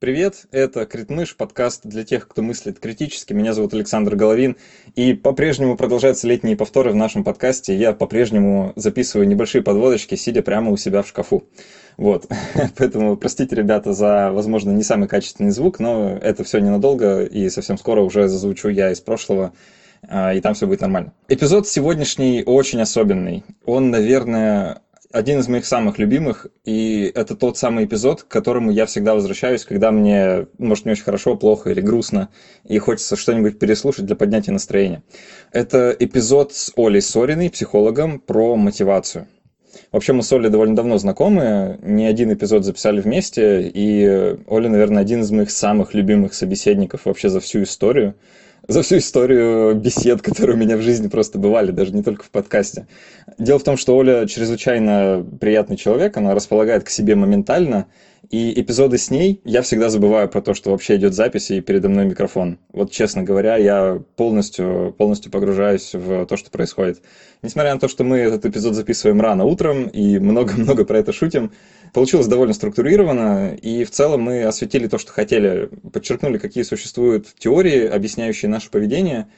Привет, 0.00 0.46
это 0.52 0.86
Критмыш, 0.86 1.36
подкаст 1.36 1.80
для 1.82 2.04
тех, 2.04 2.28
кто 2.28 2.40
мыслит 2.40 2.78
критически. 2.78 3.32
Меня 3.32 3.52
зовут 3.52 3.74
Александр 3.74 4.14
Головин, 4.14 4.56
и 4.94 5.12
по-прежнему 5.12 5.76
продолжаются 5.76 6.28
летние 6.28 6.56
повторы 6.56 6.92
в 6.92 6.94
нашем 6.94 7.24
подкасте. 7.24 7.74
Я 7.74 7.92
по-прежнему 7.92 8.72
записываю 8.76 9.26
небольшие 9.26 9.60
подводочки, 9.60 10.14
сидя 10.14 10.40
прямо 10.42 10.70
у 10.70 10.76
себя 10.76 11.02
в 11.02 11.08
шкафу. 11.08 11.48
Вот, 11.96 12.28
поэтому 12.78 13.16
простите, 13.16 13.56
ребята, 13.56 13.92
за, 13.92 14.30
возможно, 14.30 14.70
не 14.70 14.84
самый 14.84 15.08
качественный 15.08 15.50
звук, 15.50 15.80
но 15.80 16.16
это 16.16 16.44
все 16.44 16.60
ненадолго, 16.60 17.24
и 17.24 17.48
совсем 17.50 17.76
скоро 17.76 18.00
уже 18.00 18.28
зазвучу 18.28 18.68
я 18.68 18.92
из 18.92 19.00
прошлого, 19.00 19.52
а, 20.06 20.32
и 20.32 20.40
там 20.40 20.54
все 20.54 20.68
будет 20.68 20.80
нормально. 20.80 21.12
Эпизод 21.26 21.66
сегодняшний 21.66 22.44
очень 22.46 22.80
особенный. 22.80 23.42
Он, 23.64 23.90
наверное, 23.90 24.80
один 25.12 25.38
из 25.38 25.48
моих 25.48 25.64
самых 25.64 25.98
любимых, 25.98 26.46
и 26.64 27.10
это 27.14 27.34
тот 27.34 27.56
самый 27.56 27.86
эпизод, 27.86 28.22
к 28.22 28.28
которому 28.28 28.70
я 28.70 28.84
всегда 28.84 29.14
возвращаюсь, 29.14 29.64
когда 29.64 29.90
мне, 29.90 30.46
может, 30.58 30.84
не 30.84 30.92
очень 30.92 31.04
хорошо, 31.04 31.34
плохо 31.34 31.70
или 31.70 31.80
грустно, 31.80 32.28
и 32.64 32.78
хочется 32.78 33.16
что-нибудь 33.16 33.58
переслушать 33.58 34.04
для 34.04 34.16
поднятия 34.16 34.52
настроения. 34.52 35.02
Это 35.50 35.96
эпизод 35.98 36.52
с 36.52 36.72
Олей 36.76 37.00
Сориной, 37.00 37.50
психологом, 37.50 38.20
про 38.20 38.54
мотивацию. 38.56 39.26
Вообще 39.92 40.12
мы 40.12 40.22
с 40.22 40.32
Олей 40.32 40.50
довольно 40.50 40.76
давно 40.76 40.98
знакомы, 40.98 41.78
не 41.82 42.06
один 42.06 42.32
эпизод 42.32 42.64
записали 42.64 43.00
вместе, 43.00 43.62
и 43.62 44.36
Оля, 44.46 44.68
наверное, 44.68 45.02
один 45.02 45.22
из 45.22 45.30
моих 45.30 45.50
самых 45.50 45.94
любимых 45.94 46.34
собеседников 46.34 47.06
вообще 47.06 47.30
за 47.30 47.40
всю 47.40 47.62
историю 47.62 48.14
за 48.68 48.82
всю 48.82 48.98
историю 48.98 49.74
бесед, 49.74 50.20
которые 50.22 50.56
у 50.56 50.58
меня 50.58 50.76
в 50.76 50.82
жизни 50.82 51.08
просто 51.08 51.38
бывали, 51.38 51.72
даже 51.72 51.92
не 51.94 52.02
только 52.02 52.22
в 52.24 52.30
подкасте. 52.30 52.86
Дело 53.38 53.58
в 53.58 53.64
том, 53.64 53.78
что 53.78 53.96
Оля 53.96 54.26
чрезвычайно 54.26 55.26
приятный 55.40 55.76
человек, 55.76 56.16
она 56.18 56.34
располагает 56.34 56.84
к 56.84 56.90
себе 56.90 57.14
моментально, 57.14 57.86
и 58.30 58.60
эпизоды 58.60 58.98
с 58.98 59.10
ней 59.10 59.40
я 59.44 59.62
всегда 59.62 59.88
забываю 59.88 60.28
про 60.28 60.42
то, 60.42 60.52
что 60.52 60.70
вообще 60.70 60.96
идет 60.96 61.14
запись 61.14 61.50
и 61.50 61.60
передо 61.60 61.88
мной 61.88 62.04
микрофон. 62.04 62.58
Вот 62.72 62.92
честно 62.92 63.22
говоря, 63.22 63.56
я 63.56 64.02
полностью, 64.16 64.94
полностью 64.98 65.32
погружаюсь 65.32 65.94
в 65.94 66.26
то, 66.26 66.36
что 66.36 66.50
происходит. 66.50 67.02
Несмотря 67.42 67.72
на 67.72 67.80
то, 67.80 67.88
что 67.88 68.04
мы 68.04 68.18
этот 68.18 68.44
эпизод 68.44 68.74
записываем 68.74 69.20
рано 69.20 69.44
утром 69.44 69.86
и 69.86 70.18
много-много 70.18 70.84
про 70.84 70.98
это 70.98 71.12
шутим, 71.12 71.52
получилось 71.94 72.26
довольно 72.26 72.52
структурированно, 72.52 73.54
и 73.54 73.84
в 73.84 73.90
целом 73.90 74.22
мы 74.22 74.44
осветили 74.44 74.88
то, 74.88 74.98
что 74.98 75.12
хотели, 75.12 75.70
подчеркнули, 75.92 76.36
какие 76.36 76.64
существуют 76.64 77.28
теории, 77.38 77.86
объясняющие 77.86 78.50
наше 78.50 78.70
поведение, 78.70 79.28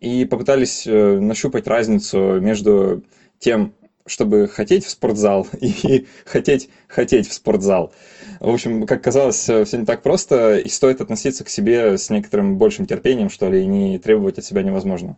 и 0.00 0.24
попытались 0.24 0.86
э, 0.86 1.18
нащупать 1.20 1.66
разницу 1.66 2.40
между 2.40 3.04
тем, 3.38 3.74
чтобы 4.08 4.48
хотеть 4.48 4.84
в 4.84 4.90
спортзал 4.90 5.46
и 5.60 6.06
хотеть 6.24 6.68
хотеть 6.86 7.28
в 7.28 7.32
спортзал. 7.32 7.92
В 8.40 8.50
общем, 8.50 8.86
как 8.86 9.02
казалось, 9.02 9.38
все 9.38 9.76
не 9.76 9.84
так 9.84 10.02
просто, 10.02 10.58
и 10.58 10.68
стоит 10.68 11.00
относиться 11.00 11.44
к 11.44 11.48
себе 11.48 11.98
с 11.98 12.10
некоторым 12.10 12.56
большим 12.56 12.86
терпением, 12.86 13.30
что 13.30 13.48
ли, 13.48 13.62
и 13.62 13.66
не 13.66 13.98
требовать 13.98 14.38
от 14.38 14.44
себя 14.44 14.62
невозможно. 14.62 15.16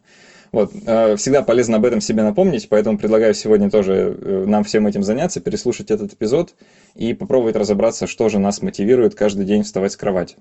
Вот, 0.53 0.73
э, 0.85 1.17
всегда 1.17 1.43
полезно 1.43 1.77
об 1.77 1.85
этом 1.85 2.01
себе 2.01 2.25
напомнить, 2.25 2.69
поэтому 2.69 2.99
предлагаю 2.99 3.35
сегодня 3.35 3.71
тоже 3.71 4.17
э, 4.21 4.45
нам 4.47 4.65
всем 4.65 4.87
этим 4.87 5.05
заняться, 5.05 5.41
переслушать 5.41 5.93
этот 5.93 6.13
эпизод 6.13 6.55
и 6.97 7.15
попробовать 7.15 7.55
разобраться, 7.55 8.09
что 8.09 8.29
же 8.29 8.41
нас 8.41 8.61
мотивирует 8.61 9.15
каждый 9.15 9.45
день 9.45 9.63
вставать 9.63 9.93
с 9.93 9.97
кровати. 9.97 10.37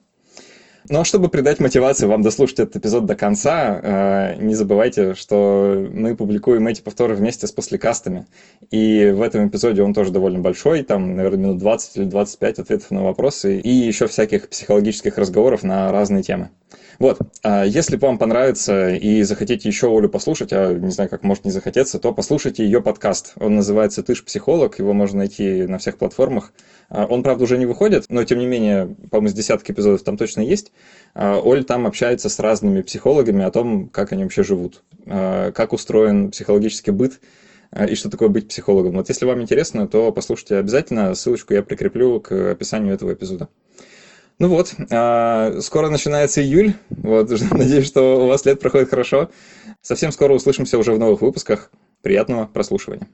Ну 0.88 1.02
а 1.02 1.06
чтобы 1.06 1.30
придать 1.30 1.60
мотивацию 1.60 2.08
вам 2.08 2.22
дослушать 2.22 2.60
этот 2.60 2.78
эпизод 2.78 3.06
до 3.06 3.16
конца, 3.16 3.80
э, 3.82 4.36
не 4.40 4.56
забывайте, 4.56 5.14
что 5.14 5.88
мы 5.92 6.16
публикуем 6.16 6.68
эти 6.68 6.82
повторы 6.82 7.16
вместе 7.16 7.48
с 7.48 7.52
послекастами. 7.52 8.28
И 8.72 9.12
в 9.12 9.22
этом 9.22 9.48
эпизоде 9.48 9.84
он 9.84 9.94
тоже 9.94 10.12
довольно 10.12 10.40
большой, 10.40 10.84
там, 10.84 11.16
наверное, 11.16 11.40
минут 11.40 11.58
20 11.58 11.98
или 11.98 12.06
25 12.06 12.60
ответов 12.60 12.92
на 12.92 13.04
вопросы 13.04 13.60
и 13.60 13.70
еще 13.70 14.08
всяких 14.08 14.48
психологических 14.48 15.18
разговоров 15.18 15.64
на 15.64 15.92
разные 15.92 16.24
темы. 16.24 16.50
Вот, 17.00 17.18
а 17.44 17.66
если 17.66 17.96
вам 17.96 18.18
понравится 18.18 18.90
и 18.90 19.24
захотите 19.24 19.70
еще 19.70 19.88
Олю 19.88 20.10
послушать, 20.10 20.52
а 20.52 20.74
не 20.74 20.92
знаю, 20.92 21.10
как 21.10 21.24
может 21.24 21.46
не 21.46 21.52
захотеться, 21.52 21.98
то 21.98 22.14
послушайте 22.14 22.66
ее 22.66 22.82
подкаст. 22.82 23.36
Он 23.38 23.56
называется 23.56 24.04
«Ты 24.04 24.16
ж 24.16 24.24
психолог», 24.26 24.80
его 24.80 24.92
можно 24.92 25.20
найти 25.20 25.66
на 25.66 25.78
всех 25.78 25.98
платформах. 25.98 26.52
А, 26.90 27.06
он, 27.06 27.24
правда, 27.24 27.46
уже 27.46 27.58
не 27.58 27.66
выходит, 27.66 28.04
но, 28.10 28.26
тем 28.26 28.40
не 28.40 28.48
менее, 28.48 28.98
по-моему, 29.12 29.30
с 29.30 29.34
десятки 29.34 29.72
эпизодов 29.72 30.04
там 30.04 30.18
точно 30.18 30.42
есть. 30.42 30.74
А, 31.14 31.40
Оль 31.40 31.64
там 31.64 31.88
общается 31.88 32.28
с 32.28 32.38
разными 32.38 32.82
психологами 32.82 33.46
о 33.46 33.52
том, 33.52 33.88
как 33.88 34.12
они 34.12 34.24
вообще 34.24 34.44
живут, 34.44 34.84
как 35.06 35.72
устроен 35.72 36.32
психологический 36.32 36.92
быт, 36.92 37.22
и 37.88 37.96
что 37.96 38.10
такое 38.10 38.28
быть 38.28 38.50
психологом. 38.50 38.96
Вот 38.96 39.08
если 39.08 39.26
вам 39.26 39.42
интересно, 39.42 39.88
то 39.88 40.12
послушайте 40.12 40.58
обязательно. 40.58 41.16
Ссылочку 41.16 41.54
я 41.54 41.64
прикреплю 41.64 42.20
к 42.20 42.52
описанию 42.52 42.94
этого 42.94 43.14
эпизода. 43.14 43.48
Ну 44.40 44.48
вот, 44.48 44.74
а, 44.90 45.60
скоро 45.60 45.90
начинается 45.90 46.42
июль. 46.42 46.74
Вот, 46.90 47.30
надеюсь, 47.52 47.88
что 47.88 48.24
у 48.24 48.28
вас 48.28 48.46
лет 48.46 48.62
проходит 48.62 48.90
хорошо. 48.90 49.30
Совсем 49.82 50.14
скоро 50.14 50.34
услышимся 50.34 50.78
уже 50.78 50.94
в 50.94 51.00
новых 51.00 51.22
выпусках. 51.22 51.72
Приятного 52.02 52.46
прослушивания. 52.46 53.08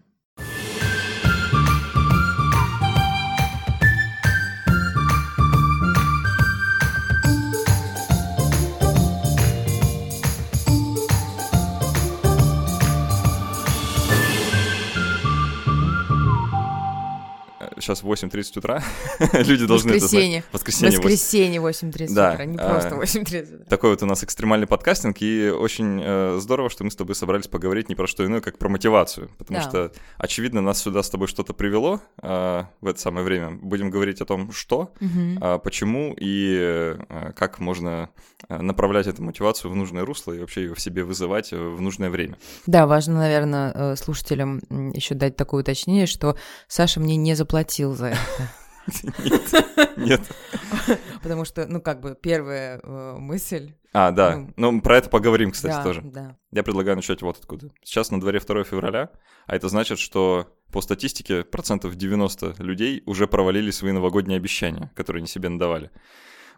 Сейчас 17.85 18.03
8.30 18.03 18.57
утра, 18.57 18.83
люди 19.33 19.65
должны 19.65 19.93
Воскресенье. 19.93 20.39
это 20.39 20.47
знать. 20.47 20.53
Воскресенье. 20.53 20.99
Воскресенье 20.99 21.61
8.30 21.61 22.13
да. 22.13 22.33
утра, 22.33 22.45
не 22.45 22.57
просто 22.57 22.95
8.30. 22.95 23.63
А, 23.65 23.69
такой 23.69 23.91
вот 23.91 24.01
у 24.01 24.05
нас 24.07 24.23
экстремальный 24.23 24.65
подкастинг, 24.65 25.21
и 25.21 25.49
очень 25.49 26.01
э, 26.03 26.37
здорово, 26.39 26.69
что 26.69 26.83
мы 26.83 26.89
с 26.89 26.95
тобой 26.95 27.15
собрались 27.15 27.47
поговорить 27.47 27.87
не 27.87 27.95
про 27.95 28.07
что 28.07 28.25
иное, 28.25 28.41
как 28.41 28.57
про 28.57 28.69
мотивацию, 28.69 29.29
потому 29.37 29.59
да. 29.59 29.69
что, 29.69 29.91
очевидно, 30.17 30.61
нас 30.61 30.81
сюда 30.81 31.03
с 31.03 31.09
тобой 31.09 31.27
что-то 31.27 31.53
привело 31.53 32.01
э, 32.21 32.63
в 32.81 32.87
это 32.87 32.99
самое 32.99 33.23
время. 33.23 33.51
Будем 33.51 33.91
говорить 33.91 34.19
о 34.21 34.25
том, 34.25 34.51
что, 34.51 34.91
угу. 34.99 35.59
почему 35.59 36.15
и 36.17 36.57
э, 36.59 37.31
как 37.35 37.59
можно 37.59 38.09
направлять 38.49 39.07
эту 39.07 39.23
мотивацию 39.23 39.71
в 39.71 39.75
нужное 39.75 40.05
русло 40.05 40.31
и 40.31 40.39
вообще 40.39 40.63
ее 40.63 40.75
в 40.75 40.79
себе 40.79 41.03
вызывать 41.03 41.51
в 41.51 41.81
нужное 41.81 42.09
время. 42.09 42.37
Да, 42.65 42.85
важно, 42.87 43.15
наверное, 43.15 43.95
слушателям 43.95 44.61
еще 44.93 45.15
дать 45.15 45.35
такое 45.35 45.61
уточнение, 45.61 46.05
что 46.05 46.35
Саша 46.67 46.99
мне 46.99 47.15
не 47.15 47.35
заплатил 47.35 47.74
заплатил 47.75 47.95
за 47.95 48.07
это. 48.07 48.51
Нет, 49.23 49.97
нет. 49.97 50.21
Потому 51.23 51.43
что, 51.43 51.65
ну, 51.67 51.81
как 51.81 52.01
бы, 52.01 52.15
первая 52.19 52.79
э, 52.83 53.15
мысль... 53.17 53.73
А, 53.93 54.11
да. 54.11 54.37
Ну, 54.57 54.71
ну, 54.71 54.81
про 54.81 54.97
это 54.97 55.09
поговорим, 55.09 55.51
кстати, 55.51 55.73
да, 55.73 55.83
тоже. 55.83 56.01
Да. 56.01 56.37
Я 56.51 56.61
предлагаю 56.61 56.95
начать 56.95 57.21
вот 57.23 57.37
откуда. 57.39 57.71
Сейчас 57.83 58.11
на 58.11 58.19
дворе 58.19 58.39
2 58.39 58.63
февраля, 58.63 59.09
а 59.47 59.55
это 59.55 59.69
значит, 59.69 59.97
что 59.97 60.55
по 60.71 60.81
статистике 60.81 61.43
процентов 61.43 61.95
90 61.95 62.55
людей 62.59 63.01
уже 63.07 63.27
провалили 63.27 63.71
свои 63.71 63.91
новогодние 63.91 64.37
обещания, 64.37 64.91
которые 64.95 65.21
они 65.21 65.27
себе 65.27 65.49
надавали. 65.49 65.89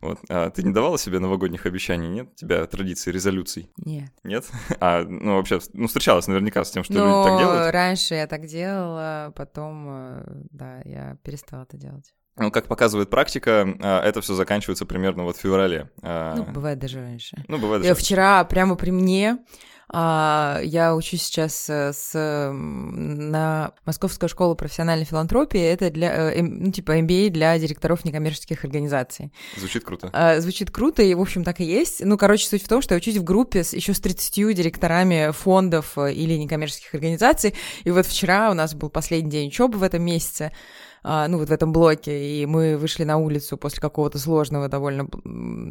Вот. 0.01 0.19
А 0.29 0.49
ты 0.49 0.63
не 0.63 0.71
давала 0.71 0.97
себе 0.97 1.19
новогодних 1.19 1.65
обещаний, 1.65 2.07
нет? 2.07 2.29
У 2.31 2.35
тебя 2.35 2.65
традиции, 2.65 3.11
резолюций? 3.11 3.71
Нет. 3.77 4.11
Нет? 4.23 4.45
А, 4.79 5.03
ну, 5.03 5.35
вообще, 5.35 5.59
ну, 5.73 5.87
встречалась 5.87 6.27
наверняка 6.27 6.63
с 6.63 6.71
тем, 6.71 6.83
что 6.83 6.93
Но 6.93 6.99
люди 6.99 7.29
так 7.29 7.39
делают? 7.39 7.73
раньше 7.73 8.15
я 8.15 8.27
так 8.27 8.45
делала, 8.45 9.33
потом, 9.35 9.85
э, 9.89 10.23
да, 10.51 10.81
я 10.85 11.17
перестала 11.23 11.63
это 11.63 11.77
делать. 11.77 12.13
Ну, 12.39 12.51
как 12.51 12.67
показывает 12.67 13.09
практика, 13.09 13.67
а, 13.81 14.01
это 14.03 14.21
все 14.21 14.35
заканчивается 14.35 14.85
примерно 14.85 15.23
вот 15.23 15.37
в 15.37 15.39
феврале. 15.41 15.89
А, 16.03 16.35
ну, 16.35 16.45
бывает 16.45 16.77
даже 16.77 16.99
раньше. 17.01 17.43
Ну, 17.47 17.57
бывает 17.57 17.81
даже 17.81 17.89
Я 17.89 17.95
вчера 17.95 18.43
прямо 18.43 18.75
при 18.75 18.91
мне 18.91 19.39
а, 19.89 20.59
я 20.63 20.95
учусь 20.95 21.23
сейчас 21.23 21.69
э, 21.69 21.93
с, 21.93 22.11
на 22.51 23.71
Московскую 23.85 24.29
школу 24.29 24.53
профессиональной 24.55 25.05
филантропии. 25.05 25.61
Это 25.61 25.89
для, 25.89 26.33
э, 26.33 26.41
ну, 26.41 26.71
типа 26.71 26.99
MBA 26.99 27.29
для 27.29 27.57
директоров 27.57 28.03
некоммерческих 28.03 28.65
организаций. 28.65 29.31
Звучит 29.55 29.85
круто. 29.85 30.09
А, 30.11 30.41
звучит 30.41 30.71
круто, 30.71 31.01
и, 31.03 31.13
в 31.13 31.21
общем, 31.21 31.45
так 31.45 31.61
и 31.61 31.63
есть. 31.63 32.03
Ну, 32.03 32.17
короче, 32.17 32.47
суть 32.47 32.63
в 32.63 32.67
том, 32.67 32.81
что 32.81 32.95
я 32.95 32.97
учусь 32.97 33.15
в 33.15 33.23
группе 33.23 33.63
с, 33.63 33.73
еще 33.73 33.93
с 33.93 33.99
30 34.01 34.53
директорами 34.53 35.31
фондов 35.31 35.97
э, 35.97 36.11
или 36.11 36.33
некоммерческих 36.33 36.93
организаций. 36.93 37.55
И 37.85 37.91
вот 37.91 38.05
вчера 38.05 38.51
у 38.51 38.53
нас 38.53 38.75
был 38.75 38.89
последний 38.89 39.31
день 39.31 39.47
учебы 39.47 39.77
в 39.77 39.83
этом 39.83 40.03
месяце. 40.03 40.51
А, 41.03 41.27
ну, 41.27 41.37
вот 41.37 41.49
в 41.49 41.51
этом 41.51 41.71
блоке, 41.71 42.41
и 42.41 42.45
мы 42.45 42.77
вышли 42.77 43.03
на 43.03 43.17
улицу 43.17 43.57
после 43.57 43.79
какого-то 43.79 44.19
сложного 44.19 44.67
довольно 44.67 45.07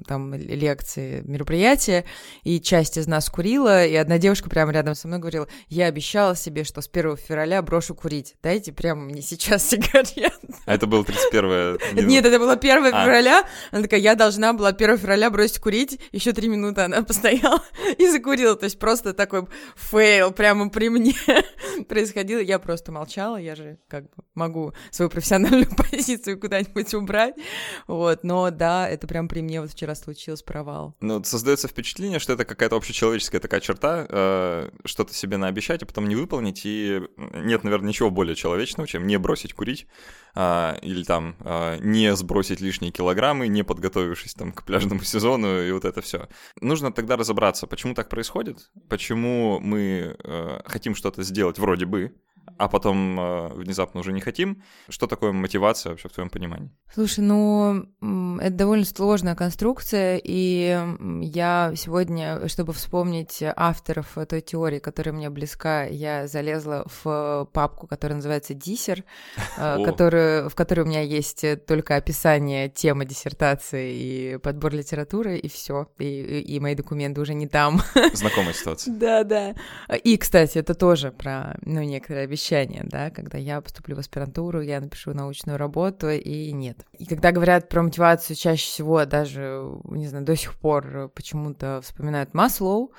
там 0.06 0.34
лекции, 0.34 1.22
мероприятия, 1.24 2.04
и 2.42 2.60
часть 2.60 2.96
из 2.96 3.06
нас 3.06 3.28
курила, 3.28 3.84
и 3.84 3.94
одна 3.94 4.18
девушка 4.18 4.48
прямо 4.48 4.72
рядом 4.72 4.94
со 4.94 5.08
мной 5.08 5.20
говорила, 5.20 5.46
я 5.68 5.86
обещала 5.86 6.36
себе, 6.36 6.64
что 6.64 6.80
с 6.80 6.88
1 6.92 7.16
февраля 7.16 7.60
брошу 7.62 7.94
курить, 7.94 8.36
дайте 8.42 8.72
прямо 8.72 9.02
мне 9.02 9.22
сейчас 9.22 9.68
сигарет. 9.68 10.40
А 10.64 10.74
это 10.74 10.86
было 10.86 11.04
31 11.04 12.06
Нет, 12.06 12.24
это 12.24 12.38
было 12.38 12.52
1 12.52 12.86
а. 12.86 13.04
февраля, 13.04 13.42
она 13.72 13.82
такая, 13.82 14.00
я 14.00 14.14
должна 14.14 14.52
была 14.52 14.68
1 14.68 14.98
февраля 14.98 15.30
бросить 15.30 15.58
курить, 15.58 16.00
еще 16.12 16.32
три 16.32 16.48
минуты 16.48 16.82
она 16.82 17.02
постояла 17.02 17.62
и 17.98 18.08
закурила, 18.08 18.56
то 18.56 18.64
есть 18.64 18.78
просто 18.78 19.12
такой 19.12 19.46
fail 19.76 20.30
прямо 20.30 20.70
при 20.70 20.88
мне 20.88 21.14
происходил, 21.88 22.40
я 22.40 22.58
просто 22.58 22.92
молчала, 22.92 23.36
я 23.36 23.54
же 23.54 23.78
как 23.88 24.04
бы 24.04 24.24
могу 24.34 24.72
свою 24.90 25.10
профессиональную 25.16 25.66
позицию 25.90 26.38
куда-нибудь 26.38 26.92
убрать, 26.92 27.34
вот, 27.86 28.22
но 28.22 28.50
да, 28.50 28.86
это 28.86 29.06
прям 29.06 29.28
при 29.28 29.40
мне 29.40 29.62
вот 29.62 29.70
вчера 29.70 29.94
случилось 29.94 30.42
провал. 30.42 30.94
Ну, 31.00 31.24
создается 31.24 31.68
впечатление, 31.68 32.18
что 32.18 32.34
это 32.34 32.44
какая-то 32.44 32.76
общечеловеческая 32.76 33.40
такая 33.40 33.60
черта, 33.60 34.06
э, 34.06 34.70
что-то 34.84 35.14
себе 35.14 35.38
наобещать, 35.38 35.82
а 35.82 35.86
потом 35.86 36.06
не 36.06 36.16
выполнить, 36.16 36.66
и 36.66 37.00
нет, 37.16 37.64
наверное, 37.64 37.88
ничего 37.88 38.10
более 38.10 38.36
человечного, 38.36 38.86
чем 38.86 39.06
не 39.06 39.18
бросить 39.18 39.54
курить, 39.54 39.86
э, 40.34 40.74
или 40.82 41.02
там 41.02 41.36
э, 41.40 41.78
не 41.80 42.14
сбросить 42.14 42.60
лишние 42.60 42.92
килограммы, 42.92 43.48
не 43.48 43.62
подготовившись 43.62 44.34
там 44.34 44.52
к 44.52 44.64
пляжному 44.64 45.00
сезону, 45.02 45.62
и 45.62 45.72
вот 45.72 45.86
это 45.86 46.02
все. 46.02 46.28
Нужно 46.60 46.92
тогда 46.92 47.16
разобраться, 47.16 47.66
почему 47.66 47.94
так 47.94 48.10
происходит, 48.10 48.70
почему 48.90 49.60
мы 49.60 50.14
э, 50.22 50.60
хотим 50.66 50.94
что-то 50.94 51.22
сделать 51.22 51.58
вроде 51.58 51.86
бы, 51.86 52.12
а 52.58 52.68
потом 52.68 53.18
э, 53.18 53.48
внезапно 53.54 54.00
уже 54.00 54.12
не 54.12 54.20
хотим. 54.20 54.62
Что 54.88 55.06
такое 55.06 55.32
мотивация 55.32 55.90
вообще 55.90 56.08
в 56.08 56.12
твоем 56.12 56.30
понимании? 56.30 56.70
Слушай, 56.92 57.20
ну, 57.20 57.86
это 58.38 58.56
довольно 58.56 58.84
сложная 58.84 59.34
конструкция, 59.34 60.20
и 60.22 60.78
я 61.22 61.72
сегодня, 61.76 62.48
чтобы 62.48 62.72
вспомнить 62.72 63.42
авторов 63.42 64.16
той 64.28 64.40
теории, 64.40 64.78
которая 64.78 65.14
мне 65.14 65.30
близка, 65.30 65.84
я 65.84 66.26
залезла 66.26 66.86
в 67.02 67.48
папку, 67.52 67.86
которая 67.86 68.16
называется 68.16 68.54
«Диссер», 68.54 69.04
э, 69.56 69.76
которую, 69.84 70.48
в 70.48 70.54
которой 70.54 70.80
у 70.80 70.86
меня 70.86 71.02
есть 71.02 71.44
только 71.66 71.96
описание 71.96 72.68
темы 72.68 73.04
диссертации 73.04 73.94
и 73.94 74.38
подбор 74.38 74.72
литературы, 74.72 75.36
и 75.36 75.48
все, 75.48 75.88
и, 75.98 76.40
и 76.40 76.60
мои 76.60 76.74
документы 76.74 77.20
уже 77.20 77.34
не 77.34 77.48
там. 77.48 77.80
Знакомая 78.12 78.54
ситуация. 78.54 78.94
Да, 79.06 79.24
да. 79.24 79.54
И, 80.04 80.16
кстати, 80.16 80.58
это 80.58 80.74
тоже 80.74 81.12
про, 81.12 81.56
ну, 81.62 81.82
некоторые 81.82 82.26
обещание, 82.36 82.82
да, 82.84 83.10
когда 83.10 83.38
я 83.38 83.60
поступлю 83.62 83.96
в 83.96 83.98
аспирантуру, 83.98 84.60
я 84.60 84.80
напишу 84.80 85.14
научную 85.14 85.56
работу, 85.56 86.10
и 86.10 86.52
нет. 86.52 86.84
И 86.98 87.06
когда 87.06 87.32
говорят 87.32 87.70
про 87.70 87.82
мотивацию, 87.82 88.36
чаще 88.36 88.66
всего 88.66 89.04
даже, 89.06 89.64
не 89.84 90.06
знаю, 90.06 90.24
до 90.24 90.36
сих 90.36 90.54
пор 90.54 91.10
почему-то 91.14 91.80
вспоминают 91.82 92.34
Маслоу, 92.34 92.92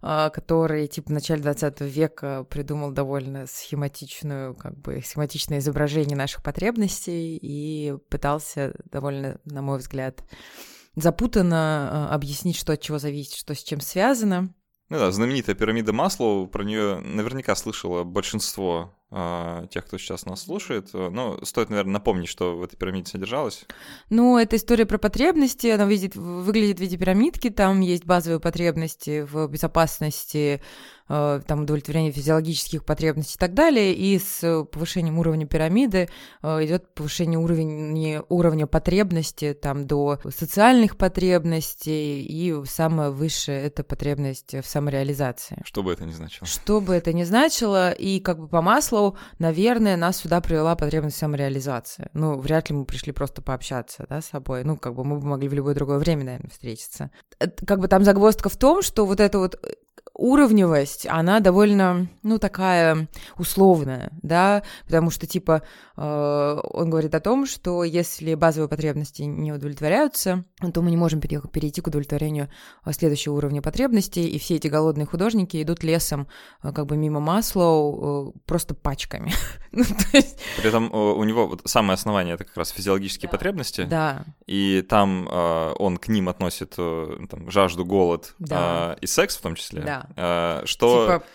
а, 0.00 0.30
который, 0.30 0.88
типа, 0.88 1.10
в 1.10 1.12
начале 1.12 1.42
20 1.42 1.82
века 1.82 2.44
придумал 2.48 2.90
довольно 2.90 3.46
схематичную, 3.46 4.54
как 4.54 4.76
бы, 4.78 5.02
схематичное 5.04 5.58
изображение 5.58 6.16
наших 6.16 6.42
потребностей 6.42 7.38
и 7.40 7.94
пытался 8.08 8.74
довольно, 8.90 9.38
на 9.44 9.60
мой 9.60 9.78
взгляд, 9.78 10.24
запутанно 10.96 12.08
а, 12.10 12.14
объяснить, 12.14 12.56
что 12.56 12.72
от 12.72 12.80
чего 12.80 12.98
зависит, 12.98 13.34
что 13.34 13.54
с 13.54 13.62
чем 13.62 13.80
связано. 13.80 14.52
Ну 14.92 14.98
да, 14.98 15.10
знаменитая 15.10 15.56
пирамида 15.56 15.94
Маслоу, 15.94 16.46
про 16.46 16.64
нее 16.64 16.98
наверняка 16.98 17.56
слышало 17.56 18.04
большинство 18.04 18.92
э, 19.10 19.66
тех, 19.70 19.86
кто 19.86 19.96
сейчас 19.96 20.26
нас 20.26 20.42
слушает. 20.42 20.90
Но 20.92 21.42
стоит, 21.46 21.70
наверное, 21.70 21.94
напомнить, 21.94 22.28
что 22.28 22.58
в 22.58 22.62
этой 22.62 22.76
пирамиде 22.76 23.10
содержалось. 23.10 23.64
Ну, 24.10 24.36
это 24.36 24.56
история 24.56 24.84
про 24.84 24.98
потребности, 24.98 25.68
она 25.68 25.86
видит, 25.86 26.14
выглядит 26.14 26.76
в 26.76 26.82
виде 26.82 26.98
пирамидки, 26.98 27.48
там 27.48 27.80
есть 27.80 28.04
базовые 28.04 28.38
потребности 28.38 29.22
в 29.22 29.46
безопасности, 29.48 30.60
там, 31.08 31.62
удовлетворение 31.62 32.12
физиологических 32.12 32.84
потребностей 32.84 33.36
и 33.36 33.38
так 33.38 33.54
далее, 33.54 33.94
и 33.94 34.18
с 34.18 34.64
повышением 34.70 35.18
уровня 35.18 35.46
пирамиды 35.46 36.08
э, 36.42 36.64
идет 36.64 36.94
повышение 36.94 37.38
уровня, 37.38 38.22
уровня 38.28 38.66
потребности 38.66 39.52
там, 39.52 39.86
до 39.86 40.18
социальных 40.34 40.96
потребностей, 40.96 42.22
и 42.22 42.54
самое 42.66 43.10
высшее— 43.10 43.62
это 43.64 43.84
потребность 43.84 44.54
в 44.54 44.64
самореализации. 44.64 45.62
Что 45.64 45.82
бы 45.82 45.92
это 45.92 46.04
ни 46.04 46.12
значило. 46.12 46.46
Что 46.46 46.80
бы 46.80 46.94
это 46.94 47.12
ни 47.12 47.24
значило, 47.24 47.92
и 47.92 48.20
как 48.20 48.38
бы 48.38 48.48
по 48.48 48.62
маслу, 48.62 49.16
наверное, 49.38 49.96
нас 49.96 50.18
сюда 50.18 50.40
привела 50.40 50.76
потребность 50.76 51.16
самореализации. 51.16 52.08
Ну, 52.12 52.38
вряд 52.38 52.70
ли 52.70 52.76
мы 52.76 52.84
пришли 52.84 53.12
просто 53.12 53.42
пообщаться, 53.42 54.06
да, 54.08 54.20
с 54.20 54.26
собой. 54.26 54.64
Ну, 54.64 54.76
как 54.76 54.94
бы 54.94 55.04
мы 55.04 55.18
бы 55.18 55.26
могли 55.26 55.48
в 55.48 55.52
любое 55.52 55.74
другое 55.74 55.98
время, 55.98 56.24
наверное, 56.24 56.50
встретиться. 56.50 57.10
Как 57.66 57.80
бы 57.80 57.88
там 57.88 58.04
загвоздка 58.04 58.48
в 58.48 58.56
том, 58.56 58.82
что 58.82 59.04
вот 59.06 59.20
это 59.20 59.38
вот 59.38 59.58
уровневость, 60.14 61.06
она 61.06 61.40
довольно, 61.40 62.08
ну, 62.22 62.38
такая 62.38 63.08
условная, 63.38 64.12
да, 64.22 64.62
потому 64.84 65.10
что, 65.10 65.26
типа, 65.26 65.62
э, 65.96 66.60
он 66.62 66.90
говорит 66.90 67.14
о 67.14 67.20
том, 67.20 67.46
что 67.46 67.82
если 67.82 68.34
базовые 68.34 68.68
потребности 68.68 69.22
не 69.22 69.52
удовлетворяются, 69.52 70.44
то 70.72 70.82
мы 70.82 70.90
не 70.90 70.96
можем 70.96 71.20
перейти 71.20 71.80
к 71.80 71.86
удовлетворению 71.86 72.50
следующего 72.90 73.34
уровня 73.34 73.62
потребностей, 73.62 74.28
и 74.28 74.38
все 74.38 74.56
эти 74.56 74.68
голодные 74.68 75.06
художники 75.06 75.62
идут 75.62 75.82
лесом, 75.82 76.28
э, 76.62 76.72
как 76.72 76.86
бы 76.86 76.96
мимо 76.96 77.20
Маслоу, 77.20 78.34
э, 78.34 78.38
просто 78.46 78.74
пачками. 78.74 79.32
ну, 79.72 79.84
есть... 80.12 80.38
При 80.58 80.68
этом 80.68 80.92
у 80.92 81.24
него 81.24 81.46
вот 81.46 81.62
самое 81.64 81.94
основание— 81.94 82.34
это 82.36 82.44
как 82.44 82.56
раз 82.56 82.70
физиологические 82.70 83.28
да. 83.28 83.32
потребности, 83.32 83.84
да. 83.84 84.24
и 84.46 84.84
там 84.88 85.28
он 85.32 85.96
к 85.96 86.08
ним 86.08 86.28
относит 86.28 86.76
там, 86.76 87.50
жажду, 87.50 87.84
голод 87.84 88.34
да. 88.38 88.96
и 89.00 89.06
секс 89.06 89.36
в 89.36 89.40
том 89.40 89.54
числе. 89.54 89.82
Да. 89.82 90.01
Э, 90.16 90.62
что 90.64 91.06
типа 91.06 91.26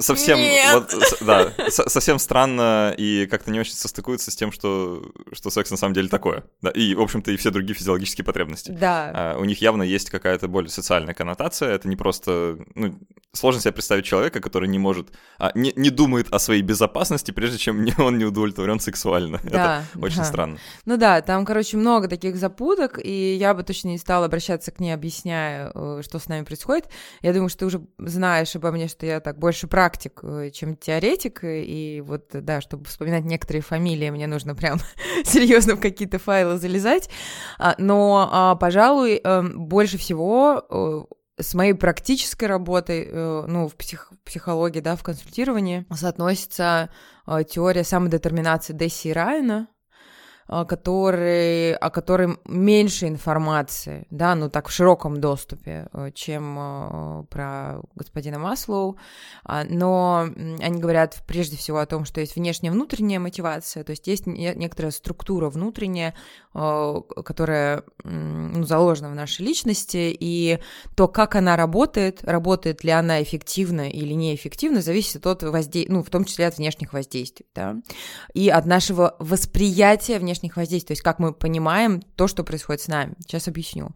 совсем, 0.00 0.38
вот, 0.72 0.92
да, 1.20 1.52
совсем 1.70 2.18
странно 2.18 2.94
и 2.96 3.26
как-то 3.26 3.50
не 3.50 3.60
очень 3.60 3.74
состыкуется 3.74 4.30
с 4.30 4.36
тем, 4.36 4.52
что, 4.52 5.02
что 5.32 5.50
секс 5.50 5.70
на 5.70 5.76
самом 5.76 5.94
деле 5.94 6.08
такое. 6.08 6.44
Да, 6.60 6.70
и, 6.70 6.94
в 6.94 7.00
общем-то, 7.00 7.30
и 7.30 7.36
все 7.36 7.50
другие 7.50 7.74
физиологические 7.74 8.24
потребности. 8.24 8.70
Да. 8.70 9.12
А, 9.14 9.38
у 9.38 9.44
них 9.44 9.60
явно 9.60 9.82
есть 9.82 10.10
какая-то 10.10 10.48
более 10.48 10.70
социальная 10.70 11.14
коннотация. 11.14 11.70
Это 11.70 11.88
не 11.88 11.96
просто... 11.96 12.58
Ну, 12.74 12.98
сложно 13.32 13.60
себе 13.60 13.72
представить 13.72 14.04
человека, 14.04 14.40
который 14.40 14.68
не 14.68 14.78
может... 14.78 15.08
А, 15.38 15.52
не, 15.54 15.72
не 15.76 15.90
думает 15.90 16.32
о 16.32 16.38
своей 16.38 16.62
безопасности, 16.62 17.30
прежде 17.30 17.58
чем 17.58 17.86
он 17.98 18.18
не 18.18 18.24
удовлетворен 18.24 18.80
сексуально. 18.80 19.40
Да, 19.44 19.84
Это 19.94 20.04
очень 20.04 20.18
да. 20.18 20.24
странно. 20.24 20.58
Ну 20.84 20.96
да, 20.96 21.20
там, 21.20 21.44
короче, 21.44 21.76
много 21.76 22.08
таких 22.08 22.36
запуток, 22.36 22.98
и 23.02 23.34
я 23.34 23.54
бы 23.54 23.62
точно 23.62 23.88
не 23.88 23.98
стала 23.98 24.26
обращаться 24.26 24.72
к 24.72 24.80
ней, 24.80 24.92
объясняя, 24.92 25.70
э, 25.74 26.00
что 26.02 26.18
с 26.18 26.28
нами 26.28 26.44
происходит. 26.44 26.88
Я 27.22 27.32
думаю, 27.32 27.48
что 27.48 27.60
ты 27.60 27.66
уже 27.66 27.80
знаешь 27.98 28.56
обо 28.56 28.72
мне, 28.72 28.88
что 28.88 29.06
я 29.06 29.20
так 29.20 29.38
больше 29.38 29.68
прав 29.68 29.83
практик, 29.84 30.20
э, 30.22 30.50
чем 30.50 30.76
теоретик, 30.76 31.40
и 31.42 32.02
вот, 32.06 32.28
да, 32.32 32.62
чтобы 32.62 32.86
вспоминать 32.86 33.24
некоторые 33.24 33.60
фамилии, 33.60 34.08
мне 34.08 34.26
нужно 34.26 34.54
прям 34.54 34.78
серьезно 35.24 35.74
в 35.74 35.80
какие-то 35.80 36.18
файлы 36.18 36.56
залезать, 36.56 37.10
а, 37.58 37.74
но, 37.76 38.30
а, 38.32 38.54
пожалуй, 38.54 39.20
эм, 39.22 39.66
больше 39.66 39.98
всего 39.98 40.64
э, 40.70 41.42
с 41.42 41.52
моей 41.52 41.74
практической 41.74 42.46
работой, 42.46 43.06
э, 43.10 43.44
ну, 43.46 43.68
в 43.68 43.74
псих, 43.74 44.10
психологии, 44.24 44.80
да, 44.80 44.96
в 44.96 45.02
консультировании 45.02 45.84
соотносится 45.94 46.88
теория 47.26 47.84
самодетерминации 47.84 48.72
Десси 48.72 49.10
и 49.10 49.12
Райана, 49.12 49.68
который, 50.46 51.74
о 51.74 51.90
которой 51.90 52.38
меньше 52.44 53.08
информации, 53.08 54.06
да, 54.10 54.34
ну 54.34 54.50
так 54.50 54.68
в 54.68 54.72
широком 54.72 55.20
доступе, 55.20 55.88
э, 55.92 56.10
чем 56.14 56.56
э, 56.58 57.24
про 57.30 57.80
господина 57.94 58.38
Маслоу, 58.38 58.96
а, 59.44 59.64
но 59.64 60.26
они 60.60 60.80
говорят 60.80 61.22
прежде 61.26 61.56
всего 61.56 61.78
о 61.78 61.86
том, 61.86 62.04
что 62.04 62.20
есть 62.20 62.36
внешняя 62.36 62.68
и 62.68 62.72
внутренняя 62.72 63.20
мотивация, 63.20 63.84
то 63.84 63.90
есть 63.90 64.06
есть 64.06 64.26
некоторая 64.26 64.92
структура 64.92 65.48
внутренняя, 65.48 66.14
э, 66.54 67.00
которая 67.24 67.84
ну, 68.02 68.64
заложена 68.64 69.10
в 69.10 69.14
нашей 69.14 69.46
личности, 69.46 70.14
и 70.18 70.58
то, 70.94 71.08
как 71.08 71.36
она 71.36 71.56
работает, 71.56 72.22
работает 72.22 72.84
ли 72.84 72.90
она 72.90 73.22
эффективно 73.22 73.88
или 73.88 74.12
неэффективно, 74.12 74.82
зависит 74.82 75.26
от 75.26 75.42
воздействия, 75.42 75.94
ну, 75.94 76.02
в 76.02 76.10
том 76.10 76.24
числе 76.24 76.46
от 76.46 76.58
внешних 76.58 76.92
воздействий, 76.92 77.46
да, 77.54 77.76
и 78.34 78.50
от 78.50 78.66
нашего 78.66 79.16
восприятия 79.18 80.18
внешних 80.18 80.33
внешних 80.34 80.56
воздействий, 80.56 80.88
то 80.88 80.92
есть 80.92 81.02
как 81.02 81.18
мы 81.18 81.32
понимаем 81.32 82.02
то, 82.16 82.26
что 82.26 82.44
происходит 82.44 82.82
с 82.82 82.88
нами. 82.88 83.14
Сейчас 83.20 83.48
объясню. 83.48 83.90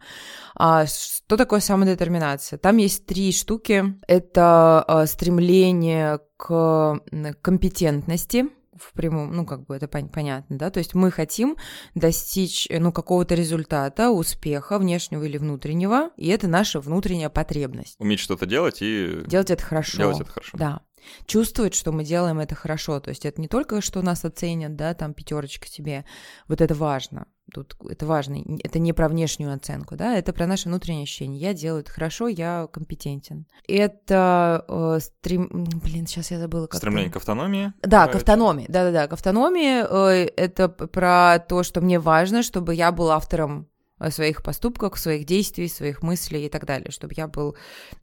А, 0.55 0.85
что 0.85 1.37
такое 1.37 1.59
самодетерминация? 1.59 2.57
Там 2.57 2.77
есть 2.77 3.05
три 3.05 3.31
штуки. 3.31 3.95
Это 4.07 4.83
а, 4.87 5.05
стремление 5.05 6.19
к 6.37 6.99
компетентности, 7.41 8.45
в 8.79 8.93
прямом, 8.93 9.35
ну, 9.35 9.45
как 9.45 9.65
бы 9.65 9.75
это 9.75 9.87
пон- 9.87 10.09
понятно, 10.09 10.57
да, 10.57 10.69
то 10.69 10.77
есть 10.77 10.95
мы 10.95 11.11
хотим 11.11 11.57
достичь, 11.95 12.65
ну, 12.71 12.93
какого-то 12.93 13.35
результата, 13.35 14.09
успеха, 14.09 14.79
внешнего 14.79 15.25
или 15.25 15.37
внутреннего, 15.37 16.11
и 16.15 16.29
это 16.29 16.47
наша 16.47 16.79
внутренняя 16.79 17.29
потребность. 17.29 17.95
Уметь 17.99 18.21
что-то 18.21 18.45
делать 18.45 18.77
и... 18.79 19.21
Делать 19.27 19.51
это 19.51 19.61
хорошо. 19.61 19.97
Делать 19.97 20.21
это 20.21 20.31
хорошо. 20.31 20.57
Да 20.57 20.81
чувствовать, 21.25 21.73
что 21.73 21.91
мы 21.91 22.03
делаем 22.03 22.39
это 22.39 22.55
хорошо. 22.55 22.99
То 22.99 23.09
есть 23.09 23.25
это 23.25 23.41
не 23.41 23.47
только, 23.47 23.81
что 23.81 24.01
нас 24.01 24.25
оценят, 24.25 24.75
да, 24.75 24.93
там 24.93 25.13
пятерочка 25.13 25.67
тебе. 25.67 26.05
Вот 26.47 26.61
это 26.61 26.75
важно. 26.75 27.27
Тут 27.53 27.75
это 27.89 28.05
важно. 28.05 28.43
Это 28.63 28.79
не 28.79 28.93
про 28.93 29.09
внешнюю 29.09 29.53
оценку, 29.53 29.95
да, 29.95 30.15
это 30.15 30.33
про 30.33 30.45
наше 30.45 30.69
внутреннее 30.69 31.03
ощущение. 31.03 31.39
Я 31.39 31.53
делаю 31.53 31.81
это 31.81 31.91
хорошо, 31.91 32.27
я 32.27 32.67
компетентен. 32.71 33.47
Это 33.67 34.65
э, 34.67 34.99
стрем... 35.01 35.49
Блин, 35.83 36.05
сейчас 36.05 36.31
я 36.31 36.39
забыла. 36.39 36.67
Как 36.67 36.77
Стремление 36.77 37.11
к 37.11 37.15
автономии? 37.15 37.73
Да, 37.81 38.07
к 38.07 38.15
автономии. 38.15 38.65
Да-да-да, 38.67 39.07
к 39.07 39.13
автономии. 39.13 39.83
Э, 39.83 40.29
это 40.35 40.69
про 40.69 41.39
то, 41.39 41.63
что 41.63 41.81
мне 41.81 41.99
важно, 41.99 42.43
чтобы 42.43 42.75
я 42.75 42.91
был 42.91 43.09
автором 43.09 43.67
своих 44.09 44.41
поступках, 44.43 44.97
своих 44.97 45.25
действиях, 45.25 45.71
своих 45.71 46.01
мыслей 46.01 46.45
и 46.45 46.49
так 46.49 46.65
далее, 46.65 46.91
чтобы 46.91 47.13
я 47.15 47.27
был 47.27 47.55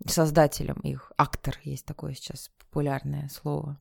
создателем 0.07 0.79
их. 0.81 1.13
Актор 1.17 1.55
есть 1.65 1.87
такое 1.87 2.15
сейчас 2.15 2.51
популярное 2.59 3.29
слово. 3.29 3.79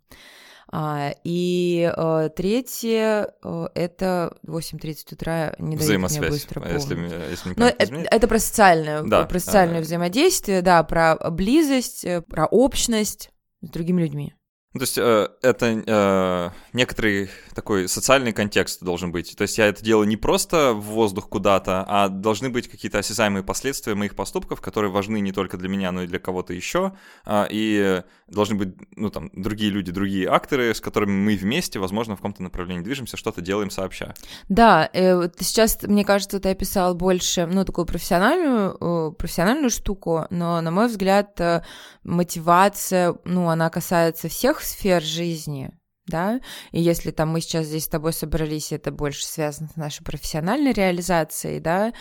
А, 0.72 1.14
и 1.24 1.92
а, 1.96 2.30
третье 2.30 3.34
а, 3.44 3.70
это 3.76 4.36
8.30 4.48 5.14
утра 5.14 5.56
не 5.60 5.78
дает 5.78 6.00
мне 6.00 6.30
быстро 6.30 6.60
помнить. 6.60 6.76
Если, 6.76 7.30
если 7.30 7.54
Но 7.56 7.68
это, 7.68 7.96
это 7.96 8.28
про 8.28 8.40
социальное, 8.40 9.04
да. 9.04 9.26
про 9.26 9.40
социальное 9.40 9.80
а... 9.80 9.82
взаимодействие, 9.82 10.62
да, 10.62 10.82
про 10.84 11.18
близость, 11.30 12.04
э, 12.04 12.22
про 12.22 12.48
общность 12.48 13.30
с 13.62 13.70
другими 13.70 14.02
людьми. 14.02 14.34
Ну, 14.76 14.80
то 14.80 14.84
есть 14.84 14.98
э, 14.98 15.30
это 15.42 15.84
э, 15.88 16.50
некоторый 16.74 17.30
такой 17.54 17.88
социальный 17.88 18.34
контекст 18.34 18.84
должен 18.84 19.14
быть. 19.14 19.34
То 19.38 19.44
есть 19.44 19.58
я 19.58 19.68
это 19.68 19.82
делаю 19.82 20.06
не 20.06 20.18
просто 20.18 20.74
в 20.74 20.82
воздух 20.82 21.30
куда-то, 21.30 21.86
а 21.88 22.10
должны 22.10 22.50
быть 22.50 22.68
какие-то 22.68 23.00
осязаемые 23.00 23.42
последствия 23.42 23.96
моих 23.96 24.18
поступков, 24.18 24.60
которые 24.60 24.92
важны 24.92 25.22
не 25.22 25.32
только 25.32 25.56
для 25.56 25.70
меня, 25.70 25.94
но 25.94 26.04
и 26.04 26.08
для 26.08 26.20
кого-то 26.20 26.52
еще. 26.52 26.92
Э, 27.26 27.46
и 27.50 28.04
должны 28.28 28.56
быть, 28.56 28.76
ну, 28.98 29.10
там, 29.10 29.30
другие 29.34 29.72
люди, 29.72 29.94
другие 29.94 30.28
акторы, 30.28 30.76
с 30.76 30.82
которыми 30.82 31.12
мы 31.12 31.38
вместе, 31.38 31.80
возможно, 31.80 32.16
в 32.16 32.18
каком-то 32.18 32.44
направлении 32.44 32.84
движемся, 32.84 33.16
что-то 33.16 33.40
делаем 33.40 33.70
сообща. 33.70 34.14
Да, 34.50 34.90
э, 34.92 35.30
сейчас, 35.40 35.84
мне 35.84 36.04
кажется, 36.04 36.42
ты 36.42 36.50
описал 36.50 36.96
больше, 36.96 37.46
ну, 37.46 37.64
такую 37.64 37.86
профессиональную, 37.86 38.76
э, 38.82 39.12
профессиональную 39.18 39.70
штуку, 39.70 40.26
но, 40.32 40.60
на 40.60 40.72
мой 40.72 40.88
взгляд, 40.88 41.40
э, 41.40 41.62
мотивация, 42.04 43.16
ну, 43.24 43.48
она 43.48 43.70
касается 43.70 44.28
всех 44.28 44.65
сфер 44.66 45.02
жизни, 45.02 45.72
да, 46.08 46.40
и 46.72 46.82
если 46.82 47.12
там 47.12 47.30
мы 47.30 47.42
сейчас 47.42 47.66
здесь 47.66 47.86
с 47.86 47.90
тобой 47.90 48.14
собрались, 48.14 48.72
это 48.72 48.92
больше 48.92 49.26
связано 49.26 49.70
с 49.70 49.76
нашей 49.76 50.04
профессиональной 50.04 50.74
реализацией, 50.74 51.60
да, 51.60 51.94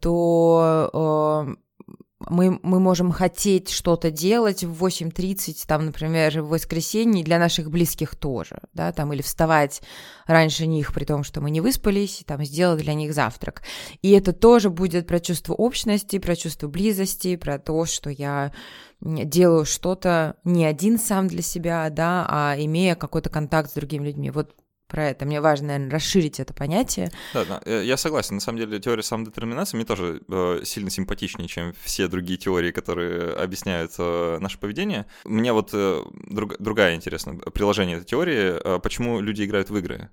то 0.00 1.56
мы, 2.28 2.60
мы 2.62 2.80
можем 2.80 3.12
хотеть 3.12 3.70
что-то 3.70 4.10
делать 4.10 4.62
в 4.62 4.84
8.30, 4.84 5.64
там, 5.66 5.86
например, 5.86 6.42
в 6.42 6.48
воскресенье, 6.48 7.24
для 7.24 7.38
наших 7.38 7.70
близких 7.70 8.14
тоже, 8.14 8.60
да, 8.74 8.92
там, 8.92 9.12
или 9.12 9.22
вставать 9.22 9.80
раньше 10.26 10.66
них, 10.66 10.92
при 10.92 11.04
том, 11.04 11.24
что 11.24 11.40
мы 11.40 11.50
не 11.50 11.62
выспались, 11.62 12.22
там, 12.26 12.44
сделать 12.44 12.82
для 12.82 12.92
них 12.92 13.14
завтрак. 13.14 13.62
И 14.02 14.10
это 14.10 14.34
тоже 14.34 14.68
будет 14.68 15.06
про 15.06 15.18
чувство 15.18 15.54
общности, 15.54 16.18
про 16.18 16.36
чувство 16.36 16.68
близости, 16.68 17.36
про 17.36 17.58
то, 17.58 17.86
что 17.86 18.10
я 18.10 18.52
делаю 19.00 19.64
что-то 19.64 20.36
не 20.44 20.64
один 20.64 20.98
сам 20.98 21.28
для 21.28 21.42
себя, 21.42 21.88
да, 21.90 22.26
а 22.28 22.56
имея 22.58 22.94
какой-то 22.94 23.30
контакт 23.30 23.70
с 23.70 23.74
другими 23.74 24.06
людьми. 24.06 24.30
Вот 24.30 24.54
про 24.90 25.08
это. 25.08 25.24
Мне 25.24 25.40
важно, 25.40 25.68
наверное, 25.68 25.90
расширить 25.90 26.40
это 26.40 26.52
понятие. 26.52 27.10
Да, 27.32 27.44
да, 27.44 27.60
э, 27.64 27.82
я 27.84 27.96
согласен. 27.96 28.34
На 28.34 28.40
самом 28.40 28.58
деле 28.58 28.78
теория 28.80 29.02
самодетерминации 29.02 29.76
мне 29.76 29.86
тоже 29.86 30.20
э, 30.28 30.60
сильно 30.64 30.90
симпатичнее, 30.90 31.48
чем 31.48 31.72
все 31.82 32.08
другие 32.08 32.38
теории, 32.38 32.72
которые 32.72 33.32
объясняют 33.34 33.92
э, 33.98 34.38
наше 34.40 34.58
поведение. 34.58 35.06
Мне 35.24 35.52
вот 35.52 35.70
э, 35.72 36.02
друг, 36.28 36.58
другая 36.58 36.96
интересная 36.96 37.36
приложение 37.36 37.98
этой 37.98 38.06
теории, 38.06 38.76
э, 38.76 38.78
почему 38.80 39.20
люди 39.20 39.44
играют 39.44 39.70
в 39.70 39.76
игры. 39.76 40.10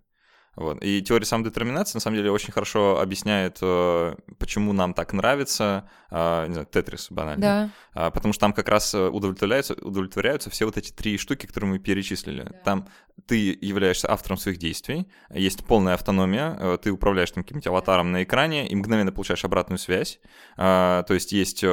Вот. 0.57 0.83
И 0.83 1.03
теория 1.03 1.25
самодетерминации, 1.25 1.97
на 1.97 1.99
самом 1.99 2.17
деле, 2.17 2.31
очень 2.31 2.51
хорошо 2.51 2.99
объясняет, 2.99 3.59
э, 3.61 4.15
почему 4.39 4.73
нам 4.73 4.95
так 4.95 5.13
нравится, 5.13 5.87
э, 6.09 6.47
не 6.47 6.53
знаю, 6.53 6.67
Тетрис 6.71 7.11
банально. 7.11 7.41
Да. 7.41 7.69
А, 7.93 8.09
потому 8.09 8.33
что 8.33 8.41
там 8.41 8.53
как 8.53 8.67
раз 8.67 8.95
удовлетворяются, 8.95 9.75
удовлетворяются 9.75 10.49
все 10.49 10.65
вот 10.65 10.75
эти 10.75 10.91
три 10.91 11.19
штуки, 11.19 11.45
которые 11.45 11.69
мы 11.69 11.77
перечислили. 11.77 12.41
Да. 12.41 12.57
Там 12.65 12.87
ты 13.27 13.55
являешься 13.61 14.11
автором 14.11 14.39
своих 14.39 14.57
действий, 14.57 15.07
есть 15.29 15.63
полная 15.63 15.93
автономия, 15.93 16.57
э, 16.59 16.77
ты 16.81 16.89
управляешь 16.91 17.29
там 17.29 17.43
каким-то 17.43 17.69
аватаром 17.69 18.11
на 18.11 18.23
экране 18.23 18.67
и 18.67 18.75
мгновенно 18.75 19.11
получаешь 19.11 19.45
обратную 19.45 19.77
связь. 19.77 20.19
То 20.55 21.05
есть 21.09 21.33
есть, 21.33 21.63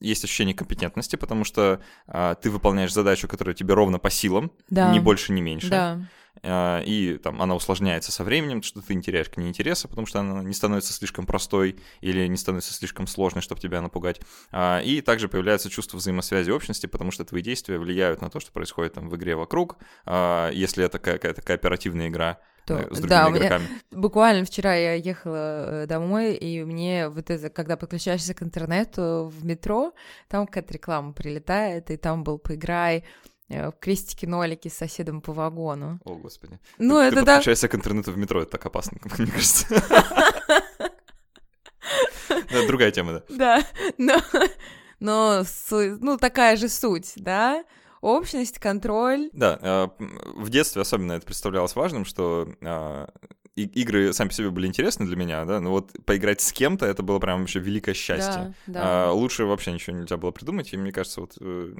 есть 0.00 0.24
ощущение 0.24 0.54
компетентности, 0.54 1.14
потому 1.14 1.44
что 1.44 1.80
ты 2.42 2.50
выполняешь 2.50 2.92
задачу, 2.92 3.28
которая 3.28 3.54
тебе 3.54 3.74
ровно 3.74 3.98
по 3.98 4.10
силам, 4.10 4.50
да. 4.68 4.92
ни 4.92 4.98
больше, 4.98 5.32
ни 5.32 5.40
меньше. 5.40 5.70
Да. 5.70 6.00
А, 6.42 6.80
и 6.80 7.18
там 7.18 7.40
она 7.42 7.54
усложняется 7.54 8.12
со 8.12 8.24
временем, 8.24 8.62
что 8.62 8.82
ты 8.82 8.94
не 8.94 9.02
теряешь 9.02 9.28
к 9.28 9.36
ней 9.36 9.48
интереса, 9.48 9.88
потому 9.88 10.06
что 10.06 10.20
она 10.20 10.42
не 10.42 10.54
становится 10.54 10.92
слишком 10.92 11.26
простой 11.26 11.76
или 12.00 12.26
не 12.26 12.36
становится 12.36 12.72
слишком 12.72 13.06
сложной, 13.06 13.42
чтобы 13.42 13.60
тебя 13.60 13.80
напугать. 13.80 14.20
А, 14.50 14.80
и 14.80 15.00
также 15.00 15.28
появляется 15.28 15.70
чувство 15.70 15.96
взаимосвязи 15.96 16.50
общности, 16.50 16.86
потому 16.86 17.10
что 17.10 17.24
твои 17.24 17.42
действия 17.42 17.78
влияют 17.78 18.20
на 18.20 18.30
то, 18.30 18.40
что 18.40 18.52
происходит 18.52 18.94
там 18.94 19.08
в 19.08 19.16
игре 19.16 19.36
вокруг, 19.36 19.76
а, 20.04 20.50
если 20.50 20.84
это 20.84 20.98
какая-то 20.98 21.42
кооперативная 21.42 22.08
игра, 22.08 22.38
то, 22.66 22.78
э, 22.78 22.94
с 22.94 23.00
да, 23.00 23.30
игроками. 23.30 23.62
Меня, 23.62 23.80
буквально 23.92 24.44
вчера 24.44 24.74
я 24.74 24.94
ехала 24.94 25.84
э, 25.84 25.86
домой, 25.86 26.34
и 26.34 26.64
мне 26.64 27.08
вот 27.08 27.30
это, 27.30 27.48
когда 27.48 27.76
подключаешься 27.76 28.34
к 28.34 28.42
интернету 28.42 29.32
в 29.32 29.44
метро, 29.44 29.94
там 30.28 30.46
какая-то 30.46 30.74
реклама 30.74 31.12
прилетает, 31.12 31.90
и 31.90 31.96
там 31.96 32.24
был 32.24 32.38
«Поиграй», 32.38 33.04
крестики-нолики 33.80 34.68
с 34.68 34.74
соседом 34.74 35.20
по 35.20 35.32
вагону. 35.32 36.00
О, 36.04 36.14
господи. 36.14 36.58
Ну, 36.78 36.98
ты, 36.98 37.06
это 37.06 37.16
ты 37.16 37.24
да. 37.24 37.34
подключаешься 37.36 37.68
к 37.68 37.74
интернету 37.74 38.12
в 38.12 38.18
метро, 38.18 38.42
это 38.42 38.52
так 38.52 38.66
опасно, 38.66 38.98
мне 39.18 39.30
кажется. 39.30 39.66
Это 42.28 42.66
другая 42.66 42.90
тема, 42.90 43.22
да. 43.28 43.64
Да, 43.98 44.20
но, 44.98 45.44
ну, 46.00 46.16
такая 46.18 46.56
же 46.56 46.68
суть, 46.68 47.12
да? 47.16 47.64
Общность, 48.00 48.58
контроль. 48.58 49.30
Да, 49.32 49.58
э, 49.60 49.88
в 50.34 50.48
детстве 50.50 50.82
особенно 50.82 51.12
это 51.12 51.26
представлялось 51.26 51.74
важным, 51.74 52.04
что 52.04 52.48
э, 52.60 53.06
и, 53.56 53.64
игры 53.64 54.12
сами 54.12 54.28
по 54.28 54.34
себе 54.34 54.50
были 54.50 54.66
интересны 54.66 55.06
для 55.06 55.16
меня, 55.16 55.44
да, 55.44 55.60
но 55.60 55.70
вот 55.70 55.92
поиграть 56.04 56.42
с 56.42 56.52
кем-то 56.52 56.84
это 56.84 57.02
было 57.02 57.18
прям 57.18 57.40
вообще 57.40 57.58
великое 57.58 57.94
счастье. 57.94 58.54
Да, 58.66 58.72
да. 58.72 58.80
А, 59.08 59.12
лучше 59.12 59.44
вообще 59.46 59.72
ничего 59.72 59.96
нельзя 59.96 60.18
было 60.18 60.30
придумать, 60.30 60.72
и 60.72 60.76
мне 60.76 60.92
кажется, 60.92 61.22
вот 61.22 61.36
э, 61.40 61.74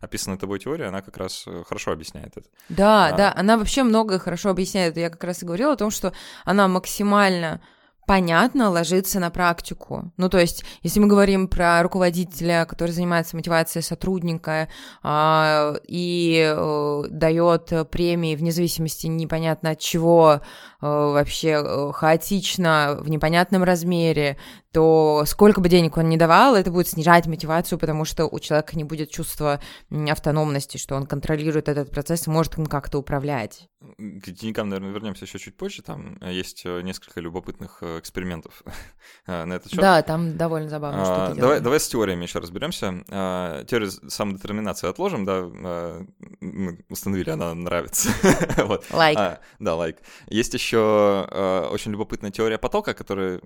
описанная 0.00 0.38
тобой 0.38 0.58
теория, 0.58 0.86
она 0.86 1.02
как 1.02 1.18
раз 1.18 1.44
э, 1.46 1.64
хорошо 1.66 1.92
объясняет 1.92 2.36
это. 2.36 2.48
Да, 2.70 3.08
а, 3.08 3.16
да, 3.16 3.34
она 3.36 3.58
вообще 3.58 3.82
многое 3.82 4.18
хорошо 4.18 4.48
объясняет. 4.48 4.96
Я 4.96 5.10
как 5.10 5.22
раз 5.22 5.42
и 5.42 5.46
говорила 5.46 5.74
о 5.74 5.76
том, 5.76 5.90
что 5.90 6.14
она 6.44 6.66
максимально 6.66 7.60
понятно 8.08 8.70
ложится 8.70 9.20
на 9.20 9.28
практику. 9.28 10.10
Ну, 10.16 10.30
то 10.30 10.38
есть, 10.38 10.64
если 10.82 10.98
мы 10.98 11.08
говорим 11.08 11.46
про 11.46 11.82
руководителя, 11.82 12.64
который 12.64 12.90
занимается 12.90 13.36
мотивацией 13.36 13.82
сотрудника 13.82 14.68
э, 15.04 15.74
и 15.86 16.54
э, 16.56 17.02
дает 17.10 17.90
премии 17.90 18.34
вне 18.34 18.50
зависимости 18.50 19.06
непонятно 19.08 19.70
от 19.70 19.80
чего, 19.80 20.40
э, 20.40 20.40
вообще 20.80 21.62
э, 21.62 21.92
хаотично, 21.92 22.96
в 22.98 23.10
непонятном 23.10 23.62
размере, 23.62 24.38
то 24.72 25.24
сколько 25.26 25.60
бы 25.60 25.68
денег 25.68 25.96
он 25.96 26.08
ни 26.08 26.16
давал, 26.16 26.54
это 26.54 26.70
будет 26.70 26.88
снижать 26.88 27.26
мотивацию, 27.26 27.78
потому 27.78 28.04
что 28.04 28.26
у 28.26 28.38
человека 28.38 28.76
не 28.76 28.84
будет 28.84 29.10
чувства 29.10 29.60
автономности, 29.90 30.76
что 30.76 30.94
он 30.94 31.06
контролирует 31.06 31.68
этот 31.68 31.90
процесс 31.90 32.26
и 32.26 32.30
может 32.30 32.58
им 32.58 32.66
как-то 32.66 32.98
управлять. 32.98 33.68
К 33.96 34.30
деньгам, 34.30 34.68
наверное, 34.68 34.92
вернемся 34.92 35.24
еще 35.24 35.38
чуть 35.38 35.56
позже. 35.56 35.82
Там 35.82 36.18
э, 36.20 36.32
есть 36.32 36.62
э, 36.64 36.82
несколько 36.82 37.20
любопытных 37.20 37.78
э, 37.80 38.00
экспериментов 38.00 38.64
на 39.26 39.52
этот 39.52 39.70
счет. 39.70 39.80
Да, 39.80 40.02
там 40.02 40.36
довольно 40.36 40.68
забавно, 40.68 40.98
а, 41.00 41.34
давай, 41.34 41.60
давай 41.60 41.78
с 41.78 41.88
теориями 41.88 42.24
еще 42.24 42.40
разберемся. 42.40 43.04
А, 43.08 43.64
теорию 43.64 43.90
самодетерминации 43.90 44.88
отложим, 44.88 45.24
да, 45.24 45.44
а, 45.44 46.04
мы 46.40 46.80
установили, 46.88 47.30
она 47.30 47.54
нравится. 47.54 48.10
вот. 48.64 48.84
Лайк. 48.90 49.16
А, 49.16 49.40
да, 49.60 49.76
лайк. 49.76 49.98
Есть 50.26 50.54
еще 50.54 51.68
очень 51.70 51.92
любопытная 51.92 52.32
теория 52.32 52.58
потока, 52.58 52.94
которая 52.94 53.40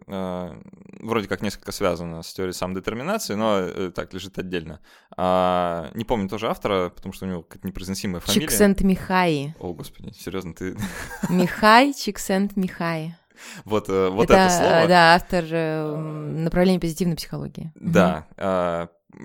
вроде 1.13 1.29
как 1.29 1.43
несколько 1.43 1.73
связана 1.73 2.23
с 2.23 2.33
теорией 2.33 2.55
самодетерминации, 2.55 3.35
но 3.35 3.59
э, 3.59 3.93
так, 3.95 4.13
лежит 4.15 4.39
отдельно. 4.39 4.81
А, 5.17 5.91
не 5.95 6.05
помню 6.05 6.29
тоже 6.29 6.49
автора, 6.49 6.89
потому 6.89 7.13
что 7.13 7.27
у 7.27 7.29
него 7.29 7.43
какая-то 7.43 7.67
непроизносимая 7.67 8.21
фамилия. 8.21 8.47
Чиксент 8.47 8.81
Михай. 8.81 9.55
О, 9.59 9.75
господи, 9.75 10.13
серьезно, 10.19 10.55
ты... 10.55 10.75
Михай, 11.29 11.93
Чиксент 11.93 12.57
Михай. 12.57 13.15
Вот, 13.65 13.89
э, 13.91 14.09
вот 14.09 14.25
это, 14.25 14.35
это 14.35 14.51
слово. 14.51 14.89
Да, 14.89 15.15
автор 15.15 15.45
э, 15.51 15.97
направления 15.97 16.81
позитивной 16.81 17.17
психологии. 17.17 17.73
Да, 17.75 18.27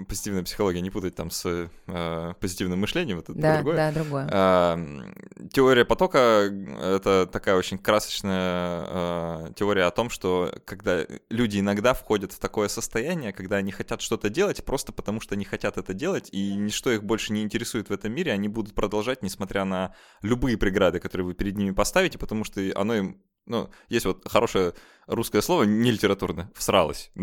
позитивная 0.08 0.44
психология 0.44 0.82
не 0.82 0.90
путать 0.90 1.16
там 1.16 1.30
с 1.30 1.70
э, 1.88 2.34
позитивным 2.40 2.80
мышлением, 2.80 3.20
это 3.20 3.34
да, 3.34 3.56
другое. 3.56 3.76
Да, 3.76 3.92
другое. 3.92 4.30
Э, 4.32 5.48
теория 5.52 5.86
потока— 5.86 6.18
это 6.82 7.28
такая 7.32 7.56
очень 7.56 7.78
красочная 7.78 8.86
э, 8.88 9.54
теория 9.56 9.84
о 9.84 9.92
том, 9.92 10.10
что 10.10 10.54
когда 10.66 11.06
люди 11.30 11.60
иногда 11.60 11.94
входят 11.94 12.34
в 12.34 12.40
такое 12.40 12.68
состояние, 12.68 13.34
когда 13.34 13.58
они 13.58 13.72
хотят 13.72 14.02
что-то 14.02 14.30
делать 14.30 14.64
просто 14.66 14.92
потому, 14.92 15.22
что 15.22 15.36
они 15.36 15.46
хотят 15.46 15.78
это 15.78 15.94
делать, 15.94 16.30
и 16.32 16.54
ничто 16.56 16.92
их 16.92 17.04
больше 17.04 17.34
не 17.34 17.44
интересует 17.44 17.90
в 17.90 17.94
этом 17.94 18.14
мире, 18.14 18.32
они 18.32 18.48
будут 18.48 18.76
продолжать, 18.76 19.24
несмотря 19.24 19.64
на 19.66 19.94
любые 20.22 20.58
преграды, 20.58 21.00
которые 21.00 21.28
вы 21.28 21.34
перед 21.34 21.56
ними 21.56 21.72
поставите, 21.72 22.18
потому 22.18 22.44
что 22.44 22.62
оно 22.76 22.96
им 22.96 23.22
ну, 23.48 23.70
есть 23.90 24.06
вот 24.06 24.28
хорошее 24.30 24.74
русское 25.08 25.42
слово, 25.42 25.64
не 25.64 25.92
литературное, 25.92 26.52
всралось. 26.54 27.12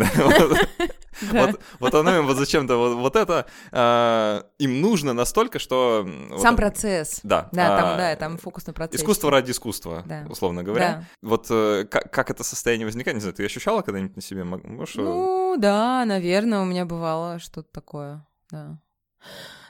Вот, 1.79 1.95
оно 1.95 2.17
им 2.17 2.27
вот 2.27 2.37
зачем-то 2.37 2.77
вот, 2.77 3.15
это 3.15 3.47
а, 3.71 4.45
им 4.59 4.81
нужно 4.81 5.13
настолько, 5.13 5.61
что... 5.61 6.05
Сам 6.39 6.57
процесс. 6.57 7.21
Да. 7.23 7.49
Да, 7.53 7.81
там, 7.81 7.99
да, 7.99 8.17
там 8.17 8.37
фокус 8.37 8.67
на 8.67 8.73
процессе. 8.73 9.01
Искусство 9.01 9.31
ради 9.31 9.53
искусства, 9.53 10.05
условно 10.29 10.65
говоря. 10.65 11.05
Вот 11.23 11.47
э, 11.51 11.85
как 11.85 12.31
это 12.31 12.43
состояние 12.43 12.87
возникает, 12.87 13.15
не 13.15 13.21
знаю, 13.21 13.35
ты 13.35 13.45
ощущала 13.45 13.83
когда-нибудь 13.83 14.17
на 14.17 14.23
себе? 14.23 14.43
Можешь... 14.43 14.97
Ну, 14.97 15.55
да, 15.57 16.05
наверное, 16.05 16.61
у 16.61 16.65
меня 16.65 16.85
бывало 16.85 17.39
что-то 17.39 17.69
такое, 17.71 18.27
да. 18.51 18.81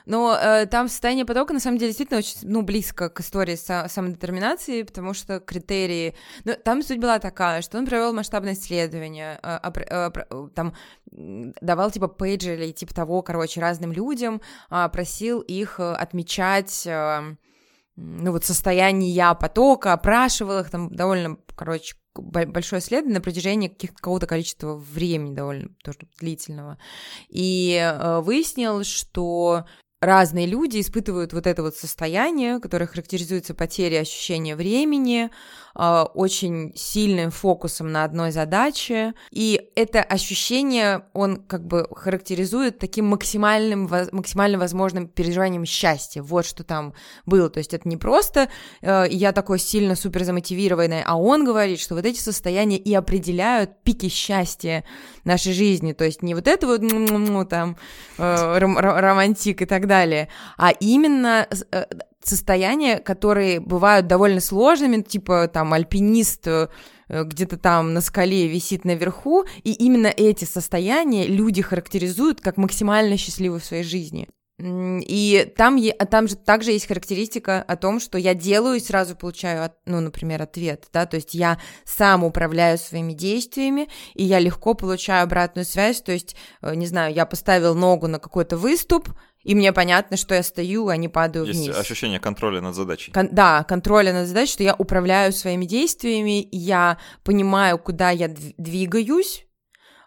Но 0.05 0.37
э, 0.39 0.65
там 0.67 0.87
состояние 0.87 1.25
потока, 1.25 1.53
на 1.53 1.59
самом 1.59 1.77
деле, 1.77 1.89
действительно 1.89 2.19
очень, 2.19 2.37
ну, 2.43 2.61
близко 2.61 3.09
к 3.09 3.19
истории 3.19 3.55
са- 3.55 3.89
самодетерминации, 3.89 4.83
потому 4.83 5.13
что 5.13 5.39
критерии... 5.39 6.15
Ну, 6.43 6.55
там 6.63 6.83
суть 6.83 6.99
была 6.99 7.19
такая, 7.19 7.61
что 7.61 7.77
он 7.77 7.85
провел 7.85 8.13
масштабное 8.13 8.53
исследование, 8.53 9.39
э, 9.41 9.59
э, 9.63 10.11
э, 10.15 10.47
там 10.53 10.73
давал, 11.11 11.91
типа, 11.91 12.07
пейджи 12.07 12.55
или 12.55 12.71
типа 12.71 12.93
того, 12.93 13.21
короче, 13.21 13.61
разным 13.61 13.91
людям, 13.91 14.41
э, 14.69 14.89
просил 14.91 15.41
их 15.41 15.79
э, 15.79 15.93
отмечать... 15.93 16.85
Э, 16.85 17.35
ну 17.97 18.33
вот 18.33 18.43
состояние 18.43 19.35
потока, 19.39 19.93
опрашивал 19.93 20.59
их, 20.59 20.69
там 20.69 20.93
довольно, 20.93 21.37
короче, 21.55 21.95
большое 22.13 22.81
исследование 22.81 23.19
на 23.19 23.23
протяжении 23.23 23.67
какого-то 23.67 24.27
количества 24.27 24.75
времени 24.75 25.35
довольно 25.35 25.69
тоже 25.83 25.99
длительного. 26.19 26.77
И 27.29 27.75
э, 27.75 28.19
выяснил, 28.19 28.83
что 28.83 29.65
разные 30.05 30.45
люди 30.45 30.79
испытывают 30.79 31.33
вот 31.33 31.47
это 31.47 31.61
вот 31.61 31.75
состояние, 31.75 32.59
которое 32.59 32.87
характеризуется 32.87 33.53
потерей 33.53 33.99
ощущения 33.99 34.55
времени, 34.55 35.29
а, 35.77 36.05
очень 36.05 36.71
сильным 36.75 37.31
фокусом 37.31 37.91
на 37.91 38.05
одной 38.05 38.31
задаче, 38.31 39.13
и 39.29 39.69
это 39.75 40.01
ощущение 40.01 41.03
он 41.13 41.37
как 41.37 41.67
бы 41.67 41.87
характеризует 41.91 42.79
таким 42.79 43.07
максимальным, 43.07 43.89
максимально 44.13 44.57
возможным 44.57 45.09
переживанием 45.09 45.65
счастья. 45.65 46.21
Вот 46.21 46.45
что 46.45 46.63
там 46.63 46.93
было. 47.25 47.49
То 47.49 47.57
есть 47.57 47.73
это 47.73 47.89
не 47.89 47.97
просто 47.97 48.47
э, 48.81 49.05
я 49.09 49.33
такой 49.33 49.59
сильно 49.59 49.95
супер 49.95 50.23
замотивированный, 50.23 51.03
а 51.03 51.17
он 51.17 51.43
говорит, 51.43 51.81
что 51.81 51.95
вот 51.95 52.05
эти 52.05 52.19
состояния 52.19 52.77
и 52.77 52.93
определяют 52.93 53.83
пики 53.83 54.07
счастья 54.07 54.85
нашей 55.25 55.51
жизни. 55.51 55.91
То 55.91 56.05
есть 56.05 56.21
не 56.21 56.35
вот 56.35 56.47
это 56.47 56.67
вот 56.67 56.81
ну, 56.81 57.43
там 57.43 57.75
э, 58.17 58.57
романтик 58.57 59.61
и 59.61 59.65
так 59.65 59.87
далее, 59.87 60.29
а 60.57 60.71
именно 60.71 61.47
э, 61.71 61.85
состояния, 62.27 62.99
которые 62.99 63.59
бывают 63.59 64.07
довольно 64.07 64.39
сложными, 64.39 65.01
типа 65.01 65.47
там 65.47 65.73
альпинист 65.73 66.47
э, 66.47 66.67
где-то 67.07 67.57
там 67.57 67.93
на 67.93 68.01
скале 68.01 68.47
висит 68.47 68.85
наверху, 68.85 69.45
и 69.63 69.73
именно 69.73 70.07
эти 70.07 70.45
состояния 70.45 71.27
люди 71.27 71.61
характеризуют 71.61 72.41
как 72.41 72.57
максимально 72.57 73.17
счастливые 73.17 73.59
в 73.59 73.65
своей 73.65 73.83
жизни. 73.83 74.27
И 74.57 75.53
там, 75.57 75.77
там 76.09 76.29
же 76.29 76.37
также 76.37 76.71
есть 76.71 76.87
характеристика 76.87 77.61
о 77.61 77.75
том, 77.75 77.99
что 77.99 78.17
я 78.17 78.33
делаю 78.33 78.77
и 78.77 78.79
сразу 78.79 79.13
получаю, 79.15 79.69
ну, 79.85 79.99
например, 79.99 80.41
ответ, 80.41 80.85
да, 80.93 81.05
то 81.05 81.17
есть 81.17 81.33
я 81.33 81.59
сам 81.83 82.23
управляю 82.23 82.77
своими 82.77 83.11
действиями, 83.11 83.89
и 84.13 84.23
я 84.23 84.39
легко 84.39 84.73
получаю 84.73 85.23
обратную 85.23 85.65
связь, 85.65 86.01
то 86.01 86.13
есть, 86.13 86.37
э, 86.61 86.73
не 86.73 86.87
знаю, 86.87 87.13
я 87.13 87.25
поставил 87.25 87.75
ногу 87.75 88.07
на 88.07 88.17
какой-то 88.17 88.55
выступ, 88.55 89.09
и 89.43 89.55
мне 89.55 89.73
понятно, 89.73 90.15
что 90.15 90.33
я 90.33 90.41
стою, 90.41 90.87
а 90.87 90.95
не 90.95 91.09
падаю 91.09 91.45
Есть 91.45 91.59
вниз. 91.59 91.77
ощущение 91.77 92.21
контроля 92.21 92.61
над 92.61 92.75
задачей. 92.75 93.11
Кон- 93.11 93.29
да, 93.33 93.65
контроля 93.65 94.13
над 94.13 94.27
задачей, 94.27 94.53
что 94.53 94.63
я 94.63 94.73
управляю 94.73 95.33
своими 95.33 95.65
действиями, 95.65 96.47
я 96.53 96.97
понимаю, 97.25 97.77
куда 97.77 98.11
я 98.11 98.29
двигаюсь, 98.29 99.45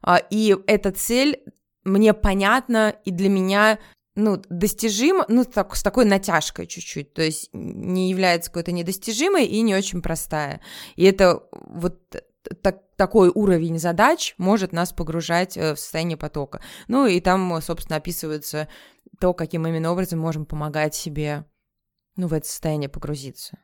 а, 0.02 0.16
и 0.16 0.56
эта 0.66 0.90
цель 0.90 1.38
мне 1.84 2.14
понятна, 2.14 2.94
и 3.04 3.10
для 3.10 3.28
меня 3.28 3.78
ну, 4.18 4.42
достижима, 4.50 5.24
ну, 5.28 5.44
так, 5.44 5.76
с 5.76 5.82
такой 5.82 6.04
натяжкой 6.04 6.66
чуть-чуть, 6.66 7.14
то 7.14 7.22
есть 7.22 7.50
не 7.52 8.10
является 8.10 8.50
какой-то 8.50 8.72
недостижимой 8.72 9.46
и 9.46 9.60
не 9.62 9.76
очень 9.76 10.02
простая. 10.02 10.60
И 10.96 11.04
это 11.04 11.44
вот 11.52 12.00
так, 12.62 12.82
такой 12.96 13.30
уровень 13.32 13.78
задач 13.78 14.34
может 14.36 14.72
нас 14.72 14.92
погружать 14.92 15.56
э, 15.56 15.74
в 15.74 15.78
состояние 15.78 16.16
потока. 16.16 16.60
Ну 16.88 17.06
и 17.06 17.20
там, 17.20 17.62
собственно, 17.62 17.96
описывается 17.96 18.68
то, 19.20 19.34
каким 19.34 19.66
именно 19.66 19.92
образом 19.92 20.18
можем 20.18 20.46
помогать 20.46 20.96
себе, 20.96 21.44
ну, 22.16 22.26
в 22.26 22.32
это 22.32 22.48
состояние 22.48 22.88
погрузиться. 22.88 23.58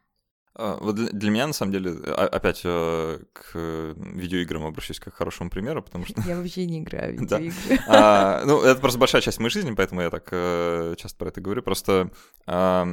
А, 0.57 0.79
вот 0.81 0.97
для 0.97 1.31
меня, 1.31 1.47
на 1.47 1.53
самом 1.53 1.73
деле, 1.73 1.91
опять 2.13 2.63
э, 2.65 3.19
к 3.33 3.55
видеоиграм 3.55 4.65
обращусь 4.65 5.01
как 5.01 5.15
к 5.15 5.17
хорошему 5.17 5.51
примеру, 5.51 5.83
потому 5.83 6.07
что... 6.07 6.21
Я 6.27 6.37
вообще 6.37 6.67
не 6.67 6.81
играю 6.81 7.17
в 7.17 7.21
видеоигры. 7.21 7.81
а, 7.89 8.45
ну, 8.45 8.63
это 8.63 8.81
просто 8.81 8.99
большая 8.99 9.23
часть 9.23 9.39
моей 9.39 9.51
жизни, 9.51 9.75
поэтому 9.75 10.03
я 10.03 10.11
так 10.11 10.29
э, 10.31 10.95
часто 10.97 11.19
про 11.19 11.29
это 11.29 11.41
говорю. 11.41 11.63
Просто 11.63 12.11
а, 12.47 12.87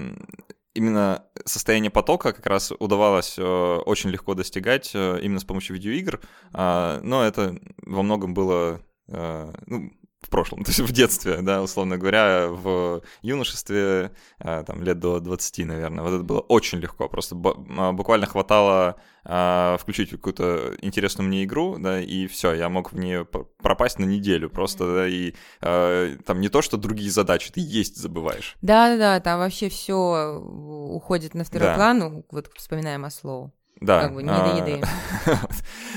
именно 0.73 1.23
состояние 1.45 1.91
потока 1.91 2.33
как 2.33 2.45
раз 2.45 2.71
удавалось 2.79 3.35
э, 3.37 3.43
очень 3.43 4.09
легко 4.09 4.33
достигать 4.33 4.91
э, 4.93 5.19
именно 5.21 5.39
с 5.39 5.45
помощью 5.45 5.75
видеоигр, 5.75 6.19
а, 6.53 6.99
но 7.03 7.23
это 7.23 7.59
во 7.83 8.01
многом 8.01 8.33
было... 8.33 8.81
Э, 9.07 9.53
ну, 9.65 9.91
в 10.21 10.29
прошлом, 10.29 10.63
то 10.63 10.69
есть 10.69 10.79
в 10.79 10.91
детстве, 10.91 11.41
да, 11.41 11.61
условно 11.61 11.97
говоря, 11.97 12.47
в 12.47 13.01
юношестве, 13.21 14.11
э, 14.39 14.63
там, 14.65 14.83
лет 14.83 14.99
до 14.99 15.19
20, 15.19 15.65
наверное, 15.65 16.03
вот 16.03 16.13
это 16.13 16.23
было 16.23 16.39
очень 16.39 16.79
легко, 16.79 17.09
просто 17.09 17.35
а, 17.77 17.91
буквально 17.91 18.27
хватало 18.27 18.97
а, 19.23 19.77
включить 19.79 20.11
какую-то 20.11 20.75
интересную 20.81 21.27
мне 21.27 21.43
игру, 21.43 21.77
да, 21.79 21.99
и 21.99 22.27
все, 22.27 22.53
я 22.53 22.69
мог 22.69 22.91
в 22.91 22.97
нее 22.97 23.25
пропасть 23.25 23.99
на 23.99 24.05
неделю 24.05 24.49
просто, 24.49 24.93
да, 24.93 25.07
и 25.07 25.33
а, 25.61 26.15
там 26.25 26.39
не 26.39 26.49
то, 26.49 26.61
что 26.61 26.77
другие 26.77 27.11
задачи, 27.11 27.51
ты 27.51 27.61
есть 27.61 27.97
забываешь. 27.97 28.55
Да-да-да, 28.61 29.19
там 29.19 29.39
вообще 29.39 29.69
все 29.69 30.39
уходит 30.39 31.33
на 31.33 31.43
второй 31.43 31.69
да. 31.69 31.75
план, 31.75 31.99
ну, 31.99 32.25
вот 32.29 32.51
вспоминаем 32.55 33.01
Маслоу. 33.01 33.53
Да. 33.81 34.01
Как 34.01 34.13
бы 34.13 34.21
не 34.21 34.29
до 34.29 34.55
еды. 34.57 34.81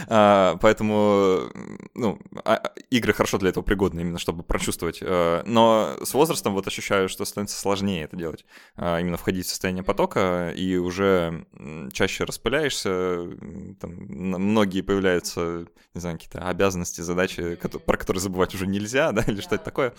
А, 0.06 0.58
поэтому, 0.60 1.50
ну, 1.94 2.18
а, 2.44 2.72
игры 2.90 3.14
хорошо 3.14 3.38
для 3.38 3.50
этого 3.50 3.64
пригодны, 3.64 4.00
именно 4.00 4.18
чтобы 4.18 4.42
прочувствовать. 4.42 4.98
Э, 5.00 5.42
но 5.46 5.96
с 6.02 6.12
возрастом 6.12 6.52
вот 6.52 6.66
ощущаю, 6.66 7.08
что 7.08 7.24
становится 7.24 7.58
сложнее 7.58 8.04
это 8.04 8.14
делать. 8.14 8.44
А, 8.76 9.00
именно 9.00 9.16
входить 9.16 9.46
в 9.46 9.48
состояние 9.48 9.82
потока, 9.82 10.52
и 10.54 10.76
уже 10.76 11.46
чаще 11.92 12.24
распыляешься, 12.24 13.28
там, 13.80 13.92
многие 13.92 14.82
появляются, 14.82 15.66
не 15.94 16.00
знаю, 16.00 16.18
какие-то 16.18 16.46
обязанности, 16.46 17.00
задачи, 17.00 17.56
про 17.86 17.96
которые 17.96 18.20
забывать 18.20 18.54
уже 18.54 18.66
нельзя, 18.66 19.12
да, 19.12 19.22
или 19.22 19.40
что-то 19.40 19.64
такое, 19.64 19.94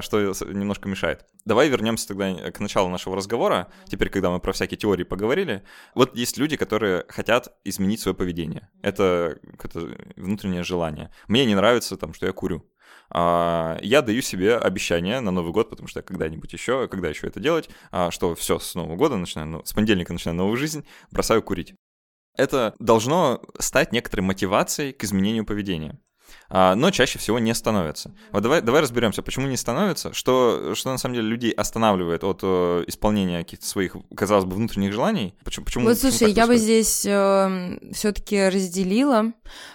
что 0.00 0.18
немножко 0.44 0.88
мешает. 0.88 1.24
Давай 1.44 1.68
вернемся 1.68 2.08
тогда 2.08 2.50
к 2.50 2.58
началу 2.58 2.88
нашего 2.88 3.14
разговора, 3.14 3.68
теперь, 3.86 4.08
когда 4.08 4.30
мы 4.30 4.40
про 4.40 4.52
всякие 4.52 4.78
теории 4.78 5.04
поговорили. 5.04 5.62
Вот 5.94 6.16
есть 6.16 6.36
люди, 6.38 6.56
которые 6.56 7.04
хотят 7.16 7.56
изменить 7.64 8.00
свое 8.00 8.14
поведение. 8.14 8.68
Это 8.82 9.38
какое-то 9.56 9.96
внутреннее 10.16 10.62
желание. 10.62 11.10
Мне 11.28 11.46
не 11.46 11.54
нравится, 11.54 11.96
там, 11.96 12.12
что 12.12 12.26
я 12.26 12.32
курю. 12.32 12.70
А, 13.08 13.78
я 13.80 14.02
даю 14.02 14.20
себе 14.20 14.56
обещание 14.56 15.20
на 15.20 15.30
Новый 15.30 15.52
год, 15.52 15.70
потому 15.70 15.88
что 15.88 16.00
я 16.00 16.02
когда-нибудь 16.02 16.52
еще, 16.52 16.88
когда 16.88 17.08
еще 17.08 17.26
это 17.26 17.40
делать, 17.40 17.70
а, 17.90 18.10
что 18.10 18.34
все, 18.34 18.58
с 18.58 18.74
Нового 18.74 18.96
года 18.96 19.16
начинаю, 19.16 19.48
ну, 19.48 19.64
с 19.64 19.72
понедельника 19.72 20.12
начинаю 20.12 20.36
новую 20.36 20.58
жизнь, 20.58 20.86
бросаю 21.10 21.42
курить. 21.42 21.74
Это 22.36 22.74
должно 22.78 23.40
стать 23.58 23.92
некоторой 23.92 24.26
мотивацией 24.26 24.92
к 24.92 25.02
изменению 25.02 25.46
поведения. 25.46 25.98
А, 26.48 26.74
но 26.74 26.90
чаще 26.90 27.18
всего 27.18 27.38
не 27.38 27.54
становятся. 27.54 28.14
Вот 28.30 28.42
давай, 28.42 28.62
давай 28.62 28.82
разберемся, 28.82 29.22
почему 29.22 29.48
не 29.48 29.56
становятся, 29.56 30.12
что, 30.12 30.74
что 30.74 30.90
на 30.90 30.98
самом 30.98 31.16
деле 31.16 31.28
людей 31.28 31.50
останавливает 31.50 32.22
от 32.22 32.40
э, 32.42 32.84
исполнения 32.86 33.38
каких-то 33.38 33.66
своих, 33.66 33.96
казалось 34.14 34.44
бы, 34.44 34.54
внутренних 34.54 34.92
желаний. 34.92 35.34
Почему? 35.44 35.64
почему 35.64 35.84
вот 35.84 35.98
слушай, 35.98 36.30
я 36.30 36.46
бы 36.46 36.56
здесь 36.56 37.04
э, 37.04 37.78
все-таки 37.92 38.48
разделила, 38.48 39.32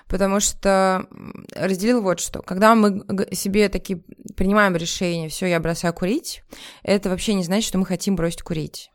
потому 0.07 0.39
что 0.39 1.07
разделила 1.53 2.01
вот 2.01 2.19
что. 2.19 2.41
Когда 2.41 2.73
мы 2.75 3.03
себе 3.33 3.67
такие 3.67 4.03
принимаем 4.37 4.75
решение, 4.75 5.29
все, 5.29 5.47
я 5.47 5.59
бросаю 5.59 5.93
курить, 5.93 6.43
это 6.83 7.09
вообще 7.09 7.33
не 7.33 7.43
значит, 7.43 7.67
что 7.67 7.77
мы 7.77 7.85
хотим 7.85 8.15
бросить 8.15 8.43
курить. 8.43 8.91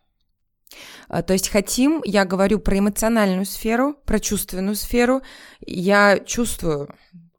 А, 1.08 1.22
то 1.22 1.32
есть 1.32 1.48
хотим, 1.48 2.02
я 2.04 2.24
говорю 2.24 2.58
про 2.58 2.78
эмоциональную 2.78 3.46
сферу, 3.46 3.94
про 4.04 4.18
чувственную 4.18 4.74
сферу. 4.74 5.22
Я 5.60 6.18
чувствую, 6.18 6.94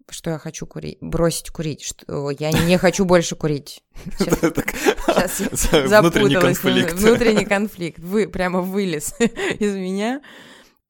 что 0.09 0.29
я 0.29 0.37
хочу 0.37 0.65
курить, 0.65 0.97
бросить 1.01 1.49
курить, 1.49 1.81
что 1.81 2.31
я 2.31 2.51
не 2.51 2.77
хочу 2.77 3.05
больше 3.05 3.35
курить. 3.35 3.83
Сейчас 4.19 5.73
я 5.73 5.87
запуталась. 5.87 6.63
Внутренний 6.63 7.45
конфликт. 7.45 7.99
Вы 7.99 8.27
прямо 8.27 8.61
вылез 8.61 9.13
из 9.59 9.75
меня. 9.75 10.21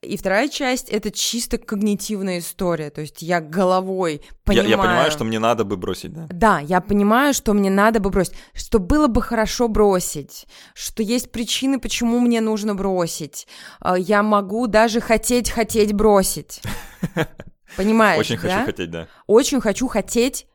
И 0.04 0.16
вторая 0.16 0.48
часть— 0.48 0.90
это 0.92 1.10
чисто 1.10 1.58
когнитивная 1.58 2.38
история, 2.38 2.92
то 2.92 3.02
есть 3.02 3.24
я 3.24 3.42
головой 3.42 4.22
понимаю... 4.44 4.70
Я, 4.70 4.76
я 4.76 4.78
понимаю, 4.78 5.12
что 5.12 5.24
мне 5.24 5.40
надо 5.40 5.64
бы 5.64 5.76
бросить, 5.76 6.14
да? 6.14 6.28
Да, 6.30 6.60
я 6.60 6.82
понимаю, 6.82 7.34
что 7.34 7.54
мне 7.54 7.72
надо 7.72 8.00
бы 8.00 8.12
бросить, 8.12 8.36
что 8.54 8.78
было 8.78 9.08
бы 9.08 9.24
хорошо 9.24 9.68
бросить, 9.68 10.46
что 10.76 11.02
есть 11.02 11.32
причины, 11.32 11.80
почему 11.80 12.20
мне 12.20 12.42
нужно 12.42 12.76
бросить. 12.76 13.48
А, 13.80 13.98
я 13.98 14.22
могу 14.22 14.68
даже 14.68 15.02
хотеть-хотеть 15.02 15.94
бросить. 15.94 16.62
Понимаешь, 17.76 18.20
Очень 18.20 18.36
да? 18.38 18.42
хочу 18.42 18.66
хотеть, 18.66 18.92
да. 18.92 19.08
Очень 19.28 19.62
хочу 19.62 19.88
хотеть 19.88 20.48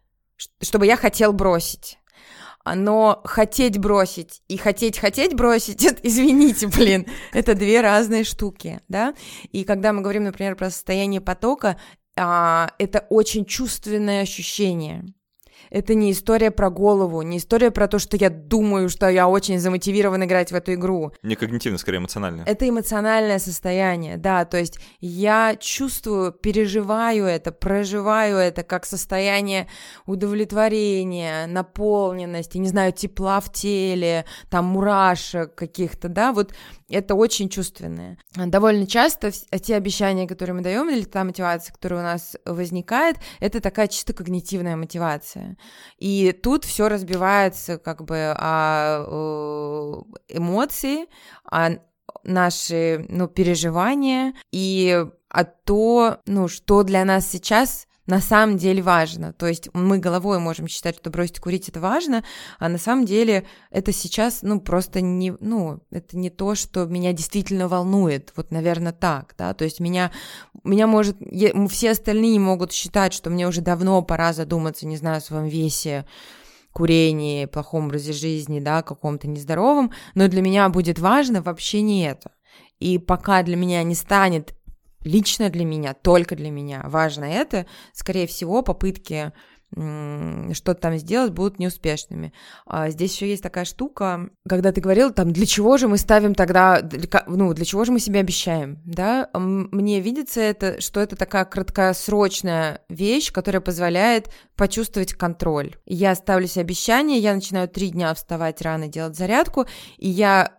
чтобы 0.61 0.87
я 0.87 0.97
хотел 0.97 1.33
бросить. 1.33 1.99
Но 2.65 3.21
хотеть 3.25 3.79
бросить 3.79 4.41
и 4.47 4.57
хотеть-хотеть 4.57 5.35
бросить, 5.35 5.85
это, 5.85 5.99
извините, 6.03 6.69
блин, 6.69 7.07
это 7.33 7.55
две 7.55 7.81
разные 7.81 8.23
штуки, 8.23 8.81
да? 8.89 9.15
И 9.51 9.65
когда 9.65 9.93
мы 9.93 10.01
говорим, 10.01 10.25
например, 10.25 10.55
про 10.55 10.71
состояние 10.71 11.21
потока, 11.21 11.77
а, 12.17 12.71
это 12.79 13.05
очень 13.11 13.47
чувственное 13.47 14.23
ощущение. 14.23 15.05
Это 15.71 15.95
не 15.95 16.13
история 16.13 16.51
про 16.51 16.71
голову, 16.71 17.23
не 17.23 17.39
история 17.39 17.71
про 17.71 17.89
то, 17.89 17.99
что 17.99 18.17
я 18.17 18.31
думаю, 18.31 18.89
что 18.89 19.09
я 19.09 19.29
очень 19.29 19.59
замотивирован 19.59 20.25
играть 20.25 20.53
в 20.53 20.55
эту 20.55 20.75
игру. 20.75 21.13
Не 21.23 21.35
когнитивно, 21.35 21.79
скорее 21.79 21.99
эмоционально. 21.99 22.43
Это 22.47 22.69
эмоциональное 22.69 23.39
состояние, 23.39 24.17
да, 24.17 24.45
то 24.45 24.59
есть 24.59 24.79
я 25.01 25.57
чувствую, 25.59 26.33
переживаю 26.33 27.25
это, 27.25 27.53
проживаю 27.53 28.37
это 28.37 28.63
как 28.63 28.87
состояние 28.87 29.69
удовлетворения, 30.07 31.47
наполненности, 31.47 32.59
не 32.59 32.69
знаю, 32.69 32.93
тепла 32.93 33.41
в 33.41 33.53
теле, 33.53 34.25
там 34.51 34.67
мурашек 34.67 35.55
каких-то, 35.55 36.09
да, 36.09 36.33
вот 36.33 36.55
это 36.93 37.15
очень 37.15 37.49
чувственное. 37.49 38.19
Довольно 38.35 38.87
часто 38.87 39.31
те 39.31 39.77
обещания, 39.77 40.27
которые 40.27 40.55
мы 40.55 40.63
даем, 40.63 40.89
или 40.91 41.05
та 41.05 41.25
мотивация, 41.25 41.73
которая 41.73 42.01
у 42.01 42.05
нас 42.05 42.37
возникает, 42.45 43.17
это 43.41 43.61
такая 43.61 43.89
чисто 43.89 44.13
когнитивная 44.13 44.77
мотивация. 44.77 45.57
И 45.99 46.33
тут 46.43 46.65
все 46.65 46.89
разбивается 46.89 47.79
как 47.79 48.05
бы 48.05 48.35
о 48.37 50.03
эмоции, 50.29 51.07
о 51.45 51.71
наши 52.25 53.07
ну, 53.09 53.29
переживания 53.29 54.35
и 54.51 55.05
о 55.29 55.45
то, 55.45 56.19
ну, 56.27 56.49
что 56.49 56.83
для 56.83 57.05
нас 57.05 57.31
сейчас 57.31 57.87
на 58.07 58.21
самом 58.21 58.57
деле 58.57 58.83
важно. 58.83 59.33
То 59.33 59.47
есть 59.47 59.69
мы 59.75 59.99
головой 59.99 60.39
можем 60.39 60.67
считать, 60.67 60.97
что 60.97 61.11
бросить 61.11 61.39
курить 61.39 61.69
это 61.69 61.81
важно, 61.81 62.25
а 62.59 62.69
на 62.69 62.79
самом 62.79 63.05
деле 63.05 63.47
это 63.71 63.93
сейчас, 63.93 64.43
ну, 64.43 64.61
просто 64.61 65.01
не, 65.01 65.35
ну, 65.41 65.81
это 65.91 66.17
не 66.17 66.31
то, 66.31 66.55
что 66.55 66.87
меня 66.87 67.13
действительно 67.13 67.69
волнует. 67.69 68.33
Вот, 68.37 68.51
наверное, 68.51 68.93
так, 68.93 69.35
да. 69.39 69.55
То 69.55 69.65
есть 69.65 69.79
меня, 69.79 70.11
меня 70.65 70.87
может, 70.87 71.17
все 71.71 71.91
остальные 71.93 72.41
могут 72.41 72.73
считать, 72.73 73.13
что 73.13 73.31
мне 73.31 73.47
уже 73.47 73.61
давно 73.61 74.03
пора 74.03 74.33
задуматься, 74.33 74.87
не 74.87 74.97
знаю, 74.97 75.19
о 75.19 75.21
своем 75.21 75.47
весе, 75.47 76.07
курении, 76.73 77.45
плохом 77.45 77.87
образе 77.87 78.13
жизни, 78.13 78.59
да, 78.59 78.83
каком-то 78.83 79.29
нездоровом, 79.29 79.93
но 80.15 80.27
для 80.29 80.43
меня 80.43 80.69
будет 80.71 80.99
важно 80.99 81.43
вообще 81.43 81.83
не 81.83 82.07
это. 82.07 82.33
И 82.81 82.99
пока 82.99 83.43
для 83.43 83.57
меня 83.57 83.83
не 83.85 83.95
станет 83.95 84.55
лично 85.05 85.51
для 85.51 85.65
меня, 85.65 85.95
только 85.95 86.37
для 86.37 86.51
меня 86.51 86.83
важно 86.87 87.25
это, 87.25 87.67
скорее 87.93 88.27
всего, 88.27 88.63
попытки 88.63 89.33
что-то 89.75 90.75
там 90.75 90.99
сделать 90.99 91.33
будут 91.33 91.59
неуспешными. 91.59 92.35
А 92.67 92.91
здесь 92.91 93.15
еще 93.15 93.27
есть 93.29 93.43
такая 93.43 93.65
штука, 93.65 94.29
когда 94.47 94.71
ты 94.71 94.83
говорил, 94.83 95.13
там, 95.13 95.33
для 95.33 95.47
чего 95.47 95.79
же 95.79 95.89
мы 95.89 95.97
ставим 95.97 96.35
тогда, 96.35 96.87
ну, 97.27 97.55
для 97.55 97.65
чего 97.65 97.87
же 97.87 97.93
мы 97.93 97.99
себе 97.99 98.21
обещаем, 98.21 98.83
да? 98.85 99.31
Мне 99.33 100.01
видится 100.01 100.43
это, 100.43 100.79
что 100.83 101.01
это 101.01 101.17
такая 101.17 101.47
краткосрочная 101.47 102.81
вещь, 102.91 103.33
которая 103.33 103.63
позволяет 103.63 104.31
почувствовать 104.57 105.15
контроль. 105.15 105.77
Я 105.87 106.15
ставлю 106.17 106.47
себе 106.47 106.63
обещание, 106.63 107.19
я 107.19 107.35
начинаю 107.35 107.67
три 107.67 107.89
дня 107.89 108.13
вставать 108.13 108.61
рано, 108.61 108.89
делать 108.89 109.17
зарядку, 109.17 109.65
и 109.97 110.07
я 110.07 110.55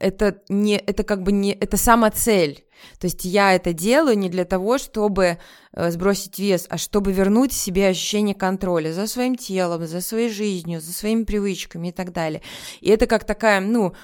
это 0.00 0.42
не, 0.48 0.76
это 0.76 1.04
как 1.04 1.22
бы 1.22 1.30
не, 1.30 1.52
это 1.52 1.76
сама 1.76 2.10
цель. 2.10 2.65
То 2.98 3.06
есть 3.06 3.24
я 3.24 3.54
это 3.54 3.72
делаю 3.72 4.18
не 4.18 4.28
для 4.28 4.44
того, 4.44 4.78
чтобы 4.78 5.38
э, 5.72 5.90
сбросить 5.90 6.38
вес, 6.38 6.66
а 6.68 6.78
чтобы 6.78 7.12
вернуть 7.12 7.52
себе 7.52 7.88
ощущение 7.88 8.34
контроля 8.34 8.92
за 8.92 9.06
своим 9.06 9.36
телом, 9.36 9.86
за 9.86 10.00
своей 10.00 10.30
жизнью, 10.30 10.80
за 10.80 10.92
своими 10.92 11.24
привычками 11.24 11.88
и 11.88 11.92
так 11.92 12.12
далее. 12.12 12.42
И 12.80 12.90
это 12.90 13.06
как 13.06 13.24
такая, 13.24 13.60
ну, 13.60 13.94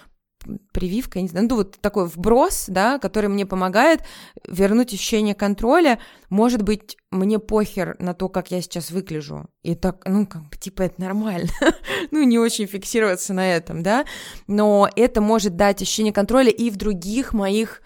прививка, 0.72 1.18
я 1.18 1.22
не 1.22 1.28
знаю, 1.28 1.48
ну 1.48 1.56
вот 1.56 1.78
такой 1.80 2.06
вброс, 2.06 2.66
да, 2.68 2.98
который 2.98 3.28
мне 3.28 3.46
помогает 3.46 4.00
вернуть 4.46 4.92
ощущение 4.92 5.34
контроля. 5.34 5.98
Может 6.28 6.62
быть, 6.62 6.96
мне 7.10 7.38
похер 7.38 7.96
на 7.98 8.14
то, 8.14 8.28
как 8.28 8.50
я 8.50 8.60
сейчас 8.62 8.90
выгляжу. 8.90 9.46
И 9.62 9.74
так, 9.74 10.02
ну, 10.06 10.26
как 10.26 10.56
типа, 10.58 10.82
это 10.82 11.00
нормально. 11.00 11.50
ну, 12.10 12.22
не 12.22 12.38
очень 12.38 12.66
фиксироваться 12.66 13.34
на 13.34 13.54
этом, 13.54 13.82
да. 13.82 14.04
Но 14.46 14.88
это 14.96 15.20
может 15.20 15.56
дать 15.56 15.82
ощущение 15.82 16.12
контроля 16.12 16.50
и 16.50 16.70
в 16.70 16.76
других 16.76 17.32
моих 17.32 17.82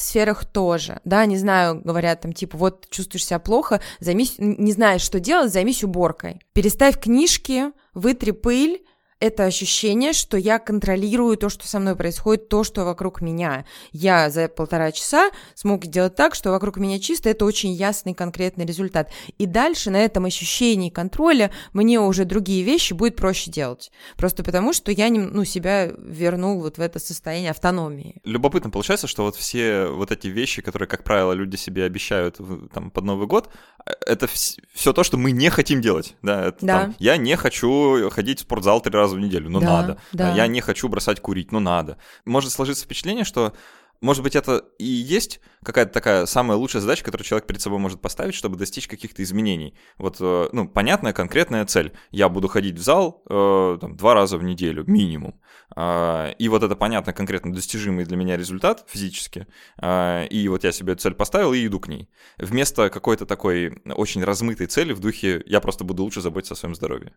сферах 0.00 0.44
тоже, 0.44 1.00
да, 1.04 1.26
не 1.26 1.36
знаю, 1.36 1.80
говорят 1.82 2.20
там, 2.20 2.32
типа, 2.32 2.56
вот 2.56 2.88
чувствуешь 2.90 3.26
себя 3.26 3.38
плохо, 3.38 3.80
займись, 4.00 4.34
не 4.38 4.72
знаешь, 4.72 5.02
что 5.02 5.20
делать, 5.20 5.52
займись 5.52 5.84
уборкой. 5.84 6.40
Переставь 6.52 7.00
книжки, 7.00 7.72
вытри 7.94 8.30
пыль, 8.30 8.84
это 9.20 9.44
ощущение, 9.44 10.12
что 10.12 10.36
я 10.36 10.58
контролирую 10.58 11.36
то, 11.36 11.48
что 11.48 11.66
со 11.66 11.78
мной 11.80 11.96
происходит, 11.96 12.48
то, 12.48 12.62
что 12.62 12.84
вокруг 12.84 13.20
меня. 13.20 13.64
Я 13.90 14.30
за 14.30 14.48
полтора 14.48 14.92
часа 14.92 15.30
смог 15.54 15.84
сделать 15.84 16.14
так, 16.14 16.34
что 16.34 16.50
вокруг 16.50 16.76
меня 16.76 17.00
чисто, 17.00 17.28
это 17.28 17.44
очень 17.44 17.72
ясный 17.72 18.14
конкретный 18.14 18.64
результат. 18.64 19.10
И 19.38 19.46
дальше 19.46 19.90
на 19.90 19.96
этом 19.96 20.24
ощущении 20.24 20.90
контроля 20.90 21.50
мне 21.72 22.00
уже 22.00 22.24
другие 22.24 22.62
вещи 22.62 22.92
будет 22.92 23.16
проще 23.16 23.50
делать. 23.50 23.90
Просто 24.16 24.44
потому, 24.44 24.72
что 24.72 24.92
я 24.92 25.10
ну, 25.10 25.44
себя 25.44 25.86
вернул 25.98 26.60
вот 26.60 26.78
в 26.78 26.80
это 26.80 26.98
состояние 26.98 27.50
автономии. 27.50 28.20
Любопытно 28.24 28.70
получается, 28.70 29.06
что 29.08 29.24
вот 29.24 29.36
все 29.36 29.86
вот 29.86 30.12
эти 30.12 30.28
вещи, 30.28 30.62
которые, 30.62 30.88
как 30.88 31.02
правило, 31.02 31.32
люди 31.32 31.56
себе 31.56 31.84
обещают 31.84 32.38
там, 32.72 32.90
под 32.90 33.04
Новый 33.04 33.26
год, 33.26 33.48
э, 33.84 33.92
это 34.06 34.28
все 34.28 34.92
то, 34.92 35.02
что 35.02 35.16
мы 35.16 35.32
не 35.32 35.50
хотим 35.50 35.80
делать. 35.80 36.14
Да, 36.22 36.46
это, 36.46 36.58
да. 36.64 36.80
Там, 36.82 36.96
я 36.98 37.16
не 37.16 37.36
хочу 37.36 38.08
ходить 38.10 38.38
в 38.38 38.42
спортзал 38.42 38.80
три 38.80 38.92
раза 38.92 39.07
раза 39.08 39.16
в 39.16 39.20
неделю, 39.20 39.50
ну 39.50 39.60
да, 39.60 39.66
надо. 39.66 40.00
Да. 40.12 40.34
Я 40.34 40.46
не 40.46 40.60
хочу 40.60 40.88
бросать 40.88 41.20
курить, 41.20 41.52
ну 41.52 41.60
надо. 41.60 41.98
Может 42.24 42.52
сложиться 42.52 42.84
впечатление, 42.84 43.24
что 43.24 43.52
может 44.00 44.22
быть, 44.22 44.36
это 44.36 44.64
и 44.78 44.84
есть 44.84 45.40
какая-то 45.64 45.92
такая 45.92 46.26
самая 46.26 46.56
лучшая 46.56 46.80
задача, 46.80 47.02
которую 47.02 47.24
человек 47.24 47.48
перед 47.48 47.60
собой 47.60 47.80
может 47.80 48.00
поставить, 48.00 48.34
чтобы 48.34 48.56
достичь 48.56 48.86
каких-то 48.86 49.24
изменений. 49.24 49.76
Вот, 49.96 50.18
э, 50.20 50.48
ну, 50.52 50.68
понятная, 50.68 51.12
конкретная 51.12 51.64
цель. 51.66 51.92
Я 52.12 52.28
буду 52.28 52.46
ходить 52.46 52.78
в 52.78 52.82
зал 52.82 53.24
э, 53.28 53.78
там, 53.80 53.96
два 53.96 54.14
раза 54.14 54.38
в 54.38 54.44
неделю, 54.44 54.84
минимум. 54.86 55.40
Э, 55.74 56.32
и 56.38 56.48
вот 56.48 56.62
это 56.62 56.76
понятно, 56.76 57.12
конкретно 57.12 57.52
достижимый 57.52 58.04
для 58.04 58.16
меня 58.16 58.36
результат 58.36 58.84
физически. 58.86 59.48
Э, 59.82 60.28
и 60.28 60.46
вот 60.48 60.62
я 60.62 60.70
себе 60.70 60.94
цель 60.94 61.14
поставил 61.14 61.52
и 61.52 61.66
иду 61.66 61.80
к 61.80 61.88
ней. 61.88 62.08
Вместо 62.38 62.90
какой-то 62.90 63.26
такой 63.26 63.82
очень 63.84 64.22
размытой 64.22 64.68
цели 64.68 64.92
в 64.92 65.00
духе 65.00 65.42
«я 65.44 65.60
просто 65.60 65.82
буду 65.82 66.04
лучше 66.04 66.20
заботиться 66.20 66.54
о 66.54 66.56
своем 66.56 66.76
здоровье». 66.76 67.14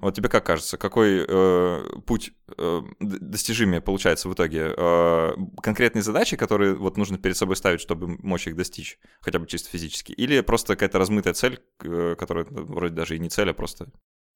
Вот 0.00 0.14
тебе 0.14 0.28
как 0.28 0.46
кажется, 0.46 0.78
какой 0.78 1.24
э, 1.28 1.84
путь 2.06 2.32
э, 2.56 2.80
достижимее 3.00 3.80
получается 3.80 4.28
в 4.28 4.34
итоге? 4.34 4.72
Э, 4.76 5.32
конкретные 5.62 6.02
задачи, 6.02 6.36
которые 6.36 6.74
вот 6.74 6.96
нужно 6.96 7.18
перед 7.18 7.36
собой 7.36 7.56
ставить, 7.56 7.80
чтобы 7.80 8.08
мочь 8.22 8.46
их 8.46 8.56
достичь, 8.56 8.98
хотя 9.20 9.38
бы 9.38 9.46
чисто 9.46 9.68
физически? 9.68 10.12
Или 10.12 10.40
просто 10.40 10.74
какая-то 10.74 10.98
размытая 10.98 11.34
цель, 11.34 11.60
э, 11.84 12.16
которая 12.18 12.46
ну, 12.50 12.64
вроде 12.64 12.94
даже 12.94 13.16
и 13.16 13.18
не 13.18 13.28
цель, 13.28 13.50
а 13.50 13.54
просто... 13.54 13.88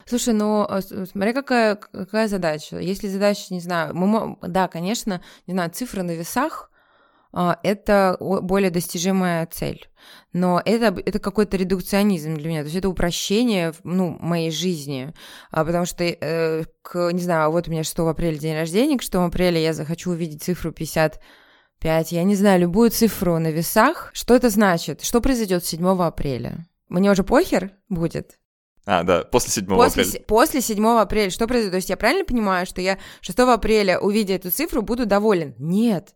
Слушай, 0.06 0.34
ну 0.34 0.66
э, 0.68 0.82
смотри, 0.82 1.32
какая, 1.32 1.76
какая 1.76 2.28
задача. 2.28 2.78
Если 2.78 3.08
задача, 3.08 3.46
не 3.54 3.60
знаю, 3.60 3.94
мы, 3.94 4.36
да, 4.42 4.68
конечно, 4.68 5.22
не 5.46 5.54
знаю, 5.54 5.70
цифры 5.70 6.02
на 6.02 6.14
весах, 6.14 6.70
это 7.62 8.16
более 8.20 8.70
достижимая 8.70 9.46
цель. 9.46 9.88
Но 10.32 10.60
это, 10.64 11.00
это 11.04 11.18
какой-то 11.18 11.56
редукционизм 11.56 12.34
для 12.34 12.48
меня, 12.48 12.60
то 12.60 12.66
есть 12.66 12.76
это 12.76 12.88
упрощение 12.88 13.72
ну, 13.84 14.16
моей 14.20 14.50
жизни, 14.50 15.12
а, 15.50 15.64
потому 15.64 15.86
что, 15.86 16.04
э, 16.04 16.64
к, 16.82 17.10
не 17.12 17.20
знаю, 17.20 17.50
вот 17.50 17.68
у 17.68 17.70
меня 17.70 17.84
6 17.84 17.98
апреля 18.00 18.36
день 18.36 18.54
рождения, 18.54 18.98
к 18.98 19.02
6 19.02 19.14
апреля 19.14 19.58
я 19.60 19.72
захочу 19.72 20.10
увидеть 20.10 20.42
цифру 20.42 20.72
55, 20.72 22.12
я 22.12 22.24
не 22.24 22.34
знаю, 22.34 22.60
любую 22.60 22.90
цифру 22.90 23.38
на 23.38 23.48
весах. 23.48 24.10
Что 24.12 24.34
это 24.34 24.50
значит? 24.50 25.02
Что 25.02 25.20
произойдет 25.20 25.64
7 25.64 25.86
апреля? 26.02 26.66
Мне 26.88 27.10
уже 27.10 27.24
похер 27.24 27.72
будет? 27.88 28.38
А, 28.86 29.02
да, 29.02 29.22
после 29.22 29.50
7 29.50 29.66
после, 29.66 30.02
апреля. 30.02 30.24
После 30.26 30.60
7 30.60 30.86
апреля. 30.86 31.30
Что 31.30 31.46
произойдет? 31.46 31.72
То 31.72 31.76
есть 31.76 31.90
я 31.90 31.96
правильно 31.96 32.24
понимаю, 32.24 32.66
что 32.66 32.80
я 32.80 32.98
6 33.20 33.38
апреля, 33.38 33.98
увидя 33.98 34.34
эту 34.34 34.50
цифру, 34.50 34.82
буду 34.82 35.06
доволен? 35.06 35.54
Нет. 35.58 36.14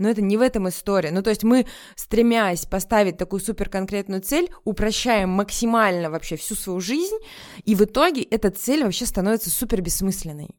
Но 0.00 0.08
это 0.08 0.22
не 0.22 0.38
в 0.38 0.40
этом 0.40 0.66
история. 0.66 1.10
Ну, 1.10 1.22
то 1.22 1.28
есть 1.28 1.44
мы, 1.44 1.66
стремясь 1.94 2.64
поставить 2.64 3.18
такую 3.18 3.38
суперконкретную 3.38 4.22
цель, 4.22 4.50
упрощаем 4.64 5.28
максимально 5.28 6.10
вообще 6.10 6.36
всю 6.36 6.54
свою 6.54 6.80
жизнь, 6.80 7.16
и 7.64 7.74
в 7.74 7.84
итоге 7.84 8.22
эта 8.22 8.50
цель 8.50 8.82
вообще 8.82 9.04
становится 9.04 9.50
супер 9.50 9.82
бессмысленной. 9.82 10.56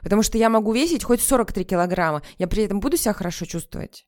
Потому 0.00 0.22
что 0.22 0.38
я 0.38 0.48
могу 0.48 0.72
весить 0.72 1.02
хоть 1.02 1.20
43 1.20 1.64
килограмма, 1.64 2.22
я 2.38 2.46
при 2.46 2.62
этом 2.62 2.78
буду 2.78 2.96
себя 2.96 3.14
хорошо 3.14 3.46
чувствовать? 3.46 4.06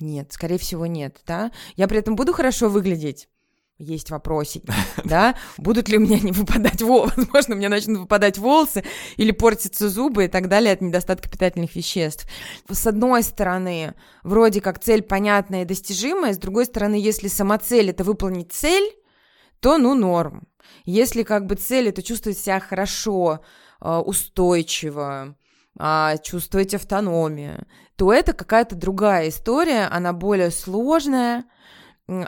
Нет, 0.00 0.32
скорее 0.32 0.58
всего, 0.58 0.86
нет, 0.86 1.20
да? 1.24 1.52
Я 1.76 1.86
при 1.86 2.00
этом 2.00 2.16
буду 2.16 2.32
хорошо 2.32 2.68
выглядеть? 2.68 3.28
Есть 3.78 4.10
вопросики, 4.10 4.66
да, 5.04 5.36
будут 5.56 5.88
ли 5.88 5.98
у 5.98 6.00
меня 6.00 6.18
не 6.18 6.32
выпадать 6.32 6.82
волосы, 6.82 7.14
возможно, 7.16 7.54
у 7.54 7.58
меня 7.58 7.68
начнут 7.68 7.98
выпадать 7.98 8.38
волосы 8.38 8.84
или 9.16 9.30
портятся 9.30 9.88
зубы 9.88 10.24
и 10.24 10.28
так 10.28 10.48
далее 10.48 10.72
от 10.72 10.80
недостатка 10.80 11.28
питательных 11.28 11.76
веществ. 11.76 12.26
С 12.68 12.86
одной 12.86 13.22
стороны, 13.22 13.94
вроде 14.22 14.60
как 14.60 14.80
цель 14.80 15.02
понятная 15.02 15.62
и 15.62 15.66
достижимая, 15.66 16.34
с 16.34 16.38
другой 16.38 16.66
стороны, 16.66 16.96
если 16.96 17.28
сама 17.28 17.58
цель— 17.58 17.90
это 17.90 18.04
выполнить 18.04 18.52
цель, 18.52 18.92
то, 19.60 19.78
ну, 19.78 19.94
норм. 19.94 20.48
Если 20.84 21.22
как 21.22 21.46
бы 21.46 21.54
цель 21.54 21.88
это 21.88 22.02
чувствовать 22.02 22.38
себя 22.38 22.60
хорошо, 22.60 23.40
а, 23.80 24.00
устойчиво, 24.00 25.36
а, 25.78 26.16
чувствовать 26.18 26.74
автономию, 26.74 27.66
то 27.96 28.12
это 28.12 28.32
какая-то 28.32 28.76
другая 28.76 29.28
история, 29.28 29.84
она 29.84 30.12
более 30.12 30.50
сложная, 30.50 31.44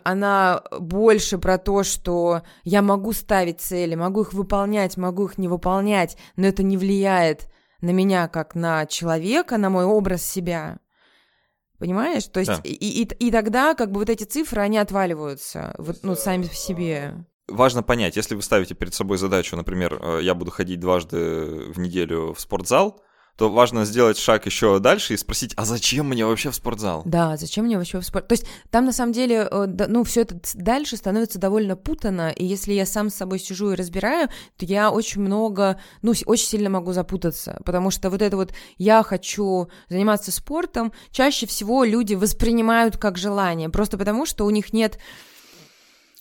она 0.04 0.62
больше 0.78 1.38
про 1.38 1.58
то, 1.58 1.82
что 1.82 2.42
я 2.64 2.82
могу 2.82 3.12
ставить 3.12 3.60
цели, 3.60 3.94
могу 3.94 4.22
их 4.22 4.32
выполнять, 4.32 4.96
могу 4.96 5.26
их 5.26 5.38
не 5.38 5.48
выполнять, 5.48 6.16
но 6.36 6.46
это 6.46 6.62
не 6.62 6.76
влияет 6.76 7.48
на 7.80 7.90
меня 7.90 8.28
как 8.28 8.54
на 8.54 8.86
человека, 8.86 9.56
на 9.56 9.70
мой 9.70 9.84
образ 9.84 10.22
себя. 10.22 10.78
Понимаешь? 11.78 12.26
То 12.26 12.40
есть 12.40 12.50
да. 12.50 12.60
и, 12.62 12.72
и, 12.72 13.04
и 13.04 13.30
тогда 13.30 13.74
как 13.74 13.90
бы 13.90 14.00
вот 14.00 14.10
эти 14.10 14.24
цифры, 14.24 14.60
они 14.60 14.76
отваливаются, 14.76 15.74
вот, 15.78 16.00
ну, 16.02 16.14
сами 16.14 16.42
по 16.42 16.54
себе. 16.54 17.24
Важно 17.48 17.82
понять, 17.82 18.16
если 18.16 18.34
вы 18.34 18.42
ставите 18.42 18.74
перед 18.74 18.92
собой 18.92 19.16
задачу, 19.16 19.56
например, 19.56 19.98
э, 20.00 20.20
я 20.22 20.34
буду 20.34 20.50
ходить 20.50 20.78
дважды 20.78 21.72
в 21.72 21.80
неделю 21.80 22.34
в 22.34 22.40
спортзал, 22.40 23.02
то 23.40 23.48
важно 23.48 23.86
сделать 23.86 24.18
шаг 24.18 24.44
еще 24.44 24.80
дальше 24.80 25.14
и 25.14 25.16
спросить, 25.16 25.54
а 25.56 25.64
зачем 25.64 26.10
мне 26.10 26.26
вообще 26.26 26.50
в 26.50 26.54
спортзал? 26.54 27.00
Да, 27.06 27.38
зачем 27.38 27.64
мне 27.64 27.78
вообще 27.78 27.98
в 27.98 28.04
спорт? 28.04 28.28
То 28.28 28.34
есть 28.34 28.44
там 28.68 28.84
на 28.84 28.92
самом 28.92 29.14
деле, 29.14 29.48
э, 29.50 29.66
ну, 29.88 30.04
все 30.04 30.20
это 30.20 30.38
дальше 30.52 30.98
становится 30.98 31.38
довольно 31.38 31.74
путано, 31.74 32.28
и 32.28 32.44
если 32.44 32.74
я 32.74 32.84
сам 32.84 33.08
с 33.08 33.14
собой 33.14 33.38
сижу 33.38 33.72
и 33.72 33.76
разбираю, 33.76 34.28
то 34.58 34.66
я 34.66 34.90
очень 34.90 35.22
много, 35.22 35.80
ну, 36.02 36.12
очень 36.26 36.46
сильно 36.46 36.68
могу 36.68 36.92
запутаться, 36.92 37.62
потому 37.64 37.90
что 37.90 38.10
вот 38.10 38.20
это 38.20 38.36
вот 38.36 38.52
«я 38.76 39.02
хочу 39.02 39.70
заниматься 39.88 40.32
спортом» 40.32 40.92
чаще 41.10 41.46
всего 41.46 41.82
люди 41.84 42.12
воспринимают 42.12 42.98
как 42.98 43.16
желание, 43.16 43.70
просто 43.70 43.96
потому 43.96 44.26
что 44.26 44.44
у 44.44 44.50
них 44.50 44.74
нет 44.74 44.98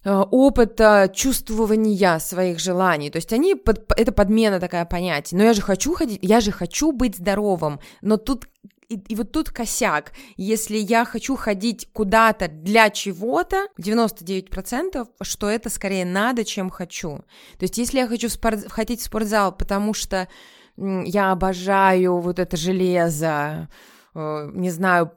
опыта 0.06 1.12
чувствования 1.14 2.20
своих 2.20 2.60
желаний. 2.60 3.10
То 3.10 3.18
есть 3.18 3.34
они, 3.34 3.56
под, 3.56 3.92
это 3.98 4.12
подмена 4.12 4.60
такая 4.60 4.86
понятия. 4.86 5.36
Но 5.36 5.44
я 5.44 5.54
же 5.54 5.62
хочу 5.62 5.94
ходить, 5.94 6.20
я 6.22 6.40
же 6.40 6.52
хочу 6.52 6.92
быть 6.92 7.18
здоровым. 7.18 7.80
Но 8.02 8.18
тут 8.18 8.46
и, 8.90 8.96
и 8.96 9.16
вот 9.16 9.32
тут 9.32 9.52
косяк. 9.52 10.14
Если 10.36 10.78
я 10.78 11.06
хочу 11.06 11.36
ходить 11.36 11.90
куда-то 11.94 12.48
для 12.48 12.90
чего-то, 12.90 13.68
99%, 13.80 15.08
что 15.22 15.50
это 15.50 15.70
скорее 15.70 16.06
надо, 16.06 16.44
чем 16.44 16.70
хочу. 16.70 17.18
То 17.58 17.64
есть 17.64 17.78
если 17.78 18.00
я 18.00 18.08
хочу 18.08 18.30
спорт, 18.30 18.72
ходить 18.72 19.02
в 19.02 19.06
спортзал, 19.06 19.56
потому 19.56 19.94
что 19.94 20.28
я 20.76 21.32
обожаю 21.32 22.20
вот 22.20 22.40
это 22.40 22.58
железо, 22.58 23.70
э, 24.16 24.50
не 24.54 24.72
знаю, 24.72 25.12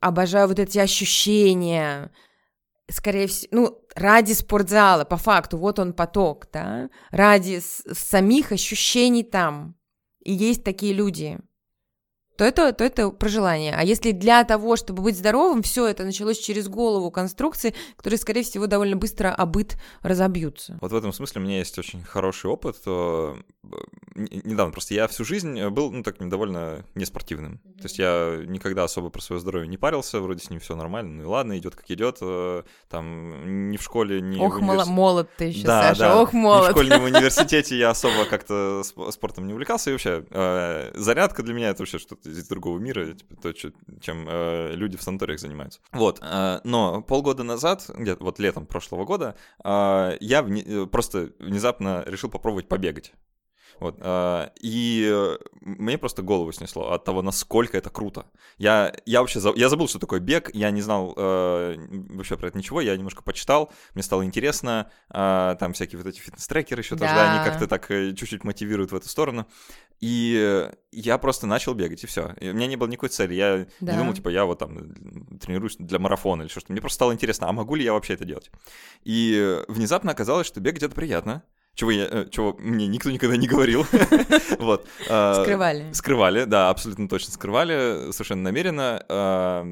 обожаю 0.00 0.48
вот 0.48 0.58
эти 0.58 0.78
ощущения, 0.78 2.10
скорее 2.90 3.26
всего, 3.26 3.48
ну, 3.52 3.78
ради 3.94 4.32
спортзала, 4.32 5.04
по 5.04 5.16
факту, 5.16 5.58
вот 5.58 5.78
он 5.78 5.92
поток, 5.92 6.48
да, 6.52 6.90
ради 7.10 7.60
самих 7.60 8.52
ощущений 8.52 9.24
там. 9.24 9.76
И 10.20 10.32
есть 10.32 10.64
такие 10.64 10.92
люди 10.92 11.38
то 12.36 12.44
это, 12.44 12.72
то 12.72 12.84
это 12.84 13.10
про 13.10 13.28
желание. 13.28 13.74
А 13.76 13.84
если 13.84 14.10
для 14.10 14.44
того, 14.44 14.76
чтобы 14.76 15.02
быть 15.02 15.16
здоровым, 15.16 15.62
все 15.62 15.86
это 15.86 16.04
началось 16.04 16.38
через 16.38 16.68
голову 16.68 17.10
конструкции, 17.10 17.74
которые, 17.96 18.18
скорее 18.18 18.42
всего, 18.42 18.66
довольно 18.66 18.96
быстро 18.96 19.32
обыт 19.32 19.76
разобьются. 20.02 20.78
Вот 20.80 20.90
в 20.90 20.96
этом 20.96 21.12
смысле 21.12 21.40
у 21.40 21.44
меня 21.44 21.58
есть 21.58 21.78
очень 21.78 22.02
хороший 22.02 22.50
опыт. 22.50 22.76
Э, 22.86 23.34
недавно 24.14 24.72
просто 24.72 24.94
я 24.94 25.06
всю 25.06 25.24
жизнь 25.24 25.64
был, 25.68 25.92
ну, 25.92 26.02
таким 26.02 26.28
довольно 26.28 26.84
неспортивным. 26.94 27.60
Mm-hmm. 27.64 27.78
То 27.78 27.84
есть 27.84 27.98
я 27.98 28.42
никогда 28.46 28.84
особо 28.84 29.10
про 29.10 29.20
свое 29.20 29.40
здоровье 29.40 29.68
не 29.68 29.76
парился, 29.76 30.20
вроде 30.20 30.44
с 30.44 30.50
ним 30.50 30.60
все 30.60 30.74
нормально, 30.74 31.18
ну 31.18 31.22
и 31.22 31.26
ладно, 31.26 31.56
идет 31.56 31.76
как 31.76 31.88
идет. 31.90 32.18
Э, 32.20 32.62
там 32.88 33.70
ни 33.70 33.76
в 33.76 33.82
школе, 33.82 34.20
ни 34.20 34.40
Ох, 34.40 34.58
в 34.58 34.62
универс... 34.62 34.88
молод 34.88 35.28
ты 35.36 35.44
еще, 35.46 35.66
да, 35.66 35.88
Саша, 35.88 36.00
да. 36.00 36.22
ох, 36.22 36.32
молод. 36.32 36.68
Ни 36.68 36.72
в 36.72 36.72
школе, 36.72 36.96
ни 36.96 37.00
в 37.00 37.04
университете 37.16 37.78
я 37.78 37.90
особо 37.90 38.24
как-то 38.24 38.82
спортом 39.10 39.46
не 39.46 39.52
увлекался. 39.52 39.90
И 39.90 39.92
вообще, 39.92 40.24
э, 40.30 40.90
зарядка 40.94 41.42
для 41.42 41.54
меня 41.54 41.70
это 41.70 41.82
вообще 41.82 41.98
что-то 41.98 42.23
из 42.26 42.48
другого 42.48 42.78
мира, 42.78 43.12
типа, 43.12 43.36
то, 43.36 43.52
чем 43.52 44.26
э, 44.28 44.74
люди 44.74 44.96
в 44.96 45.02
санаториях 45.02 45.40
занимаются. 45.40 45.80
Вот, 45.92 46.20
э, 46.22 46.60
но 46.64 47.02
полгода 47.02 47.42
назад, 47.42 47.90
где-то 47.94 48.22
вот 48.22 48.38
летом 48.38 48.66
прошлого 48.66 49.04
года, 49.04 49.36
э, 49.64 50.16
я 50.20 50.42
вне, 50.42 50.62
э, 50.62 50.86
просто 50.86 51.30
внезапно 51.38 52.02
решил 52.06 52.30
попробовать 52.30 52.68
побегать. 52.68 53.12
Вот, 53.80 53.96
э, 54.00 54.50
и 54.60 55.36
мне 55.60 55.98
просто 55.98 56.22
голову 56.22 56.52
снесло 56.52 56.92
от 56.92 57.04
того, 57.04 57.22
насколько 57.22 57.76
это 57.76 57.90
круто. 57.90 58.26
Я, 58.56 58.94
я 59.04 59.20
вообще 59.20 59.40
за, 59.40 59.52
я 59.54 59.68
забыл, 59.68 59.88
что 59.88 59.98
такое 59.98 60.20
бег, 60.20 60.50
я 60.54 60.70
не 60.70 60.80
знал 60.80 61.12
э, 61.16 61.76
вообще 62.10 62.36
про 62.36 62.48
это 62.48 62.58
ничего, 62.58 62.80
я 62.80 62.96
немножко 62.96 63.22
почитал, 63.22 63.72
мне 63.94 64.02
стало 64.02 64.24
интересно, 64.24 64.90
э, 65.10 65.56
там 65.58 65.72
всякие 65.72 65.98
вот 65.98 66.06
эти 66.06 66.20
фитнес-трекеры 66.20 66.82
еще 66.82 66.94
да. 66.94 67.06
тоже, 67.06 67.14
да, 67.14 67.32
они 67.32 67.50
как-то 67.50 67.66
так 67.66 67.90
э, 67.90 68.14
чуть-чуть 68.14 68.44
мотивируют 68.44 68.92
в 68.92 68.94
эту 68.94 69.08
сторону. 69.08 69.48
И 70.00 70.70
я 70.92 71.18
просто 71.18 71.46
начал 71.46 71.74
бегать, 71.74 72.04
и 72.04 72.06
все. 72.06 72.34
И 72.40 72.50
у 72.50 72.54
меня 72.54 72.66
не 72.66 72.76
было 72.76 72.88
никакой 72.88 73.08
цели. 73.08 73.34
Я 73.34 73.66
да. 73.80 73.92
не 73.92 73.98
думал, 73.98 74.14
типа, 74.14 74.28
я 74.28 74.44
вот 74.44 74.58
там 74.58 74.94
тренируюсь 75.38 75.76
для 75.78 75.98
марафона 75.98 76.42
или 76.42 76.48
что-то. 76.48 76.72
Мне 76.72 76.80
просто 76.80 76.96
стало 76.96 77.12
интересно, 77.12 77.48
а 77.48 77.52
могу 77.52 77.74
ли 77.74 77.84
я 77.84 77.92
вообще 77.92 78.14
это 78.14 78.24
делать? 78.24 78.50
И 79.04 79.62
внезапно 79.68 80.12
оказалось, 80.12 80.46
что 80.46 80.60
бегать 80.60 80.82
это 80.82 80.94
приятно 80.94 81.42
чего, 81.74 81.90
я, 81.90 82.06
э, 82.08 82.26
чего 82.30 82.56
мне 82.58 82.86
никто 82.86 83.10
никогда 83.10 83.36
не 83.36 83.48
говорил. 83.48 83.86
вот. 84.58 84.86
А, 85.08 85.42
скрывали. 85.42 85.92
Скрывали, 85.92 86.44
да, 86.44 86.70
абсолютно 86.70 87.08
точно 87.08 87.32
скрывали, 87.32 88.12
совершенно 88.12 88.42
намеренно. 88.42 89.04
А, 89.08 89.66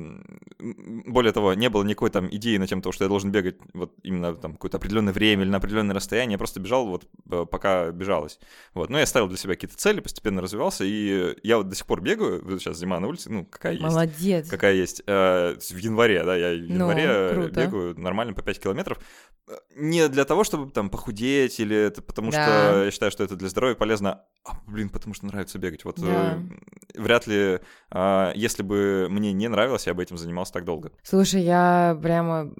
более 0.58 1.32
того, 1.32 1.54
не 1.54 1.68
было 1.68 1.84
никакой 1.84 2.10
там 2.10 2.28
идеи 2.30 2.56
на 2.56 2.66
тем, 2.66 2.82
что 2.92 3.04
я 3.04 3.08
должен 3.08 3.30
бегать 3.30 3.56
вот 3.72 3.94
именно 4.02 4.34
там 4.34 4.54
какое-то 4.54 4.78
определенное 4.78 5.12
время 5.12 5.42
или 5.42 5.50
на 5.50 5.58
определенное 5.58 5.94
расстояние. 5.94 6.34
Я 6.34 6.38
просто 6.38 6.60
бежал 6.60 6.86
вот 6.86 7.06
э, 7.30 7.46
пока 7.48 7.90
бежалось. 7.92 8.40
Вот. 8.74 8.90
Но 8.90 8.98
я 8.98 9.06
ставил 9.06 9.28
для 9.28 9.38
себя 9.38 9.54
какие-то 9.54 9.76
цели, 9.76 10.00
постепенно 10.00 10.42
развивался, 10.42 10.84
и 10.84 11.36
я 11.42 11.58
вот 11.58 11.68
до 11.68 11.76
сих 11.76 11.86
пор 11.86 12.00
бегаю, 12.00 12.58
сейчас 12.58 12.78
зима 12.78 12.98
на 12.98 13.06
улице, 13.06 13.30
ну, 13.30 13.44
какая 13.44 13.74
есть. 13.74 13.84
Молодец. 13.84 14.48
Какая 14.48 14.74
есть. 14.74 15.02
Э, 15.06 15.54
в 15.54 15.76
январе, 15.76 16.24
да, 16.24 16.36
я 16.36 16.50
в 16.50 16.68
ну, 16.68 16.90
январе 16.90 17.48
бегаю 17.48 17.98
нормально 17.98 18.34
по 18.34 18.42
5 18.42 18.60
километров. 18.60 18.98
Не 19.76 20.08
для 20.08 20.24
того, 20.24 20.44
чтобы 20.44 20.70
там 20.70 20.90
похудеть 20.90 21.60
или 21.60 21.91
это 21.92 22.02
потому 22.02 22.30
да. 22.30 22.44
что 22.44 22.84
я 22.84 22.90
считаю, 22.90 23.12
что 23.12 23.24
это 23.24 23.36
для 23.36 23.48
здоровья 23.48 23.74
полезно, 23.74 24.24
а, 24.44 24.52
блин, 24.66 24.88
потому 24.88 25.14
что 25.14 25.26
нравится 25.26 25.58
бегать. 25.58 25.84
Вот 25.84 26.00
да. 26.00 26.38
э, 26.94 27.00
вряд 27.00 27.26
ли, 27.26 27.60
э, 27.90 28.32
если 28.34 28.62
бы 28.62 29.06
мне 29.10 29.32
не 29.32 29.48
нравилось, 29.48 29.86
я 29.86 29.94
бы 29.94 30.02
этим 30.02 30.18
занимался 30.18 30.54
так 30.54 30.64
долго. 30.64 30.92
Слушай, 31.02 31.42
я 31.42 31.98
прямо 32.02 32.52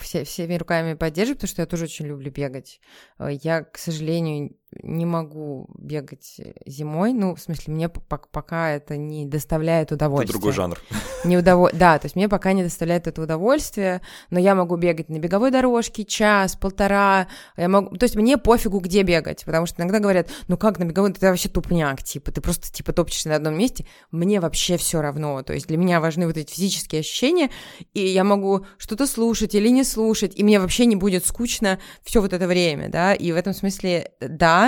все, 0.00 0.24
всеми 0.24 0.54
руками 0.54 0.94
поддерживаю, 0.94 1.36
потому 1.36 1.48
что 1.48 1.62
я 1.62 1.66
тоже 1.66 1.84
очень 1.84 2.06
люблю 2.06 2.30
бегать. 2.30 2.80
Э, 3.18 3.28
я, 3.30 3.62
к 3.62 3.76
сожалению, 3.76 4.56
не 4.82 5.06
могу 5.06 5.68
бегать 5.78 6.40
зимой. 6.66 7.12
Ну, 7.12 7.34
в 7.34 7.40
смысле, 7.40 7.74
мне 7.74 7.88
пока 7.88 8.70
это 8.70 8.96
не 8.96 9.26
доставляет 9.26 9.92
удовольствия. 9.92 10.30
Это 10.30 10.32
другой 10.32 10.52
жанр. 10.52 10.80
Не 11.24 11.38
удов... 11.38 11.70
Да, 11.72 11.98
то 11.98 12.06
есть 12.06 12.14
мне 12.14 12.28
пока 12.28 12.52
не 12.52 12.62
доставляет 12.62 13.08
это 13.08 13.20
удовольствие, 13.20 14.00
но 14.30 14.38
я 14.38 14.54
могу 14.54 14.76
бегать 14.76 15.08
на 15.08 15.18
беговой 15.18 15.50
дорожке 15.50 16.04
час, 16.04 16.54
полтора. 16.54 17.26
Я 17.56 17.68
могу... 17.68 17.96
То 17.96 18.04
есть 18.04 18.14
мне 18.14 18.38
пофигу, 18.38 18.78
где 18.78 19.02
бегать, 19.02 19.44
потому 19.44 19.66
что 19.66 19.82
иногда 19.82 19.98
говорят, 19.98 20.28
ну 20.46 20.56
как 20.56 20.78
на 20.78 20.84
беговой, 20.84 21.12
ты 21.12 21.26
вообще 21.26 21.48
тупняк, 21.48 22.02
типа, 22.02 22.30
ты 22.30 22.40
просто 22.40 22.72
типа 22.72 22.92
топчешься 22.92 23.30
на 23.30 23.36
одном 23.36 23.58
месте. 23.58 23.86
Мне 24.12 24.40
вообще 24.40 24.76
все 24.76 25.00
равно. 25.00 25.42
То 25.42 25.52
есть 25.52 25.66
для 25.66 25.76
меня 25.76 26.00
важны 26.00 26.26
вот 26.26 26.36
эти 26.36 26.52
физические 26.52 27.00
ощущения, 27.00 27.50
и 27.92 28.06
я 28.06 28.22
могу 28.22 28.66
что-то 28.78 29.06
слушать 29.06 29.54
или 29.54 29.68
не 29.68 29.84
слушать, 29.84 30.32
и 30.36 30.44
мне 30.44 30.60
вообще 30.60 30.86
не 30.86 30.96
будет 30.96 31.26
скучно 31.26 31.78
все 32.04 32.20
вот 32.20 32.32
это 32.32 32.46
время, 32.46 32.88
да, 32.88 33.14
и 33.14 33.32
в 33.32 33.36
этом 33.36 33.54
смысле, 33.54 34.12
да, 34.20 34.65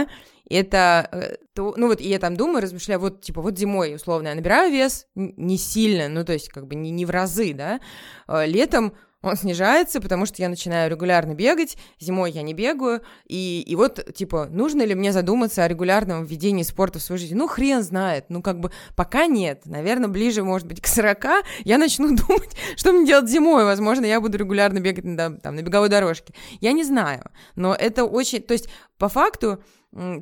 это, 0.50 1.08
э, 1.12 1.36
ну 1.56 1.88
вот, 1.88 2.00
и 2.00 2.08
я 2.08 2.18
там 2.18 2.36
думаю, 2.36 2.62
размышляю, 2.62 3.00
вот, 3.00 3.20
типа, 3.20 3.42
вот 3.42 3.58
зимой, 3.58 3.94
условно, 3.94 4.28
я 4.28 4.34
набираю 4.34 4.72
вес 4.72 5.06
не 5.14 5.58
сильно, 5.58 6.08
ну, 6.08 6.24
то 6.24 6.32
есть, 6.32 6.48
как 6.48 6.66
бы 6.66 6.74
не, 6.74 6.90
не 6.90 7.04
в 7.04 7.10
разы, 7.10 7.52
да, 7.52 7.80
а 8.26 8.46
летом 8.46 8.94
он 9.20 9.36
снижается, 9.36 10.00
потому 10.00 10.26
что 10.26 10.40
я 10.40 10.48
начинаю 10.48 10.88
регулярно 10.90 11.34
бегать, 11.34 11.76
зимой 11.98 12.30
я 12.30 12.42
не 12.42 12.54
бегаю, 12.54 13.02
и, 13.26 13.64
и 13.66 13.74
вот, 13.74 14.14
типа, 14.14 14.46
нужно 14.50 14.82
ли 14.82 14.94
мне 14.94 15.12
задуматься 15.12 15.64
о 15.64 15.68
регулярном 15.68 16.24
введении 16.24 16.62
спорта 16.62 17.00
в 17.00 17.02
свою 17.02 17.18
жизнь? 17.18 17.34
Ну, 17.34 17.48
хрен 17.48 17.82
знает, 17.82 18.26
ну, 18.28 18.42
как 18.42 18.60
бы, 18.60 18.70
пока 18.94 19.26
нет, 19.26 19.62
наверное, 19.66 20.08
ближе, 20.08 20.44
может 20.44 20.68
быть, 20.68 20.80
к 20.80 20.86
40 20.86 21.44
я 21.64 21.78
начну 21.78 22.08
думать, 22.16 22.56
что 22.76 22.92
мне 22.92 23.06
делать 23.06 23.28
зимой, 23.28 23.64
возможно, 23.64 24.04
я 24.04 24.20
буду 24.20 24.38
регулярно 24.38 24.78
бегать 24.78 25.04
на, 25.04 25.36
там, 25.36 25.56
на 25.56 25.62
беговой 25.62 25.88
дорожке, 25.88 26.32
я 26.60 26.72
не 26.72 26.84
знаю, 26.84 27.24
но 27.56 27.74
это 27.74 28.04
очень, 28.04 28.40
то 28.40 28.52
есть, 28.52 28.68
по 28.98 29.08
факту, 29.08 29.62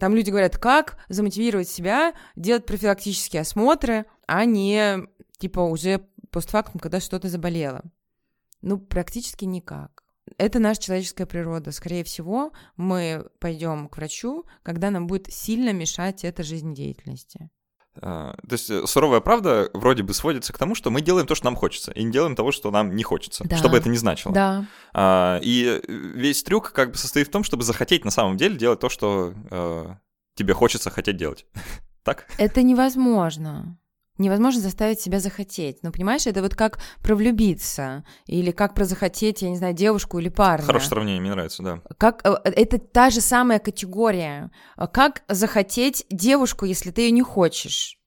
там 0.00 0.14
люди 0.14 0.30
говорят, 0.30 0.56
как 0.56 0.98
замотивировать 1.08 1.68
себя 1.68 2.14
делать 2.34 2.66
профилактические 2.66 3.42
осмотры, 3.42 4.06
а 4.26 4.44
не, 4.44 5.06
типа, 5.38 5.60
уже 5.60 6.06
постфактум, 6.30 6.80
когда 6.80 7.00
что-то 7.00 7.28
заболело. 7.28 7.82
Ну, 8.62 8.78
практически 8.78 9.44
никак. 9.44 10.04
Это 10.38 10.58
наша 10.58 10.82
человеческая 10.82 11.26
природа. 11.26 11.72
Скорее 11.72 12.04
всего, 12.04 12.52
мы 12.76 13.26
пойдем 13.38 13.88
к 13.88 13.96
врачу, 13.96 14.44
когда 14.62 14.90
нам 14.90 15.06
будет 15.06 15.32
сильно 15.32 15.72
мешать 15.72 16.24
эта 16.24 16.42
жизнедеятельности. 16.42 17.50
А, 18.00 18.34
то 18.48 18.52
есть 18.52 18.70
э, 18.70 18.86
суровая 18.86 19.20
правда 19.20 19.70
вроде 19.72 20.02
бы 20.02 20.14
сводится 20.14 20.52
к 20.52 20.58
тому, 20.58 20.74
что 20.74 20.90
мы 20.90 21.00
делаем 21.00 21.26
то, 21.26 21.34
что 21.34 21.46
нам 21.46 21.56
хочется, 21.56 21.92
и 21.92 22.02
не 22.02 22.12
делаем 22.12 22.36
того, 22.36 22.52
что 22.52 22.70
нам 22.70 22.94
не 22.94 23.02
хочется, 23.02 23.44
да. 23.44 23.56
что 23.56 23.68
бы 23.68 23.76
это 23.76 23.88
ни 23.88 23.96
значило. 23.96 24.34
Да. 24.34 24.66
А, 24.92 25.38
и 25.42 25.80
весь 25.88 26.42
трюк 26.42 26.72
как 26.72 26.92
бы 26.92 26.98
состоит 26.98 27.28
в 27.28 27.30
том, 27.30 27.44
чтобы 27.44 27.62
захотеть 27.62 28.04
на 28.04 28.10
самом 28.10 28.36
деле 28.36 28.56
делать 28.56 28.80
то, 28.80 28.88
что 28.88 29.32
э, 29.50 29.94
тебе 30.34 30.54
хочется 30.54 30.90
хотеть 30.90 31.16
делать. 31.16 31.46
так? 32.04 32.26
Это 32.38 32.62
невозможно 32.62 33.78
невозможно 34.18 34.60
заставить 34.60 35.00
себя 35.00 35.20
захотеть. 35.20 35.78
Ну, 35.82 35.92
понимаешь, 35.92 36.26
это 36.26 36.42
вот 36.42 36.54
как 36.54 36.78
про 37.02 37.14
влюбиться, 37.14 38.04
или 38.26 38.50
как 38.50 38.74
про 38.74 38.84
захотеть, 38.84 39.42
я 39.42 39.50
не 39.50 39.56
знаю, 39.56 39.74
девушку 39.74 40.18
или 40.18 40.28
парня. 40.28 40.64
Хорошее 40.64 40.88
сравнение, 40.88 41.20
мне 41.20 41.30
нравится, 41.30 41.62
да. 41.62 41.80
Как, 41.98 42.20
э, 42.24 42.36
это 42.44 42.78
та 42.78 43.10
же 43.10 43.20
самая 43.20 43.58
категория. 43.58 44.50
Как 44.92 45.22
захотеть 45.28 46.06
девушку, 46.10 46.64
если 46.64 46.90
ты 46.90 47.02
ее 47.02 47.10
не 47.10 47.22
хочешь? 47.22 47.98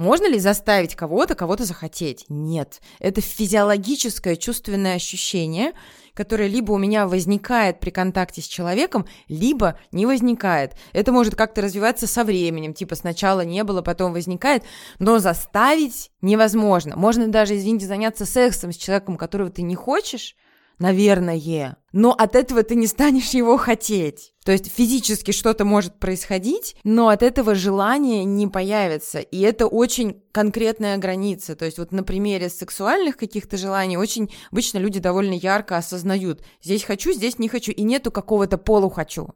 Можно 0.00 0.30
ли 0.30 0.38
заставить 0.38 0.94
кого-то 0.94 1.34
кого-то 1.34 1.66
захотеть? 1.66 2.24
Нет. 2.30 2.80
Это 3.00 3.20
физиологическое 3.20 4.36
чувственное 4.36 4.94
ощущение, 4.94 5.72
которое 6.14 6.48
либо 6.48 6.72
у 6.72 6.78
меня 6.78 7.06
возникает 7.06 7.80
при 7.80 7.90
контакте 7.90 8.42
с 8.42 8.46
человеком, 8.46 9.06
либо 9.28 9.78
не 9.92 10.06
возникает. 10.06 10.74
Это 10.92 11.12
может 11.12 11.34
как-то 11.34 11.62
развиваться 11.62 12.06
со 12.06 12.24
временем, 12.24 12.74
типа 12.74 12.94
сначала 12.94 13.42
не 13.42 13.64
было, 13.64 13.82
потом 13.82 14.12
возникает, 14.12 14.64
но 14.98 15.18
заставить 15.18 16.10
невозможно. 16.22 16.96
Можно 16.96 17.28
даже, 17.28 17.56
извините, 17.56 17.86
заняться 17.86 18.26
сексом 18.26 18.72
с 18.72 18.76
человеком, 18.76 19.16
которого 19.16 19.50
ты 19.50 19.62
не 19.62 19.74
хочешь, 19.74 20.36
наверное. 20.80 21.76
Но 21.92 22.12
от 22.12 22.34
этого 22.34 22.62
ты 22.62 22.74
не 22.74 22.86
станешь 22.86 23.30
его 23.30 23.56
хотеть. 23.56 24.32
То 24.44 24.52
есть 24.52 24.72
физически 24.72 25.30
что-то 25.32 25.64
может 25.64 25.98
происходить, 26.00 26.74
но 26.82 27.08
от 27.08 27.22
этого 27.22 27.54
желания 27.54 28.24
не 28.24 28.48
появится. 28.48 29.20
И 29.20 29.40
это 29.40 29.66
очень 29.66 30.22
конкретная 30.32 30.96
граница. 30.98 31.54
То 31.54 31.66
есть 31.66 31.78
вот 31.78 31.92
на 31.92 32.02
примере 32.02 32.48
сексуальных 32.48 33.16
каких-то 33.16 33.56
желаний 33.56 33.96
очень 33.96 34.32
обычно 34.50 34.78
люди 34.78 34.98
довольно 34.98 35.34
ярко 35.34 35.76
осознают. 35.76 36.42
Здесь 36.62 36.82
хочу, 36.82 37.12
здесь 37.12 37.38
не 37.38 37.48
хочу. 37.48 37.70
И 37.70 37.82
нету 37.82 38.10
какого-то 38.10 38.58
полу 38.58 38.88
хочу 38.88 39.28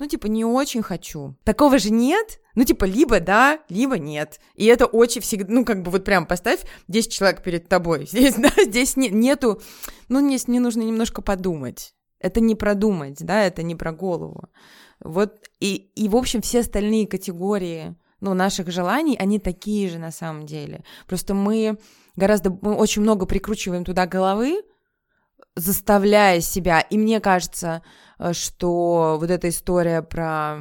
ну, 0.00 0.06
типа, 0.06 0.26
не 0.26 0.46
очень 0.46 0.82
хочу. 0.82 1.36
Такого 1.44 1.78
же 1.78 1.90
нет, 1.90 2.40
ну, 2.54 2.64
типа, 2.64 2.86
либо 2.86 3.20
да, 3.20 3.60
либо 3.68 3.98
нет. 3.98 4.40
И 4.54 4.64
это 4.64 4.86
очень 4.86 5.20
всегда, 5.20 5.52
ну, 5.52 5.62
как 5.62 5.82
бы 5.82 5.90
вот 5.90 6.04
прям 6.04 6.24
поставь 6.24 6.60
10 6.88 7.12
человек 7.12 7.42
перед 7.42 7.68
тобой. 7.68 8.06
Здесь, 8.10 8.34
да, 8.34 8.50
здесь 8.64 8.96
не, 8.96 9.10
нету, 9.10 9.60
ну, 10.08 10.20
мне 10.20 10.60
нужно 10.60 10.80
немножко 10.80 11.20
подумать. 11.20 11.94
Это 12.18 12.40
не 12.40 12.54
продумать, 12.54 13.18
да, 13.20 13.44
это 13.44 13.62
не 13.62 13.76
про 13.76 13.92
голову. 13.92 14.48
Вот, 15.00 15.34
и, 15.60 15.90
и 15.94 16.08
в 16.08 16.16
общем, 16.16 16.40
все 16.40 16.60
остальные 16.60 17.06
категории, 17.06 17.94
ну, 18.20 18.32
наших 18.32 18.70
желаний, 18.70 19.16
они 19.18 19.38
такие 19.38 19.90
же 19.90 19.98
на 19.98 20.10
самом 20.10 20.46
деле. 20.46 20.82
Просто 21.06 21.34
мы 21.34 21.78
гораздо, 22.16 22.50
мы 22.62 22.74
очень 22.74 23.02
много 23.02 23.26
прикручиваем 23.26 23.84
туда 23.84 24.06
головы, 24.06 24.62
заставляя 25.56 26.40
себя. 26.40 26.80
И 26.80 26.96
мне 26.96 27.20
кажется, 27.20 27.82
что 28.32 29.16
вот 29.20 29.30
эта 29.30 29.48
история 29.48 30.02
про 30.02 30.60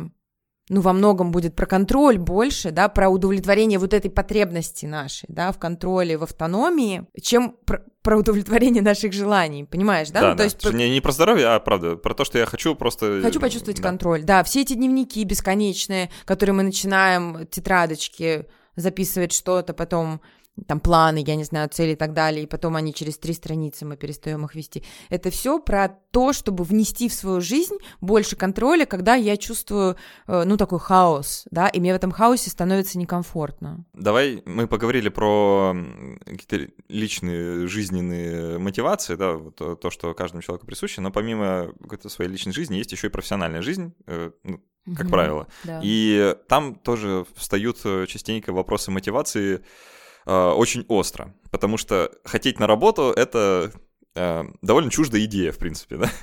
ну, 0.69 0.82
во 0.82 0.93
многом 0.93 1.32
будет 1.32 1.56
про 1.56 1.65
контроль 1.65 2.17
больше, 2.19 2.72
да, 2.72 2.88
про 2.89 3.10
удовлетворение 3.10 3.80
вот 3.80 3.93
этой 3.93 4.12
потребности 4.12 4.86
нашей, 4.86 5.26
да, 5.28 5.52
в 5.52 5.58
контроле, 5.58 6.17
в 6.17 6.24
автономии, 6.24 7.08
чем 7.22 7.56
про, 7.65 7.84
про 8.04 8.17
удовлетворение 8.19 8.84
наших 8.84 9.12
желаний, 9.12 9.65
понимаешь, 9.65 10.12
да? 10.12 10.22
Да, 10.22 10.28
ну, 10.28 10.34
то 10.34 10.38
да. 10.38 10.43
есть 10.43 10.74
не, 10.74 10.89
не 10.91 11.02
про 11.02 11.12
здоровье, 11.12 11.48
а 11.48 11.60
правда, 11.60 11.95
про 11.95 12.13
то, 12.13 12.24
что 12.24 12.38
я 12.38 12.45
хочу 12.45 12.76
просто... 12.76 13.19
Хочу 13.22 13.39
почувствовать 13.39 13.82
да. 13.82 13.84
контроль, 13.84 14.24
да, 14.24 14.43
все 14.43 14.62
эти 14.62 14.74
дневники 14.74 15.24
бесконечные, 15.24 16.12
которые 16.26 16.54
мы 16.54 16.63
начинаем, 16.63 17.48
тетрадочки, 17.48 18.45
записывать 18.76 19.34
что-то, 19.34 19.74
потом 19.74 20.22
там 20.67 20.80
планы, 20.80 21.24
я 21.26 21.36
не 21.36 21.43
знаю, 21.43 21.69
цели 21.69 21.91
и 21.91 21.95
так 21.95 22.13
далее, 22.13 22.43
и 22.43 22.48
потом 22.48 22.76
они 22.76 22.93
через 22.93 23.17
три 23.17 23.34
страницы 23.34 23.86
мы 23.86 23.98
перестаем 23.98 24.45
их 24.45 24.56
вести. 24.56 24.84
Это 25.10 25.30
все 25.30 25.60
про 25.60 25.98
то, 26.12 26.34
чтобы 26.34 26.63
внести 26.63 27.10
в 27.10 27.13
свою 27.13 27.41
жизнь 27.41 27.76
больше 28.02 28.36
контроля, 28.36 28.86
когда 28.86 29.15
я 29.15 29.38
чувствую, 29.38 29.95
э, 30.28 30.43
ну, 30.45 30.58
такой 30.58 30.80
хаос, 30.80 31.45
да, 31.52 31.67
и 31.67 31.80
мне 31.80 31.93
в 31.93 31.95
этом 31.95 32.12
хаосе 32.12 32.50
становится 32.50 32.98
некомфортно. 32.98 33.86
Давай 33.93 34.41
мы 34.45 34.67
поговорили 34.67 35.10
про 35.10 35.76
какие-то 36.26 36.72
личные 36.88 37.67
жизненные 37.67 38.58
мотивации, 38.58 39.15
да, 39.15 39.34
вот 39.34 39.56
то, 39.56 39.89
что 39.89 40.13
каждому 40.13 40.41
человеку 40.41 40.65
присуще, 40.65 41.02
но 41.02 41.12
помимо 41.12 41.72
какой-то 41.82 42.10
своей 42.10 42.32
личной 42.32 42.54
жизни 42.54 42.76
есть 42.76 42.91
еще 42.91 43.08
и 43.08 43.10
профессиональная 43.10 43.62
жизнь, 43.62 43.93
э, 44.08 44.32
ну, 44.43 44.62
как 44.95 45.06
угу, 45.06 45.12
правило. 45.12 45.48
Да. 45.63 45.82
И 45.84 46.36
там 46.48 46.76
тоже 46.76 47.26
встают 47.36 47.80
э, 47.84 48.06
частенько 48.08 48.54
вопросы 48.54 48.91
мотивации, 48.91 49.62
э, 50.26 50.50
очень 50.52 50.86
остро, 50.88 51.34
потому 51.52 51.78
что 51.78 52.12
хотеть 52.24 52.60
на 52.60 52.68
работу— 52.68 53.14
это 53.16 53.72
э, 54.16 54.44
довольно 54.62 54.92
чуждая 54.92 55.24
идея, 55.26 55.52
в 55.52 55.58
принципе, 55.58 55.98
да? 55.98 56.10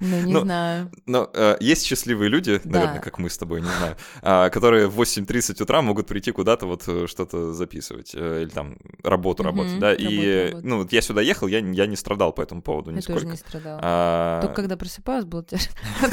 Ну, 0.00 0.20
не 0.22 0.32
но, 0.32 0.40
знаю. 0.40 0.90
Но 1.04 1.30
э, 1.34 1.56
есть 1.60 1.84
счастливые 1.84 2.30
люди, 2.30 2.60
да. 2.64 2.78
наверное, 2.78 3.00
как 3.00 3.18
мы 3.18 3.28
с 3.28 3.36
тобой, 3.36 3.60
не 3.60 3.68
знаю, 3.68 3.96
э, 4.22 4.50
которые 4.50 4.86
в 4.86 4.98
8.30 4.98 5.62
утра 5.62 5.82
могут 5.82 6.06
прийти 6.06 6.32
куда-то 6.32 6.66
вот 6.66 6.84
э, 6.88 7.06
что-то 7.06 7.52
записывать, 7.52 8.12
э, 8.14 8.42
или 8.42 8.48
там 8.48 8.78
работу 9.04 9.42
работать, 9.42 9.78
да, 9.78 9.90
работу, 9.90 10.08
и, 10.10 10.48
работу. 10.48 10.66
ну, 10.66 10.78
вот 10.78 10.92
я 10.92 11.02
сюда 11.02 11.20
ехал, 11.20 11.48
я, 11.48 11.58
я 11.58 11.86
не 11.86 11.96
страдал 11.96 12.32
по 12.32 12.40
этому 12.40 12.62
поводу 12.62 12.92
нисколько. 12.92 13.12
Я 13.12 13.20
тоже 13.20 13.32
не 13.32 13.36
страдал. 13.36 13.78
А... 13.82 14.40
Только 14.40 14.54
когда 14.54 14.76
просыпалась, 14.76 15.26
было 15.26 15.44
тяжело. 15.44 15.68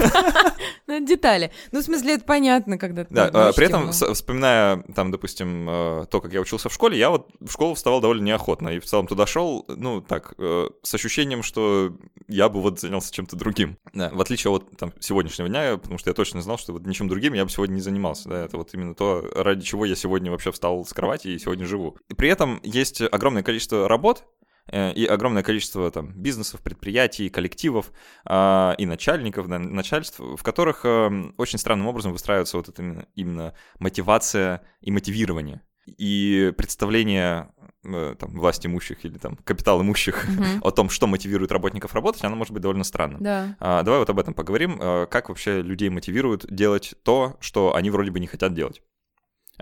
Ну, 0.97 1.05
детали. 1.05 1.51
Ну, 1.71 1.81
в 1.81 1.83
смысле, 1.83 2.13
это 2.13 2.23
понятно, 2.23 2.77
когда 2.77 3.03
ты... 3.03 3.13
Да, 3.13 3.29
а, 3.33 3.53
при 3.53 3.65
этом, 3.65 3.91
вспоминая, 3.91 4.83
там, 4.95 5.11
допустим, 5.11 5.67
э, 5.69 6.05
то, 6.09 6.21
как 6.21 6.31
я 6.31 6.39
учился 6.39 6.69
в 6.69 6.73
школе, 6.73 6.97
я 6.97 7.09
вот 7.09 7.27
в 7.41 7.51
школу 7.51 7.73
вставал 7.75 7.99
довольно 7.99 8.23
неохотно, 8.23 8.69
и 8.69 8.79
в 8.79 8.85
целом 8.85 9.05
туда 9.05 9.25
шел, 9.25 9.65
ну, 9.67 10.01
так, 10.01 10.33
э, 10.37 10.69
с 10.81 10.93
ощущением, 10.93 11.43
что 11.43 11.93
я 12.29 12.47
бы 12.47 12.61
вот 12.61 12.79
занялся 12.79 13.13
чем-то 13.13 13.35
другим. 13.35 13.77
Да, 13.93 14.09
в 14.13 14.21
отличие 14.21 14.51
от 14.51 14.77
там, 14.77 14.93
сегодняшнего 14.99 15.49
дня, 15.49 15.77
потому 15.77 15.97
что 15.97 16.09
я 16.09 16.13
точно 16.13 16.41
знал, 16.41 16.57
что 16.57 16.71
вот 16.71 16.85
ничем 16.85 17.09
другим 17.09 17.33
я 17.33 17.43
бы 17.43 17.51
сегодня 17.51 17.75
не 17.75 17.81
занимался. 17.81 18.29
Да, 18.29 18.45
это 18.45 18.57
вот 18.57 18.73
именно 18.73 18.95
то, 18.95 19.29
ради 19.35 19.63
чего 19.63 19.83
я 19.83 19.95
сегодня 19.95 20.31
вообще 20.31 20.53
встал 20.53 20.85
с 20.85 20.93
кровати 20.93 21.27
и 21.27 21.39
сегодня 21.39 21.65
живу. 21.65 21.97
И 22.07 22.13
при 22.13 22.29
этом 22.29 22.61
есть 22.63 23.01
огромное 23.01 23.43
количество 23.43 23.89
работ, 23.89 24.23
и 24.71 25.05
огромное 25.05 25.43
количество 25.43 25.89
там 25.91 26.13
бизнесов, 26.13 26.61
предприятий, 26.61 27.29
коллективов 27.29 27.91
э, 28.25 28.75
и 28.77 28.85
начальников, 28.85 29.47
да, 29.47 29.59
начальств, 29.59 30.19
в 30.19 30.41
которых 30.43 30.81
э, 30.83 31.31
очень 31.37 31.59
странным 31.59 31.87
образом 31.87 32.11
выстраивается 32.11 32.57
вот 32.57 32.69
это 32.69 32.81
именно, 32.81 33.05
именно 33.15 33.53
мотивация 33.79 34.61
и 34.81 34.91
мотивирование 34.91 35.61
и 35.85 36.53
представление 36.57 37.49
Э, 37.89 38.15
там, 38.19 38.31
власть 38.31 38.65
имущих 38.65 39.05
или 39.05 39.17
там 39.17 39.37
капитал 39.37 39.81
имущих 39.81 40.25
угу. 40.25 40.67
о 40.67 40.71
том, 40.71 40.89
что 40.89 41.07
мотивирует 41.07 41.53
работников 41.53 41.93
работать, 41.95 42.21
она 42.23 42.35
может 42.35 42.51
быть 42.53 42.61
довольно 42.61 42.83
странным. 42.83 43.23
Да. 43.23 43.55
А, 43.59 43.81
давай 43.83 43.99
вот 43.99 44.09
об 44.09 44.19
этом 44.19 44.33
поговорим. 44.33 44.77
А, 44.81 45.05
как 45.05 45.29
вообще 45.29 45.61
людей 45.61 45.89
мотивируют 45.89 46.45
делать 46.53 46.95
то, 47.03 47.37
что 47.39 47.75
они 47.75 47.89
вроде 47.89 48.11
бы 48.11 48.19
не 48.19 48.27
хотят 48.27 48.53
делать? 48.53 48.81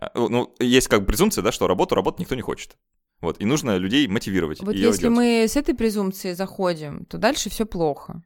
А, 0.01 0.11
ну, 0.15 0.55
есть 0.59 0.87
как 0.87 1.01
бы 1.01 1.05
презумпция, 1.05 1.43
да, 1.43 1.51
что 1.51 1.67
работу 1.67 1.93
работать 1.93 2.21
никто 2.21 2.33
не 2.33 2.41
хочет. 2.41 2.77
Вот, 3.21 3.39
и 3.39 3.45
нужно 3.45 3.77
людей 3.77 4.07
мотивировать. 4.07 4.61
Вот 4.61 4.75
если 4.75 5.01
делать. 5.03 5.17
мы 5.17 5.45
с 5.47 5.55
этой 5.55 5.73
презумпцией 5.73 6.35
заходим, 6.35 7.05
то 7.05 7.17
дальше 7.17 7.49
все 7.49 7.65
плохо. 7.65 8.23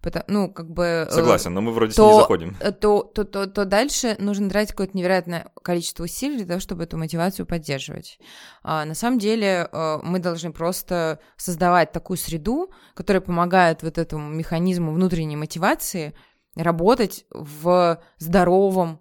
Потому, 0.00 0.24
ну, 0.28 0.52
как 0.52 0.70
бы... 0.70 1.06
Э, 1.08 1.10
Согласен, 1.10 1.54
но 1.54 1.60
мы 1.60 1.72
вроде 1.72 1.92
то, 1.92 2.08
с 2.08 2.12
ней 2.12 2.20
заходим. 2.20 2.54
То, 2.60 2.72
то, 2.72 3.02
то, 3.02 3.24
то, 3.24 3.46
то 3.46 3.64
дальше 3.64 4.16
нужно 4.20 4.48
тратить 4.48 4.72
какое-то 4.72 4.96
невероятное 4.96 5.50
количество 5.62 6.04
усилий 6.04 6.36
для 6.36 6.46
того, 6.46 6.60
чтобы 6.60 6.84
эту 6.84 6.96
мотивацию 6.96 7.46
поддерживать. 7.46 8.18
А, 8.62 8.84
на 8.84 8.94
самом 8.94 9.18
деле 9.18 9.68
э, 9.70 9.98
мы 10.02 10.20
должны 10.20 10.52
просто 10.52 11.18
создавать 11.36 11.90
такую 11.90 12.16
среду, 12.16 12.70
которая 12.94 13.20
помогает 13.20 13.82
вот 13.82 13.98
этому 13.98 14.28
механизму 14.28 14.92
внутренней 14.92 15.36
мотивации 15.36 16.14
работать 16.54 17.24
в 17.30 18.00
здоровом 18.18 19.00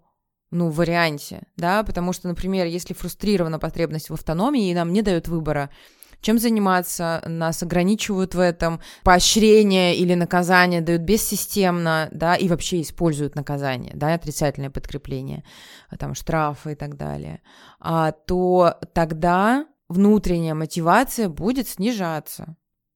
ну, 0.51 0.69
варианте, 0.69 1.43
да, 1.57 1.83
потому 1.83 2.13
что, 2.13 2.27
например, 2.27 2.67
если 2.67 2.93
фрустрирована 2.93 3.59
потребность 3.59 4.09
в 4.09 4.13
автономии, 4.13 4.69
и 4.69 4.73
нам 4.73 4.93
не 4.93 5.01
дают 5.01 5.27
выбора, 5.27 5.69
чем 6.21 6.39
заниматься, 6.39 7.21
нас 7.25 7.61
ограничивают 7.61 8.33
в 8.33 8.39
этом, 8.39 8.81
поощрение 9.03 9.95
или 9.95 10.13
наказание 10.13 10.81
дают 10.81 11.03
бессистемно, 11.03 12.09
да, 12.11 12.35
и 12.35 12.47
вообще 12.47 12.81
используют 12.81 13.35
наказание, 13.35 13.93
да, 13.95 14.13
отрицательное 14.13 14.69
подкрепление, 14.69 15.43
там, 15.99 16.15
штрафы 16.15 16.71
и 16.71 16.75
так 16.75 16.97
далее, 16.97 17.41
а, 17.79 18.11
то 18.11 18.79
тогда 18.93 19.67
внутренняя 19.89 20.55
мотивация 20.55 21.29
будет 21.29 21.67
снижаться. 21.67 22.55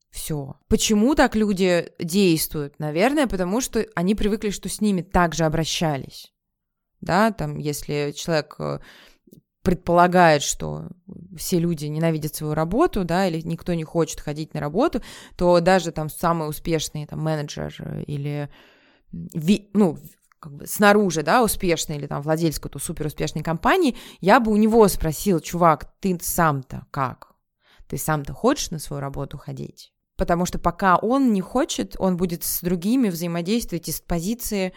Все. 0.10 0.56
Почему 0.68 1.16
так 1.16 1.36
люди 1.36 1.90
действуют? 1.98 2.80
Наверное, 2.80 3.28
потому 3.28 3.62
что 3.62 3.86
они 3.96 4.14
привыкли, 4.14 4.50
что 4.50 4.68
с 4.68 4.82
ними 4.82 5.02
также 5.02 5.46
обращались. 5.46 6.31
Да, 7.02 7.32
там, 7.32 7.58
если 7.58 8.14
человек 8.16 8.56
э, 8.60 8.80
предполагает, 9.64 10.44
что 10.44 10.88
все 11.36 11.60
люди 11.60 11.86
ненавидят 11.86 12.36
свою 12.36 12.54
работу, 12.54 13.04
да, 13.04 13.28
или 13.28 13.42
никто 13.42 13.74
не 13.74 13.84
хочет 13.84 14.20
ходить 14.20 14.54
на 14.54 14.60
работу, 14.60 15.02
то 15.36 15.60
даже 15.60 15.92
там 15.92 16.10
самый 16.10 16.48
успешный 16.48 17.06
там 17.06 17.22
менеджер 17.22 18.04
или 18.08 18.50
ну, 19.74 19.98
как 20.40 20.56
бы 20.56 20.66
снаружи, 20.66 21.22
да, 21.22 21.44
успешной 21.44 21.98
или 21.98 22.08
там 22.08 22.22
владелец 22.22 22.56
какой-то 22.56 22.80
супер 22.80 23.06
успешной 23.06 23.44
компании, 23.44 23.96
я 24.20 24.40
бы 24.40 24.52
у 24.52 24.58
него 24.58 24.88
спросил, 24.88 25.40
чувак, 25.40 25.94
ты 26.00 26.18
сам-то 26.22 26.88
как? 26.92 27.34
Ты 27.88 27.98
сам-то 27.98 28.34
хочешь 28.34 28.72
на 28.72 28.80
свою 28.80 29.02
работу 29.02 29.38
ходить? 29.38 29.94
Потому 30.18 30.46
что 30.46 30.60
пока 30.60 30.98
он 30.98 31.34
не 31.34 31.42
хочет, 31.42 31.96
он 32.00 32.18
будет 32.18 32.44
с 32.44 32.62
другими 32.62 33.10
взаимодействовать 33.10 33.90
из 33.90 34.02
позиции, 34.02 34.74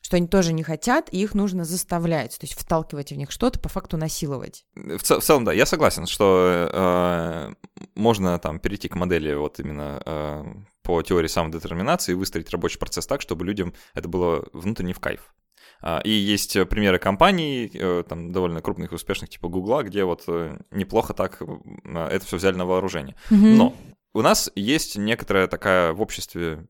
что 0.00 0.16
они 0.16 0.26
тоже 0.26 0.52
не 0.52 0.62
хотят, 0.62 1.08
и 1.12 1.20
их 1.20 1.34
нужно 1.34 1.64
заставлять, 1.64 2.38
то 2.38 2.46
есть 2.46 2.58
вталкивать 2.58 3.12
в 3.12 3.16
них 3.16 3.30
что-то, 3.30 3.58
по 3.58 3.68
факту 3.68 3.96
насиловать. 3.96 4.64
В, 4.74 5.00
цел, 5.00 5.20
в 5.20 5.24
целом, 5.24 5.44
да, 5.44 5.52
я 5.52 5.66
согласен, 5.66 6.06
что 6.06 6.68
э, 6.72 7.54
можно 7.94 8.38
там 8.38 8.58
перейти 8.60 8.88
к 8.88 8.94
модели 8.94 9.34
вот 9.34 9.60
именно 9.60 10.02
э, 10.04 10.44
по 10.82 11.02
теории 11.02 11.28
самодетерминации 11.28 12.12
и 12.12 12.14
выстроить 12.14 12.50
рабочий 12.50 12.78
процесс 12.78 13.06
так, 13.06 13.20
чтобы 13.20 13.44
людям 13.44 13.74
это 13.94 14.08
было 14.08 14.44
внутренне 14.52 14.94
в 14.94 15.00
кайф. 15.00 15.34
А, 15.80 16.00
и 16.00 16.10
есть 16.10 16.54
примеры 16.68 16.98
компаний, 16.98 17.70
э, 17.72 18.02
там, 18.08 18.32
довольно 18.32 18.60
крупных 18.60 18.92
и 18.92 18.94
успешных, 18.94 19.30
типа 19.30 19.48
Гугла, 19.48 19.82
где 19.82 20.04
вот 20.04 20.24
э, 20.26 20.58
неплохо 20.70 21.14
так 21.14 21.40
э, 21.40 22.08
это 22.10 22.24
все 22.26 22.36
взяли 22.36 22.56
на 22.56 22.66
вооружение. 22.66 23.14
Mm-hmm. 23.30 23.54
Но 23.54 23.76
у 24.14 24.22
нас 24.22 24.50
есть 24.54 24.96
некоторая 24.96 25.46
такая 25.46 25.92
в 25.92 26.00
обществе, 26.00 26.66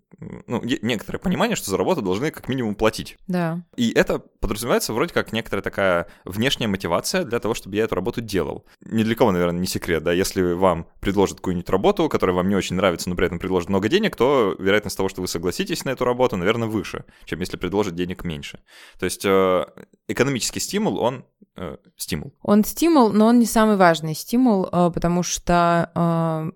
ну, 0.47 0.61
некоторое 0.63 1.19
понимание, 1.19 1.57
что 1.57 1.71
за 1.71 1.77
работу 1.77 2.03
должны 2.03 2.31
как 2.31 2.49
минимум 2.49 2.75
платить. 2.75 3.17
Да. 3.29 3.63
И 3.77 3.93
это 3.93 4.19
подразумевается 4.19 4.93
вроде 4.93 5.15
как 5.15 5.33
некоторая 5.33 5.63
такая 5.63 6.09
внешняя 6.25 6.67
мотивация 6.67 7.25
для 7.25 7.39
того, 7.39 7.55
чтобы 7.55 7.77
я 7.77 7.85
эту 7.85 7.95
работу 7.95 8.21
делал. 8.21 8.67
Ни 8.85 9.05
для 9.05 9.15
кого, 9.15 9.31
наверное, 9.31 9.61
не 9.61 9.67
секрет, 9.67 10.03
да, 10.03 10.13
если 10.13 10.53
вам 10.53 10.89
предложат 11.01 11.39
какую-нибудь 11.39 11.71
работу, 11.71 12.09
которая 12.09 12.35
вам 12.35 12.49
не 12.49 12.57
очень 12.57 12.77
нравится, 12.77 13.09
но 13.09 13.15
при 13.15 13.27
этом 13.27 13.39
предложит 13.39 13.69
много 13.69 13.89
денег, 13.89 14.17
то 14.17 14.57
вероятность 14.59 14.97
того, 14.97 15.09
что 15.09 15.21
вы 15.21 15.29
согласитесь 15.29 15.85
на 15.85 15.91
эту 15.91 16.05
работу, 16.05 16.37
наверное, 16.37 16.69
выше, 16.69 17.05
чем 17.25 17.41
если 17.41 17.57
предложат 17.57 17.95
денег 17.95 18.25
меньше. 18.25 18.61
То 18.99 19.05
есть 19.05 19.25
э, 19.25 19.65
экономический 20.09 20.61
стимул, 20.61 20.99
он 20.99 21.25
э, 21.57 21.77
стимул. 21.97 22.35
Он 22.43 22.65
стимул, 22.65 23.11
но 23.11 23.27
он 23.27 23.39
не 23.39 23.47
самый 23.47 23.77
важный 23.77 24.15
стимул, 24.15 24.69
э, 24.71 24.91
потому 24.93 25.23
что 25.23 26.53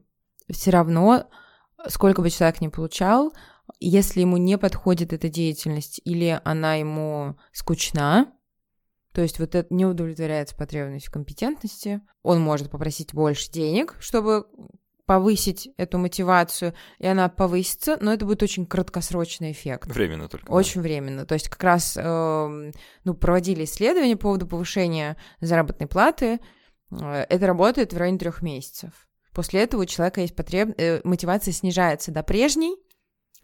все 0.51 0.71
равно, 0.71 1.29
сколько 1.89 2.23
бы 2.23 2.31
человек 2.31 2.61
ни 2.61 2.69
получал, 2.69 3.33
если 3.81 4.21
ему 4.21 4.37
не 4.37 4.59
подходит 4.59 5.13
эта 5.13 5.29
деятельность 5.29 6.01
или 6.05 6.41
она 6.45 6.75
ему 6.75 7.37
скучна, 7.53 8.33
то 9.13 9.21
есть 9.21 9.39
вот 9.39 9.55
это 9.55 9.73
не 9.75 9.85
удовлетворяется 9.85 10.57
потребность 10.57 11.07
в 11.07 11.13
компетентности, 11.13 12.01
он 12.23 12.41
может 12.41 12.71
попросить 12.71 13.13
больше 13.13 13.51
денег, 13.51 13.97
чтобы 14.01 14.47
повысить 15.05 15.69
эту 15.77 15.99
мотивацию, 15.99 16.75
и 16.99 17.07
она 17.07 17.29
повысится, 17.29 17.99
но 18.01 18.13
это 18.13 18.25
будет 18.25 18.43
очень 18.43 18.67
краткосрочный 18.67 19.53
эффект. 19.53 19.89
Временно 19.89 20.29
только. 20.29 20.51
Очень 20.51 20.77
да. 20.77 20.83
временно. 20.83 21.27
То 21.27 21.35
есть 21.35 21.49
как 21.49 21.63
раз 21.63 21.99
э, 22.01 22.73
ну, 23.05 23.15
проводили 23.15 23.65
исследования 23.65 24.17
по 24.17 24.23
поводу 24.23 24.47
повышения 24.47 25.17
заработной 25.41 25.89
платы. 25.89 26.41
Э, 26.91 27.27
это 27.29 27.47
работает 27.47 27.93
в 27.93 27.97
районе 27.99 28.19
трех 28.19 28.43
месяцев. 28.43 28.93
После 29.33 29.63
этого 29.63 29.83
у 29.83 29.87
человека 29.87 30.21
есть 30.21 30.37
потреб... 30.37 30.75
Э, 30.79 31.01
мотивация 31.05 31.53
снижается 31.53 32.11
до 32.11 32.23
прежней, 32.23 32.77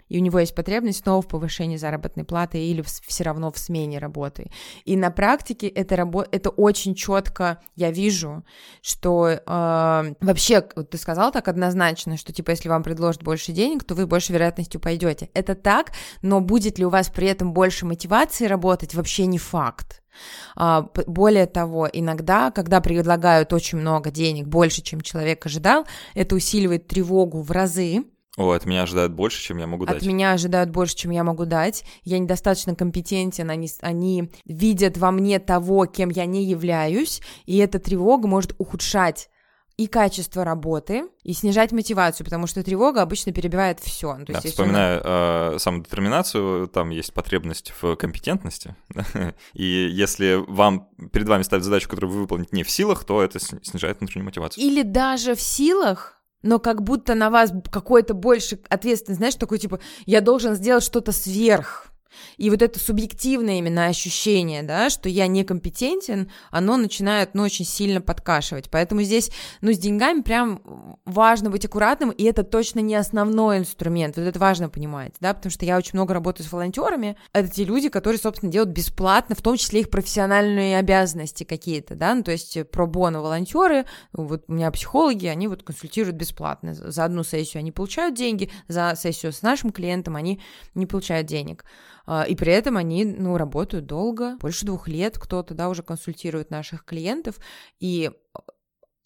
и 0.08 0.18
у 0.18 0.22
него 0.22 0.38
есть 0.38 0.54
потребность 0.54 1.02
снова 1.02 1.22
в 1.22 1.28
повышении 1.28 1.76
заработной 1.76 2.24
платы 2.24 2.58
или 2.58 2.82
все 2.82 3.24
равно 3.24 3.50
в 3.52 3.58
смене 3.58 3.98
работы. 3.98 4.50
И 4.84 4.96
на 4.96 5.10
практике 5.10 5.68
это, 5.68 5.96
рабо... 5.96 6.24
это 6.30 6.50
очень 6.50 6.94
четко 6.94 7.60
я 7.76 7.90
вижу, 7.90 8.44
что 8.82 9.28
э, 9.28 9.40
вообще, 9.46 10.66
вот 10.76 10.90
ты 10.90 10.98
сказал 10.98 11.30
так 11.30 11.48
однозначно, 11.48 12.16
что 12.16 12.32
типа 12.32 12.50
если 12.50 12.68
вам 12.68 12.82
предложат 12.82 13.22
больше 13.22 13.52
денег, 13.52 13.84
то 13.84 13.94
вы 13.94 14.06
больше 14.06 14.32
вероятностью 14.32 14.80
пойдете. 14.80 15.30
Это 15.34 15.54
так, 15.54 15.92
но 16.22 16.40
будет 16.40 16.78
ли 16.78 16.86
у 16.86 16.90
вас 16.90 17.08
при 17.08 17.28
этом 17.28 17.52
больше 17.52 17.86
мотивации 17.86 18.46
работать, 18.46 18.94
вообще 18.94 19.26
не 19.26 19.38
факт. 19.38 20.02
А, 20.56 20.88
более 21.06 21.46
того, 21.46 21.88
иногда, 21.92 22.50
когда 22.50 22.80
предлагают 22.80 23.52
очень 23.52 23.78
много 23.78 24.10
денег, 24.10 24.46
больше, 24.46 24.82
чем 24.82 25.00
человек 25.00 25.44
ожидал, 25.46 25.86
это 26.14 26.34
усиливает 26.34 26.86
тревогу 26.86 27.42
в 27.42 27.50
разы, 27.50 28.04
о, 28.38 28.52
от 28.52 28.66
меня 28.66 28.84
ожидают 28.84 29.12
больше, 29.12 29.42
чем 29.42 29.58
я 29.58 29.66
могу 29.66 29.84
дать. 29.84 29.96
От 29.96 30.04
меня 30.04 30.30
ожидают 30.30 30.70
больше, 30.70 30.94
чем 30.94 31.10
я 31.10 31.24
могу 31.24 31.44
дать. 31.44 31.84
Я 32.04 32.20
недостаточно 32.20 32.76
компетентен, 32.76 33.50
они, 33.50 33.68
они 33.80 34.30
видят 34.44 34.96
во 34.96 35.10
мне 35.10 35.40
того, 35.40 35.86
кем 35.86 36.08
я 36.10 36.24
не 36.24 36.44
являюсь, 36.44 37.20
и 37.46 37.56
эта 37.56 37.80
тревога 37.80 38.28
может 38.28 38.54
ухудшать 38.58 39.28
и 39.78 39.86
качество 39.86 40.44
работы, 40.44 41.04
и 41.22 41.32
снижать 41.32 41.70
мотивацию, 41.70 42.24
потому 42.24 42.48
что 42.48 42.64
тревога 42.64 43.00
обычно 43.00 43.32
перебивает 43.32 43.78
все. 43.78 44.16
Ну, 44.16 44.26
то 44.26 44.32
есть, 44.32 44.44
да, 44.44 44.50
вспоминаю 44.50 45.00
она... 45.00 45.54
э, 45.54 45.58
самодетерминацию, 45.58 46.66
там 46.66 46.90
есть 46.90 47.14
потребность 47.14 47.72
в 47.80 47.94
компетентности, 47.94 48.74
и 49.54 49.88
если 49.90 50.44
вам 50.48 50.88
перед 51.12 51.28
вами 51.28 51.42
ставят 51.42 51.64
задачу, 51.64 51.88
которую 51.88 52.12
вы 52.12 52.20
выполнить 52.22 52.52
не 52.52 52.64
в 52.64 52.70
силах, 52.70 53.04
то 53.04 53.22
это 53.22 53.38
снижает 53.38 54.00
внутреннюю 54.00 54.26
мотивацию. 54.26 54.64
Или 54.64 54.82
даже 54.82 55.36
в 55.36 55.40
силах, 55.40 56.20
но 56.42 56.58
как 56.58 56.82
будто 56.82 57.14
на 57.14 57.30
вас 57.30 57.52
какой-то 57.70 58.14
больше 58.14 58.58
ответственность, 58.68 59.18
знаешь, 59.18 59.36
такой 59.36 59.58
типа, 59.58 59.78
я 60.06 60.20
должен 60.20 60.56
сделать 60.56 60.82
что-то 60.82 61.12
сверх. 61.12 61.86
И 62.36 62.50
вот 62.50 62.62
это 62.62 62.78
субъективное 62.78 63.58
именно 63.58 63.86
ощущение, 63.86 64.62
да, 64.62 64.90
что 64.90 65.08
я 65.08 65.26
некомпетентен, 65.26 66.30
оно 66.50 66.76
начинает, 66.76 67.34
ну, 67.34 67.42
очень 67.42 67.64
сильно 67.64 68.00
подкашивать. 68.00 68.70
Поэтому 68.70 69.02
здесь, 69.02 69.30
ну, 69.60 69.72
с 69.72 69.78
деньгами 69.78 70.22
прям 70.22 70.98
важно 71.04 71.50
быть 71.50 71.64
аккуратным, 71.64 72.10
и 72.10 72.24
это 72.24 72.42
точно 72.42 72.80
не 72.80 72.94
основной 72.94 73.58
инструмент. 73.58 74.16
Вот 74.16 74.24
это 74.24 74.38
важно 74.38 74.68
понимать, 74.68 75.14
да, 75.20 75.34
потому 75.34 75.50
что 75.50 75.64
я 75.64 75.76
очень 75.76 75.92
много 75.94 76.14
работаю 76.14 76.46
с 76.46 76.52
волонтерами. 76.52 77.16
Это 77.32 77.48
те 77.48 77.64
люди, 77.64 77.88
которые, 77.88 78.18
собственно, 78.18 78.50
делают 78.52 78.74
бесплатно, 78.74 79.34
в 79.34 79.42
том 79.42 79.56
числе 79.56 79.80
их 79.80 79.90
профессиональные 79.90 80.78
обязанности 80.78 81.44
какие-то, 81.44 81.94
да, 81.94 82.14
ну, 82.14 82.22
то 82.22 82.32
есть 82.32 82.70
про 82.70 82.86
боно 82.86 83.20
волонтеры, 83.20 83.84
вот 84.12 84.44
у 84.48 84.52
меня 84.52 84.70
психологи, 84.70 85.26
они 85.26 85.48
вот 85.48 85.62
консультируют 85.62 86.16
бесплатно. 86.16 86.74
За 86.74 87.04
одну 87.04 87.24
сессию 87.24 87.60
они 87.60 87.72
получают 87.72 88.14
деньги, 88.14 88.50
за 88.68 88.94
сессию 88.96 89.32
с 89.32 89.42
нашим 89.42 89.70
клиентом 89.70 90.16
они 90.16 90.40
не 90.74 90.86
получают 90.86 91.26
денег. 91.26 91.64
А, 92.10 92.22
и 92.22 92.34
при 92.34 92.50
этом 92.54 92.78
они, 92.78 93.04
ну, 93.04 93.36
работают 93.36 93.84
долго, 93.84 94.38
больше 94.40 94.64
двух 94.64 94.88
лет 94.88 95.18
кто-то, 95.18 95.52
да, 95.52 95.68
уже 95.68 95.82
консультирует 95.82 96.50
наших 96.50 96.86
клиентов, 96.86 97.38
и 97.80 98.10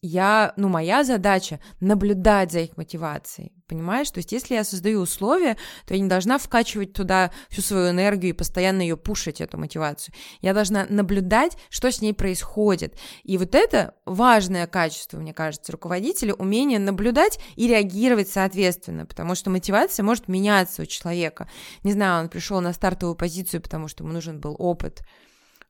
я, 0.03 0.53
ну, 0.57 0.69
моя 0.69 1.05
задача 1.05 1.61
наблюдать 1.79 2.51
за 2.51 2.61
их 2.61 2.77
мотивацией, 2.77 3.53
понимаешь? 3.69 4.11
То 4.11 4.19
есть, 4.19 4.33
если 4.33 4.55
я 4.55 4.65
создаю 4.65 5.01
условия, 5.01 5.57
то 5.87 5.95
я 5.95 6.01
не 6.01 6.09
должна 6.09 6.39
вкачивать 6.39 6.93
туда 6.93 7.31
всю 7.49 7.63
свою 7.63 7.91
энергию 7.91 8.31
и 8.31 8.37
постоянно 8.37 8.83
ее 8.83 8.97
пушить, 8.97 9.41
эту 9.41 9.59
мотивацию. 9.59 10.13
Я 10.41 10.55
должна 10.55 10.87
наблюдать, 10.89 11.57
что 11.71 11.93
с 11.93 12.03
ней 12.03 12.13
происходит. 12.15 12.99
И 13.23 13.39
вот 13.39 13.55
это 13.55 13.95
важное 14.05 14.67
качество, 14.67 15.19
мне 15.19 15.33
кажется, 15.33 15.71
руководителя, 15.71 16.35
умение 16.35 16.81
наблюдать 16.81 17.39
и 17.55 17.69
реагировать 17.69 18.29
соответственно, 18.29 19.07
потому 19.07 19.37
что 19.37 19.51
мотивация 19.51 20.03
может 20.03 20.27
меняться 20.27 20.83
у 20.83 20.87
человека. 20.87 21.49
Не 21.85 21.93
знаю, 21.93 22.25
он 22.25 22.29
пришел 22.29 22.61
на 22.61 22.73
стартовую 22.73 23.15
позицию, 23.15 23.63
потому 23.63 23.87
что 23.87 24.03
ему 24.03 24.13
нужен 24.13 24.41
был 24.41 24.57
опыт, 24.59 25.03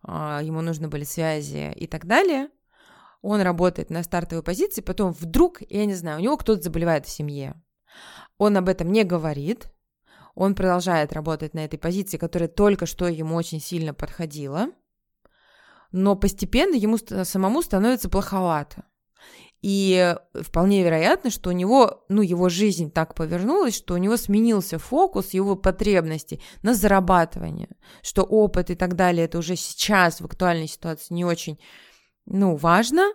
а, 0.02 0.40
ему 0.42 0.62
нужны 0.62 0.88
были 0.88 1.04
связи 1.04 1.70
и 1.76 1.86
так 1.86 2.06
далее– 2.06 2.48
он 3.22 3.40
работает 3.40 3.88
на 3.88 4.02
стартовой 4.02 4.42
позиции, 4.42 4.82
потом 4.82 5.12
вдруг, 5.12 5.62
я 5.70 5.86
не 5.86 5.94
знаю, 5.94 6.18
у 6.18 6.22
него 6.22 6.36
кто-то 6.36 6.60
заболевает 6.60 7.06
в 7.06 7.10
семье. 7.10 7.54
Он 8.36 8.56
об 8.56 8.68
этом 8.68 8.90
не 8.90 9.04
говорит, 9.04 9.68
он 10.34 10.54
продолжает 10.54 11.12
работать 11.12 11.54
на 11.54 11.64
этой 11.64 11.78
позиции, 11.78 12.16
которая 12.16 12.48
только 12.48 12.86
что 12.86 13.06
ему 13.06 13.36
очень 13.36 13.60
сильно 13.60 13.94
подходила, 13.94 14.68
но 15.92 16.16
постепенно 16.16 16.74
ему 16.74 16.98
самому 16.98 17.62
становится 17.62 18.08
плоховато. 18.08 18.84
И 19.60 20.16
вполне 20.34 20.82
вероятно, 20.82 21.30
что 21.30 21.50
у 21.50 21.52
него, 21.52 22.04
ну, 22.08 22.20
его 22.22 22.48
жизнь 22.48 22.90
так 22.90 23.14
повернулась, 23.14 23.76
что 23.76 23.94
у 23.94 23.98
него 23.98 24.16
сменился 24.16 24.80
фокус 24.80 25.30
его 25.30 25.54
потребностей 25.54 26.42
на 26.62 26.74
зарабатывание, 26.74 27.68
что 28.02 28.22
опыт 28.24 28.70
и 28.70 28.74
так 28.74 28.96
далее, 28.96 29.26
это 29.26 29.38
уже 29.38 29.54
сейчас 29.54 30.20
в 30.20 30.24
актуальной 30.24 30.66
ситуации 30.66 31.14
не 31.14 31.24
очень 31.24 31.60
ну, 32.26 32.56
важно, 32.56 33.12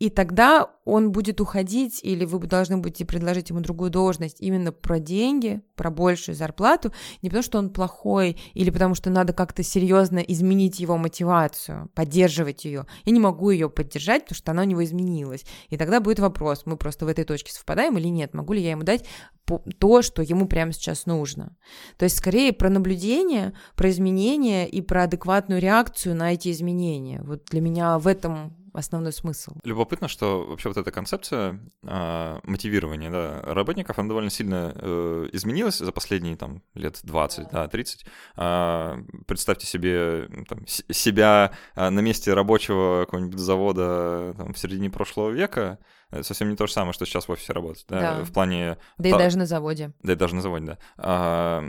и 0.00 0.10
тогда 0.10 0.70
он 0.84 1.12
будет 1.12 1.40
уходить, 1.40 2.00
или 2.02 2.24
вы 2.24 2.38
должны 2.40 2.76
будете 2.78 3.04
предложить 3.04 3.50
ему 3.50 3.60
другую 3.60 3.90
должность 3.90 4.40
именно 4.40 4.72
про 4.72 4.98
деньги, 4.98 5.62
про 5.76 5.90
большую 5.90 6.34
зарплату, 6.34 6.92
не 7.22 7.28
потому 7.28 7.44
что 7.44 7.58
он 7.58 7.70
плохой, 7.70 8.36
или 8.54 8.70
потому 8.70 8.94
что 8.94 9.08
надо 9.08 9.32
как-то 9.32 9.62
серьезно 9.62 10.18
изменить 10.18 10.80
его 10.80 10.96
мотивацию, 10.96 11.90
поддерживать 11.94 12.64
ее. 12.64 12.86
Я 13.04 13.12
не 13.12 13.20
могу 13.20 13.50
ее 13.50 13.70
поддержать, 13.70 14.24
потому 14.24 14.36
что 14.36 14.50
она 14.50 14.62
у 14.62 14.66
него 14.66 14.84
изменилась. 14.84 15.44
И 15.68 15.76
тогда 15.76 16.00
будет 16.00 16.18
вопрос, 16.18 16.62
мы 16.66 16.76
просто 16.76 17.06
в 17.06 17.08
этой 17.08 17.24
точке 17.24 17.52
совпадаем 17.52 17.96
или 17.96 18.08
нет, 18.08 18.34
могу 18.34 18.52
ли 18.52 18.62
я 18.62 18.72
ему 18.72 18.82
дать 18.82 19.04
то, 19.78 20.02
что 20.02 20.22
ему 20.22 20.48
прямо 20.48 20.72
сейчас 20.72 21.06
нужно. 21.06 21.56
То 21.98 22.04
есть 22.04 22.16
скорее 22.16 22.52
про 22.52 22.68
наблюдение, 22.68 23.52
про 23.76 23.90
изменения 23.90 24.66
и 24.66 24.80
про 24.80 25.04
адекватную 25.04 25.60
реакцию 25.60 26.16
на 26.16 26.32
эти 26.32 26.50
изменения. 26.50 27.22
Вот 27.22 27.44
для 27.50 27.60
меня 27.60 27.98
в 27.98 28.06
этом 28.06 28.63
основной 28.74 29.12
смысл. 29.12 29.52
Любопытно, 29.64 30.08
что 30.08 30.44
вообще 30.44 30.68
вот 30.68 30.76
эта 30.76 30.90
концепция 30.90 31.60
э, 31.82 32.40
мотивирования 32.42 33.10
да, 33.10 33.40
работников, 33.42 33.98
она 33.98 34.08
довольно 34.08 34.30
сильно 34.30 34.72
э, 34.74 35.28
изменилась 35.32 35.78
за 35.78 35.92
последние 35.92 36.36
там 36.36 36.62
лет 36.74 37.00
20, 37.02 37.50
да, 37.50 37.68
30. 37.68 38.04
Э, 38.36 38.96
представьте 39.26 39.66
себе 39.66 40.28
там, 40.48 40.66
себя 40.66 41.52
на 41.76 42.00
месте 42.00 42.34
рабочего 42.34 43.04
какого-нибудь 43.04 43.38
завода 43.38 44.34
там, 44.36 44.52
в 44.52 44.58
середине 44.58 44.90
прошлого 44.90 45.30
века, 45.30 45.78
совсем 46.22 46.50
не 46.50 46.56
то 46.56 46.66
же 46.66 46.72
самое, 46.72 46.92
что 46.92 47.04
сейчас 47.06 47.28
в 47.28 47.32
офисе 47.32 47.52
работать, 47.52 47.84
да, 47.88 48.16
да. 48.18 48.24
в 48.24 48.32
плане... 48.32 48.76
Да 48.98 49.10
та... 49.10 49.16
и 49.16 49.18
даже 49.18 49.38
на 49.38 49.46
заводе. 49.46 49.92
Да 50.02 50.12
и 50.12 50.16
даже 50.16 50.34
на 50.34 50.42
заводе, 50.42 50.66
да. 50.66 50.78
А, 50.96 51.64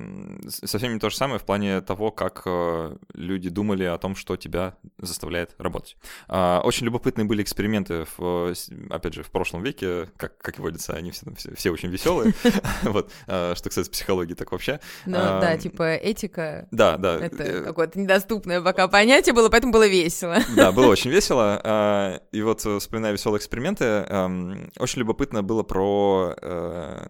совсем 0.48 0.94
не 0.94 1.00
то 1.00 1.10
же 1.10 1.16
самое 1.16 1.40
в 1.40 1.44
плане 1.44 1.82
того, 1.82 2.12
как 2.12 2.44
э, 2.46 2.98
люди 3.14 3.50
думали 3.50 3.84
о 3.84 3.98
том, 3.98 4.16
что 4.16 4.38
тебя 4.38 4.76
заставляет 4.98 5.56
работать. 5.58 5.98
А, 6.28 6.62
очень 6.64 6.86
любопытные 6.86 7.26
были 7.26 7.42
эксперименты, 7.42 8.06
в, 8.18 8.54
опять 8.90 9.14
же, 9.14 9.24
в 9.24 9.32
прошлом 9.32 9.64
веке, 9.64 10.08
как, 10.18 10.38
как 10.38 10.60
и 10.60 10.62
водится, 10.62 10.94
они 10.94 11.12
все, 11.12 11.26
все, 11.36 11.56
все 11.56 11.72
очень 11.72 11.90
веселые, 11.90 12.34
вот, 12.84 13.12
а, 13.28 13.54
что, 13.56 13.70
кстати, 13.70 13.90
психологии 13.90 14.34
так 14.34 14.52
вообще. 14.52 14.80
Ну 15.06 15.18
да, 15.18 15.58
типа 15.58 15.96
этика. 15.96 16.68
Да, 16.72 16.98
да. 16.98 17.24
Это 17.26 17.44
э, 17.44 17.62
какое-то 17.64 18.00
недоступное 18.00 18.62
пока 18.62 18.88
понятие 18.88 19.34
было, 19.34 19.50
поэтому 19.50 19.74
было 19.74 19.88
весело. 19.88 20.38
Да, 20.56 20.72
было 20.72 20.88
очень 20.88 21.12
весело. 21.12 22.22
И 22.32 22.42
вот, 22.42 22.62
вспоминая 22.62 23.12
веселые 23.12 23.40
эксперименты, 23.40 24.06
очень 24.80 25.00
любопытно 25.00 25.44
было 25.44 25.64
про 25.64 26.34
э, 26.42 27.08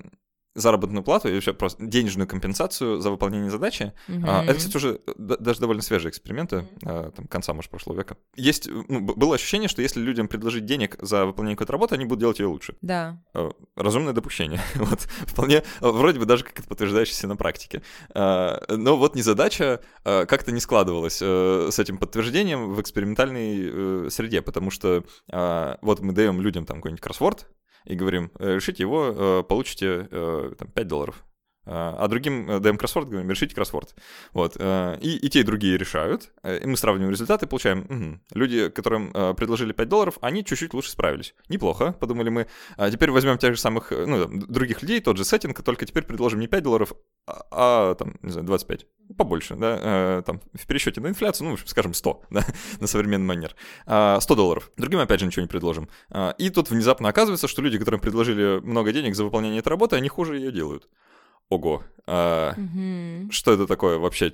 заработную 0.56 1.03
плату 1.03 1.28
и 1.28 1.34
вообще 1.34 1.53
просто 1.53 1.86
денежную 1.86 2.28
компенсацию 2.28 2.99
за 3.01 3.12
выполнение 3.12 3.51
задачи. 3.51 3.93
Mm-hmm. 4.08 4.24
А, 4.26 4.43
это, 4.43 4.56
кстати, 4.56 4.78
уже 4.78 5.01
даже 5.18 5.60
довольно 5.60 5.82
свежие 5.82 6.10
эксперименты, 6.10 6.66
mm-hmm. 6.82 7.12
там, 7.12 7.28
конца, 7.28 7.53
может, 7.53 7.70
прошлого 7.70 7.97
века. 7.97 8.18
Есть, 8.36 8.70
ну, 8.70 9.01
было 9.01 9.36
ощущение, 9.36 9.68
что 9.68 9.82
если 9.82 9.99
людям 9.99 10.30
предложить 10.30 10.66
денег 10.66 10.95
за 11.01 11.26
выполнение 11.26 11.58
какой-то 11.58 11.74
работы, 11.74 11.95
они 11.95 12.06
будут 12.06 12.22
делать 12.22 12.39
ее 12.39 12.47
лучше. 12.47 12.76
Да. 12.82 13.22
А, 13.34 13.51
разумное 13.76 14.14
допущение. 14.14 14.62
вот, 14.76 15.01
вполне, 15.01 15.64
вроде 15.82 16.20
бы 16.20 16.26
даже 16.26 16.45
как-то 16.45 16.64
подтверждающееся 16.64 17.28
на 17.28 17.36
практике. 17.36 17.84
А, 18.14 18.64
но 18.70 18.97
вот 18.97 19.16
незадача 19.16 19.82
как-то 20.03 20.51
не 20.51 20.60
складывалась 20.60 21.20
э, 21.22 21.70
с 21.72 21.80
этим 21.80 21.97
подтверждением 21.97 22.74
в 22.74 22.82
экспериментальной 22.82 24.06
э, 24.06 24.10
среде, 24.10 24.41
потому 24.41 24.72
что 24.72 25.03
вот 25.28 25.99
мы 25.99 26.14
даем 26.14 26.39
людям 26.41 26.66
там 26.66 26.78
какой-нибудь 26.78 27.01
кроссворд, 27.01 27.47
и 27.86 27.96
говорим, 27.96 28.32
«Э, 28.40 28.56
решите 28.56 28.84
его, 28.84 29.08
э, 29.08 29.44
получите 29.44 30.08
э, 30.10 30.52
там, 30.58 30.68
5 30.70 30.88
долларов. 30.88 31.26
А 31.66 32.07
другим 32.07 32.61
даем 32.61 32.78
кроссворд, 32.78 33.09
говорим, 33.09 33.30
решите 33.30 33.55
кроссворд. 33.55 33.95
Вот. 34.34 34.55
И, 34.57 35.20
и 35.22 35.30
те, 35.30 35.39
и 35.39 35.43
другие 35.43 35.78
решают. 35.78 36.32
И 36.43 36.66
мы 36.66 36.78
сравниваем 36.78 37.11
результаты, 37.11 37.47
получаем, 37.47 37.86
угу. 37.89 38.38
люди, 38.38 38.70
которым 38.70 39.11
предложили 39.36 39.74
5 39.74 39.89
долларов, 39.89 40.18
они 40.22 40.45
чуть-чуть 40.45 40.74
лучше 40.74 40.91
справились. 40.91 41.34
Неплохо, 41.49 41.93
подумали 41.93 42.30
мы. 42.30 42.47
А 42.78 42.89
теперь 42.89 43.11
возьмем 43.11 43.38
тех 43.38 43.55
же 43.55 43.59
самых, 43.59 43.91
ну, 43.91 44.28
других 44.28 44.82
людей, 44.82 45.01
тот 45.01 45.18
же 45.18 45.26
сеттинг, 45.26 45.61
только 45.63 45.86
теперь 45.86 46.03
предложим 46.03 46.39
не 46.39 46.47
5 46.47 46.63
долларов, 46.63 46.93
а, 47.28 47.45
а 47.51 47.95
там, 47.95 48.16
не 48.22 48.32
знаю, 48.32 48.45
25 48.45 48.86
побольше, 49.18 49.55
да, 49.55 49.80
э, 49.82 50.24
там, 50.26 50.41
в 50.53 50.66
пересчете 50.68 51.01
на 51.01 51.07
инфляцию, 51.07 51.49
ну, 51.49 51.57
скажем, 51.57 51.93
100, 51.93 52.24
да, 52.30 52.45
на 52.80 52.88
современный 52.88 53.26
манер, 53.26 53.55
100 53.86 54.36
долларов. 54.36 54.72
Другим, 54.78 54.99
опять 54.99 55.20
же, 55.20 55.26
ничего 55.26 55.41
не 55.41 55.47
предложим. 55.47 55.89
И 56.38 56.49
тут 56.49 56.70
внезапно 56.70 57.09
оказывается, 57.09 57.47
что 57.47 57.61
люди, 57.61 57.78
которым 57.78 57.99
предложили 57.99 58.59
много 58.59 58.91
денег 58.91 59.16
за 59.16 59.24
выполнение 59.24 59.59
этой 59.59 59.70
работы, 59.70 59.95
они 59.95 60.09
хуже 60.09 60.38
ее 60.38 60.51
делают 60.51 60.88
ого, 61.50 61.84
э, 62.08 62.52
угу. 62.52 63.32
что 63.32 63.54
это 63.54 63.68
такое 63.68 63.98
вообще, 63.98 64.34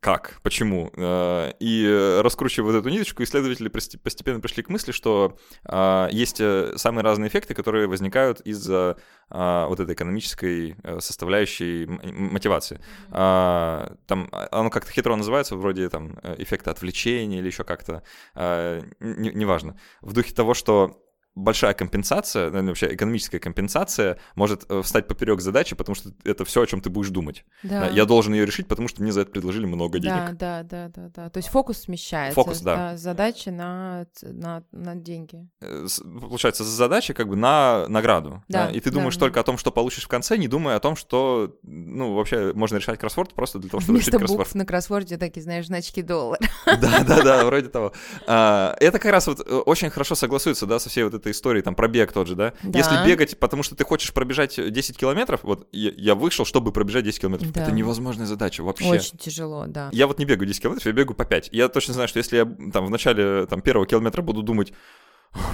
как, 0.00 0.38
почему? 0.42 0.92
Э, 0.96 1.52
и 1.58 2.20
раскручивая 2.22 2.72
вот 2.72 2.78
эту 2.78 2.88
ниточку, 2.88 3.22
исследователи 3.22 3.68
постепенно 3.68 4.40
пришли 4.40 4.62
к 4.62 4.68
мысли, 4.68 4.92
что 4.92 5.36
э, 5.64 6.08
есть 6.12 6.40
э, 6.40 6.74
самые 6.76 7.02
разные 7.02 7.28
эффекты, 7.28 7.54
которые 7.54 7.88
возникают 7.88 8.40
из-за 8.42 8.96
э, 9.30 9.66
вот 9.68 9.80
этой 9.80 9.94
экономической 9.94 10.76
э, 10.82 11.00
составляющей 11.00 11.86
мотивации. 11.86 12.80
Э, 13.10 13.94
там 14.06 14.28
оно 14.30 14.70
как-то 14.70 14.92
хитро 14.92 15.16
называется, 15.16 15.56
вроде 15.56 15.88
там 15.88 16.18
эффекта 16.38 16.70
отвлечения 16.70 17.40
или 17.40 17.46
еще 17.46 17.64
как-то, 17.64 18.02
э, 18.36 18.82
неважно. 19.00 19.76
В 20.00 20.12
духе 20.12 20.32
того, 20.32 20.54
что 20.54 21.02
большая 21.34 21.74
компенсация, 21.74 22.46
наверное, 22.46 22.70
вообще 22.70 22.94
экономическая 22.94 23.38
компенсация 23.38 24.18
может 24.34 24.64
э, 24.68 24.82
встать 24.82 25.06
поперек 25.06 25.40
задачи, 25.40 25.76
потому 25.76 25.94
что 25.94 26.10
это 26.24 26.44
все, 26.44 26.62
о 26.62 26.66
чем 26.66 26.80
ты 26.80 26.90
будешь 26.90 27.10
думать. 27.10 27.44
Да. 27.62 27.88
Я 27.88 28.04
должен 28.04 28.34
ее 28.34 28.44
решить, 28.44 28.66
потому 28.66 28.88
что 28.88 29.02
мне 29.02 29.12
за 29.12 29.22
это 29.22 29.30
предложили 29.30 29.66
много 29.66 29.98
денег. 29.98 30.36
Да, 30.36 30.62
да, 30.62 30.62
да, 30.62 30.88
да, 30.88 31.08
да. 31.14 31.30
То 31.30 31.38
есть 31.38 31.48
фокус 31.48 31.78
смещается. 31.78 32.34
Фокус, 32.34 32.60
да. 32.60 32.96
Задачи 32.96 33.50
на, 33.50 34.06
на, 34.22 34.64
на 34.72 34.94
деньги. 34.96 35.48
Э, 35.60 35.86
получается, 36.20 36.64
задача 36.64 37.14
как 37.14 37.28
бы 37.28 37.36
на 37.36 37.86
награду. 37.88 38.42
Да. 38.48 38.66
да? 38.66 38.72
И 38.72 38.80
ты 38.80 38.90
думаешь 38.90 39.14
да, 39.14 39.20
только 39.20 39.34
да. 39.36 39.40
о 39.40 39.44
том, 39.44 39.58
что 39.58 39.70
получишь 39.70 40.04
в 40.04 40.08
конце, 40.08 40.36
не 40.36 40.48
думая 40.48 40.76
о 40.76 40.80
том, 40.80 40.96
что, 40.96 41.56
ну, 41.62 42.14
вообще 42.14 42.52
можно 42.54 42.76
решать 42.76 42.98
кроссворд 42.98 43.34
просто 43.34 43.58
для 43.58 43.70
того, 43.70 43.80
чтобы 43.80 43.94
Вместо 43.94 44.10
решить 44.10 44.20
кроссворд. 44.20 44.40
букв 44.40 44.54
на 44.54 44.66
кроссворде 44.66 45.16
такие, 45.16 45.42
знаешь, 45.42 45.66
значки 45.66 46.02
доллара. 46.02 46.40
Да, 46.80 47.02
да, 47.02 47.22
да, 47.22 47.44
вроде 47.44 47.68
того. 47.68 47.92
А, 48.26 48.76
это 48.78 48.98
как 48.98 49.10
раз 49.10 49.26
вот 49.26 49.40
э, 49.40 49.54
очень 49.54 49.90
хорошо 49.90 50.14
согласуется, 50.14 50.66
да, 50.66 50.78
со 50.78 50.88
всей 50.88 51.04
вот 51.04 51.14
этой 51.14 51.27
историей, 51.32 51.62
там, 51.62 51.74
пробег 51.74 51.98
бег 51.98 52.12
тот 52.12 52.28
же, 52.28 52.34
да? 52.34 52.54
да? 52.62 52.78
Если 52.78 53.06
бегать, 53.06 53.38
потому 53.38 53.62
что 53.62 53.74
ты 53.74 53.84
хочешь 53.84 54.12
пробежать 54.12 54.56
10 54.56 54.96
километров, 54.96 55.40
вот 55.42 55.68
я, 55.72 55.92
я 55.96 56.14
вышел, 56.14 56.44
чтобы 56.44 56.72
пробежать 56.72 57.04
10 57.04 57.20
километров. 57.20 57.52
Да. 57.52 57.62
Это 57.62 57.72
невозможная 57.72 58.26
задача 58.26 58.62
вообще. 58.62 58.88
Очень 58.88 59.18
тяжело, 59.18 59.66
да. 59.66 59.88
Я 59.92 60.06
вот 60.06 60.18
не 60.18 60.24
бегаю 60.24 60.46
10 60.46 60.62
километров, 60.62 60.86
я 60.86 60.92
бегаю 60.92 61.16
по 61.16 61.24
5. 61.24 61.50
Я 61.52 61.68
точно 61.68 61.94
знаю, 61.94 62.08
что 62.08 62.18
если 62.18 62.36
я 62.36 62.44
там 62.72 62.86
в 62.86 62.90
начале 62.90 63.46
там, 63.46 63.60
первого 63.60 63.86
километра 63.86 64.22
буду 64.22 64.42
думать, 64.42 64.72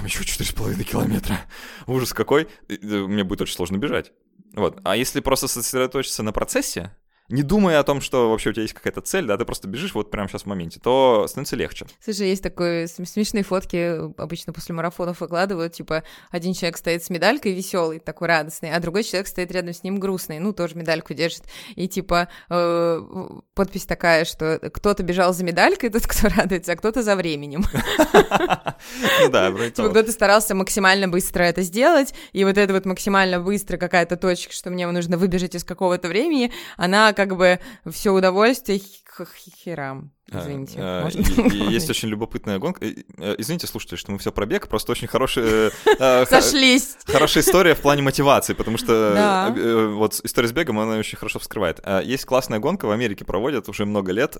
еще 0.03 0.23
4,5 0.23 0.83
километра, 0.83 1.39
ужас 1.87 2.13
какой, 2.13 2.47
мне 2.69 3.23
будет 3.23 3.41
очень 3.41 3.55
сложно 3.55 3.77
бежать. 3.77 4.11
Вот. 4.53 4.79
А 4.83 4.95
если 4.95 5.19
просто 5.19 5.47
сосредоточиться 5.47 6.23
на 6.23 6.31
процессе, 6.31 6.95
не 7.27 7.41
думая 7.41 7.79
о 7.79 7.83
том, 7.83 8.01
что 8.01 8.29
вообще 8.29 8.51
у 8.51 8.53
тебя 8.53 8.63
есть 8.63 8.75
какая-то 8.75 9.01
цель, 9.01 9.25
да, 9.25 9.37
ты 9.37 9.45
просто 9.45 9.67
бежишь 9.67 9.95
вот 9.95 10.11
прямо 10.11 10.29
сейчас 10.29 10.43
в 10.43 10.45
моменте, 10.45 10.79
то 10.79 11.25
становится 11.27 11.55
легче. 11.55 11.87
Слушай, 12.03 12.29
есть 12.29 12.43
такой 12.43 12.87
смешные 12.87 13.43
фотки, 13.43 13.99
обычно 14.21 14.53
после 14.53 14.75
марафонов 14.75 15.21
выкладывают, 15.21 15.73
типа, 15.73 16.03
один 16.29 16.53
человек 16.53 16.77
стоит 16.77 17.03
с 17.03 17.09
медалькой 17.09 17.53
веселый, 17.53 17.99
такой 17.99 18.27
радостный, 18.27 18.71
а 18.71 18.79
другой 18.79 19.03
человек 19.03 19.27
стоит 19.27 19.51
рядом 19.51 19.73
с 19.73 19.81
ним 19.81 19.99
грустный, 19.99 20.39
ну, 20.39 20.53
тоже 20.53 20.75
медальку 20.75 21.13
держит, 21.13 21.43
и 21.75 21.87
типа 21.87 22.27
э, 22.49 23.01
подпись 23.55 23.85
такая, 23.85 24.25
что 24.25 24.59
кто-то 24.71 25.01
бежал 25.01 25.33
за 25.33 25.43
медалькой, 25.43 25.89
тот, 25.89 26.05
кто 26.05 26.29
радуется, 26.29 26.73
а 26.73 26.75
кто-то 26.75 27.01
за 27.01 27.15
временем. 27.15 27.63
Ну 29.21 29.29
да, 29.29 29.51
Типа 29.51 29.89
кто-то 29.89 30.11
старался 30.11 30.53
максимально 30.53 31.07
быстро 31.07 31.43
это 31.43 31.61
сделать, 31.61 32.13
и 32.33 32.43
вот 32.43 32.57
это 32.57 32.73
вот 32.73 32.85
максимально 32.85 33.39
быстро 33.39 33.77
какая-то 33.77 34.17
точка, 34.17 34.53
что 34.53 34.69
мне 34.69 34.85
нужно 34.87 35.17
выбежать 35.17 35.55
из 35.55 35.63
какого-то 35.63 36.07
времени, 36.07 36.51
она 36.77 37.13
как 37.15 37.35
бы 37.35 37.59
все 37.89 38.11
удовольствие 38.11 38.79
к 39.23 39.35
херам. 39.35 40.11
А, 40.31 40.41
Извините. 40.41 40.79
А, 40.79 41.07
и, 41.09 41.19
и 41.19 41.71
есть 41.71 41.87
очень 41.89 42.09
любопытная 42.09 42.57
гонка. 42.57 42.83
Э, 42.83 43.35
извините, 43.37 43.67
слушайте, 43.67 43.95
что 43.95 44.11
мы 44.11 44.17
все 44.17 44.31
про 44.31 44.47
бег, 44.47 44.67
просто 44.67 44.91
очень 44.91 45.07
хорошая... 45.07 45.71
Э, 45.99 46.25
Сошлись. 46.29 46.97
Хорошая 47.05 47.43
история 47.43 47.75
в 47.75 47.81
плане 47.81 48.01
мотивации, 48.01 48.53
потому 48.53 48.77
что 48.77 49.53
э, 49.55 49.93
вот 49.93 50.19
история 50.23 50.47
с 50.47 50.51
бегом, 50.51 50.79
она 50.79 50.97
очень 50.97 51.17
хорошо 51.17 51.37
вскрывает. 51.37 51.79
А, 51.83 52.01
есть 52.01 52.25
классная 52.25 52.57
гонка, 52.57 52.87
в 52.87 52.91
Америке 52.91 53.23
проводят 53.23 53.69
уже 53.69 53.85
много 53.85 54.11
лет, 54.11 54.35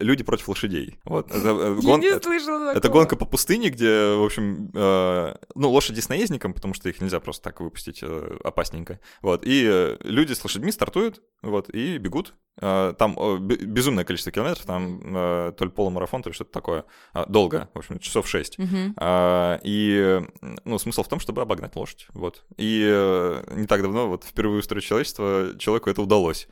люди 0.00 0.24
против 0.24 0.48
лошадей. 0.48 0.98
Вот. 1.04 1.30
Я 1.34 1.96
не 1.96 2.18
слышала 2.20 2.72
Это 2.72 2.88
гонка 2.88 3.16
по 3.16 3.26
пустыне, 3.26 3.68
где, 3.68 4.14
в 4.14 4.24
общем, 4.24 4.70
ну, 4.74 5.70
лошади 5.70 6.00
с 6.00 6.08
наездником, 6.08 6.54
потому 6.54 6.72
что 6.72 6.88
их 6.88 7.00
нельзя 7.00 7.20
просто 7.20 7.42
так 7.42 7.60
выпустить 7.60 8.02
опасненько. 8.42 9.00
Вот. 9.20 9.42
И 9.44 9.96
люди 10.02 10.32
с 10.32 10.42
лошадьми 10.42 10.72
стартуют, 10.72 11.20
вот, 11.42 11.68
и 11.68 11.98
бегут. 11.98 12.34
Там 12.60 13.46
безумное 13.48 14.04
количество 14.04 14.30
километров, 14.30 14.64
там 14.64 15.00
э, 15.16 15.52
то 15.56 15.64
ли 15.64 15.70
полумарафон, 15.70 16.22
то 16.22 16.30
ли 16.30 16.34
что-то 16.34 16.52
такое. 16.52 16.84
А, 17.12 17.26
долго, 17.26 17.68
в 17.74 17.78
общем, 17.78 17.98
часов 17.98 18.28
6. 18.28 18.58
Uh-huh. 18.58 18.92
А, 18.96 19.58
и, 19.64 20.22
ну, 20.64 20.78
смысл 20.78 21.02
в 21.02 21.08
том, 21.08 21.18
чтобы 21.18 21.42
обогнать 21.42 21.74
лошадь, 21.74 22.06
вот. 22.14 22.44
И 22.56 22.84
э, 22.86 23.44
не 23.56 23.66
так 23.66 23.82
давно, 23.82 24.08
вот, 24.08 24.24
впервые 24.24 24.60
в 24.60 24.64
истории 24.64 24.80
человечества 24.80 25.54
человеку 25.58 25.90
это 25.90 26.02
удалось. 26.02 26.46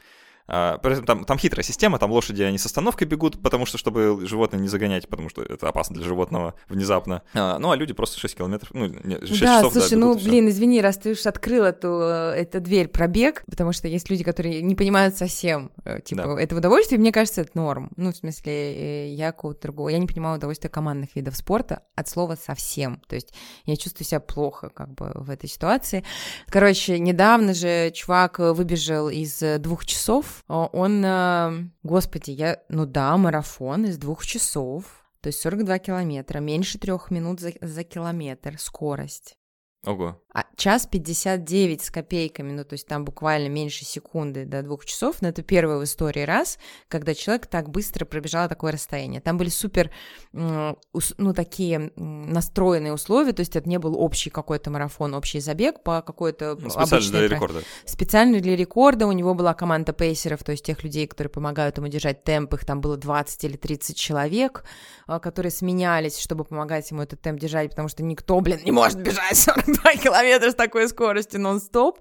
А, 0.48 0.78
там, 0.78 1.24
там 1.24 1.38
хитрая 1.38 1.64
система, 1.64 1.98
там 1.98 2.10
лошади, 2.10 2.42
они 2.42 2.58
с 2.58 2.66
остановкой 2.66 3.06
бегут, 3.06 3.40
потому 3.42 3.66
что, 3.66 3.78
чтобы 3.78 4.26
животное 4.26 4.60
не 4.60 4.68
загонять, 4.68 5.08
потому 5.08 5.28
что 5.28 5.42
это 5.42 5.68
опасно 5.68 5.96
для 5.96 6.04
животного 6.04 6.54
внезапно. 6.68 7.22
А, 7.34 7.58
ну, 7.58 7.70
а 7.70 7.76
люди 7.76 7.92
просто 7.92 8.18
6 8.18 8.36
километров, 8.36 8.70
ну, 8.74 8.88
6 8.88 9.40
да, 9.40 9.58
часов, 9.58 9.72
слушай, 9.72 9.90
да, 9.90 9.96
ну, 9.96 10.14
блин, 10.14 10.48
извини, 10.48 10.80
раз 10.80 10.98
ты 10.98 11.12
уж 11.12 11.26
открыл 11.26 11.64
эту, 11.64 11.88
эту 11.88 12.60
дверь 12.60 12.88
пробег, 12.88 13.44
потому 13.46 13.72
что 13.72 13.88
есть 13.88 14.10
люди, 14.10 14.24
которые 14.24 14.62
не 14.62 14.74
понимают 14.74 15.16
совсем, 15.16 15.70
э, 15.84 16.00
типа, 16.00 16.24
да. 16.24 16.42
это 16.42 16.56
удовольствие, 16.56 16.98
мне 16.98 17.12
кажется, 17.12 17.42
это 17.42 17.52
норм. 17.54 17.90
Ну, 17.96 18.12
в 18.12 18.16
смысле, 18.16 18.52
э, 18.52 19.08
я 19.14 19.32
какого-то 19.32 19.62
другого, 19.62 19.88
я 19.90 19.98
не 19.98 20.06
понимаю 20.06 20.38
удовольствия 20.38 20.70
командных 20.70 21.14
видов 21.14 21.36
спорта 21.36 21.82
от 21.94 22.08
слова 22.08 22.36
совсем. 22.36 23.00
То 23.08 23.14
есть 23.14 23.32
я 23.64 23.76
чувствую 23.76 24.06
себя 24.06 24.20
плохо, 24.20 24.70
как 24.70 24.94
бы, 24.94 25.12
в 25.14 25.30
этой 25.30 25.48
ситуации. 25.48 26.04
Короче, 26.48 26.98
недавно 26.98 27.54
же 27.54 27.90
чувак 27.92 28.38
выбежал 28.38 29.08
из 29.08 29.40
двух 29.60 29.86
часов, 29.86 30.31
он 30.48 31.72
Господи, 31.82 32.30
я... 32.30 32.62
Ну 32.68 32.86
да, 32.86 33.16
марафон 33.16 33.84
из 33.84 33.98
двух 33.98 34.24
часов. 34.24 35.04
то 35.20 35.28
есть 35.28 35.40
42 35.40 35.78
километра, 35.78 36.40
меньше 36.40 36.78
трех 36.78 37.10
минут 37.10 37.40
за, 37.40 37.52
за 37.60 37.84
километр 37.84 38.58
скорость. 38.58 39.36
Ого. 39.84 40.22
А 40.32 40.44
час 40.56 40.86
59 40.86 41.82
с 41.82 41.90
копейками, 41.90 42.52
ну, 42.52 42.64
то 42.64 42.74
есть 42.74 42.86
там 42.86 43.04
буквально 43.04 43.48
меньше 43.48 43.84
секунды 43.84 44.46
до 44.46 44.62
двух 44.62 44.86
часов, 44.86 45.16
но 45.20 45.28
это 45.28 45.42
первый 45.42 45.78
в 45.78 45.84
истории 45.84 46.22
раз, 46.22 46.58
когда 46.88 47.14
человек 47.14 47.48
так 47.48 47.68
быстро 47.68 48.04
пробежал 48.04 48.48
такое 48.48 48.72
расстояние. 48.72 49.20
Там 49.20 49.36
были 49.36 49.48
супер, 49.48 49.90
ну, 50.32 51.34
такие 51.34 51.92
настроенные 51.96 52.94
условия, 52.94 53.32
то 53.32 53.40
есть 53.40 53.56
это 53.56 53.68
не 53.68 53.78
был 53.78 54.00
общий 54.00 54.30
какой-то 54.30 54.70
марафон, 54.70 55.14
общий 55.14 55.40
забег 55.40 55.82
по 55.82 56.00
какой-то 56.00 56.56
ну, 56.58 56.70
Специально 56.70 57.10
для 57.10 57.28
рекорда. 57.28 57.60
Специально 57.84 58.40
для 58.40 58.56
рекорда 58.56 59.06
у 59.06 59.12
него 59.12 59.34
была 59.34 59.52
команда 59.52 59.92
пейсеров, 59.92 60.44
то 60.44 60.52
есть 60.52 60.64
тех 60.64 60.82
людей, 60.84 61.08
которые 61.08 61.30
помогают 61.30 61.76
ему 61.76 61.88
держать 61.88 62.22
темп, 62.22 62.54
их 62.54 62.64
там 62.64 62.80
было 62.80 62.96
20 62.96 63.44
или 63.44 63.56
30 63.56 63.96
человек, 63.96 64.64
а, 65.06 65.18
которые 65.18 65.50
сменялись, 65.50 66.18
чтобы 66.18 66.44
помогать 66.44 66.90
ему 66.90 67.02
этот 67.02 67.20
темп 67.20 67.40
держать, 67.40 67.68
потому 67.70 67.88
что 67.88 68.02
никто, 68.02 68.40
блин, 68.40 68.60
не 68.64 68.70
может 68.70 69.02
бежать 69.02 69.36
42 69.72 69.96
километра 70.02 70.50
с 70.50 70.54
такой 70.54 70.88
скоростью 70.88 71.40
нон-стоп. 71.40 72.00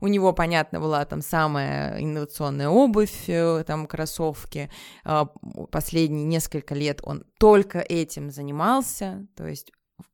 У 0.00 0.08
него, 0.08 0.32
понятно, 0.32 0.80
была 0.80 1.04
там 1.04 1.22
самая 1.22 2.00
инновационная 2.00 2.68
обувь, 2.68 3.28
э, 3.28 3.64
там 3.66 3.86
кроссовки. 3.86 4.70
А, 5.04 5.26
последние 5.70 6.24
несколько 6.24 6.74
лет 6.74 7.00
он 7.02 7.24
только 7.38 7.80
этим 7.80 8.30
занимался, 8.30 9.26
то 9.36 9.46
есть 9.46 9.72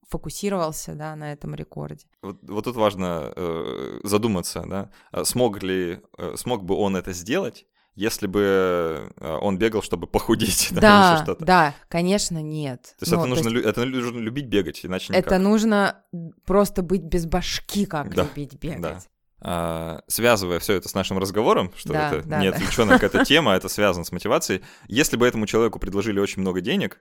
фокусировался, 0.09 0.95
да, 0.95 1.17
на 1.17 1.33
этом 1.33 1.55
рекорде. 1.55 2.07
Вот, 2.23 2.39
вот 2.43 2.65
тут 2.65 2.77
важно 2.77 3.33
э, 3.37 4.01
задуматься, 4.05 4.65
да, 4.67 4.91
а 5.13 5.25
смог 5.25 5.63
ли, 5.63 6.01
э, 6.17 6.35
смог 6.37 6.65
бы 6.65 6.75
он 6.75 6.97
это 6.97 7.13
сделать, 7.13 7.67
если 7.99 8.29
бы 8.29 9.11
э, 9.17 9.39
он 9.41 9.59
бегал, 9.59 9.83
чтобы 9.83 10.07
похудеть, 10.07 10.69
да, 10.73 10.81
да 10.81 11.23
что-то. 11.25 11.45
Да, 11.45 11.75
конечно, 11.89 12.41
нет. 12.41 12.95
То 12.99 13.03
есть, 13.03 13.13
ну, 13.13 13.19
это, 13.19 13.27
нужно, 13.27 13.49
есть 13.49 13.67
это 13.67 13.85
нужно 13.85 14.19
любить 14.21 14.47
бегать, 14.47 14.87
иначе 14.87 15.13
никак. 15.13 15.27
Это 15.27 15.39
нужно 15.39 16.05
просто 16.47 16.83
быть 16.83 17.03
без 17.03 17.27
башки, 17.27 17.87
как 17.87 18.15
да, 18.15 18.23
любить 18.23 18.55
бегать. 18.55 18.81
Да. 18.81 19.01
А, 19.41 20.03
связывая 20.07 20.61
все 20.61 20.75
это 20.75 20.89
с 20.89 20.95
нашим 20.95 21.19
разговором, 21.19 21.73
что 21.77 21.93
да, 21.93 22.11
это 22.13 22.29
да, 22.29 22.41
не 22.41 22.47
отвлеченная 22.47 22.99
да. 22.99 23.01
какая-то 23.01 23.25
тема, 23.25 23.53
это 23.55 23.69
связано 23.69 24.05
с 24.05 24.13
мотивацией. 24.13 24.63
Если 24.87 25.17
бы 25.17 25.27
этому 25.27 25.47
человеку 25.47 25.81
предложили 25.81 26.21
очень 26.21 26.43
много 26.43 26.61
денег, 26.61 27.01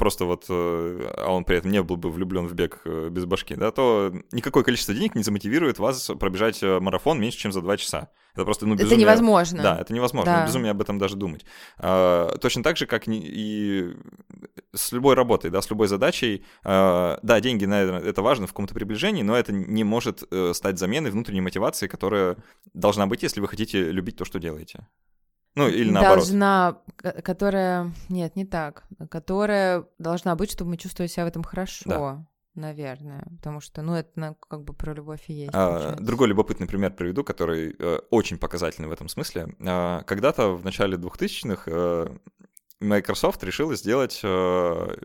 просто 0.00 0.24
вот, 0.24 0.46
э, 0.48 1.12
а 1.18 1.30
он 1.30 1.44
при 1.44 1.58
этом 1.58 1.70
не 1.70 1.82
был 1.82 1.96
бы 1.96 2.10
влюблен 2.10 2.46
в 2.46 2.54
бег 2.54 2.80
э, 2.86 3.10
без 3.10 3.26
башки, 3.26 3.54
да, 3.54 3.70
то 3.70 4.10
никакое 4.32 4.64
количество 4.64 4.94
денег 4.94 5.14
не 5.14 5.22
замотивирует 5.22 5.78
вас 5.78 6.10
пробежать 6.18 6.62
э, 6.62 6.80
марафон 6.80 7.20
меньше, 7.20 7.36
чем 7.36 7.52
за 7.52 7.60
два 7.60 7.76
часа. 7.76 8.08
Это 8.32 8.44
просто, 8.44 8.64
ну, 8.64 8.76
безумие. 8.76 8.94
Это 8.94 9.00
невозможно. 9.02 9.62
Да, 9.62 9.78
это 9.78 9.92
невозможно. 9.92 10.32
Да. 10.32 10.46
Безумие 10.46 10.70
об 10.70 10.80
этом 10.80 10.98
даже 10.98 11.16
думать. 11.16 11.44
А, 11.76 12.34
точно 12.38 12.62
так 12.62 12.78
же, 12.78 12.86
как 12.86 13.08
и 13.08 13.94
с 14.72 14.92
любой 14.92 15.16
работой, 15.16 15.50
да, 15.50 15.60
с 15.60 15.68
любой 15.68 15.88
задачей. 15.88 16.46
А, 16.64 17.18
да, 17.22 17.40
деньги, 17.40 17.66
наверное, 17.66 18.00
это 18.00 18.22
важно 18.22 18.46
в 18.46 18.50
каком-то 18.50 18.72
приближении, 18.72 19.22
но 19.22 19.36
это 19.36 19.52
не 19.52 19.84
может 19.84 20.22
стать 20.52 20.78
заменой 20.78 21.10
внутренней 21.10 21.42
мотивации, 21.42 21.88
которая 21.88 22.36
должна 22.72 23.06
быть, 23.06 23.22
если 23.22 23.40
вы 23.40 23.48
хотите 23.48 23.90
любить 23.90 24.16
то, 24.16 24.24
что 24.24 24.38
делаете. 24.38 24.86
Ну, 25.54 25.68
или 25.68 25.90
наоборот. 25.90 26.18
Должна, 26.18 26.78
которая... 27.24 27.92
Нет, 28.08 28.36
не 28.36 28.44
так. 28.44 28.84
Которая 29.10 29.84
должна 29.98 30.36
быть, 30.36 30.50
чтобы 30.50 30.70
мы 30.70 30.76
чувствовали 30.76 31.08
себя 31.08 31.24
в 31.24 31.28
этом 31.28 31.42
хорошо. 31.42 31.88
Да. 31.88 32.26
Наверное, 32.54 33.24
потому 33.36 33.60
что, 33.60 33.80
ну, 33.80 33.94
это 33.94 34.10
ну, 34.16 34.34
как 34.34 34.64
бы 34.64 34.74
про 34.74 34.92
любовь 34.92 35.22
и 35.28 35.32
есть. 35.32 35.50
А, 35.54 35.96
другой 36.00 36.28
любопытный 36.28 36.66
пример 36.66 36.92
приведу, 36.92 37.22
который 37.22 37.76
э, 37.78 37.98
очень 38.10 38.38
показательный 38.38 38.88
в 38.88 38.92
этом 38.92 39.08
смысле. 39.08 39.54
А, 39.64 40.02
когда-то 40.02 40.56
в 40.56 40.64
начале 40.64 40.96
2000-х 40.96 41.62
э, 41.66 42.06
Microsoft 42.80 43.44
решила 43.44 43.76
сделать 43.76 44.20
э, 44.24 44.96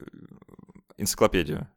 энциклопедию 0.98 1.68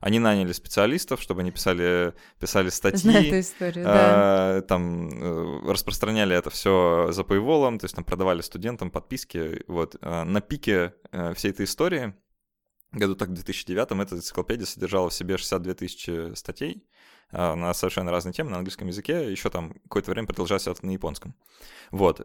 они 0.00 0.18
наняли 0.18 0.52
специалистов, 0.52 1.20
чтобы 1.22 1.40
они 1.40 1.50
писали, 1.50 2.14
писали 2.38 2.68
статьи. 2.68 2.98
Знаю 2.98 3.26
эту 3.26 3.40
историю, 3.40 3.84
да. 3.84 4.58
Э, 4.58 4.62
там 4.62 5.08
э, 5.08 5.70
распространяли 5.72 6.36
это 6.36 6.50
все 6.50 7.08
за 7.10 7.22
paywall, 7.22 7.78
то 7.78 7.84
есть 7.84 7.94
там 7.94 8.04
продавали 8.04 8.40
студентам 8.40 8.90
подписки. 8.90 9.62
Вот. 9.66 9.96
Э, 10.00 10.24
на 10.24 10.40
пике 10.40 10.94
э, 11.12 11.34
всей 11.34 11.50
этой 11.50 11.64
истории, 11.64 12.14
году 12.92 13.14
так 13.14 13.30
в 13.30 13.34
2009 13.34 13.90
эта 13.90 14.14
энциклопедия 14.16 14.66
содержала 14.66 15.08
в 15.10 15.14
себе 15.14 15.36
62 15.36 15.74
тысячи 15.74 16.34
статей 16.34 16.86
э, 17.32 17.54
на 17.54 17.72
совершенно 17.74 18.10
разные 18.10 18.32
темы 18.32 18.50
на 18.50 18.58
английском 18.58 18.88
языке, 18.88 19.30
еще 19.30 19.50
там 19.50 19.74
какое-то 19.84 20.10
время 20.10 20.26
продолжался 20.26 20.74
на 20.82 20.90
японском. 20.90 21.34
Вот. 21.90 22.22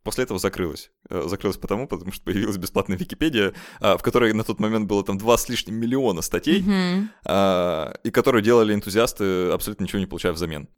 Э, 0.00 0.04
После 0.04 0.24
этого 0.24 0.38
закрылась. 0.38 0.90
Э, 1.08 1.24
закрылась 1.26 1.56
потому, 1.56 1.86
потому 1.86 2.12
что 2.12 2.24
появилась 2.24 2.56
бесплатная 2.56 2.96
Википедия, 2.96 3.52
а, 3.80 3.96
в 3.96 4.02
которой 4.02 4.32
на 4.32 4.44
тот 4.44 4.60
момент 4.60 4.88
было 4.88 5.04
там 5.04 5.18
два 5.18 5.36
с 5.36 5.48
лишним 5.48 5.76
миллиона 5.76 6.22
статей, 6.22 6.62
mm-hmm. 6.62 8.00
и 8.04 8.10
которую 8.10 8.42
делали 8.42 8.74
энтузиасты, 8.74 9.50
абсолютно 9.50 9.84
ничего 9.84 10.00
не 10.00 10.06
получая 10.06 10.32
взамен. 10.32 10.68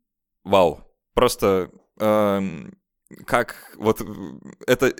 Вау. 0.44 0.80
Просто 1.14 1.70
как 3.26 3.74
вот 3.76 4.02
это 4.66 4.94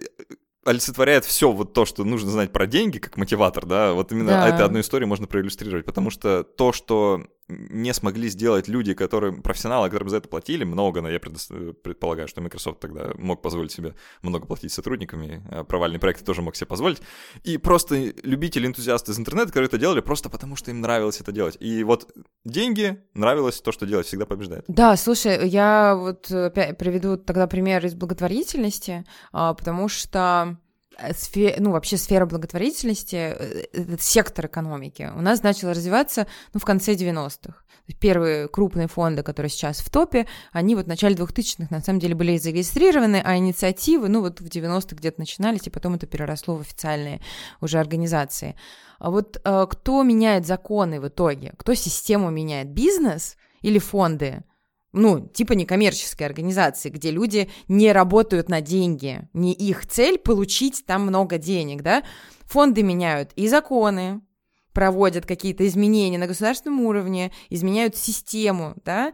олицетворяет 0.65 1.25
все 1.25 1.51
вот 1.51 1.73
то, 1.73 1.85
что 1.85 2.05
нужно 2.05 2.31
знать 2.31 2.53
про 2.53 2.67
деньги, 2.67 2.99
как 2.99 3.17
мотиватор, 3.17 3.67
да, 3.67 3.93
вот 3.95 4.13
именно 4.13 4.31
да. 4.33 4.49
этой 4.49 4.65
одной 4.65 4.83
истории 4.83 5.07
можно 5.07 5.27
проиллюстрировать, 5.27 5.85
потому 5.85 6.11
что 6.11 6.45
то, 6.45 6.73
что 6.73 7.27
не 7.49 7.93
смогли 7.93 8.29
сделать 8.29 8.69
люди, 8.69 8.95
которые, 8.95 9.33
профессионалы, 9.33 9.89
которым 9.89 10.09
за 10.09 10.19
это 10.19 10.29
платили, 10.29 10.65
много, 10.65 11.01
но 11.01 11.11
я 11.11 11.21
предполагаю, 11.21 12.29
что 12.29 12.41
Microsoft 12.41 12.81
тогда 12.81 13.13
мог 13.17 13.43
позволить 13.43 13.73
себе 13.73 13.95
много 14.23 14.47
платить 14.47 14.73
сотрудникам, 14.73 15.23
и 15.23 15.41
а, 15.51 15.65
провальные 15.65 16.01
проекты 16.01 16.25
тоже 16.25 16.43
мог 16.43 16.57
себе 16.57 16.67
позволить, 16.67 17.03
и 17.45 17.59
просто 17.59 18.13
любители, 18.23 18.67
энтузиасты 18.67 19.13
из 19.13 19.19
интернета, 19.19 19.49
которые 19.49 19.69
это 19.69 19.79
делали 19.79 20.01
просто 20.01 20.31
потому, 20.31 20.57
что 20.57 20.71
им 20.71 20.81
нравилось 20.81 21.21
это 21.21 21.33
делать. 21.33 21.57
И 21.61 21.85
вот 21.85 22.13
деньги, 22.45 23.03
нравилось 23.15 23.61
то, 23.61 23.73
что 23.73 23.87
делать, 23.87 24.07
всегда 24.07 24.27
побеждает. 24.27 24.65
Да, 24.69 24.97
слушай, 24.97 25.49
я 25.49 25.95
вот 25.97 26.31
опять 26.31 26.79
приведу 26.79 27.17
тогда 27.17 27.47
пример 27.47 27.85
из 27.85 27.95
благотворительности, 27.95 29.05
а, 29.33 29.55
потому 29.55 29.89
что 29.89 30.59
Э, 30.99 31.15
сфе... 31.15 31.57
ну, 31.59 31.73
вообще 31.73 31.97
сфера 31.97 32.27
благотворительности, 32.27 33.17
э, 33.17 33.65
этот 33.73 34.03
сектор 34.03 34.47
экономики 34.47 35.11
у 35.15 35.21
нас 35.21 35.43
начал 35.43 35.71
развиваться, 35.71 36.27
ну, 36.55 36.61
в 36.61 36.65
конце 36.65 36.95
90-х. 36.95 37.55
Первые 38.01 38.49
крупные 38.49 38.89
фонды, 38.89 39.23
которые 39.23 39.51
сейчас 39.51 39.81
в 39.81 39.91
топе, 39.91 40.27
они 40.53 40.75
вот 40.75 40.85
в 40.85 40.89
начале 40.89 41.15
2000-х 41.15 41.67
на 41.71 41.83
самом 41.83 41.99
деле 41.99 42.15
были 42.15 42.39
зарегистрированы, 42.39 43.21
а 43.25 43.37
инициативы, 43.37 44.09
ну, 44.09 44.21
вот 44.21 44.41
в 44.41 44.47
90-х 44.47 44.97
где-то 44.97 45.21
начинались, 45.21 45.67
и 45.67 45.71
потом 45.71 45.95
это 45.95 46.07
переросло 46.07 46.57
в 46.57 46.61
официальные 46.61 47.21
уже 47.61 47.79
организации. 47.79 48.55
А 48.99 49.11
вот 49.11 49.41
э, 49.45 49.67
кто 49.69 50.03
меняет 50.03 50.47
законы 50.47 51.01
в 51.01 51.09
итоге? 51.09 51.53
Кто 51.59 51.75
систему 51.75 52.31
меняет? 52.31 52.69
Бизнес 52.69 53.37
или 53.61 53.79
фонды? 53.79 54.45
Ну, 54.93 55.27
типа 55.27 55.53
некоммерческой 55.55 56.27
организации, 56.27 56.91
где 56.91 57.11
люди 57.11 57.51
не 57.69 57.93
работают 57.93 58.49
на 58.49 58.61
деньги, 58.61 59.29
не 59.33 59.53
их 59.53 59.87
цель 59.87 60.19
получить 60.19 60.85
там 60.87 61.03
много 61.03 61.39
денег, 61.39 61.83
да, 61.83 62.03
фонды 62.43 62.83
меняют 62.83 63.33
и 63.35 63.49
законы, 63.49 64.21
проводят 64.73 65.27
какие-то 65.27 65.67
изменения 65.67 66.19
на 66.19 66.27
государственном 66.27 66.81
уровне, 66.81 67.33
изменяют 67.51 67.97
систему, 67.97 68.75
да, 68.85 69.13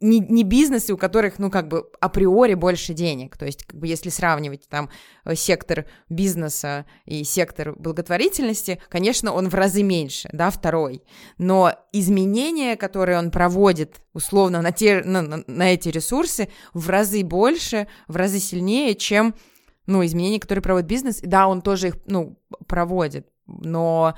не, 0.00 0.20
не 0.20 0.44
бизнесы, 0.44 0.92
у 0.92 0.96
которых, 0.96 1.38
ну, 1.38 1.50
как 1.50 1.68
бы 1.68 1.88
априори 2.00 2.54
больше 2.54 2.92
денег, 2.92 3.36
то 3.36 3.46
есть, 3.46 3.64
как 3.64 3.78
бы, 3.78 3.86
если 3.86 4.10
сравнивать 4.10 4.68
там 4.68 4.90
э, 5.24 5.34
сектор 5.34 5.86
бизнеса 6.08 6.86
и 7.06 7.24
сектор 7.24 7.74
благотворительности, 7.78 8.80
конечно, 8.88 9.32
он 9.32 9.48
в 9.48 9.54
разы 9.54 9.82
меньше, 9.82 10.28
да, 10.32 10.50
второй, 10.50 11.02
но 11.38 11.72
изменения, 11.92 12.76
которые 12.76 13.18
он 13.18 13.30
проводит, 13.30 14.00
условно, 14.12 14.60
на, 14.62 14.72
те, 14.72 15.02
на, 15.02 15.22
на 15.46 15.72
эти 15.72 15.88
ресурсы, 15.88 16.48
в 16.74 16.88
разы 16.90 17.24
больше, 17.24 17.88
в 18.06 18.16
разы 18.16 18.38
сильнее, 18.38 18.94
чем, 18.94 19.34
ну, 19.86 20.04
изменения, 20.04 20.40
которые 20.40 20.62
проводит 20.62 20.88
бизнес, 20.88 21.20
да, 21.22 21.48
он 21.48 21.62
тоже 21.62 21.88
их, 21.88 21.96
ну, 22.06 22.38
проводит, 22.66 23.26
но 23.46 24.14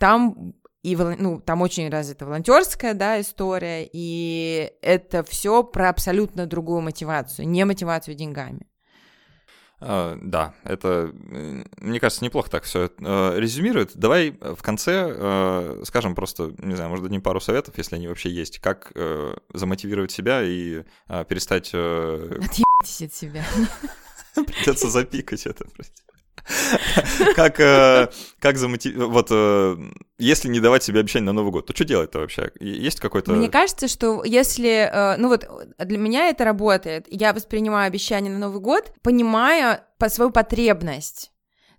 там 0.00 0.54
и 0.82 0.96
ну, 0.96 1.40
там 1.40 1.60
очень 1.60 1.88
развита 1.90 2.26
волонтерская 2.26 2.94
да, 2.94 3.20
история, 3.20 3.88
и 3.92 4.72
это 4.80 5.22
все 5.22 5.62
про 5.62 5.90
абсолютно 5.90 6.46
другую 6.46 6.80
мотивацию, 6.80 7.46
не 7.46 7.64
мотивацию 7.64 8.14
деньгами. 8.14 8.66
Uh, 9.80 10.18
да, 10.20 10.54
это, 10.64 11.10
мне 11.14 12.00
кажется, 12.00 12.22
неплохо 12.22 12.50
так 12.50 12.64
все 12.64 12.86
uh, 12.86 13.34
э, 13.34 13.40
резюмирует. 13.40 13.96
Давай 13.96 14.32
в 14.32 14.62
конце 14.62 15.08
uh, 15.08 15.84
скажем 15.86 16.14
просто, 16.14 16.52
не 16.58 16.74
знаю, 16.74 16.90
может, 16.90 17.06
дадим 17.06 17.22
пару 17.22 17.40
советов, 17.40 17.78
если 17.78 17.96
они 17.96 18.06
вообще 18.06 18.30
есть, 18.30 18.58
как 18.58 18.92
замотивировать 19.54 20.10
себя 20.10 20.42
и 20.42 20.84
перестать... 21.28 21.68
Отъебитесь 21.68 23.02
от 23.02 23.14
себя. 23.14 23.44
Придется 24.34 24.90
запикать 24.90 25.46
это, 25.46 25.64
прости. 25.74 26.02
Как, 27.34 27.60
э, 27.60 28.08
как 28.38 28.56
замотивировать... 28.56 29.12
Вот 29.12 29.26
э, 29.30 29.76
если 30.18 30.48
не 30.48 30.60
давать 30.60 30.82
себе 30.82 31.00
обещание 31.00 31.26
на 31.26 31.32
Новый 31.32 31.52
год, 31.52 31.66
то 31.66 31.74
что 31.74 31.84
делать-то 31.84 32.18
вообще? 32.18 32.50
Есть 32.60 33.00
какой-то... 33.00 33.32
Мне 33.32 33.48
кажется, 33.48 33.88
что 33.88 34.24
если... 34.24 34.90
Э, 34.90 35.16
ну 35.16 35.28
вот 35.28 35.48
для 35.78 35.98
меня 35.98 36.28
это 36.28 36.44
работает. 36.44 37.06
Я 37.08 37.32
воспринимаю 37.32 37.86
обещание 37.86 38.32
на 38.32 38.38
Новый 38.38 38.60
год, 38.60 38.92
понимая 39.02 39.86
по 39.98 40.08
свою 40.08 40.30
потребность. 40.30 41.30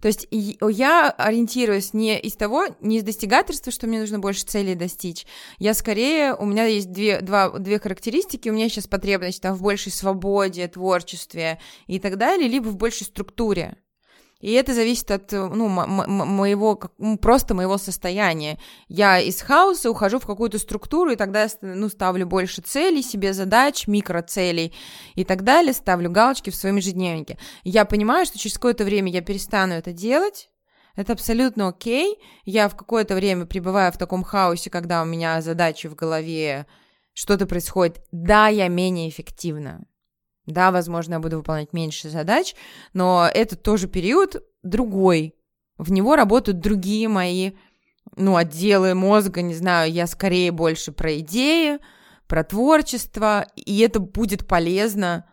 То 0.02 0.08
есть 0.08 0.28
я 0.32 1.12
ориентируюсь 1.12 1.94
не 1.94 2.20
из 2.20 2.36
того, 2.36 2.66
не 2.82 2.98
из 2.98 3.04
достигаторства, 3.04 3.72
что 3.72 3.86
мне 3.86 4.00
нужно 4.00 4.18
больше 4.18 4.44
целей 4.46 4.74
достичь. 4.74 5.28
Я 5.60 5.76
скорее, 5.76 6.34
у 6.34 6.46
меня 6.46 6.66
есть 6.66 6.92
две, 6.92 7.22
два, 7.22 7.50
две 7.60 7.80
характеристики, 7.80 8.50
у 8.50 8.54
меня 8.54 8.68
сейчас 8.68 8.88
потребность 8.88 9.44
там, 9.44 9.56
в 9.56 9.62
большей 9.62 9.92
свободе, 9.92 10.68
творчестве 10.68 11.60
и 11.86 12.00
так 12.00 12.18
далее, 12.18 12.50
либо 12.50 12.70
в 12.70 12.78
большей 12.78 13.06
структуре. 13.06 13.78
И 14.42 14.52
это 14.52 14.74
зависит 14.74 15.10
от 15.12 15.32
ну, 15.32 15.68
моего, 15.68 16.76
просто 17.22 17.54
моего 17.54 17.78
состояния. 17.78 18.60
Я 18.88 19.20
из 19.20 19.42
хаоса 19.42 19.90
ухожу 19.90 20.20
в 20.20 20.26
какую-то 20.26 20.58
структуру, 20.58 21.12
и 21.12 21.16
тогда 21.16 21.44
я 21.44 21.50
ну, 21.62 21.90
ставлю 21.90 22.26
больше 22.26 22.62
целей 22.62 23.04
себе, 23.04 23.34
задач, 23.34 23.88
микроцелей 23.88 24.74
и 25.16 25.24
так 25.24 25.44
далее, 25.44 25.74
ставлю 25.74 26.10
галочки 26.10 26.50
в 26.50 26.56
своем 26.56 26.78
ежедневнике. 26.78 27.38
Я 27.64 27.86
понимаю, 27.86 28.26
что 28.26 28.40
через 28.40 28.56
какое-то 28.56 28.84
время 28.84 29.12
я 29.12 29.22
перестану 29.22 29.74
это 29.74 29.94
делать, 29.94 30.50
это 30.96 31.14
абсолютно 31.14 31.70
окей. 31.70 32.20
Я 32.44 32.68
в 32.68 32.76
какое-то 32.76 33.16
время 33.16 33.46
пребываю 33.46 33.92
в 33.92 33.98
таком 33.98 34.24
хаосе, 34.24 34.70
когда 34.70 35.02
у 35.02 35.06
меня 35.06 35.42
задачи 35.42 35.88
в 35.88 35.96
голове, 35.96 36.66
что-то 37.14 37.46
происходит. 37.46 38.02
Да, 38.12 38.48
я 38.48 38.68
менее 38.68 39.10
эффективна. 39.10 39.86
Да, 40.52 40.72
возможно, 40.72 41.14
я 41.14 41.20
буду 41.20 41.38
выполнять 41.38 41.74
меньше 41.74 42.10
задач, 42.10 42.56
но 42.94 43.30
это 43.34 43.56
тоже 43.56 43.88
период 43.88 44.44
другой. 44.64 45.36
В 45.78 45.92
него 45.92 46.16
работают 46.16 46.60
другие 46.60 47.08
мои, 47.08 47.52
ну, 48.16 48.36
отделы 48.36 48.94
мозга, 48.94 49.42
не 49.42 49.56
знаю, 49.56 49.92
я 49.92 50.06
скорее 50.08 50.52
больше 50.52 50.92
про 50.92 51.20
идеи, 51.20 51.80
про 52.28 52.44
творчество, 52.44 53.48
и 53.56 53.80
это 53.80 54.00
будет 54.00 54.48
полезно 54.48 55.26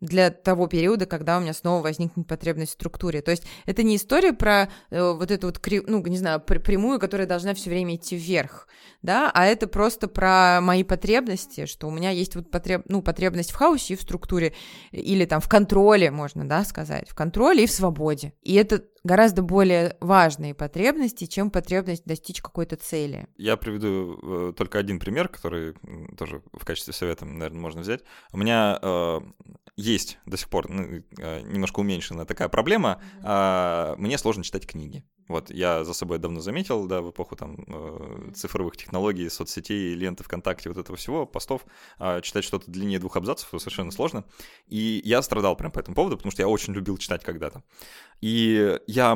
для 0.00 0.30
того 0.30 0.66
периода, 0.68 1.06
когда 1.06 1.38
у 1.38 1.40
меня 1.40 1.52
снова 1.52 1.82
возникнет 1.82 2.26
потребность 2.26 2.72
в 2.72 2.74
структуре. 2.74 3.20
То 3.20 3.30
есть 3.30 3.44
это 3.66 3.82
не 3.82 3.96
история 3.96 4.32
про 4.32 4.68
э, 4.90 5.12
вот 5.12 5.30
эту 5.30 5.48
вот, 5.48 5.60
ну, 5.86 6.04
не 6.06 6.18
знаю, 6.18 6.40
прямую, 6.40 7.00
которая 7.00 7.26
должна 7.26 7.54
все 7.54 7.70
время 7.70 7.96
идти 7.96 8.16
вверх, 8.16 8.68
да, 9.02 9.30
а 9.34 9.46
это 9.46 9.66
просто 9.66 10.08
про 10.08 10.60
мои 10.60 10.84
потребности, 10.84 11.66
что 11.66 11.88
у 11.88 11.90
меня 11.90 12.10
есть 12.10 12.36
вот 12.36 12.50
потреб, 12.50 12.82
ну, 12.88 13.02
потребность 13.02 13.50
в 13.50 13.56
хаосе 13.56 13.94
и 13.94 13.96
в 13.96 14.02
структуре, 14.02 14.54
или 14.92 15.24
там 15.24 15.40
в 15.40 15.48
контроле, 15.48 16.10
можно, 16.10 16.48
да, 16.48 16.64
сказать, 16.64 17.08
в 17.08 17.14
контроле 17.14 17.64
и 17.64 17.66
в 17.66 17.72
свободе. 17.72 18.32
И 18.42 18.54
это 18.54 18.84
гораздо 19.04 19.42
более 19.42 19.96
важные 20.00 20.54
потребности, 20.54 21.26
чем 21.26 21.50
потребность 21.50 22.04
достичь 22.04 22.40
какой-то 22.40 22.76
цели. 22.76 23.26
Я 23.36 23.56
приведу 23.56 24.18
э, 24.50 24.52
только 24.56 24.78
один 24.78 24.98
пример, 24.98 25.28
который 25.28 25.74
тоже 26.16 26.42
в 26.52 26.64
качестве 26.64 26.92
совета, 26.92 27.24
наверное, 27.24 27.60
можно 27.60 27.80
взять. 27.80 28.02
У 28.32 28.38
меня 28.38 28.78
э, 28.80 29.20
есть 29.76 30.18
до 30.26 30.36
сих 30.36 30.48
пор 30.48 30.68
ну, 30.68 31.02
э, 31.18 31.40
немножко 31.42 31.80
уменьшенная 31.80 32.24
такая 32.24 32.48
проблема. 32.48 33.00
Mm-hmm. 33.22 33.94
Э, 33.94 33.96
мне 33.96 34.18
сложно 34.18 34.42
читать 34.42 34.66
книги. 34.66 35.04
Вот, 35.28 35.50
я 35.50 35.84
за 35.84 35.92
собой 35.92 36.18
давно 36.18 36.40
заметил, 36.40 36.86
да, 36.86 37.02
в 37.02 37.10
эпоху 37.10 37.36
там 37.36 37.56
э, 37.66 38.30
цифровых 38.34 38.76
технологий, 38.76 39.28
соцсетей, 39.28 39.94
ленты 39.94 40.24
ВКонтакте, 40.24 40.70
вот 40.70 40.78
этого 40.78 40.96
всего, 40.96 41.26
постов, 41.26 41.66
э, 41.98 42.20
читать 42.22 42.44
что-то 42.44 42.70
длиннее 42.70 42.98
двух 42.98 43.16
абзацев 43.16 43.48
совершенно 43.48 43.90
сложно. 43.90 44.24
И 44.66 45.02
я 45.04 45.20
страдал 45.22 45.54
прям 45.56 45.70
по 45.70 45.80
этому 45.80 45.94
поводу, 45.94 46.16
потому 46.16 46.32
что 46.32 46.42
я 46.42 46.48
очень 46.48 46.72
любил 46.72 46.96
читать 46.96 47.22
когда-то. 47.22 47.62
И 48.20 48.78
я, 48.86 49.14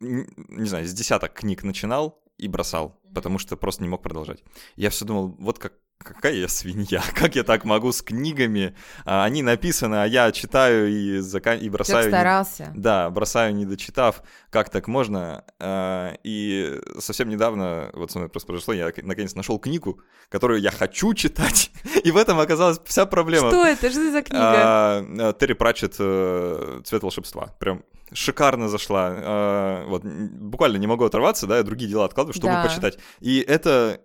не 0.00 0.68
знаю, 0.68 0.86
с 0.86 0.92
десяток 0.92 1.32
книг 1.32 1.62
начинал 1.62 2.22
и 2.36 2.46
бросал, 2.46 3.00
потому 3.14 3.38
что 3.38 3.56
просто 3.56 3.82
не 3.82 3.88
мог 3.88 4.02
продолжать. 4.02 4.42
Я 4.76 4.90
все 4.90 5.04
думал, 5.04 5.34
вот 5.38 5.58
как 5.58 5.72
какая 5.98 6.34
я 6.34 6.48
свинья, 6.48 7.02
как 7.14 7.36
я 7.36 7.44
так 7.44 7.64
могу 7.64 7.92
с 7.92 8.02
книгами, 8.02 8.74
а, 9.04 9.24
они 9.24 9.42
написаны, 9.42 9.96
а 9.96 10.06
я 10.06 10.30
читаю 10.32 10.88
и, 10.88 11.18
зака... 11.18 11.54
и 11.54 11.68
бросаю... 11.68 12.04
Ты 12.04 12.10
старался. 12.10 12.72
Не... 12.74 12.80
Да, 12.80 13.10
бросаю, 13.10 13.54
не 13.54 13.66
дочитав, 13.66 14.22
как 14.50 14.70
так 14.70 14.88
можно. 14.88 15.44
А, 15.58 16.14
и 16.22 16.80
совсем 16.98 17.28
недавно, 17.28 17.90
вот 17.94 18.10
со 18.10 18.18
мной 18.18 18.30
просто 18.30 18.46
произошло, 18.46 18.74
я 18.74 18.92
наконец 19.02 19.34
нашел 19.34 19.58
книгу, 19.58 20.00
которую 20.28 20.60
я 20.60 20.70
хочу 20.70 21.14
читать, 21.14 21.70
и 22.04 22.10
в 22.10 22.16
этом 22.16 22.38
оказалась 22.38 22.80
вся 22.84 23.06
проблема. 23.06 23.50
Что 23.50 23.66
это? 23.66 23.90
Что 23.90 24.00
это 24.00 24.12
за 24.12 24.22
книга? 24.22 24.40
А, 24.42 25.32
Терри 25.38 25.54
Пратчет 25.54 25.96
э, 25.98 26.80
«Цвет 26.84 27.02
волшебства». 27.02 27.54
Прям 27.58 27.82
шикарно 28.12 28.70
зашла. 28.70 29.84
Вот, 29.86 30.02
буквально 30.02 30.78
не 30.78 30.86
могу 30.86 31.04
оторваться, 31.04 31.46
да, 31.46 31.58
я 31.58 31.62
другие 31.62 31.90
дела 31.90 32.06
откладываю, 32.06 32.32
чтобы 32.32 32.54
да. 32.54 32.62
почитать. 32.62 32.98
И 33.20 33.40
это 33.40 34.00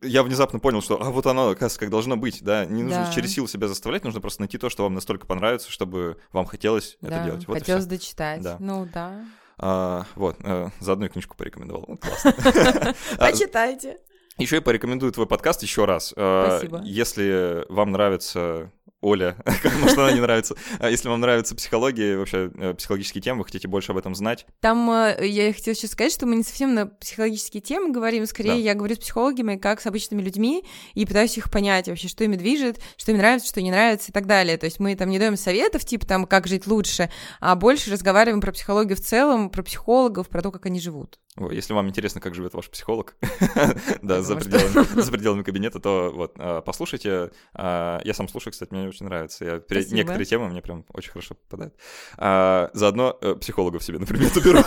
я 0.00 0.22
внезапно 0.22 0.58
понял, 0.58 0.82
что 0.82 1.00
а 1.02 1.10
вот 1.10 1.26
оно, 1.26 1.48
оказывается, 1.50 1.80
как 1.80 1.90
должно 1.90 2.16
быть, 2.16 2.42
да, 2.42 2.64
не 2.64 2.82
нужно 2.82 3.06
да. 3.06 3.12
через 3.12 3.32
силу 3.32 3.48
себя 3.48 3.68
заставлять, 3.68 4.04
нужно 4.04 4.20
просто 4.20 4.42
найти 4.42 4.58
то, 4.58 4.70
что 4.70 4.84
вам 4.84 4.94
настолько 4.94 5.26
понравится, 5.26 5.70
чтобы 5.70 6.18
вам 6.32 6.46
хотелось 6.46 6.96
да. 7.00 7.16
это 7.16 7.24
делать. 7.24 7.48
Вот 7.48 7.58
хотелось 7.58 7.86
дочитать, 7.86 8.42
да. 8.42 8.56
ну 8.60 8.88
да. 8.92 9.24
А, 9.58 10.06
вот, 10.14 10.36
а, 10.44 10.70
заодно 10.80 11.06
и 11.06 11.08
книжку 11.08 11.36
порекомендовал, 11.36 11.84
вот, 11.86 12.00
классно. 12.00 12.34
А, 13.18 13.30
Почитайте. 13.30 13.98
Еще 14.38 14.56
я 14.56 14.62
порекомендую 14.62 15.12
твой 15.12 15.26
подкаст 15.26 15.62
еще 15.62 15.84
раз. 15.84 16.14
А, 16.16 16.58
Спасибо. 16.58 16.80
Если 16.84 17.64
вам 17.68 17.92
нравится 17.92 18.72
Оля, 19.02 19.36
может, 19.80 19.98
она 19.98 20.12
не 20.12 20.20
нравится. 20.20 20.54
А 20.78 20.88
если 20.88 21.08
вам 21.08 21.20
нравится 21.20 21.56
психология, 21.56 22.16
вообще 22.16 22.52
э, 22.54 22.74
психологические 22.74 23.20
темы, 23.20 23.40
вы 23.40 23.44
хотите 23.46 23.66
больше 23.66 23.90
об 23.90 23.98
этом 23.98 24.14
знать? 24.14 24.46
Там 24.60 24.88
э, 24.90 25.26
я 25.26 25.52
хотела 25.52 25.74
сейчас 25.74 25.90
сказать, 25.90 26.12
что 26.12 26.24
мы 26.24 26.36
не 26.36 26.44
совсем 26.44 26.72
на 26.72 26.86
психологические 26.86 27.60
темы 27.60 27.92
говорим, 27.92 28.24
скорее 28.26 28.50
да. 28.50 28.54
я 28.54 28.74
говорю 28.74 28.94
с 28.94 28.98
психологами, 28.98 29.56
как 29.56 29.80
с 29.80 29.86
обычными 29.86 30.22
людьми, 30.22 30.64
и 30.94 31.04
пытаюсь 31.04 31.36
их 31.36 31.50
понять 31.50 31.88
вообще, 31.88 32.06
что 32.06 32.22
ими 32.22 32.36
движет, 32.36 32.80
что 32.96 33.10
им 33.10 33.18
нравится, 33.18 33.48
что 33.48 33.60
не 33.60 33.72
нравится 33.72 34.10
и 34.10 34.12
так 34.12 34.26
далее. 34.26 34.56
То 34.56 34.66
есть 34.66 34.78
мы 34.78 34.94
там 34.94 35.10
не 35.10 35.18
даем 35.18 35.36
советов, 35.36 35.84
типа 35.84 36.06
там, 36.06 36.24
как 36.24 36.46
жить 36.46 36.68
лучше, 36.68 37.10
а 37.40 37.56
больше 37.56 37.90
разговариваем 37.90 38.40
про 38.40 38.52
психологию 38.52 38.96
в 38.96 39.00
целом, 39.00 39.50
про 39.50 39.64
психологов, 39.64 40.28
про 40.28 40.42
то, 40.42 40.52
как 40.52 40.66
они 40.66 40.78
живут. 40.78 41.18
Если 41.50 41.72
вам 41.72 41.88
интересно, 41.88 42.20
как 42.20 42.34
живет 42.34 42.52
ваш 42.52 42.68
психолог, 42.68 43.16
да, 44.02 44.20
за 44.20 44.36
пределами, 44.36 45.00
за 45.00 45.10
пределами 45.10 45.42
кабинета, 45.42 45.80
то 45.80 46.12
вот, 46.14 46.34
а, 46.36 46.60
послушайте. 46.60 47.30
А, 47.54 48.02
я 48.04 48.12
сам 48.12 48.28
слушаю, 48.28 48.52
кстати, 48.52 48.70
мне 48.70 48.86
очень 48.86 49.06
нравится. 49.06 49.44
Я, 49.46 49.62
некоторые 49.90 50.26
темы 50.26 50.50
мне 50.50 50.60
прям 50.60 50.84
очень 50.92 51.10
хорошо 51.10 51.34
попадают. 51.34 51.74
А, 52.18 52.70
заодно 52.74 53.16
э, 53.22 53.34
психологов 53.36 53.82
себе, 53.82 53.98
например, 53.98 54.30
уберу, 54.36 54.62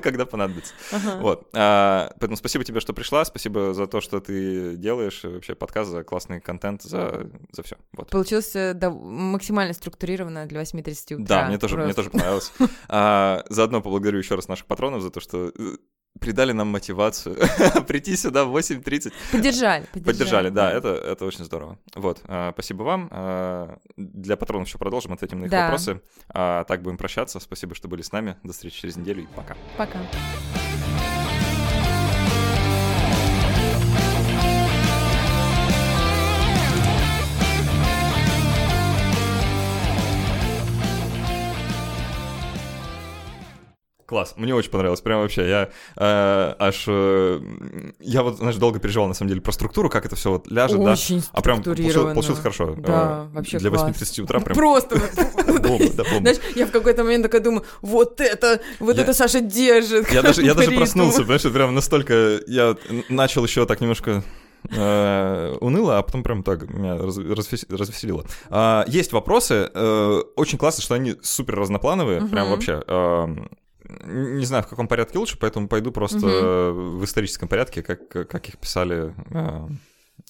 когда 0.00 0.24
понадобится. 0.24 0.72
Вот. 1.18 1.48
Поэтому 1.50 2.36
спасибо 2.36 2.62
тебе, 2.62 2.78
что 2.78 2.92
пришла, 2.92 3.24
спасибо 3.24 3.74
за 3.74 3.88
то, 3.88 4.00
что 4.00 4.20
ты 4.20 4.76
делаешь, 4.76 5.24
вообще 5.24 5.56
подкаст, 5.56 5.90
за 5.90 6.04
классный 6.04 6.40
контент, 6.40 6.82
за, 6.82 7.28
за 7.50 7.64
все. 7.64 7.76
Вот. 7.92 8.10
Получилось 8.10 8.52
да, 8.52 8.90
максимально 8.90 9.74
структурированно 9.74 10.46
для 10.46 10.62
8.30 10.62 11.14
утра. 11.14 11.26
Да, 11.26 11.48
мне 11.48 11.58
тоже, 11.58 11.76
мне 11.76 11.92
тоже 11.92 12.10
понравилось. 12.10 12.52
Заодно 12.88 13.82
поблагодарю 13.82 14.18
еще 14.18 14.36
раз 14.36 14.46
наших 14.46 14.66
патронов 14.66 15.02
за 15.02 15.10
то, 15.10 15.18
что 15.18 15.50
э, 15.58 15.76
придали 16.20 16.52
нам 16.52 16.68
мотивацию 16.68 17.36
прийти 17.86 18.16
сюда 18.16 18.44
в 18.44 18.56
8.30. 18.56 19.12
Поддержали, 19.32 19.86
поддержали. 19.92 20.04
Поддержали, 20.04 20.48
да, 20.50 20.70
это, 20.70 20.88
это 20.88 21.24
очень 21.24 21.44
здорово. 21.44 21.78
Вот, 21.94 22.20
а, 22.26 22.52
спасибо 22.52 22.82
вам. 22.82 23.08
А, 23.10 23.78
для 23.96 24.36
патронов 24.36 24.68
еще 24.68 24.78
продолжим, 24.78 25.12
ответим 25.12 25.40
на 25.40 25.44
их 25.44 25.50
да. 25.50 25.62
вопросы. 25.64 26.00
А, 26.28 26.64
так 26.64 26.82
будем 26.82 26.96
прощаться. 26.96 27.40
Спасибо, 27.40 27.74
что 27.74 27.88
были 27.88 28.02
с 28.02 28.12
нами. 28.12 28.36
До 28.42 28.52
встречи 28.52 28.80
через 28.80 28.96
неделю 28.96 29.22
и 29.22 29.26
пока. 29.34 29.56
Пока. 29.76 29.98
Класс, 44.06 44.34
мне 44.36 44.54
очень 44.54 44.70
понравилось, 44.70 45.00
прям 45.00 45.20
вообще, 45.20 45.48
я 45.48 45.70
э, 45.96 46.54
аж, 46.58 46.84
э, 46.88 47.40
я 48.00 48.22
вот, 48.22 48.36
знаешь, 48.36 48.56
долго 48.56 48.78
переживал, 48.78 49.08
на 49.08 49.14
самом 49.14 49.30
деле, 49.30 49.40
про 49.40 49.52
структуру, 49.52 49.88
как 49.88 50.04
это 50.04 50.14
все 50.14 50.30
вот 50.30 50.50
ляжет, 50.50 50.78
очень 50.78 51.20
да, 51.20 51.26
а 51.32 51.40
прям 51.40 51.62
получилось, 51.62 52.12
получилось 52.12 52.40
хорошо. 52.40 52.74
Да, 52.76 53.28
э, 53.30 53.34
вообще 53.34 53.58
Для 53.58 53.70
8.30 53.70 54.22
утра 54.22 54.40
прям. 54.40 54.54
Просто, 54.54 54.96
знаешь, 56.20 56.36
я 56.54 56.66
в 56.66 56.70
какой-то 56.70 57.02
момент 57.02 57.22
такая 57.22 57.40
думаю, 57.40 57.64
вот 57.80 58.20
это, 58.20 58.60
вот 58.78 58.98
это 58.98 59.14
Саша 59.14 59.40
держит. 59.40 60.12
Я 60.12 60.20
даже, 60.20 60.42
я 60.42 60.54
даже 60.54 60.70
проснулся, 60.72 61.20
понимаешь, 61.20 61.42
прям 61.42 61.74
настолько, 61.74 62.40
я 62.46 62.76
начал 63.08 63.42
еще 63.44 63.64
так 63.64 63.80
немножко 63.80 64.22
э, 64.70 65.56
уныло, 65.60 65.98
а 65.98 66.02
потом 66.02 66.22
прям 66.22 66.42
так 66.42 66.68
меня 66.68 66.96
развеселило. 66.96 68.24
А, 68.50 68.84
есть 68.86 69.12
вопросы, 69.12 69.70
э, 69.72 70.22
очень 70.36 70.58
классно, 70.58 70.82
что 70.82 70.94
они 70.94 71.16
супер 71.22 71.56
разноплановые, 71.56 72.26
прям 72.26 72.50
вообще 72.50 72.82
не 74.04 74.44
знаю, 74.44 74.62
в 74.62 74.68
каком 74.68 74.88
порядке 74.88 75.18
лучше, 75.18 75.38
поэтому 75.38 75.68
пойду 75.68 75.92
просто 75.92 76.70
угу. 76.70 76.98
в 76.98 77.04
историческом 77.04 77.48
порядке, 77.48 77.82
как, 77.82 78.08
как 78.08 78.48
их 78.48 78.58
писали 78.58 79.14
э, 79.30 79.68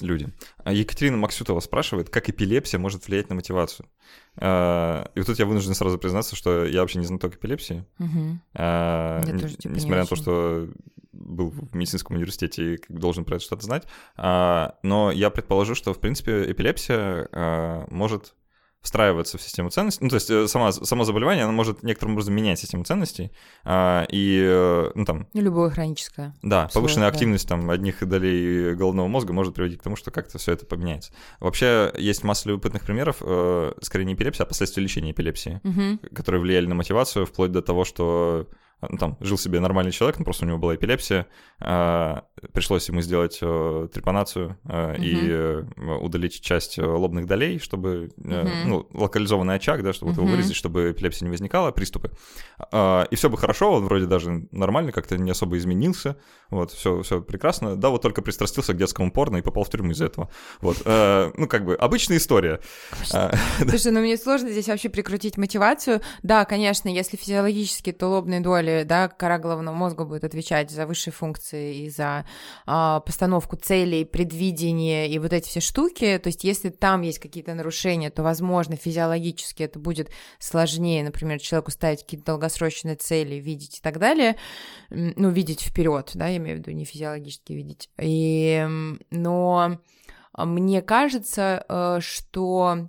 люди. 0.00 0.28
А 0.58 0.72
Екатерина 0.72 1.16
Максютова 1.16 1.60
спрашивает, 1.60 2.10
как 2.10 2.28
эпилепсия 2.28 2.78
может 2.78 3.06
влиять 3.06 3.28
на 3.28 3.36
мотивацию. 3.36 3.88
Э, 4.36 5.06
и 5.14 5.20
вот 5.20 5.26
тут 5.26 5.38
я 5.38 5.46
вынужден 5.46 5.74
сразу 5.74 5.98
признаться, 5.98 6.36
что 6.36 6.64
я 6.64 6.80
вообще 6.80 6.98
не 6.98 7.06
знаток 7.06 7.36
эпилепсии. 7.36 7.84
Угу. 7.98 8.40
Э, 8.54 9.22
тоже, 9.40 9.56
типа, 9.56 9.72
несмотря 9.72 10.02
на 10.02 10.06
то, 10.06 10.16
что 10.16 10.68
был 11.12 11.50
в 11.50 11.74
медицинском 11.76 12.16
университете 12.16 12.74
и 12.74 12.80
должен 12.88 13.24
про 13.24 13.36
это 13.36 13.44
что-то 13.44 13.64
знать. 13.64 13.84
Э, 14.16 14.70
но 14.82 15.10
я 15.10 15.30
предположу, 15.30 15.74
что, 15.74 15.94
в 15.94 16.00
принципе, 16.00 16.50
эпилепсия 16.50 17.28
э, 17.30 17.86
может 17.90 18.34
встраиваться 18.84 19.38
в 19.38 19.42
систему 19.42 19.70
ценностей. 19.70 20.04
Ну, 20.04 20.10
то 20.10 20.16
есть 20.16 20.30
э, 20.30 20.46
сама, 20.46 20.70
само 20.70 21.04
заболевание, 21.04 21.44
оно 21.44 21.54
может 21.54 21.82
некоторым 21.82 22.12
образом 22.12 22.34
менять 22.34 22.58
систему 22.58 22.84
ценностей. 22.84 23.32
А, 23.64 24.06
и, 24.10 24.38
э, 24.46 24.90
ну, 24.94 25.04
там... 25.06 25.26
Ну, 25.32 25.40
любое 25.40 25.70
хроническое. 25.70 26.36
Да, 26.42 26.68
повышенная 26.72 27.08
активность 27.08 27.48
там 27.48 27.70
одних 27.70 28.06
долей 28.06 28.74
головного 28.74 29.08
мозга 29.08 29.32
может 29.32 29.54
приводить 29.54 29.80
к 29.80 29.82
тому, 29.82 29.96
что 29.96 30.10
как-то 30.10 30.36
все 30.36 30.52
это 30.52 30.66
поменяется. 30.66 31.12
Вообще, 31.40 31.92
есть 31.96 32.24
масса 32.24 32.50
любопытных 32.50 32.82
примеров, 32.82 33.16
э, 33.22 33.72
скорее 33.80 34.04
не 34.04 34.12
эпилепсии, 34.12 34.42
а 34.42 34.46
последствия 34.46 34.82
лечения 34.82 35.12
эпилепсии, 35.12 35.62
угу. 35.64 35.98
которые 36.14 36.42
влияли 36.42 36.66
на 36.66 36.74
мотивацию, 36.74 37.24
вплоть 37.24 37.52
до 37.52 37.62
того, 37.62 37.84
что 37.84 38.48
ну, 38.90 38.98
там 38.98 39.16
жил 39.20 39.38
себе 39.38 39.60
нормальный 39.60 39.92
человек, 39.92 40.18
но 40.18 40.24
просто 40.24 40.44
у 40.44 40.48
него 40.48 40.58
была 40.58 40.74
эпилепсия, 40.74 41.26
а, 41.60 42.24
пришлось 42.52 42.88
ему 42.88 43.00
сделать 43.00 43.38
э, 43.40 43.88
трепанацию 43.92 44.58
э, 44.64 44.94
угу. 44.94 45.02
и 45.02 45.30
э, 45.30 45.62
удалить 46.00 46.40
часть 46.40 46.78
лобных 46.78 47.26
долей, 47.26 47.58
чтобы, 47.58 48.10
угу. 48.16 48.46
ну, 48.66 48.88
локализованный 48.92 49.54
очаг, 49.54 49.82
да, 49.82 49.92
чтобы 49.92 50.12
угу. 50.12 50.22
его 50.22 50.30
вырезать, 50.32 50.56
чтобы 50.56 50.90
эпилепсия 50.90 51.26
не 51.26 51.30
возникала, 51.30 51.70
приступы. 51.70 52.10
А, 52.58 53.04
и 53.10 53.16
все 53.16 53.30
бы 53.30 53.38
хорошо, 53.38 53.72
он 53.72 53.84
вроде 53.84 54.06
даже 54.06 54.46
нормально, 54.50 54.92
как-то 54.92 55.16
не 55.16 55.30
особо 55.30 55.56
изменился, 55.58 56.16
вот, 56.50 56.72
все, 56.72 57.02
все 57.02 57.20
прекрасно. 57.20 57.76
Да, 57.76 57.90
вот 57.90 58.02
только 58.02 58.20
пристрастился 58.20 58.74
к 58.74 58.76
детскому 58.76 59.10
порно 59.10 59.38
и 59.38 59.42
попал 59.42 59.64
в 59.64 59.70
тюрьму 59.70 59.92
из-за 59.92 60.06
этого. 60.06 60.30
Вот, 60.60 60.78
ну, 60.84 61.48
как 61.48 61.64
бы, 61.64 61.74
обычная 61.74 62.18
история. 62.18 62.60
А, 63.12 63.32
Слушай, 63.60 63.92
ну 63.92 64.00
мне 64.00 64.16
сложно 64.16 64.50
здесь 64.50 64.66
вообще 64.66 64.88
прикрутить 64.88 65.36
мотивацию. 65.36 66.00
Да, 66.22 66.44
конечно, 66.44 66.88
если 66.88 67.16
физиологически, 67.16 67.92
то 67.92 68.08
лобные 68.08 68.40
доли 68.40 68.73
да, 68.82 69.08
кора 69.08 69.38
головного 69.38 69.74
мозга 69.74 70.04
будет 70.04 70.24
отвечать 70.24 70.70
за 70.70 70.86
высшие 70.86 71.12
функции 71.12 71.84
и 71.84 71.90
за 71.90 72.26
а, 72.66 73.00
постановку 73.00 73.56
целей, 73.56 74.04
предвидение 74.04 75.08
и 75.08 75.18
вот 75.18 75.32
эти 75.32 75.48
все 75.48 75.60
штуки. 75.60 76.18
То 76.18 76.28
есть, 76.28 76.42
если 76.42 76.70
там 76.70 77.02
есть 77.02 77.20
какие-то 77.20 77.54
нарушения, 77.54 78.10
то, 78.10 78.22
возможно, 78.22 78.76
физиологически 78.76 79.62
это 79.62 79.78
будет 79.78 80.10
сложнее, 80.38 81.04
например, 81.04 81.38
человеку 81.38 81.70
ставить 81.70 82.02
какие-то 82.02 82.26
долгосрочные 82.26 82.96
цели, 82.96 83.36
видеть 83.36 83.78
и 83.78 83.80
так 83.80 83.98
далее. 83.98 84.36
Ну, 84.90 85.30
видеть 85.30 85.62
вперед, 85.62 86.10
да, 86.14 86.28
я 86.28 86.38
имею 86.38 86.56
в 86.56 86.60
виду 86.60 86.72
не 86.72 86.84
физиологически 86.84 87.52
видеть. 87.52 87.90
И, 88.00 88.66
но 89.10 89.78
мне 90.36 90.82
кажется, 90.82 91.64
э, 91.68 91.98
что 92.00 92.88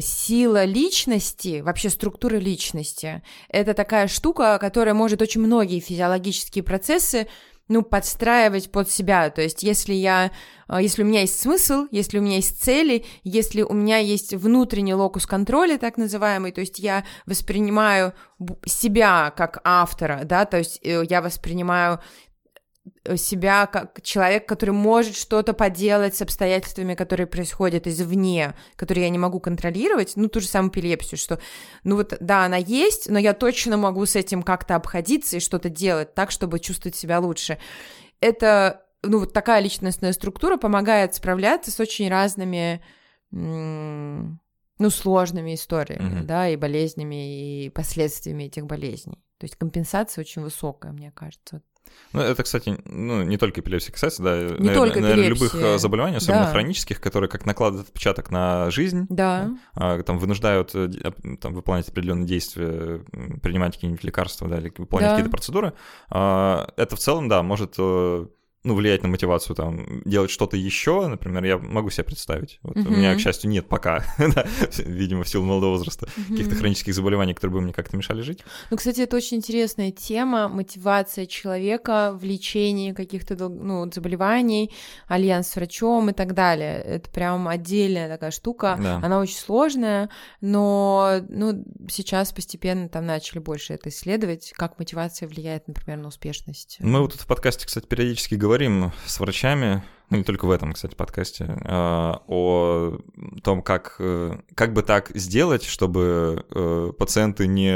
сила 0.00 0.64
личности, 0.64 1.60
вообще 1.60 1.90
структура 1.90 2.36
личности, 2.36 3.22
это 3.48 3.74
такая 3.74 4.08
штука, 4.08 4.58
которая 4.60 4.94
может 4.94 5.22
очень 5.22 5.40
многие 5.40 5.80
физиологические 5.80 6.64
процессы 6.64 7.28
ну, 7.68 7.82
подстраивать 7.82 8.70
под 8.70 8.90
себя. 8.90 9.30
То 9.30 9.40
есть, 9.40 9.62
если 9.62 9.94
я, 9.94 10.32
э, 10.68 10.82
если 10.82 11.02
у 11.02 11.06
меня 11.06 11.22
есть 11.22 11.40
смысл, 11.40 11.86
если 11.90 12.18
у 12.18 12.22
меня 12.22 12.36
есть 12.36 12.62
цели, 12.62 13.06
если 13.22 13.62
у 13.62 13.72
меня 13.72 13.98
есть 13.98 14.34
внутренний 14.34 14.94
локус 14.94 15.26
контроля, 15.26 15.78
так 15.78 15.96
называемый, 15.96 16.52
то 16.52 16.60
есть 16.60 16.78
я 16.78 17.04
воспринимаю 17.24 18.12
себя 18.66 19.32
как 19.34 19.60
автора, 19.64 20.22
да, 20.24 20.44
то 20.44 20.58
есть 20.58 20.78
э, 20.82 21.04
я 21.08 21.22
воспринимаю 21.22 21.94
Э, 21.94 22.33
себя 23.16 23.66
как 23.66 24.02
человек, 24.02 24.46
который 24.46 24.70
может 24.70 25.16
что-то 25.16 25.52
поделать 25.52 26.16
с 26.16 26.22
обстоятельствами, 26.22 26.94
которые 26.94 27.26
происходят 27.26 27.86
извне, 27.86 28.54
которые 28.76 29.04
я 29.04 29.10
не 29.10 29.18
могу 29.18 29.40
контролировать, 29.40 30.12
ну, 30.16 30.28
ту 30.28 30.40
же 30.40 30.46
самую 30.46 30.70
эпилепсию, 30.70 31.18
что, 31.18 31.38
ну, 31.84 31.96
вот, 31.96 32.16
да, 32.20 32.44
она 32.44 32.56
есть, 32.56 33.08
но 33.08 33.18
я 33.18 33.34
точно 33.34 33.76
могу 33.76 34.06
с 34.06 34.16
этим 34.16 34.42
как-то 34.42 34.76
обходиться 34.76 35.36
и 35.36 35.40
что-то 35.40 35.68
делать 35.68 36.14
так, 36.14 36.30
чтобы 36.30 36.60
чувствовать 36.60 36.96
себя 36.96 37.20
лучше. 37.20 37.58
Это, 38.20 38.86
ну, 39.02 39.20
вот 39.20 39.32
такая 39.32 39.60
личностная 39.60 40.12
структура 40.12 40.56
помогает 40.56 41.14
справляться 41.14 41.70
с 41.70 41.80
очень 41.80 42.08
разными 42.08 42.82
ну, 43.30 44.90
сложными 44.90 45.54
историями, 45.54 46.20
mm-hmm. 46.20 46.24
да, 46.24 46.48
и 46.48 46.56
болезнями, 46.56 47.64
и 47.64 47.70
последствиями 47.70 48.44
этих 48.44 48.66
болезней. 48.66 49.22
То 49.38 49.44
есть 49.44 49.56
компенсация 49.56 50.22
очень 50.22 50.42
высокая, 50.42 50.92
мне 50.92 51.10
кажется. 51.10 51.62
Ну, 52.12 52.20
это, 52.20 52.42
кстати, 52.44 52.78
ну, 52.84 53.22
не 53.24 53.36
только 53.36 53.60
эпилепсия 53.60 53.92
касается, 53.92 54.22
да, 54.22 54.36
не 54.36 54.42
наверное, 54.44 54.74
только 54.74 55.00
наверное, 55.00 55.28
любых 55.28 55.54
э, 55.56 55.78
заболеваний, 55.78 56.16
особенно 56.16 56.44
да. 56.44 56.52
хронических, 56.52 57.00
которые 57.00 57.28
как 57.28 57.44
накладывают 57.44 57.88
отпечаток 57.88 58.30
на 58.30 58.70
жизнь, 58.70 59.06
да. 59.08 59.50
а, 59.74 60.00
там 60.02 60.18
вынуждают 60.18 60.70
э, 60.74 60.90
там, 61.40 61.54
выполнять 61.54 61.88
определенные 61.88 62.26
действия, 62.26 63.04
принимать 63.42 63.74
какие-нибудь 63.74 64.04
лекарства, 64.04 64.48
да, 64.48 64.58
или 64.58 64.72
выполнять 64.76 65.10
да. 65.10 65.16
какие-то 65.16 65.30
процедуры. 65.30 65.72
А, 66.08 66.68
это 66.76 66.94
в 66.94 67.00
целом, 67.00 67.28
да, 67.28 67.42
может 67.42 67.74
э, 67.78 68.26
ну, 68.64 68.74
влиять 68.74 69.02
на 69.02 69.08
мотивацию, 69.08 69.54
там, 69.54 70.00
делать 70.06 70.30
что-то 70.30 70.56
еще, 70.56 71.06
например, 71.06 71.44
я 71.44 71.58
могу 71.58 71.90
себе 71.90 72.04
представить. 72.04 72.58
Вот 72.62 72.76
uh-huh. 72.76 72.88
У 72.88 72.90
меня, 72.90 73.14
к 73.14 73.20
счастью, 73.20 73.50
нет 73.50 73.68
пока, 73.68 74.02
видимо, 74.78 75.24
в 75.24 75.28
силу 75.28 75.44
молодого 75.44 75.72
возраста, 75.72 76.06
uh-huh. 76.06 76.30
каких-то 76.30 76.54
хронических 76.56 76.94
заболеваний, 76.94 77.34
которые 77.34 77.54
бы 77.54 77.60
мне 77.60 77.74
как-то 77.74 77.98
мешали 77.98 78.22
жить. 78.22 78.42
Ну, 78.70 78.78
кстати, 78.78 79.02
это 79.02 79.16
очень 79.16 79.36
интересная 79.36 79.90
тема, 79.90 80.48
мотивация 80.48 81.26
человека 81.26 82.16
в 82.18 82.24
лечении 82.24 82.92
каких-то 82.92 83.36
ну, 83.48 83.90
заболеваний, 83.92 84.72
альянс 85.08 85.48
с 85.48 85.56
врачом 85.56 86.08
и 86.08 86.12
так 86.14 86.32
далее. 86.32 86.80
Это 86.80 87.10
прям 87.10 87.46
отдельная 87.48 88.08
такая 88.08 88.30
штука, 88.30 88.78
да. 88.82 88.96
она 89.02 89.20
очень 89.20 89.36
сложная, 89.36 90.08
но 90.40 91.20
ну, 91.28 91.64
сейчас 91.90 92.32
постепенно 92.32 92.88
там 92.88 93.04
начали 93.04 93.40
больше 93.40 93.74
это 93.74 93.90
исследовать, 93.90 94.52
как 94.56 94.78
мотивация 94.78 95.28
влияет, 95.28 95.68
например, 95.68 95.98
на 95.98 96.08
успешность. 96.08 96.78
Мы 96.80 97.02
вот 97.02 97.12
тут 97.12 97.20
в 97.20 97.26
подкасте, 97.26 97.66
кстати, 97.66 97.86
периодически 97.86 98.36
говорим 98.36 98.53
говорим 98.54 98.92
с 99.04 99.18
врачами, 99.18 99.82
ну 100.10 100.18
не 100.18 100.22
только 100.22 100.44
в 100.44 100.50
этом, 100.52 100.74
кстати, 100.74 100.94
подкасте, 100.94 101.60
а, 101.64 102.22
о 102.28 103.00
том, 103.42 103.62
как, 103.62 103.96
э, 103.98 104.38
как 104.54 104.72
бы 104.72 104.82
так 104.82 105.10
сделать, 105.16 105.64
чтобы 105.64 106.46
э, 106.54 106.92
пациенты 106.96 107.48
не 107.48 107.74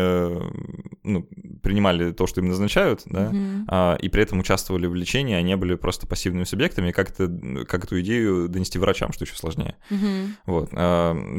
ну, 1.02 1.28
принимали 1.64 2.12
то, 2.12 2.28
что 2.28 2.40
им 2.40 2.46
назначают, 2.46 3.02
да, 3.06 3.32
mm-hmm. 3.32 3.98
и 3.98 4.08
при 4.08 4.22
этом 4.22 4.38
участвовали 4.38 4.86
в 4.86 4.94
лечении, 4.94 5.34
а 5.34 5.42
не 5.42 5.56
были 5.56 5.74
просто 5.74 6.06
пассивными 6.06 6.44
субъектами, 6.44 6.92
как, 6.92 7.10
это, 7.10 7.64
как 7.64 7.82
эту 7.82 8.00
идею 8.00 8.48
донести 8.48 8.78
врачам, 8.78 9.12
что 9.12 9.24
еще 9.24 9.34
сложнее. 9.34 9.74
Mm-hmm. 9.90 10.28
Вот. 10.46 10.70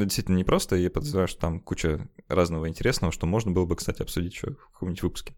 Действительно 0.04 0.36
непросто, 0.36 0.76
я 0.76 0.90
подозреваю, 0.90 1.28
что 1.28 1.40
там 1.40 1.60
куча 1.60 2.10
разного 2.28 2.68
интересного, 2.68 3.10
что 3.10 3.24
можно 3.24 3.52
было 3.52 3.64
бы, 3.64 3.74
кстати, 3.74 4.02
обсудить 4.02 4.34
еще 4.34 4.48
в 4.50 4.72
каком-нибудь 4.74 5.02
выпуске. 5.02 5.34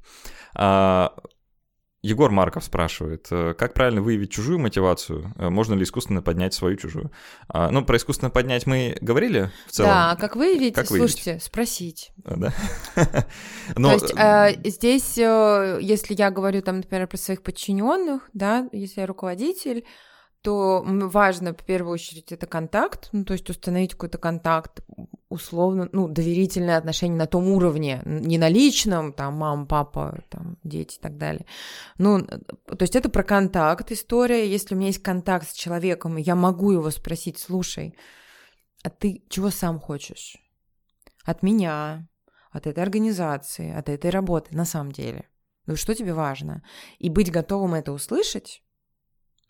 Егор 2.03 2.33
Марков 2.33 2.65
спрашивает, 2.65 3.29
э, 3.31 3.55
как 3.57 3.75
правильно 3.75 4.03
выявить 4.03 4.33
чужую 4.33 4.59
мотивацию? 4.59 5.33
Э, 5.39 5.51
можно 5.51 5.75
ли 5.75 5.85
искусственно 5.85 6.21
поднять 6.21 6.53
свою 6.53 6.77
чужую? 6.77 7.13
А, 7.47 7.71
ну, 7.71 7.85
про 7.85 7.97
искусственно 7.97 8.31
поднять 8.31 8.67
мы 8.67 8.97
говорили 9.01 9.53
в 9.69 9.71
целом. 9.71 9.91
Да, 9.91 10.17
как 10.17 10.35
выявить? 10.35 10.75
Как 10.75 10.89
Слушайте, 10.89 11.31
выявить? 11.31 11.45
спросить. 11.45 12.13
А, 12.25 12.37
да? 12.37 12.53
Но... 13.77 13.97
То 13.97 14.05
есть 14.05 14.15
э, 14.17 14.69
здесь, 14.69 15.17
если 15.17 16.15
я 16.19 16.33
говорю, 16.33 16.61
там, 16.63 16.79
например, 16.79 17.07
про 17.07 17.17
своих 17.17 17.41
подчиненных, 17.41 18.29
да, 18.33 18.69
если 18.73 19.01
я 19.01 19.07
руководитель, 19.07 19.85
то 20.43 20.83
важно, 20.85 21.55
в 21.55 21.65
первую 21.65 21.95
очередь, 21.95 22.33
это 22.33 22.47
контакт, 22.47 23.09
ну, 23.13 23.25
то 23.25 23.33
есть 23.33 23.49
установить 23.49 23.93
какой-то 23.93 24.19
контакт, 24.19 24.81
условно, 25.29 25.89
ну, 25.93 26.09
доверительные 26.09 26.77
отношения 26.77 27.17
на 27.17 27.27
том 27.27 27.49
уровне, 27.49 28.03
не 28.05 28.39
на 28.39 28.49
личном, 28.49 29.13
там, 29.13 29.35
мама, 29.35 29.67
папа, 29.67 30.25
там, 30.29 30.59
дети 30.65 30.99
и 30.99 31.01
так 31.01 31.17
далее. 31.17 31.47
Ну, 31.97 32.27
то 32.27 32.77
есть 32.81 32.97
это 32.97 33.09
про 33.09 33.23
контакт 33.23 33.93
история. 33.93 34.51
Если 34.51 34.75
у 34.75 34.79
меня 34.79 34.89
есть 34.89 35.03
контакт 35.03 35.49
с 35.49 35.55
человеком, 35.55 36.17
я 36.17 36.35
могу 36.35 36.73
его 36.73 36.91
спросить, 36.91 37.39
слушай, 37.39 37.97
а 38.83 38.91
ты 38.91 39.25
чего 39.29 39.51
сам 39.51 39.79
хочешь? 39.79 40.37
От 41.25 41.45
меня, 41.45 42.09
от 42.51 42.67
этой 42.67 42.83
организации, 42.83 43.73
от 43.73 43.89
этой 43.89 44.11
работы, 44.11 44.57
на 44.57 44.65
самом 44.65 44.91
деле. 44.91 45.29
Ну, 45.67 45.77
что 45.77 45.95
тебе 45.95 46.13
важно? 46.13 46.65
И 46.99 47.09
быть 47.09 47.31
готовым 47.31 47.75
это 47.75 47.93
услышать, 47.93 48.62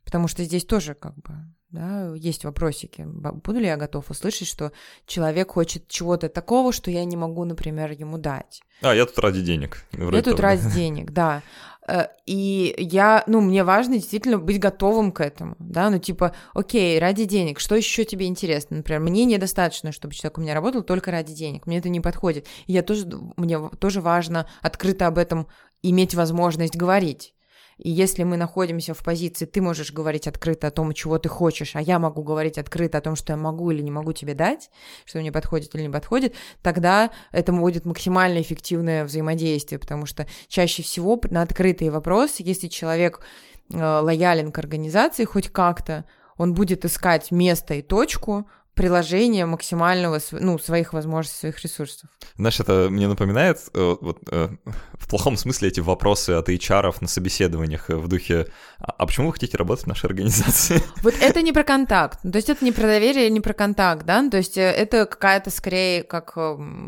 Потому 0.04 0.28
что 0.28 0.44
здесь 0.44 0.64
тоже 0.64 0.94
как 0.94 1.14
бы 1.16 1.34
да, 1.72 2.12
есть 2.16 2.44
вопросики. 2.44 3.06
Буду 3.06 3.58
ли 3.58 3.66
я 3.66 3.78
готов 3.78 4.10
услышать, 4.10 4.46
что 4.46 4.72
человек 5.06 5.52
хочет 5.52 5.88
чего-то 5.88 6.28
такого, 6.28 6.70
что 6.70 6.90
я 6.90 7.04
не 7.06 7.16
могу, 7.16 7.44
например, 7.44 7.92
ему 7.92 8.18
дать? 8.18 8.60
А, 8.82 8.94
я 8.94 9.06
тут 9.06 9.18
ради 9.18 9.40
денег. 9.40 9.86
Вроде 9.92 10.18
я 10.18 10.22
тут 10.22 10.36
того. 10.36 10.42
ради 10.42 10.70
денег, 10.70 11.12
да. 11.12 11.42
Э, 11.88 12.08
и 12.26 12.74
я, 12.76 13.24
ну, 13.26 13.40
мне 13.40 13.64
важно 13.64 13.94
действительно 13.94 14.38
быть 14.38 14.60
готовым 14.60 15.12
к 15.12 15.20
этому, 15.20 15.56
да, 15.58 15.88
ну, 15.88 15.98
типа, 15.98 16.34
окей, 16.52 16.98
ради 16.98 17.24
денег, 17.24 17.58
что 17.58 17.74
еще 17.74 18.04
тебе 18.04 18.26
интересно? 18.26 18.76
Например, 18.76 19.00
мне 19.00 19.24
недостаточно, 19.24 19.92
чтобы 19.92 20.14
человек 20.14 20.38
у 20.38 20.40
меня 20.42 20.54
работал 20.54 20.82
только 20.82 21.10
ради 21.10 21.32
денег, 21.32 21.66
мне 21.66 21.78
это 21.78 21.88
не 21.88 22.00
подходит. 22.00 22.46
И 22.66 22.72
я 22.72 22.82
тоже, 22.82 23.06
мне 23.36 23.58
тоже 23.80 24.02
важно 24.02 24.46
открыто 24.60 25.06
об 25.06 25.16
этом 25.16 25.48
иметь 25.82 26.14
возможность 26.14 26.76
говорить. 26.76 27.34
И 27.82 27.90
если 27.90 28.22
мы 28.22 28.36
находимся 28.36 28.94
в 28.94 29.02
позиции, 29.02 29.44
ты 29.44 29.60
можешь 29.60 29.92
говорить 29.92 30.28
открыто 30.28 30.68
о 30.68 30.70
том, 30.70 30.92
чего 30.92 31.18
ты 31.18 31.28
хочешь, 31.28 31.74
а 31.74 31.82
я 31.82 31.98
могу 31.98 32.22
говорить 32.22 32.56
открыто 32.56 32.98
о 32.98 33.00
том, 33.00 33.16
что 33.16 33.32
я 33.32 33.36
могу 33.36 33.72
или 33.72 33.82
не 33.82 33.90
могу 33.90 34.12
тебе 34.12 34.34
дать, 34.34 34.70
что 35.04 35.18
мне 35.18 35.32
подходит 35.32 35.74
или 35.74 35.82
не 35.82 35.88
подходит, 35.88 36.34
тогда 36.62 37.10
это 37.32 37.52
будет 37.52 37.84
максимально 37.84 38.40
эффективное 38.40 39.04
взаимодействие, 39.04 39.80
потому 39.80 40.06
что 40.06 40.28
чаще 40.46 40.84
всего 40.84 41.20
на 41.30 41.42
открытые 41.42 41.90
вопросы, 41.90 42.44
если 42.44 42.68
человек 42.68 43.20
э, 43.72 43.76
лоялен 43.76 44.52
к 44.52 44.58
организации 44.58 45.24
хоть 45.24 45.48
как-то, 45.48 46.04
он 46.36 46.54
будет 46.54 46.84
искать 46.84 47.32
место 47.32 47.74
и 47.74 47.82
точку, 47.82 48.46
приложение 48.82 49.46
максимального, 49.46 50.18
ну, 50.32 50.58
своих 50.58 50.92
возможностей, 50.92 51.38
своих 51.38 51.62
ресурсов. 51.62 52.10
Знаешь, 52.36 52.58
это 52.58 52.88
мне 52.90 53.06
напоминает 53.06 53.58
э, 53.74 53.96
вот, 54.00 54.18
э, 54.28 54.48
в 54.94 55.08
плохом 55.08 55.36
смысле 55.36 55.68
эти 55.68 55.78
вопросы 55.78 56.30
от 56.30 56.48
HR 56.48 56.96
на 57.00 57.06
собеседованиях 57.06 57.90
в 57.90 58.08
духе 58.08 58.48
«А, 58.80 58.92
«А 58.98 59.06
почему 59.06 59.28
вы 59.28 59.34
хотите 59.34 59.56
работать 59.56 59.84
в 59.84 59.86
нашей 59.86 60.06
организации?» 60.06 60.82
Вот 61.02 61.14
это 61.20 61.42
не 61.42 61.52
про 61.52 61.62
контакт, 61.62 62.18
то 62.22 62.36
есть 62.36 62.50
это 62.50 62.64
не 62.64 62.72
про 62.72 62.82
доверие, 62.82 63.30
не 63.30 63.40
про 63.40 63.52
контакт, 63.52 64.04
да, 64.04 64.28
то 64.28 64.38
есть 64.38 64.58
это 64.58 65.06
какая-то 65.06 65.50
скорее 65.50 66.02
как 66.02 66.36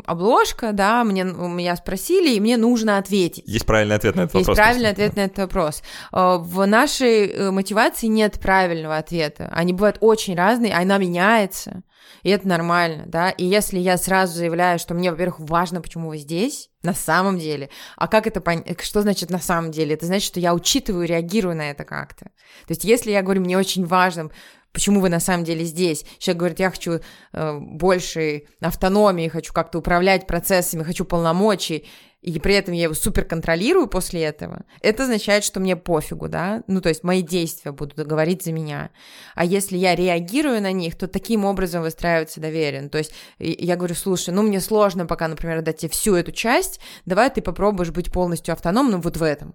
обложка, 0.05 0.73
да, 0.73 1.05
мне, 1.05 1.23
меня 1.23 1.77
спросили, 1.77 2.35
и 2.35 2.41
мне 2.41 2.57
нужно 2.57 2.97
ответить. 2.97 3.45
Есть 3.47 3.65
правильный 3.65 3.95
ответ 3.95 4.15
на 4.17 4.23
этот 4.23 4.35
Есть 4.35 4.47
вопрос. 4.49 4.57
Есть 4.57 4.67
правильный 4.67 4.91
ответ 4.91 5.15
на 5.15 5.21
этот 5.21 5.37
вопрос. 5.37 5.81
В 6.11 6.65
нашей 6.65 7.51
мотивации 7.51 8.07
нет 8.07 8.37
правильного 8.41 8.97
ответа. 8.97 9.49
Они 9.53 9.71
бывают 9.71 9.97
очень 10.01 10.35
разные, 10.35 10.73
она 10.73 10.97
меняется, 10.97 11.83
и 12.23 12.29
это 12.29 12.47
нормально, 12.47 13.03
да. 13.07 13.29
И 13.29 13.45
если 13.45 13.79
я 13.79 13.97
сразу 13.97 14.33
заявляю, 14.33 14.79
что 14.79 14.93
мне, 14.93 15.11
во-первых, 15.11 15.39
важно, 15.39 15.81
почему 15.81 16.09
вы 16.09 16.17
здесь, 16.17 16.69
на 16.83 16.93
самом 16.93 17.37
деле, 17.39 17.69
а 17.97 18.07
как 18.07 18.27
это 18.27 18.41
понять, 18.41 18.81
что 18.81 19.01
значит 19.01 19.29
на 19.29 19.39
самом 19.39 19.71
деле? 19.71 19.95
Это 19.95 20.05
значит, 20.05 20.27
что 20.27 20.39
я 20.39 20.53
учитываю, 20.53 21.07
реагирую 21.07 21.55
на 21.55 21.69
это 21.69 21.83
как-то. 21.83 22.25
То 22.25 22.69
есть 22.69 22.83
если 22.83 23.11
я 23.11 23.21
говорю, 23.21 23.41
мне 23.41 23.57
очень 23.57 23.85
важно, 23.85 24.29
почему 24.71 24.99
вы 24.99 25.09
на 25.09 25.19
самом 25.19 25.45
деле 25.45 25.63
здесь. 25.63 26.05
Человек 26.19 26.39
говорит, 26.39 26.59
я 26.59 26.69
хочу 26.69 26.99
э, 27.33 27.59
большей 27.59 28.47
автономии, 28.59 29.29
хочу 29.29 29.53
как-то 29.53 29.79
управлять 29.79 30.27
процессами, 30.27 30.83
хочу 30.83 31.05
полномочий 31.05 31.87
и 32.25 32.39
при 32.39 32.55
этом 32.55 32.73
я 32.73 32.83
его 32.83 32.95
супер 32.95 33.23
контролирую 33.23 33.87
после 33.87 34.23
этого, 34.23 34.63
это 34.81 35.03
означает, 35.03 35.43
что 35.43 35.59
мне 35.59 35.75
пофигу, 35.75 36.27
да, 36.27 36.63
ну, 36.65 36.81
то 36.81 36.89
есть 36.89 37.03
мои 37.03 37.21
действия 37.21 37.71
будут 37.71 37.95
говорить 38.07 38.43
за 38.43 38.51
меня. 38.51 38.89
А 39.35 39.45
если 39.45 39.77
я 39.77 39.93
реагирую 39.93 40.59
на 40.59 40.71
них, 40.71 40.97
то 40.97 41.07
таким 41.07 41.45
образом 41.45 41.83
выстраивается 41.83 42.41
доверие. 42.41 42.81
Ну, 42.81 42.89
то 42.89 42.97
есть 42.97 43.13
я 43.37 43.75
говорю, 43.75 43.93
слушай, 43.93 44.33
ну, 44.33 44.41
мне 44.41 44.59
сложно 44.59 45.05
пока, 45.05 45.27
например, 45.27 45.61
дать 45.61 45.77
тебе 45.77 45.91
всю 45.91 46.15
эту 46.15 46.31
часть, 46.31 46.79
давай 47.05 47.29
ты 47.29 47.43
попробуешь 47.43 47.91
быть 47.91 48.11
полностью 48.11 48.53
автономным 48.53 49.01
вот 49.01 49.17
в 49.17 49.23
этом. 49.23 49.53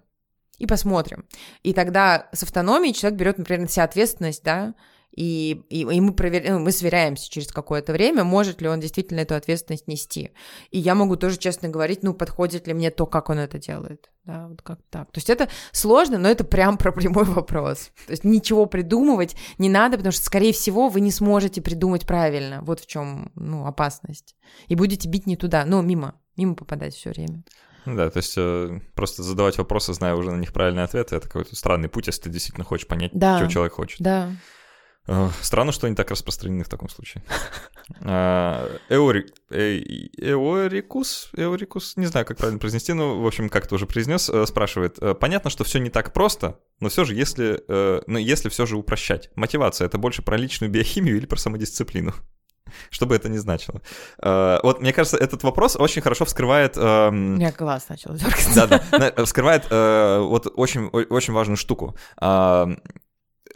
И 0.57 0.65
посмотрим. 0.65 1.25
И 1.63 1.73
тогда 1.73 2.29
с 2.31 2.43
автономией 2.43 2.93
человек 2.93 3.19
берет, 3.19 3.37
например, 3.37 3.63
на 3.63 3.67
себя 3.67 3.83
ответственность, 3.83 4.43
да, 4.45 4.75
и, 5.11 5.63
и, 5.69 5.81
и 5.81 6.01
мы, 6.01 6.13
провер... 6.13 6.43
Ну, 6.49 6.59
мы 6.59 6.71
сверяемся 6.71 7.29
через 7.29 7.51
какое-то 7.51 7.91
время, 7.91 8.23
может 8.23 8.61
ли 8.61 8.69
он 8.69 8.79
действительно 8.79 9.19
эту 9.19 9.35
ответственность 9.35 9.87
нести. 9.87 10.31
И 10.69 10.79
я 10.79 10.95
могу 10.95 11.17
тоже 11.17 11.37
честно 11.37 11.67
говорить, 11.67 12.01
ну, 12.01 12.13
подходит 12.13 12.67
ли 12.67 12.73
мне 12.73 12.91
то, 12.91 13.05
как 13.05 13.29
он 13.29 13.39
это 13.39 13.59
делает. 13.59 14.09
Да, 14.23 14.47
вот 14.47 14.61
как 14.61 14.79
так. 14.89 15.11
То 15.11 15.17
есть 15.17 15.29
это 15.29 15.49
сложно, 15.71 16.17
но 16.17 16.29
это 16.29 16.43
прям 16.43 16.77
про 16.77 16.91
прямой 16.91 17.25
вопрос. 17.25 17.91
То 18.05 18.11
есть 18.11 18.23
ничего 18.23 18.65
придумывать 18.65 19.35
не 19.57 19.69
надо, 19.69 19.97
потому 19.97 20.13
что, 20.13 20.23
скорее 20.23 20.53
всего, 20.53 20.87
вы 20.87 21.01
не 21.01 21.11
сможете 21.11 21.61
придумать 21.61 22.05
правильно. 22.05 22.61
Вот 22.61 22.79
в 22.79 22.87
чем 22.87 23.31
ну, 23.35 23.65
опасность. 23.65 24.35
И 24.67 24.75
будете 24.75 25.09
бить 25.09 25.27
не 25.27 25.35
туда, 25.35 25.65
ну, 25.65 25.81
мимо, 25.81 26.15
мимо 26.37 26.55
попадать 26.55 26.93
все 26.93 27.09
время. 27.09 27.43
Ну 27.85 27.95
да, 27.95 28.09
то 28.11 28.17
есть 28.17 28.35
э, 28.37 28.79
просто 28.93 29.23
задавать 29.23 29.57
вопросы, 29.57 29.93
зная 29.93 30.13
уже 30.15 30.31
на 30.31 30.39
них 30.39 30.53
правильный 30.53 30.83
ответ, 30.83 31.11
это 31.11 31.27
какой-то 31.27 31.55
странный 31.55 31.89
путь, 31.89 32.07
если 32.07 32.21
ты 32.21 32.29
действительно 32.29 32.63
хочешь 32.63 32.87
понять, 32.87 33.11
да. 33.13 33.39
что 33.39 33.49
человек 33.49 33.73
хочет. 33.73 33.99
Да. 33.99 34.31
Странно, 35.41 35.71
что 35.71 35.87
они 35.87 35.95
так 35.95 36.11
распространены 36.11 36.63
в 36.63 36.69
таком 36.69 36.89
случае. 36.89 37.23
А, 38.01 38.69
Эори... 38.89 39.25
Э, 39.49 39.77
Эорикус? 40.17 41.31
Эорикус? 41.35 41.97
Не 41.97 42.05
знаю, 42.05 42.25
как 42.25 42.37
правильно 42.37 42.59
произнести, 42.59 42.93
но, 42.93 43.19
в 43.19 43.25
общем, 43.25 43.49
как 43.49 43.67
ты 43.67 43.75
уже 43.75 43.87
произнес, 43.87 44.29
э, 44.29 44.45
спрашивает. 44.45 44.97
«Э, 45.01 45.15
понятно, 45.15 45.49
что 45.49 45.63
все 45.63 45.79
не 45.79 45.89
так 45.89 46.13
просто, 46.13 46.59
но 46.79 46.89
все 46.89 47.03
же, 47.03 47.15
если, 47.15 47.63
ну, 48.07 48.17
если 48.17 48.49
все 48.49 48.65
же 48.65 48.77
упрощать. 48.77 49.29
Мотивация— 49.35 49.85
это 49.87 49.97
больше 49.97 50.21
про 50.21 50.37
личную 50.37 50.71
биохимию 50.71 51.17
или 51.17 51.25
про 51.25 51.37
самодисциплину? 51.37 52.13
Что 52.89 53.05
бы 53.05 53.15
это 53.15 53.27
ни 53.27 53.37
значило. 53.37 53.81
Вот, 54.21 54.81
мне 54.81 54.93
кажется, 54.93 55.17
этот 55.17 55.43
вопрос 55.43 55.75
очень 55.75 56.01
хорошо 56.01 56.25
вскрывает... 56.25 56.77
У 56.77 57.11
меня 57.11 57.51
глаз 57.51 57.89
начал 57.89 58.13
дергаться. 58.15 58.67
Да-да, 58.67 59.25
вскрывает 59.25 59.65
вот 59.69 60.47
очень, 60.55 60.87
очень 60.87 61.33
важную 61.33 61.57
штуку 61.57 61.95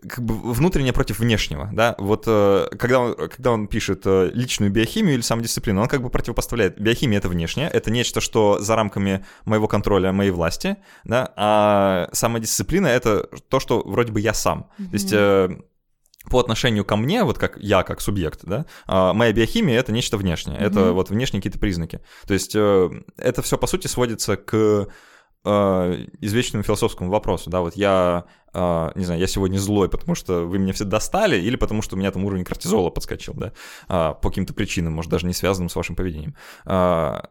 как 0.09 0.23
бы 0.23 0.53
внутреннее 0.53 0.93
против 0.93 1.19
внешнего, 1.19 1.69
да, 1.73 1.95
вот 1.97 2.23
э, 2.27 2.67
когда 2.77 2.99
он, 2.99 3.15
когда 3.15 3.51
он 3.51 3.67
пишет 3.67 4.01
э, 4.05 4.31
личную 4.33 4.71
биохимию 4.71 5.15
или 5.15 5.21
самодисциплину, 5.21 5.81
он 5.81 5.87
как 5.87 6.01
бы 6.01 6.09
противопоставляет, 6.09 6.79
биохимия— 6.79 7.17
это 7.19 7.29
внешнее, 7.29 7.67
это 7.67 7.91
нечто, 7.91 8.21
что 8.21 8.59
за 8.59 8.75
рамками 8.75 9.25
моего 9.45 9.67
контроля, 9.67 10.11
моей 10.11 10.31
власти, 10.31 10.77
да, 11.03 11.33
а 11.35 12.09
самодисциплина— 12.11 12.87
это 12.87 13.27
то, 13.49 13.59
что 13.59 13.81
вроде 13.85 14.11
бы 14.11 14.19
я 14.19 14.33
сам, 14.33 14.69
mm-hmm. 14.77 14.85
то 14.85 14.93
есть 14.93 15.13
э, 15.13 15.49
по 16.29 16.39
отношению 16.39 16.85
ко 16.85 16.95
мне, 16.95 17.23
вот 17.23 17.37
как 17.37 17.57
я, 17.59 17.83
как 17.83 18.01
субъект, 18.01 18.41
да, 18.43 18.65
а, 18.87 19.13
моя 19.13 19.31
биохимия— 19.31 19.79
это 19.79 19.91
нечто 19.91 20.17
внешнее, 20.17 20.57
mm-hmm. 20.57 20.67
это 20.67 20.91
вот 20.91 21.09
внешние 21.09 21.41
какие-то 21.41 21.59
признаки, 21.59 22.01
то 22.27 22.33
есть 22.33 22.55
это 22.55 23.41
все, 23.41 23.57
по 23.57 23.67
сути, 23.67 23.87
сводится 23.87 24.35
к 24.37 24.87
извечному 25.45 26.63
философскому 26.63 27.09
вопросу, 27.09 27.49
да, 27.49 27.61
вот 27.61 27.75
я 27.75 28.25
Uh, 28.55 28.97
не 28.97 29.03
знаю, 29.03 29.19
я 29.19 29.27
сегодня 29.27 29.57
злой, 29.57 29.89
потому 29.89 30.15
что 30.15 30.45
вы 30.45 30.59
меня 30.59 30.71
все 30.71 30.85
достали, 30.85 31.35
или 31.35 31.57
потому 31.57 31.81
что 31.81 31.97
у 31.97 31.99
меня 31.99 32.09
там 32.11 32.23
уровень 32.23 32.45
кортизола 32.45 32.89
подскочил, 32.89 33.33
да, 33.33 33.51
uh, 33.89 34.15
по 34.21 34.29
каким-то 34.29 34.53
причинам, 34.53 34.93
может, 34.93 35.11
даже 35.11 35.27
не 35.27 35.33
связанным 35.33 35.67
с 35.67 35.75
вашим 35.75 35.97
поведением. 35.97 36.35
Uh, 36.65 37.27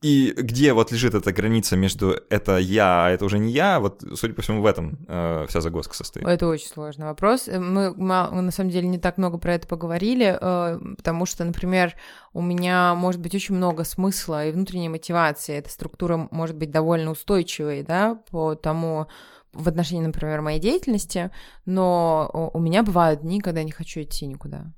и 0.00 0.32
где 0.36 0.74
вот 0.74 0.92
лежит 0.92 1.14
эта 1.14 1.32
граница 1.32 1.76
между 1.76 2.20
это 2.30 2.58
я, 2.58 3.06
а 3.06 3.10
это 3.10 3.24
уже 3.24 3.38
не 3.40 3.50
я, 3.50 3.80
вот, 3.80 4.04
судя 4.14 4.32
по 4.32 4.42
всему, 4.42 4.62
в 4.62 4.66
этом 4.66 4.98
э, 5.08 5.46
вся 5.48 5.60
загвоздка 5.60 5.96
состоит. 5.96 6.24
Это 6.24 6.46
очень 6.46 6.68
сложный 6.68 7.06
вопрос. 7.06 7.48
Мы, 7.48 7.92
мы, 7.94 8.42
на 8.42 8.50
самом 8.52 8.70
деле, 8.70 8.86
не 8.86 8.98
так 8.98 9.18
много 9.18 9.38
про 9.38 9.54
это 9.54 9.66
поговорили, 9.66 10.38
э, 10.40 10.94
потому 10.96 11.26
что, 11.26 11.44
например, 11.44 11.94
у 12.32 12.40
меня 12.40 12.94
может 12.94 13.20
быть 13.20 13.34
очень 13.34 13.56
много 13.56 13.82
смысла 13.82 14.46
и 14.46 14.52
внутренней 14.52 14.88
мотивации. 14.88 15.56
Эта 15.56 15.70
структура 15.70 16.28
может 16.30 16.56
быть 16.56 16.70
довольно 16.70 17.10
устойчивой, 17.10 17.82
да, 17.82 18.22
по 18.30 18.54
тому, 18.54 19.08
в 19.52 19.68
отношении, 19.68 20.06
например, 20.06 20.42
моей 20.42 20.60
деятельности, 20.60 21.32
но 21.66 22.50
у 22.54 22.60
меня 22.60 22.84
бывают 22.84 23.22
дни, 23.22 23.40
когда 23.40 23.60
я 23.60 23.66
не 23.66 23.72
хочу 23.72 24.02
идти 24.02 24.26
никуда 24.26 24.72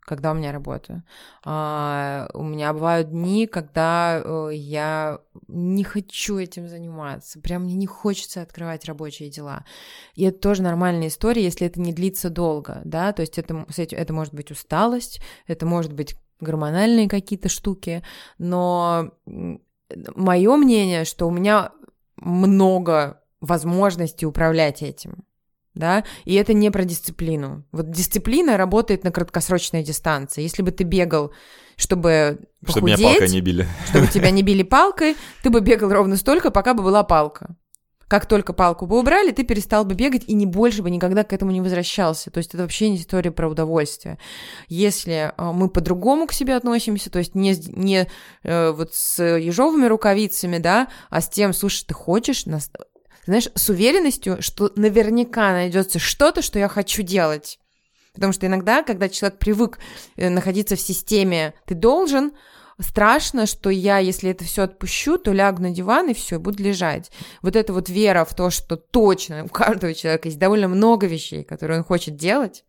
когда 0.00 0.32
у 0.32 0.34
меня 0.34 0.52
работа. 0.52 1.04
А, 1.44 2.28
у 2.34 2.42
меня 2.42 2.72
бывают 2.72 3.10
дни, 3.10 3.46
когда 3.46 4.20
э, 4.22 4.50
я 4.54 5.20
не 5.48 5.84
хочу 5.84 6.38
этим 6.38 6.68
заниматься, 6.68 7.40
прям 7.40 7.64
мне 7.64 7.74
не 7.74 7.86
хочется 7.86 8.42
открывать 8.42 8.84
рабочие 8.86 9.30
дела. 9.30 9.64
И 10.14 10.24
это 10.24 10.38
тоже 10.38 10.62
нормальная 10.62 11.08
история, 11.08 11.44
если 11.44 11.66
это 11.66 11.80
не 11.80 11.92
длится 11.92 12.30
долго, 12.30 12.82
да, 12.84 13.12
то 13.12 13.20
есть 13.20 13.38
это, 13.38 13.66
это 13.76 14.12
может 14.12 14.34
быть 14.34 14.50
усталость, 14.50 15.20
это 15.46 15.66
может 15.66 15.92
быть 15.92 16.16
гормональные 16.40 17.08
какие-то 17.08 17.48
штуки, 17.48 18.02
но 18.38 19.12
мое 20.14 20.56
мнение, 20.56 21.04
что 21.04 21.26
у 21.26 21.30
меня 21.30 21.72
много 22.16 23.22
возможности 23.40 24.24
управлять 24.24 24.82
этим. 24.82 25.24
Да? 25.74 26.04
И 26.24 26.34
это 26.34 26.52
не 26.52 26.70
про 26.70 26.84
дисциплину. 26.84 27.64
Вот 27.72 27.90
дисциплина 27.90 28.56
работает 28.56 29.04
на 29.04 29.12
краткосрочной 29.12 29.82
дистанции. 29.82 30.42
Если 30.42 30.62
бы 30.62 30.72
ты 30.72 30.84
бегал, 30.84 31.32
чтобы 31.76 32.40
похудеть, 32.60 32.70
чтобы 32.70 32.86
меня 32.86 32.96
палкой 32.98 33.28
не 33.28 33.40
били. 33.40 33.68
Чтобы 33.88 34.06
тебя 34.08 34.30
не 34.30 34.42
били 34.42 34.62
палкой, 34.62 35.16
ты 35.42 35.50
бы 35.50 35.60
бегал 35.60 35.90
ровно 35.90 36.16
столько, 36.16 36.50
пока 36.50 36.74
бы 36.74 36.82
была 36.82 37.04
палка. 37.04 37.56
Как 38.10 38.26
только 38.26 38.52
палку 38.52 38.86
бы 38.86 38.98
убрали, 38.98 39.30
ты 39.30 39.44
перестал 39.44 39.84
бы 39.84 39.94
бегать 39.94 40.24
и 40.26 40.34
не 40.34 40.44
больше 40.44 40.82
бы 40.82 40.90
никогда 40.90 41.22
к 41.22 41.32
этому 41.32 41.52
не 41.52 41.60
возвращался. 41.60 42.32
То 42.32 42.38
есть 42.38 42.52
это 42.52 42.64
вообще 42.64 42.90
не 42.90 42.96
история 42.96 43.30
про 43.30 43.48
удовольствие. 43.48 44.18
Если 44.66 45.32
э, 45.32 45.52
мы 45.52 45.68
по-другому 45.68 46.26
к 46.26 46.32
себе 46.32 46.56
относимся, 46.56 47.08
то 47.08 47.20
есть 47.20 47.36
не, 47.36 47.54
не 47.68 48.08
э, 48.42 48.72
вот 48.72 48.94
с 48.94 49.22
ежовыми 49.22 49.86
рукавицами, 49.86 50.58
да, 50.58 50.88
а 51.08 51.20
с 51.20 51.28
тем, 51.28 51.52
слушай, 51.52 51.84
ты 51.86 51.94
хочешь, 51.94 52.46
знаешь, 53.30 53.48
с 53.54 53.68
уверенностью, 53.68 54.42
что 54.42 54.72
наверняка 54.74 55.52
найдется 55.52 55.98
что-то, 55.98 56.42
что 56.42 56.58
я 56.58 56.68
хочу 56.68 57.02
делать. 57.02 57.58
Потому 58.12 58.32
что 58.32 58.46
иногда, 58.46 58.82
когда 58.82 59.08
человек 59.08 59.38
привык 59.38 59.78
э, 60.16 60.28
находиться 60.28 60.74
в 60.74 60.80
системе 60.80 61.54
«ты 61.64 61.74
должен», 61.74 62.32
страшно, 62.80 63.46
что 63.46 63.70
я, 63.70 63.98
если 63.98 64.30
это 64.30 64.44
все 64.44 64.62
отпущу, 64.62 65.16
то 65.18 65.32
лягу 65.32 65.62
на 65.62 65.70
диван 65.70 66.08
и 66.08 66.14
все, 66.14 66.38
буду 66.40 66.62
лежать. 66.62 67.10
Вот 67.42 67.54
эта 67.54 67.72
вот 67.72 67.88
вера 67.88 68.24
в 68.24 68.34
то, 68.34 68.50
что 68.50 68.76
точно 68.76 69.44
у 69.44 69.48
каждого 69.48 69.94
человека 69.94 70.28
есть 70.28 70.38
довольно 70.38 70.66
много 70.66 71.06
вещей, 71.06 71.44
которые 71.44 71.78
он 71.78 71.84
хочет 71.84 72.16
делать, 72.16 72.64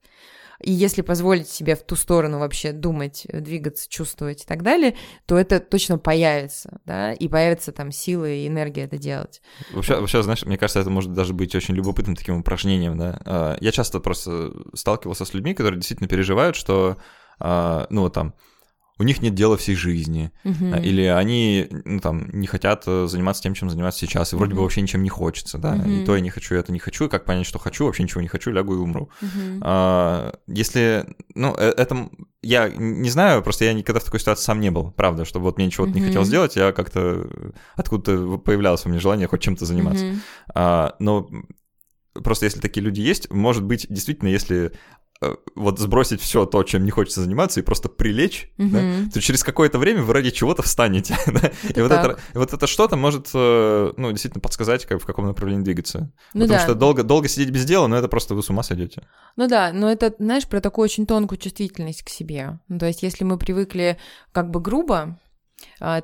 и 0.64 0.72
если 0.72 1.02
позволить 1.02 1.50
себе 1.50 1.76
в 1.76 1.84
ту 1.84 1.96
сторону 1.96 2.40
вообще 2.40 2.72
думать, 2.72 3.26
двигаться, 3.32 3.90
чувствовать 3.90 4.44
и 4.44 4.46
так 4.46 4.64
далее, 4.64 4.96
то 5.26 5.38
это 5.38 5.60
точно 5.60 5.98
появится, 5.98 6.80
да, 6.86 7.14
и 7.14 7.28
появится 7.28 7.72
там 7.72 7.92
сила 7.92 8.30
и 8.30 8.48
энергия 8.48 8.84
это 8.84 8.98
делать. 8.98 9.42
Вообще, 9.74 10.00
вообще, 10.00 10.24
знаешь, 10.24 10.46
мне 10.46 10.58
кажется, 10.58 10.80
это 10.80 10.90
может 10.90 11.14
даже 11.14 11.34
быть 11.34 11.56
очень 11.56 11.76
любопытным 11.76 12.16
таким 12.16 12.40
упражнением, 12.40 12.98
да. 12.98 13.22
А, 13.26 13.58
я 13.60 13.72
часто 13.72 14.00
просто 14.00 14.52
сталкивался 14.74 15.26
с 15.26 15.34
людьми, 15.34 15.54
которые 15.54 15.80
действительно 15.80 16.08
переживают, 16.08 16.56
что, 16.56 16.98
а, 17.40 17.88
ну, 17.90 18.10
там, 18.10 18.36
у 19.02 19.04
них 19.04 19.22
нет 19.22 19.34
дела 19.36 19.58
всей 19.58 19.76
жизни, 19.76 20.32
Мгм. 20.44 20.76
или 20.76 21.02
они 21.02 21.68
ну, 21.86 22.00
там, 22.00 22.30
не 22.32 22.48
хотят 22.48 22.84
э, 22.88 23.08
заниматься 23.08 23.42
тем, 23.44 23.54
чем 23.56 23.70
занимаются 23.70 24.00
сейчас, 24.06 24.32
и 24.32 24.36
вроде 24.36 24.52
бы 24.52 24.58
Мгм. 24.58 24.64
вообще 24.64 24.82
ничем 24.82 25.04
не 25.04 25.10
хочется, 25.10 25.58
да, 25.58 25.76
Мгм. 25.76 25.90
и 25.90 26.06
то 26.06 26.16
я 26.16 26.22
не 26.22 26.30
хочу, 26.30 26.56
и 26.56 26.58
это 26.60 26.72
не 26.72 26.80
хочу, 26.80 27.06
и 27.06 27.10
как 27.10 27.26
понять, 27.26 27.46
что 27.46 27.60
хочу, 27.60 27.86
вообще 27.86 28.04
ничего 28.04 28.22
не 28.22 28.28
хочу, 28.28 28.52
лягу 28.52 28.76
и 28.76 28.78
умру. 28.78 29.10
Мгм. 29.22 29.60
А, 29.64 30.34
Если, 30.48 31.06
ну, 31.36 31.56
э, 31.58 31.74
это, 31.78 32.10
я 32.42 32.70
не 32.70 33.10
знаю, 33.10 33.42
просто 33.44 33.66
я 33.66 33.74
никогда 33.74 34.00
в 34.00 34.04
такой 34.04 34.20
ситуации 34.20 34.44
сам 34.46 34.60
не 34.60 34.70
был, 34.72 34.92
правда, 34.92 35.26
чтобы 35.26 35.46
вот 35.46 35.58
мне 35.58 35.70
чего-то 35.72 35.94
не 35.94 36.00
Мгм. 36.02 36.08
хотел 36.08 36.24
сделать, 36.24 36.56
я 36.56 36.72
как-то 36.72 37.28
откуда-то 37.76 38.38
появлялось 38.38 38.86
у 38.86 38.90
меня 38.90 39.00
желание 39.00 39.28
хоть 39.28 39.42
чем-то 39.42 39.66
заниматься. 39.66 40.06
Мгм. 40.06 40.20
А, 40.56 40.96
но 41.00 41.28
просто 42.14 42.46
если 42.46 42.60
такие 42.60 42.84
люди 42.84 43.02
есть, 43.02 43.32
может 43.32 43.64
быть, 43.64 43.88
действительно, 43.90 44.28
если 44.30 44.58
э, 44.66 44.72
вот 45.56 45.80
сбросить 45.80 46.22
все 46.22 46.46
то, 46.46 46.64
чем 46.64 46.84
не 46.84 46.92
хочется 46.92 47.22
заниматься, 47.22 47.60
и 47.60 47.64
просто 47.64 47.90
прилечь, 47.90 48.52
да, 48.58 48.82
Мгм. 48.82 49.12
то 49.12 49.22
через 49.22 49.44
какое-то 49.44 49.78
время 49.78 50.02
вы 50.02 50.14
ради 50.14 50.32
чего-то 50.32 50.64
встанете. 50.64 51.16
да, 51.28 51.52
и, 51.76 51.82
вот 51.82 51.90
так. 51.90 52.06
это, 52.06 52.20
вот 52.34 52.54
это 52.54 52.68
что-то 52.68 52.96
может, 52.96 53.30
э, 53.34 53.94
ну, 53.98 54.12
действительно 54.12 54.42
подсказать, 54.42 54.86
как, 54.86 55.02
в 55.02 55.06
каком 55.06 55.28
направлении 55.28 55.64
двигаться. 55.64 56.12
Ну 56.34 56.42
Потому 56.42 56.60
да. 56.60 56.64
что 56.64 56.76
долго, 56.76 57.04
долго 57.04 57.28
сидеть 57.28 57.52
без 57.52 57.66
дела, 57.66 57.88
ну, 57.88 57.96
это 57.96 58.08
просто 58.08 58.34
вы 58.34 58.42
с 58.42 58.50
ума 58.50 58.64
сойдете. 58.64 59.04
Ну 59.36 59.48
да, 59.48 59.72
но 59.72 59.92
это, 59.92 60.14
знаешь, 60.18 60.48
про 60.48 60.60
такую 60.60 60.86
очень 60.86 61.06
тонкую 61.06 61.38
чувствительность 61.38 62.04
к 62.04 62.10
себе. 62.10 62.60
Ну, 62.68 62.80
то 62.80 62.88
есть, 62.88 63.04
если 63.04 63.24
мы 63.24 63.38
привыкли 63.38 63.98
как 64.32 64.50
бы 64.50 64.60
грубо, 64.60 65.20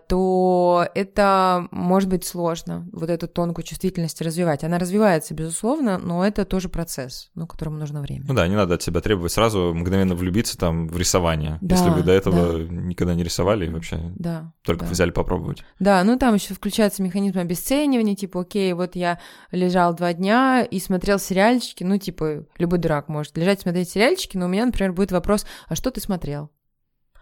то 0.07 0.87
это 0.95 1.67
может 1.71 2.09
быть 2.09 2.25
сложно, 2.25 2.87
вот 2.91 3.09
эту 3.09 3.27
тонкую 3.27 3.65
чувствительность 3.65 4.21
развивать. 4.21 4.63
Она 4.63 4.79
развивается, 4.79 5.33
безусловно, 5.33 5.97
но 5.97 6.25
это 6.25 6.45
тоже 6.45 6.69
процесс, 6.69 7.29
ну, 7.35 7.47
которому 7.47 7.77
нужно 7.77 8.01
время. 8.01 8.25
Ну 8.27 8.33
да, 8.33 8.47
не 8.47 8.55
надо 8.55 8.75
от 8.75 8.81
себя 8.81 9.01
требовать 9.01 9.31
сразу 9.31 9.73
мгновенно 9.73 10.15
влюбиться 10.15 10.57
там 10.57 10.87
в 10.87 10.97
рисование, 10.97 11.57
Да, 11.61 11.75
если 11.75 11.89
вы 11.89 12.03
до 12.03 12.11
этого 12.11 12.59
никогда 12.63 13.13
не 13.13 13.23
рисовали 13.23 13.67
и 13.67 13.69
вообще 13.69 13.99
Да. 14.15 14.53
только 14.63 14.85
да. 14.85 14.91
взяли 14.91 15.11
попробовать. 15.11 15.63
Да, 15.79 16.03
ну 16.03 16.17
там 16.17 16.35
еще 16.35 16.53
включается 16.53 17.03
механизм 17.03 17.39
обесценивания, 17.39 18.15
типа, 18.15 18.41
окей, 18.41 18.73
вот 18.73 18.95
я 18.95 19.19
лежал 19.51 19.93
два 19.95 20.13
дня 20.13 20.63
и 20.63 20.79
смотрел 20.79 21.19
сериальчики, 21.19 21.83
ну, 21.83 21.97
типа, 21.97 22.45
любой 22.57 22.79
дурак 22.79 23.07
может 23.09 23.37
лежать 23.37 23.61
смотреть 23.61 23.89
сериальчики, 23.89 24.37
но 24.37 24.45
у 24.45 24.49
меня, 24.49 24.65
например, 24.65 24.93
будет 24.93 25.11
вопрос, 25.11 25.45
а 25.67 25.75
что 25.75 25.91
ты 25.91 26.01
смотрел? 26.01 26.49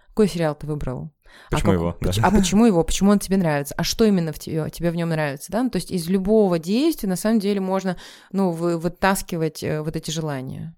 Какой 0.07 0.27
сериал 0.29 0.55
ты 0.55 0.65
выбрал? 0.67 1.11
Почему 1.49 1.71
а 1.71 1.73
его? 1.73 1.91
как- 1.93 2.01
да. 2.01 2.07
поч- 2.09 2.19
А 2.21 2.31
почему 2.31 2.65
его? 2.65 2.83
Почему 2.83 3.11
он 3.11 3.19
тебе 3.19 3.37
нравится? 3.37 3.73
А 3.77 3.83
что 3.83 4.05
именно 4.05 4.31
в 4.31 4.39
тебе, 4.39 4.69
тебе 4.69 4.91
в 4.91 4.95
нем 4.95 5.09
нравится? 5.09 5.51
Да? 5.51 5.63
Ну, 5.63 5.69
то 5.69 5.77
есть 5.77 5.91
из 5.91 6.07
любого 6.09 6.59
действия 6.59 7.09
на 7.09 7.15
самом 7.15 7.39
деле 7.39 7.59
можно 7.61 7.97
ну, 8.31 8.51
вы, 8.51 8.77
вытаскивать 8.77 9.63
э, 9.63 9.81
вот 9.81 9.95
эти 9.95 10.11
желания. 10.11 10.75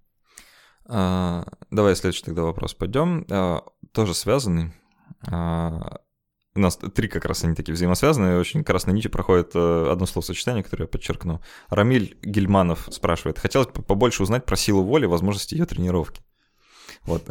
А, 0.85 1.45
давай 1.71 1.95
следующий 1.95 2.23
тогда 2.23 2.43
вопрос 2.43 2.73
пойдем. 2.73 3.25
А, 3.29 3.63
тоже 3.91 4.13
связанный. 4.13 4.73
А, 5.27 5.99
у 6.55 6.59
нас 6.59 6.77
три 6.77 7.07
как 7.07 7.25
раз 7.25 7.43
они 7.43 7.55
такие 7.55 7.73
взаимосвязанные. 7.73 8.39
Очень 8.39 8.63
красной 8.63 8.93
нитью 8.93 9.11
проходит 9.11 9.51
э, 9.53 9.89
одно 9.91 10.05
словосочетание, 10.05 10.63
которое 10.63 10.85
я 10.85 10.87
подчеркну. 10.87 11.41
Рамиль 11.69 12.17
Гельманов 12.23 12.87
спрашивает. 12.91 13.37
Хотелось 13.37 13.67
бы 13.67 13.83
побольше 13.83 14.23
узнать 14.23 14.45
про 14.45 14.55
силу 14.55 14.83
воли, 14.83 15.05
возможности 15.05 15.53
ее 15.53 15.65
тренировки. 15.65 16.21
Вот. 17.07 17.23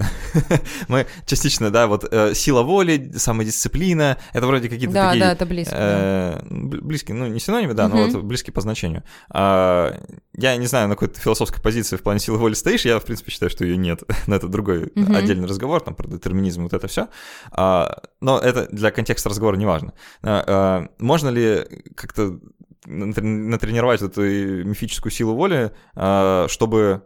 Мы 0.88 1.06
частично, 1.26 1.70
да, 1.70 1.86
вот 1.86 2.08
э, 2.10 2.34
сила 2.34 2.62
воли, 2.62 3.12
самодисциплина, 3.14 4.16
это 4.32 4.46
вроде 4.46 4.68
какие-то 4.68 4.94
Да, 4.94 5.06
такие... 5.08 5.24
да, 5.24 5.32
это 5.32 5.46
близко. 5.46 5.74
Э, 5.76 6.40
бл- 6.48 6.80
близкие, 6.80 7.14
ну, 7.16 7.26
не 7.26 7.38
синонимы, 7.38 7.74
да, 7.74 7.88
но 7.88 8.06
вот 8.06 8.22
близкие 8.24 8.54
по 8.54 8.62
значению. 8.62 9.04
А, 9.30 10.00
я 10.34 10.56
не 10.56 10.66
знаю, 10.66 10.88
на 10.88 10.94
какой-то 10.94 11.20
философской 11.20 11.62
позиции 11.62 11.96
в 11.96 12.02
плане 12.02 12.20
силы 12.20 12.38
воли 12.38 12.54
стоишь, 12.54 12.86
я, 12.86 12.98
в 12.98 13.04
принципе, 13.04 13.30
считаю, 13.30 13.50
что 13.50 13.64
ее 13.64 13.76
нет. 13.76 14.02
но 14.26 14.34
это 14.34 14.48
другой 14.48 14.92
отдельный 14.96 15.46
разговор, 15.46 15.82
там, 15.82 15.94
про 15.94 16.08
детерминизм, 16.08 16.62
вот 16.62 16.72
это 16.72 16.88
все. 16.88 17.08
но 17.52 18.38
это 18.38 18.68
для 18.72 18.90
контекста 18.90 19.28
разговора 19.28 19.56
не 19.56 19.66
важно. 19.66 19.92
А, 20.22 20.44
а, 20.46 20.88
можно 20.98 21.28
ли 21.28 21.66
как-то 21.94 22.40
натр- 22.86 23.22
натренировать 23.22 24.02
эту 24.02 24.22
мифическую 24.22 25.12
силу 25.12 25.34
воли, 25.34 25.72
а, 25.94 26.46
чтобы 26.48 27.02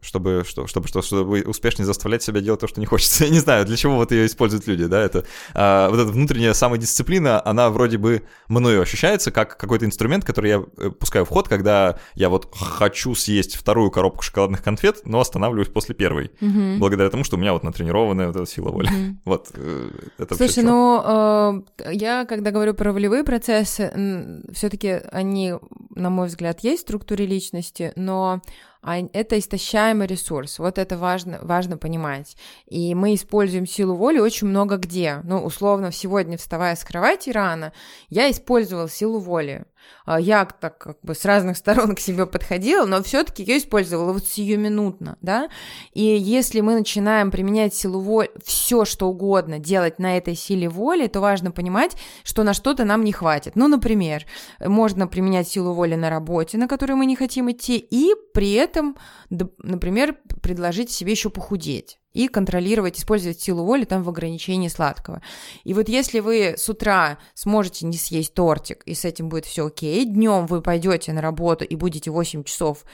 чтобы, 0.00 0.44
что, 0.46 0.66
чтобы, 0.66 0.88
что, 0.88 1.02
чтобы 1.02 1.42
успешнее 1.42 1.86
заставлять 1.86 2.22
себя 2.22 2.40
делать 2.40 2.60
то, 2.60 2.68
что 2.68 2.80
не 2.80 2.86
хочется. 2.86 3.24
Я 3.30 3.30
не 3.30 3.38
знаю, 3.38 3.64
для 3.66 3.76
чего 3.76 3.96
вот 3.96 4.12
ее 4.12 4.26
используют 4.26 4.66
люди, 4.66 4.86
да, 4.86 5.00
это 5.00 5.24
а, 5.54 5.90
вот 5.90 6.00
эта 6.00 6.10
внутренняя 6.10 6.54
самодисциплина, 6.54 7.40
она 7.44 7.70
вроде 7.70 7.98
бы 7.98 8.22
мною 8.48 8.82
ощущается 8.82 9.30
как 9.30 9.56
какой-то 9.56 9.84
инструмент, 9.84 10.24
который 10.24 10.50
я 10.50 10.64
э, 10.78 10.90
пускаю 10.90 11.24
в 11.24 11.28
ход, 11.28 11.48
когда 11.48 11.98
я 12.14 12.28
вот 12.28 12.48
хочу 12.54 13.14
съесть 13.14 13.56
вторую 13.56 13.90
коробку 13.90 14.22
шоколадных 14.22 14.62
конфет, 14.62 15.02
но 15.04 15.20
останавливаюсь 15.20 15.68
после 15.68 15.94
первой, 15.94 16.30
Мгм. 16.40 16.78
благодаря 16.78 17.10
тому, 17.10 17.24
что 17.24 17.36
у 17.36 17.38
меня 17.38 17.52
вот 17.52 17.62
натренированная 17.62 18.28
вот 18.28 18.36
эта 18.36 18.46
сила 18.46 18.70
воли. 18.70 18.88
Мгм. 18.88 19.20
Вот, 19.30 19.48
э, 19.54 19.90
это 20.18 20.34
Слушай, 20.34 20.64
ну, 20.64 21.62
э, 21.78 21.92
я, 21.92 22.24
когда 22.24 22.50
говорю 22.50 22.74
про 22.74 22.92
волевые 22.92 23.22
процессы, 23.22 24.42
все-таки 24.52 25.00
они, 25.12 25.54
на 25.94 26.10
мой 26.10 26.28
взгляд, 26.28 26.60
есть 26.60 26.80
в 26.80 26.86
структуре 26.86 27.26
личности, 27.26 27.92
но 27.96 28.40
а- 28.82 29.08
это 29.12 29.38
истощаемый 29.38 30.06
ресурс. 30.06 30.58
Вот 30.58 30.78
это 30.78 30.96
важно, 30.96 31.38
важно 31.42 31.76
понимать. 31.76 32.36
И 32.66 32.94
мы 32.94 33.14
используем 33.14 33.66
силу 33.66 33.94
воли 33.94 34.18
очень 34.18 34.46
много 34.46 34.76
где. 34.76 35.20
Ну, 35.24 35.44
условно, 35.44 35.92
сегодня, 35.92 36.38
вставая 36.38 36.76
с 36.76 36.84
кровати 36.84 37.30
рано, 37.30 37.72
я 38.08 38.30
использовала 38.30 38.88
силу 38.88 39.18
воли. 39.18 39.64
А 40.04 40.20
Я 40.20 40.44
так 40.44 40.78
как 40.78 40.98
бы 41.02 41.14
с 41.14 41.24
разных 41.24 41.56
сторон 41.56 41.94
к 41.96 42.00
себе 42.00 42.26
подходила, 42.26 42.86
но 42.86 43.02
все-таки 43.02 43.42
ее 43.42 43.58
использовала 43.58 44.12
вот 44.12 44.26
сиюминутно, 44.26 45.18
да. 45.20 45.48
И 45.92 46.02
если 46.02 46.60
мы 46.60 46.74
начинаем 46.74 47.30
применять 47.30 47.74
силу 47.74 48.00
воли, 48.00 48.30
все 48.44 48.84
что 48.84 49.08
угодно 49.08 49.58
делать 49.58 49.98
на 49.98 50.16
этой 50.16 50.34
силе 50.34 50.68
воли, 50.68 51.06
то 51.06 51.20
важно 51.20 51.50
понимать, 51.50 51.96
что 52.24 52.42
на 52.42 52.54
что-то 52.54 52.84
нам 52.84 53.04
не 53.04 53.12
хватит. 53.12 53.56
Ну, 53.56 53.68
например, 53.68 54.24
можно 54.58 55.06
применять 55.06 55.48
силу 55.48 55.74
воли 55.74 55.94
на 55.94 56.10
работе, 56.10 56.58
на 56.58 56.66
которую 56.66 56.96
мы 56.96 57.06
не 57.06 57.16
хотим 57.16 57.50
идти, 57.50 57.78
и 57.78 58.14
при 58.34 58.52
этом, 58.52 58.96
например, 59.28 60.16
предложить 60.42 60.90
себе 60.90 61.12
еще 61.12 61.30
похудеть 61.30 61.99
и 62.12 62.28
контролировать, 62.28 62.98
использовать 62.98 63.40
силу 63.40 63.64
воли 63.64 63.84
там 63.84 64.02
в 64.02 64.08
ограничении 64.08 64.68
сладкого. 64.68 65.22
И 65.64 65.74
вот 65.74 65.88
если 65.88 66.20
вы 66.20 66.54
с 66.56 66.68
утра 66.68 67.18
сможете 67.34 67.86
не 67.86 67.96
съесть 67.96 68.34
тортик, 68.34 68.82
и 68.84 68.94
с 68.94 69.04
этим 69.04 69.28
будет 69.28 69.46
все 69.46 69.66
окей, 69.66 70.04
днем 70.04 70.46
вы 70.46 70.60
пойдете 70.62 71.12
на 71.12 71.20
работу 71.20 71.64
и 71.64 71.76
будете 71.76 72.10
8 72.10 72.44
часов 72.44 72.84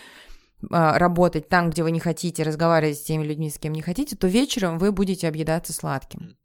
а, 0.70 0.98
работать 0.98 1.48
там, 1.48 1.70
где 1.70 1.82
вы 1.82 1.90
не 1.90 2.00
хотите, 2.00 2.42
разговаривать 2.42 2.98
с 2.98 3.04
теми 3.04 3.24
людьми, 3.24 3.50
с 3.50 3.58
кем 3.58 3.72
не 3.72 3.82
хотите, 3.82 4.16
то 4.16 4.26
вечером 4.26 4.78
вы 4.78 4.92
будете 4.92 5.28
объедаться 5.28 5.72
сладким. 5.72 6.36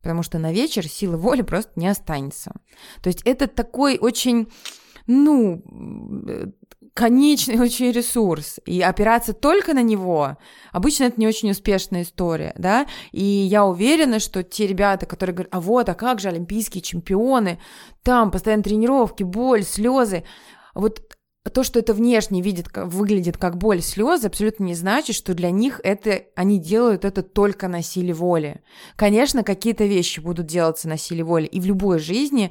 Потому 0.00 0.22
что 0.22 0.38
на 0.38 0.52
вечер 0.52 0.86
силы 0.86 1.16
воли 1.16 1.42
просто 1.42 1.72
не 1.76 1.88
останется. 1.88 2.52
То 3.02 3.08
есть 3.08 3.22
это 3.24 3.46
такой 3.46 3.98
очень, 3.98 4.48
ну, 5.06 5.62
э, 6.28 6.46
конечный 6.94 7.60
очень 7.60 7.90
ресурс. 7.90 8.60
И 8.64 8.80
опираться 8.80 9.32
только 9.32 9.74
на 9.74 9.82
него, 9.82 10.38
обычно 10.72 11.04
это 11.04 11.20
не 11.20 11.26
очень 11.26 11.50
успешная 11.50 12.02
история, 12.02 12.54
да. 12.56 12.86
И 13.10 13.22
я 13.22 13.66
уверена, 13.66 14.20
что 14.20 14.42
те 14.42 14.66
ребята, 14.66 15.04
которые 15.04 15.34
говорят, 15.34 15.54
а 15.54 15.60
вот, 15.60 15.88
а 15.88 15.94
как 15.94 16.20
же 16.20 16.28
олимпийские 16.28 16.82
чемпионы, 16.82 17.58
там 18.02 18.30
постоянно 18.30 18.62
тренировки, 18.62 19.24
боль, 19.24 19.64
слезы. 19.64 20.24
Вот 20.74 21.02
то, 21.52 21.62
что 21.62 21.78
это 21.78 21.92
внешне 21.92 22.40
видит, 22.40 22.68
выглядит 22.74 23.36
как 23.36 23.58
боль, 23.58 23.82
слезы, 23.82 24.28
абсолютно 24.28 24.64
не 24.64 24.74
значит, 24.74 25.14
что 25.14 25.34
для 25.34 25.50
них 25.50 25.80
это 25.82 26.22
они 26.36 26.58
делают 26.58 27.04
это 27.04 27.22
только 27.22 27.68
на 27.68 27.82
силе 27.82 28.14
воли. 28.14 28.62
Конечно, 28.96 29.42
какие-то 29.42 29.84
вещи 29.84 30.20
будут 30.20 30.46
делаться 30.46 30.88
на 30.88 30.96
силе 30.96 31.22
воли, 31.22 31.46
и 31.46 31.60
в 31.60 31.66
любой 31.66 31.98
жизни 31.98 32.50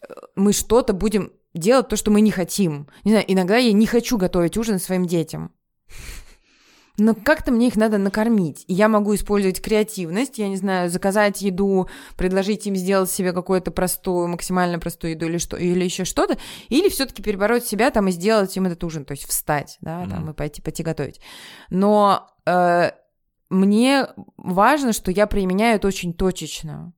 э, 0.00 0.12
мы 0.34 0.52
что-то 0.54 0.94
будем 0.94 1.32
делать 1.54 1.88
то, 1.88 1.96
что 1.96 2.10
мы 2.10 2.20
не 2.20 2.30
хотим. 2.30 2.88
Не 3.04 3.12
знаю, 3.12 3.24
иногда 3.28 3.56
я 3.56 3.72
не 3.72 3.86
хочу 3.86 4.16
готовить 4.18 4.56
ужин 4.56 4.78
своим 4.78 5.06
детям. 5.06 5.52
Но 6.98 7.14
как-то 7.14 7.50
мне 7.52 7.68
их 7.68 7.76
надо 7.76 7.96
накормить. 7.96 8.64
И 8.68 8.74
я 8.74 8.86
могу 8.86 9.14
использовать 9.14 9.62
креативность, 9.62 10.38
я 10.38 10.48
не 10.48 10.56
знаю, 10.56 10.90
заказать 10.90 11.40
еду, 11.40 11.88
предложить 12.18 12.66
им 12.66 12.76
сделать 12.76 13.10
себе 13.10 13.32
какую-то 13.32 13.70
простую, 13.70 14.28
максимально 14.28 14.78
простую 14.78 15.12
еду 15.12 15.24
или, 15.26 15.38
что, 15.38 15.56
или 15.56 15.82
еще 15.84 16.04
что-то, 16.04 16.36
или 16.68 16.90
все-таки 16.90 17.22
перебороть 17.22 17.64
себя 17.64 17.90
там 17.90 18.08
и 18.08 18.12
сделать 18.12 18.54
им 18.56 18.66
этот 18.66 18.84
ужин, 18.84 19.06
то 19.06 19.12
есть 19.12 19.26
встать, 19.26 19.78
да, 19.80 20.06
там 20.06 20.22
Мгм. 20.24 20.30
и 20.30 20.34
пойти, 20.34 20.60
пойти 20.60 20.82
готовить. 20.82 21.20
Но 21.70 22.28
э, 22.44 22.90
мне 23.48 24.08
важно, 24.36 24.92
что 24.92 25.10
я 25.10 25.26
применяю 25.26 25.76
это 25.76 25.88
очень 25.88 26.12
точечно. 26.12 26.92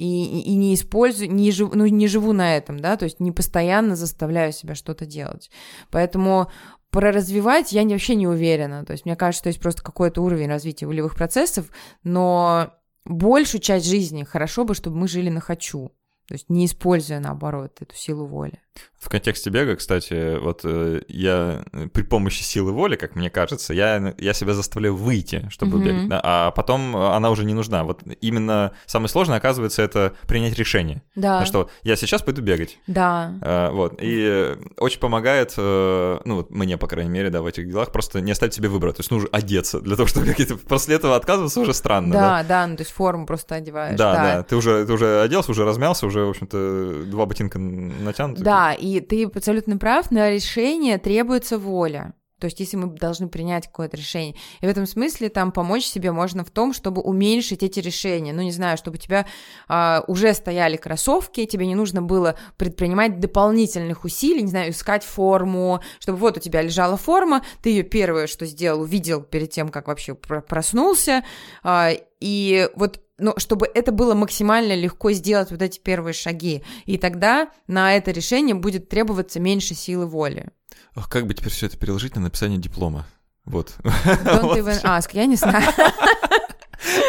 И, 0.00 0.40
и- 0.40 0.56
не 0.56 0.72
использую, 0.74 1.30
не 1.30 1.50
живу, 1.50 1.72
ну, 1.74 1.84
не 1.86 2.08
живу 2.08 2.32
на 2.32 2.56
этом, 2.56 2.80
да, 2.80 2.96
то 2.96 3.04
есть 3.04 3.20
не 3.20 3.32
постоянно 3.32 3.96
заставляю 3.96 4.50
себя 4.52 4.74
что-то 4.74 5.04
делать. 5.04 5.50
Поэтому 5.90 6.50
проразвивать 6.90 7.72
я 7.72 7.82
не- 7.82 7.92
вообще 7.92 8.14
не 8.14 8.26
уверена. 8.26 8.84
То 8.86 8.92
есть 8.92 9.04
мне 9.04 9.14
кажется, 9.14 9.42
что 9.42 9.48
есть 9.48 9.60
просто 9.60 9.82
какой-то 9.82 10.22
уровень 10.22 10.48
развития 10.48 10.86
волевых 10.86 11.14
процессов, 11.14 11.70
но 12.02 12.72
большую 13.04 13.60
часть 13.60 13.86
жизни 13.86 14.24
хорошо 14.24 14.64
бы, 14.64 14.74
чтобы 14.74 14.96
мы 14.96 15.06
жили 15.06 15.28
на 15.28 15.40
хочу. 15.40 15.90
То 16.28 16.34
есть 16.34 16.48
не 16.48 16.64
используя, 16.64 17.20
наоборот, 17.20 17.76
эту 17.80 17.94
силу 17.94 18.24
воли. 18.24 18.58
В 19.00 19.08
контексте 19.08 19.48
бега, 19.48 19.76
кстати, 19.76 20.38
вот 20.38 20.60
э, 20.64 21.00
я 21.08 21.64
э, 21.72 21.88
при 21.88 22.02
помощи 22.02 22.42
силы 22.42 22.72
воли, 22.72 22.96
как 22.96 23.16
мне 23.16 23.30
кажется, 23.30 23.72
я, 23.72 24.14
я 24.18 24.34
себя 24.34 24.52
заставляю 24.52 24.94
выйти, 24.94 25.46
чтобы 25.48 25.78
mm-hmm. 25.78 25.84
бегать, 25.84 26.08
да, 26.08 26.20
а 26.22 26.50
потом 26.50 26.94
она 26.94 27.30
уже 27.30 27.46
не 27.46 27.54
нужна. 27.54 27.84
Вот 27.84 28.02
именно 28.20 28.72
самое 28.84 29.08
сложное, 29.08 29.38
оказывается, 29.38 29.80
это 29.80 30.12
принять 30.26 30.58
решение. 30.58 31.02
Да. 31.14 31.40
Потому 31.40 31.46
что 31.46 31.70
я 31.82 31.96
сейчас 31.96 32.20
пойду 32.20 32.42
бегать. 32.42 32.78
Да. 32.86 33.32
А, 33.40 33.70
вот. 33.70 33.94
И 34.02 34.56
очень 34.76 35.00
помогает, 35.00 35.54
ну 35.56 36.20
вот 36.36 36.50
мне, 36.50 36.76
по 36.76 36.86
крайней 36.86 37.10
мере, 37.10 37.30
да, 37.30 37.40
в 37.40 37.46
этих 37.46 37.68
делах, 37.68 37.92
просто 37.92 38.20
не 38.20 38.32
оставить 38.32 38.52
себе 38.52 38.68
выбора. 38.68 38.92
То 38.92 39.00
есть 39.00 39.10
нужно 39.10 39.30
одеться 39.32 39.80
для 39.80 39.96
того, 39.96 40.06
чтобы 40.08 40.26
бегать. 40.26 40.60
После 40.64 40.96
этого 40.96 41.16
отказываться 41.16 41.60
уже 41.60 41.72
странно. 41.72 42.12
Да, 42.12 42.42
да, 42.42 42.48
да 42.48 42.66
ну 42.66 42.76
то 42.76 42.82
есть 42.82 42.92
форму 42.92 43.24
просто 43.24 43.54
одеваешь. 43.54 43.96
Да, 43.96 44.12
да, 44.12 44.36
да. 44.36 44.42
Ты 44.42 44.56
уже, 44.56 44.84
ты 44.84 44.92
уже 44.92 45.22
оделся, 45.22 45.50
уже 45.52 45.64
размялся, 45.64 46.06
уже, 46.06 46.26
в 46.26 46.30
общем-то, 46.30 47.04
два 47.06 47.24
ботинка 47.24 47.58
натянуты. 47.58 48.42
Да, 48.42 48.69
и 48.74 49.00
ты 49.00 49.24
абсолютно 49.24 49.76
прав, 49.78 50.10
на 50.10 50.30
решение 50.30 50.98
требуется 50.98 51.58
воля. 51.58 52.14
То 52.40 52.46
есть, 52.46 52.58
если 52.58 52.78
мы 52.78 52.86
должны 52.86 53.28
принять 53.28 53.66
какое-то 53.66 53.96
решение. 53.98 54.34
И 54.60 54.66
в 54.66 54.68
этом 54.68 54.86
смысле 54.86 55.28
там 55.28 55.52
помочь 55.52 55.84
себе 55.84 56.10
можно 56.10 56.42
в 56.42 56.50
том, 56.50 56.72
чтобы 56.72 57.02
уменьшить 57.02 57.62
эти 57.62 57.80
решения. 57.80 58.32
Ну, 58.32 58.40
не 58.40 58.50
знаю, 58.50 58.78
чтобы 58.78 58.96
у 58.96 58.98
тебя 59.00 59.26
а, 59.68 60.02
уже 60.08 60.32
стояли 60.32 60.76
кроссовки, 60.76 61.44
тебе 61.44 61.66
не 61.66 61.74
нужно 61.74 62.00
было 62.00 62.36
предпринимать 62.56 63.20
дополнительных 63.20 64.04
усилий, 64.04 64.42
не 64.42 64.48
знаю, 64.48 64.70
искать 64.70 65.04
форму, 65.04 65.82
чтобы 65.98 66.18
вот 66.18 66.38
у 66.38 66.40
тебя 66.40 66.62
лежала 66.62 66.96
форма, 66.96 67.44
ты 67.62 67.70
ее 67.70 67.82
первое, 67.82 68.26
что 68.26 68.46
сделал, 68.46 68.80
увидел 68.80 69.20
перед 69.20 69.50
тем, 69.50 69.68
как 69.68 69.88
вообще 69.88 70.14
проснулся. 70.14 71.22
А, 71.62 71.90
и 72.20 72.70
вот 72.74 73.00
но 73.20 73.34
чтобы 73.36 73.68
это 73.72 73.92
было 73.92 74.14
максимально 74.14 74.74
легко 74.74 75.12
сделать 75.12 75.50
вот 75.50 75.62
эти 75.62 75.78
первые 75.78 76.14
шаги. 76.14 76.62
И 76.86 76.98
тогда 76.98 77.50
на 77.66 77.94
это 77.96 78.10
решение 78.10 78.54
будет 78.54 78.88
требоваться 78.88 79.40
меньше 79.40 79.74
силы 79.74 80.06
воли. 80.06 80.48
Ох, 80.96 81.08
как 81.08 81.26
бы 81.26 81.34
теперь 81.34 81.52
все 81.52 81.66
это 81.66 81.78
переложить 81.78 82.16
на 82.16 82.22
написание 82.22 82.58
диплома? 82.58 83.06
Вот. 83.44 83.76
Don't 83.82 84.56
even 84.58 84.82
ask, 84.82 85.10
я 85.12 85.26
не 85.26 85.36
знаю. 85.36 85.64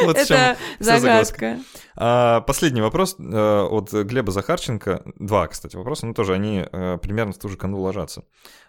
Вот 0.04 0.18
это 0.18 0.58
загадка. 0.80 1.60
А, 1.96 2.42
последний 2.42 2.82
вопрос 2.82 3.16
а, 3.20 3.66
от 3.68 3.92
Глеба 3.92 4.32
Захарченко. 4.32 5.04
Два, 5.18 5.48
кстати, 5.48 5.76
вопроса, 5.76 6.06
но 6.06 6.14
тоже 6.14 6.34
они 6.34 6.66
а, 6.72 6.98
примерно 6.98 7.34
в 7.34 7.38
ту 7.38 7.50
же 7.50 7.58
канву 7.58 7.82
ложатся. 7.82 8.24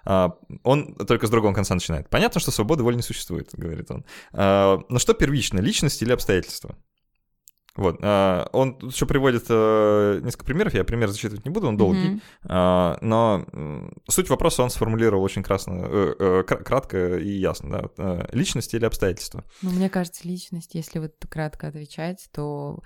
А, 0.05 0.35
он 0.63 0.95
только 0.95 1.27
с 1.27 1.31
другого 1.31 1.55
конца 1.55 1.75
начинает. 1.75 2.09
Понятно, 2.09 2.41
что 2.41 2.51
свободы 2.51 2.83
воли 2.83 2.97
не 2.97 3.03
существует, 3.03 3.51
говорит 3.53 3.91
он. 3.91 4.05
А, 4.33 4.81
но 4.89 4.99
что 4.99 5.15
первично, 5.15 5.59
личность 5.59 6.03
или 6.03 6.13
обстоятельства? 6.13 6.77
Вот, 7.75 7.99
а, 8.03 8.49
он 8.53 8.77
тут 8.77 8.93
еще 8.93 9.07
приводит 9.07 9.47
а, 9.49 10.21
несколько 10.21 10.45
примеров, 10.45 10.75
я 10.75 10.85
пример 10.85 11.09
зачитывать 11.09 11.45
не 11.45 11.51
буду, 11.51 11.69
он 11.69 11.77
долгий, 11.77 12.21
mm-hmm. 12.45 12.99
но 13.01 13.47
суть 14.09 14.29
вопроса 14.29 14.63
он 14.63 14.71
сформулировал 14.71 15.23
очень 15.23 15.43
красно, 15.43 15.87
э, 15.87 16.15
э, 16.19 16.43
кратко 16.43 17.17
и 17.17 17.31
ясно, 17.31 17.91
да, 17.97 18.29
личность 18.33 18.75
или 18.75 18.85
обстоятельства. 18.85 19.45
Ну, 19.63 19.71
мне 19.71 19.89
кажется, 19.89 20.29
личность, 20.29 20.75
если 20.75 20.99
вот 20.99 21.15
кратко 21.29 21.69
отвечать, 21.69 22.29
то 22.33 22.83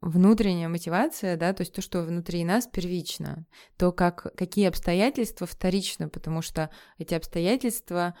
внутренняя 0.00 0.68
мотивация, 0.68 1.36
да, 1.36 1.52
то 1.52 1.62
есть 1.62 1.72
то, 1.72 1.82
что 1.82 2.02
внутри 2.02 2.44
нас 2.44 2.66
первично, 2.66 3.46
то 3.76 3.92
как, 3.92 4.34
какие 4.36 4.68
обстоятельства 4.68 5.46
вторично, 5.46 6.08
потому 6.08 6.42
что 6.42 6.70
эти 6.98 7.14
обстоятельства 7.14 8.14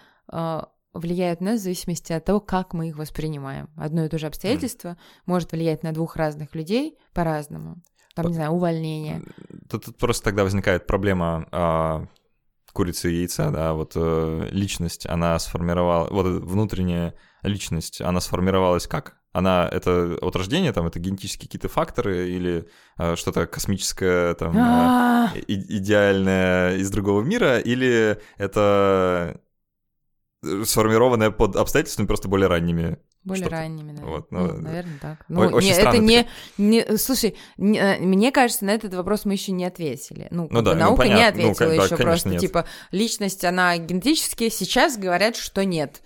влияют 0.98 1.40
на 1.40 1.52
нас 1.52 1.60
в 1.60 1.64
зависимости 1.64 2.12
от 2.12 2.24
того, 2.24 2.40
как 2.40 2.74
мы 2.74 2.88
их 2.88 2.96
воспринимаем. 2.96 3.68
Одно 3.76 4.04
и 4.04 4.08
то 4.08 4.18
же 4.18 4.26
обстоятельство 4.26 4.88
mm. 4.88 4.96
может 5.26 5.52
влиять 5.52 5.82
на 5.82 5.92
двух 5.92 6.16
разных 6.16 6.54
людей 6.54 6.98
по-разному. 7.12 7.82
Там, 8.14 8.24
по... 8.24 8.28
не 8.28 8.34
знаю, 8.34 8.52
увольнение. 8.52 9.22
Тут, 9.68 9.86
тут 9.86 9.98
просто 9.98 10.24
тогда 10.24 10.42
возникает 10.44 10.86
проблема 10.86 11.46
а, 11.52 12.06
курицы 12.76 13.10
и 13.10 13.20
яйца, 13.20 13.50
да, 13.50 13.72
вот 13.72 13.92
э, 13.94 14.48
личность, 14.50 15.06
она 15.06 15.38
сформировала, 15.38 16.08
вот 16.10 16.26
внутренняя 16.26 17.14
личность, 17.42 18.02
она 18.02 18.20
сформировалась 18.20 18.86
как? 18.86 19.16
Она 19.32 19.68
это 19.70 20.18
от 20.20 20.36
рождения, 20.36 20.72
там, 20.72 20.86
это 20.86 20.98
генетические 20.98 21.46
какие-то 21.48 21.68
факторы 21.68 22.28
или 22.28 22.68
э, 22.98 23.16
что-то 23.16 23.46
космическое, 23.46 24.34
там, 24.34 24.56
э, 24.56 25.28
идеальное 25.48 26.76
из 26.76 26.90
другого 26.90 27.22
мира, 27.22 27.58
или 27.58 28.18
это 28.36 29.40
сформированная 30.64 31.30
под 31.30 31.56
обстоятельствами 31.56 32.06
просто 32.06 32.28
более 32.28 32.48
ранними. 32.48 32.98
Более 33.24 33.48
ранними, 33.48 33.90
наверное. 33.90 34.14
Вот, 34.14 34.30
ну, 34.30 34.46
ну, 34.46 34.60
наверное, 34.60 34.98
так. 35.02 35.24
Ну, 35.28 35.40
очень 35.40 35.68
не, 35.68 35.74
это 35.74 35.98
не, 35.98 36.28
не... 36.58 36.96
Слушай, 36.96 37.36
не, 37.56 37.76
э, 37.76 37.98
мне 37.98 38.30
кажется, 38.30 38.64
на 38.64 38.70
этот 38.70 38.94
вопрос 38.94 39.24
мы 39.24 39.32
еще 39.32 39.50
не 39.50 39.64
ответили. 39.64 40.28
Ну, 40.30 40.46
ну 40.48 40.62
да, 40.62 40.74
бы, 40.74 40.78
наука 40.78 41.04
ну, 41.04 41.14
не 41.14 41.26
ответила 41.26 41.66
ну, 41.66 41.72
еще 41.72 41.96
да, 41.96 41.96
просто, 41.96 42.28
нет. 42.28 42.40
типа, 42.40 42.66
личность, 42.92 43.44
она 43.44 43.76
генетически, 43.78 44.48
сейчас 44.48 44.96
говорят, 44.96 45.34
что 45.34 45.64
нет. 45.64 46.02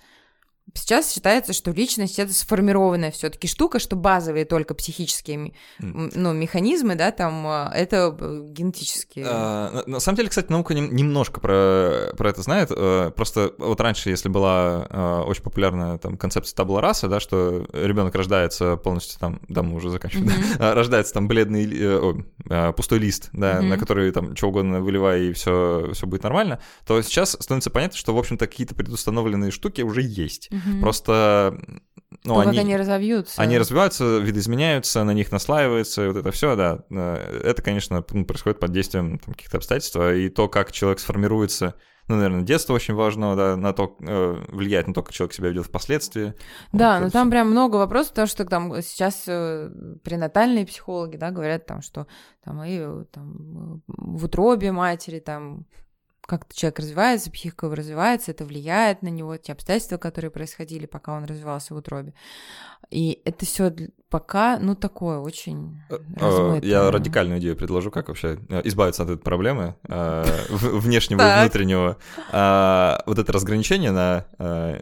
Сейчас 0.73 1.11
считается, 1.11 1.51
что 1.53 1.71
личность 1.71 2.17
это 2.17 2.33
сформированная 2.33 3.11
все-таки 3.11 3.47
штука, 3.47 3.79
что 3.79 3.95
базовые 3.95 4.45
только 4.45 4.73
психические 4.73 5.53
ну, 5.79 6.33
механизмы, 6.33 6.95
да, 6.95 7.11
там 7.11 7.45
а, 7.45 7.71
это 7.75 8.15
э, 8.17 8.45
генетические. 8.47 9.25
А, 9.27 9.83
на 9.85 9.99
самом 9.99 10.17
деле, 10.17 10.29
кстати, 10.29 10.49
наука 10.49 10.73
немножко 10.73 11.41
про, 11.41 12.13
про 12.15 12.29
это 12.29 12.41
знает. 12.41 12.71
Э, 12.71 13.11
просто 13.13 13.53
вот 13.57 13.81
раньше, 13.81 14.09
если 14.09 14.29
была 14.29 14.87
а, 14.89 15.23
очень 15.23 15.43
популярная 15.43 15.97
там 15.97 16.15
концепция 16.15 16.55
табла 16.55 16.79
раса, 16.79 17.09
да, 17.09 17.19
что 17.19 17.67
ребенок 17.73 18.15
рождается 18.15 18.77
полностью 18.77 19.19
там, 19.19 19.41
да, 19.49 19.63
мы 19.63 19.75
уже 19.75 19.89
заканчиваем, 19.89 20.29
mm-hmm. 20.29 20.57
да, 20.57 20.73
рождается 20.73 21.13
там 21.13 21.27
бледный, 21.27 21.67
о, 22.49 22.71
пустой 22.71 22.99
лист, 22.99 23.29
да, 23.33 23.59
mm-hmm. 23.59 23.65
на 23.65 23.77
который 23.77 24.11
там 24.11 24.35
что 24.37 24.47
угодно 24.47 24.79
выливай 24.79 25.27
и 25.27 25.33
все, 25.33 25.89
все 25.93 26.07
будет 26.07 26.23
нормально, 26.23 26.61
то 26.85 27.01
сейчас 27.01 27.35
становится 27.39 27.71
понятно, 27.71 27.97
что, 27.97 28.15
в 28.15 28.17
общем-то, 28.17 28.47
какие-то 28.47 28.73
предустановленные 28.73 29.51
штуки 29.51 29.81
уже 29.81 30.01
есть. 30.01 30.49
Угу. 30.65 30.81
Просто 30.81 31.57
ну, 32.23 32.35
То, 32.35 32.39
они, 32.41 32.59
они 32.59 32.77
разовьются. 32.77 33.41
Они 33.41 33.57
развиваются, 33.57 34.19
видоизменяются, 34.19 35.03
на 35.03 35.11
них 35.11 35.31
наслаивается, 35.31 36.03
и 36.03 36.07
вот 36.07 36.17
это 36.17 36.31
все, 36.31 36.55
да. 36.55 36.83
Это, 36.89 37.61
конечно, 37.63 38.03
ну, 38.11 38.25
происходит 38.25 38.59
под 38.59 38.71
действием 38.71 39.17
там, 39.17 39.33
каких-то 39.33 39.57
обстоятельств, 39.57 39.97
и 39.97 40.29
то, 40.29 40.47
как 40.47 40.71
человек 40.71 40.99
сформируется, 40.99 41.73
ну, 42.07 42.17
наверное, 42.17 42.43
детство 42.43 42.73
очень 42.73 42.93
важно, 42.93 43.35
да, 43.35 43.55
на 43.55 43.73
то, 43.73 43.95
э, 44.01 44.45
влияет 44.49 44.87
на 44.87 44.93
то, 44.93 45.01
как 45.01 45.13
человек 45.13 45.33
себя 45.33 45.49
ведет 45.49 45.65
впоследствии. 45.65 46.33
Да, 46.73 46.95
вот, 46.95 47.05
но 47.05 47.09
там 47.09 47.27
все. 47.27 47.31
прям 47.31 47.49
много 47.49 47.77
вопросов, 47.77 48.11
потому 48.11 48.27
что 48.27 48.45
там 48.45 48.81
сейчас 48.81 49.23
э, 49.27 49.71
пренатальные 50.03 50.67
психологи, 50.67 51.17
да, 51.17 51.31
говорят 51.31 51.65
там, 51.65 51.81
что 51.81 52.05
там 52.43 52.63
и 52.63 53.05
там, 53.11 53.81
в 53.87 54.25
утробе 54.25 54.71
матери 54.71 55.19
там 55.19 55.65
как 56.21 56.53
человек 56.53 56.79
развивается, 56.79 57.31
психика 57.31 57.65
его 57.65 57.75
развивается, 57.75 58.31
это 58.31 58.45
влияет 58.45 59.01
на 59.01 59.09
него, 59.09 59.37
те 59.37 59.53
обстоятельства, 59.53 59.97
которые 59.97 60.31
происходили, 60.31 60.85
пока 60.85 61.13
он 61.13 61.25
развивался 61.25 61.73
в 61.73 61.77
утробе. 61.77 62.13
И 62.89 63.21
это 63.25 63.45
все 63.45 63.73
пока, 64.11 64.59
ну, 64.59 64.75
такое 64.75 65.19
очень 65.19 65.81
э, 65.89 65.95
э, 65.95 66.19
размытое. 66.19 66.69
Я 66.69 66.91
радикальную 66.91 67.39
идею 67.39 67.55
предложу, 67.55 67.91
как 67.91 68.09
вообще 68.09 68.37
э, 68.49 68.61
избавиться 68.65 69.03
от 69.03 69.09
этой 69.09 69.21
проблемы 69.21 69.75
внешнего 70.49 71.21
и 71.21 71.41
внутреннего. 71.41 71.97
А, 72.31 73.01
вот 73.05 73.17
это 73.17 73.31
разграничение 73.31 73.91
на 73.91 74.25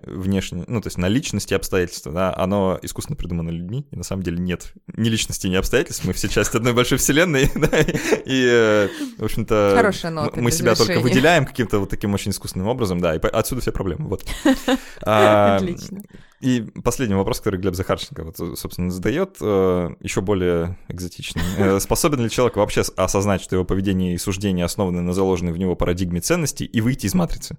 внешнее, 0.04 0.66
ну, 0.68 0.82
то 0.82 0.88
есть 0.88 0.98
на 0.98 1.08
личности 1.08 1.54
и 1.54 1.56
обстоятельства, 1.56 2.12
да, 2.12 2.34
оно 2.36 2.80
искусственно 2.82 3.16
придумано 3.16 3.52
людьми, 3.52 3.86
и 3.92 3.96
на 3.96 4.04
самом 4.04 4.24
деле 4.24 4.40
нет 4.40 4.74
ни 4.88 5.10
личности, 5.10 5.46
ни 5.46 5.56
обстоятельств, 5.56 6.04
мы 6.06 6.14
все 6.14 6.28
часть 6.28 6.56
одной 6.56 6.74
большой 6.74 6.98
вселенной, 6.98 7.52
да, 7.56 7.70
и, 8.26 8.90
в 9.20 9.24
общем-то, 9.24 9.92
мы 10.36 10.52
себя 10.52 10.74
только 10.74 11.00
выделяем 11.00 11.46
каким-то 11.46 11.80
вот 11.80 11.90
таким 11.90 12.16
очень 12.16 12.32
искусственным 12.32 12.68
образом, 12.68 13.00
да, 13.00 13.16
и 13.16 13.20
отсюда 13.20 13.62
все 13.62 13.72
проблемы, 13.72 14.08
вот. 14.08 14.26
А, 15.04 15.58
Отлично. 15.58 16.02
И 16.42 16.62
последний 16.84 17.16
вопрос, 17.16 17.40
который 17.40 17.60
Глеб 17.60 17.76
Захарченко, 17.76 18.24
вот, 18.24 18.38
собственно, 18.58 18.92
задает, 18.92 19.38
э, 19.42 19.90
еще 20.00 20.22
более 20.22 20.78
экзотичный. 20.88 21.42
Э, 21.58 21.80
способен 21.82 22.22
ли 22.22 22.30
человек 22.30 22.56
вообще 22.56 22.82
осознать, 22.96 23.42
что 23.42 23.56
его 23.56 23.66
поведение 23.66 24.14
и 24.14 24.18
суждения 24.18 24.64
основаны 24.64 25.02
на 25.02 25.14
заложенной 25.14 25.52
в 25.52 25.58
него 25.58 25.76
парадигме 25.76 26.22
ценностей 26.22 26.66
и 26.66 26.80
выйти 26.80 27.08
из 27.08 27.14
матрицы? 27.14 27.58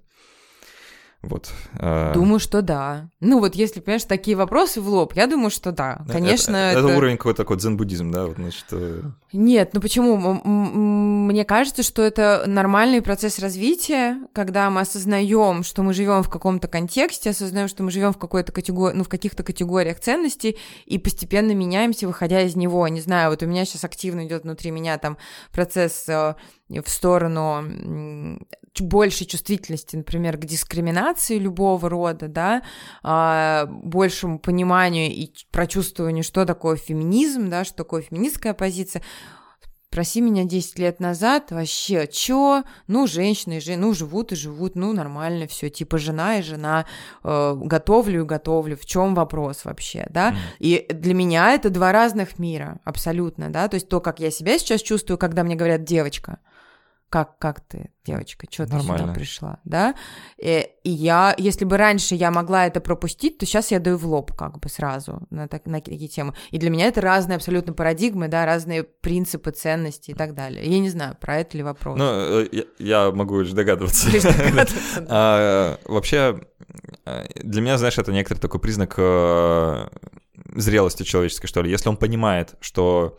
Вот. 1.21 1.51
А. 1.77 2.13
Думаю, 2.13 2.39
что 2.39 2.63
да. 2.63 3.09
Ну 3.19 3.39
вот, 3.39 3.53
если, 3.53 3.79
понимаешь, 3.79 4.05
такие 4.05 4.35
вопросы 4.35 4.81
в 4.81 4.89
лоб, 4.89 5.13
я 5.15 5.27
думаю, 5.27 5.51
что 5.51 5.71
да. 5.71 6.03
Конечно, 6.09 6.55
это... 6.55 6.79
Это, 6.79 6.87
это 6.87 6.97
уровень 6.97 7.17
какой-то 7.17 7.37
такой 7.37 7.57
дзен-буддизм, 7.57 8.11
да? 8.11 8.25
Вот, 8.25 8.37
значит... 8.37 8.65
Э. 8.71 9.03
Нет, 9.31 9.69
ну 9.73 9.81
почему? 9.81 10.17
Мне 10.17 11.45
кажется, 11.45 11.83
что 11.83 12.01
это 12.01 12.43
нормальный 12.47 13.03
процесс 13.03 13.37
развития, 13.37 14.17
когда 14.33 14.69
мы 14.71 14.81
осознаем, 14.81 15.63
что 15.63 15.83
мы 15.83 15.93
живем 15.93 16.23
в 16.23 16.29
каком-то 16.29 16.67
контексте, 16.67 17.29
осознаем, 17.29 17.67
что 17.67 17.83
мы 17.83 17.91
живем 17.91 18.13
в 18.13 18.17
какой-то 18.17 18.51
категории, 18.51 18.95
ну, 18.95 19.03
в 19.03 19.09
каких-то 19.09 19.43
категориях 19.43 19.99
ценностей, 19.99 20.57
и 20.87 20.97
постепенно 20.97 21.51
меняемся, 21.51 22.07
выходя 22.07 22.41
из 22.41 22.55
него. 22.55 22.87
Не 22.87 22.99
знаю, 22.99 23.29
вот 23.29 23.43
у 23.43 23.45
меня 23.45 23.63
сейчас 23.65 23.83
активно 23.83 24.25
идет 24.25 24.43
внутри 24.43 24.71
меня 24.71 24.97
там 24.97 25.17
процесс 25.53 26.09
э, 26.09 26.33
в 26.67 26.89
сторону 26.89 28.39
большей 28.79 29.27
чувствительности, 29.27 29.95
например, 29.95 30.37
к 30.37 30.45
дискриминации 30.45 31.37
любого 31.37 31.89
рода, 31.89 32.27
да, 32.27 32.63
а, 33.03 33.65
большему 33.65 34.39
пониманию 34.39 35.11
и 35.11 35.31
прочувствованию, 35.51 36.23
что 36.23 36.45
такое 36.45 36.77
феминизм, 36.77 37.49
да, 37.49 37.65
что 37.65 37.75
такое 37.75 38.01
феминистская 38.01 38.53
позиция, 38.53 39.01
Проси 39.91 40.21
меня 40.21 40.45
10 40.45 40.79
лет 40.79 41.01
назад, 41.01 41.51
вообще, 41.51 42.07
чё? 42.07 42.63
Ну, 42.87 43.07
женщины, 43.07 43.59
жен... 43.59 43.81
ну, 43.81 43.93
живут 43.93 44.31
и 44.31 44.37
живут, 44.37 44.75
ну, 44.75 44.93
нормально 44.93 45.47
все, 45.47 45.69
типа 45.69 45.97
жена 45.97 46.37
и 46.37 46.41
жена, 46.41 46.85
э, 47.25 47.55
готовлю 47.57 48.21
и 48.21 48.25
готовлю, 48.25 48.77
в 48.77 48.85
чем 48.85 49.15
вопрос 49.15 49.65
вообще, 49.65 50.07
да? 50.09 50.31
Mm. 50.31 50.35
И 50.59 50.87
для 50.93 51.13
меня 51.13 51.51
это 51.51 51.69
два 51.69 51.91
разных 51.91 52.39
мира, 52.39 52.79
абсолютно, 52.85 53.49
да, 53.49 53.67
то 53.67 53.75
есть 53.75 53.89
то, 53.89 53.99
как 53.99 54.21
я 54.21 54.31
себя 54.31 54.57
сейчас 54.57 54.81
чувствую, 54.81 55.17
когда 55.17 55.43
мне 55.43 55.55
говорят 55.55 55.83
девочка, 55.83 56.39
как, 57.11 57.37
как 57.39 57.59
ты, 57.59 57.91
девочка, 58.05 58.47
что 58.49 58.65
ты 58.65 58.79
сюда 58.79 59.13
пришла, 59.13 59.59
да? 59.65 59.95
И, 60.37 60.47
э, 60.47 60.65
и 60.83 60.89
я, 60.89 61.35
если 61.37 61.65
бы 61.65 61.75
раньше 61.75 62.15
я 62.15 62.31
могла 62.31 62.65
это 62.65 62.79
пропустить, 62.79 63.37
то 63.37 63.45
сейчас 63.45 63.69
я 63.69 63.81
даю 63.81 63.97
в 63.97 64.05
лоб 64.05 64.33
как 64.33 64.59
бы 64.59 64.69
сразу 64.69 65.21
на, 65.29 65.49
так, 65.49 65.65
на 65.65 65.81
такие 65.81 66.07
темы. 66.07 66.33
И 66.51 66.57
для 66.57 66.69
меня 66.69 66.85
это 66.87 67.01
разные 67.01 67.35
абсолютно 67.35 67.73
парадигмы, 67.73 68.29
да, 68.29 68.45
разные 68.45 68.83
принципы, 68.83 69.51
ценности 69.51 70.11
и 70.11 70.13
так 70.13 70.33
далее. 70.33 70.63
Я 70.65 70.79
не 70.79 70.89
знаю, 70.89 71.17
про 71.19 71.39
это 71.39 71.57
ли 71.57 71.63
вопрос. 71.63 71.99
Ну, 71.99 72.05
э, 72.05 72.47
я, 72.53 72.63
я 72.79 73.11
могу 73.11 73.41
лишь 73.41 73.51
догадываться. 73.51 74.09
А, 75.09 75.77
вообще, 75.83 76.41
э, 77.05 77.25
для 77.35 77.61
меня, 77.61 77.77
знаешь, 77.77 77.97
это 77.97 78.13
некоторый 78.13 78.39
такой 78.39 78.61
признак 78.61 78.97
зрелости 80.55 81.03
человеческой, 81.03 81.47
что 81.47 81.61
ли. 81.61 81.69
Если 81.69 81.89
он 81.89 81.97
понимает, 81.97 82.55
что 82.61 83.17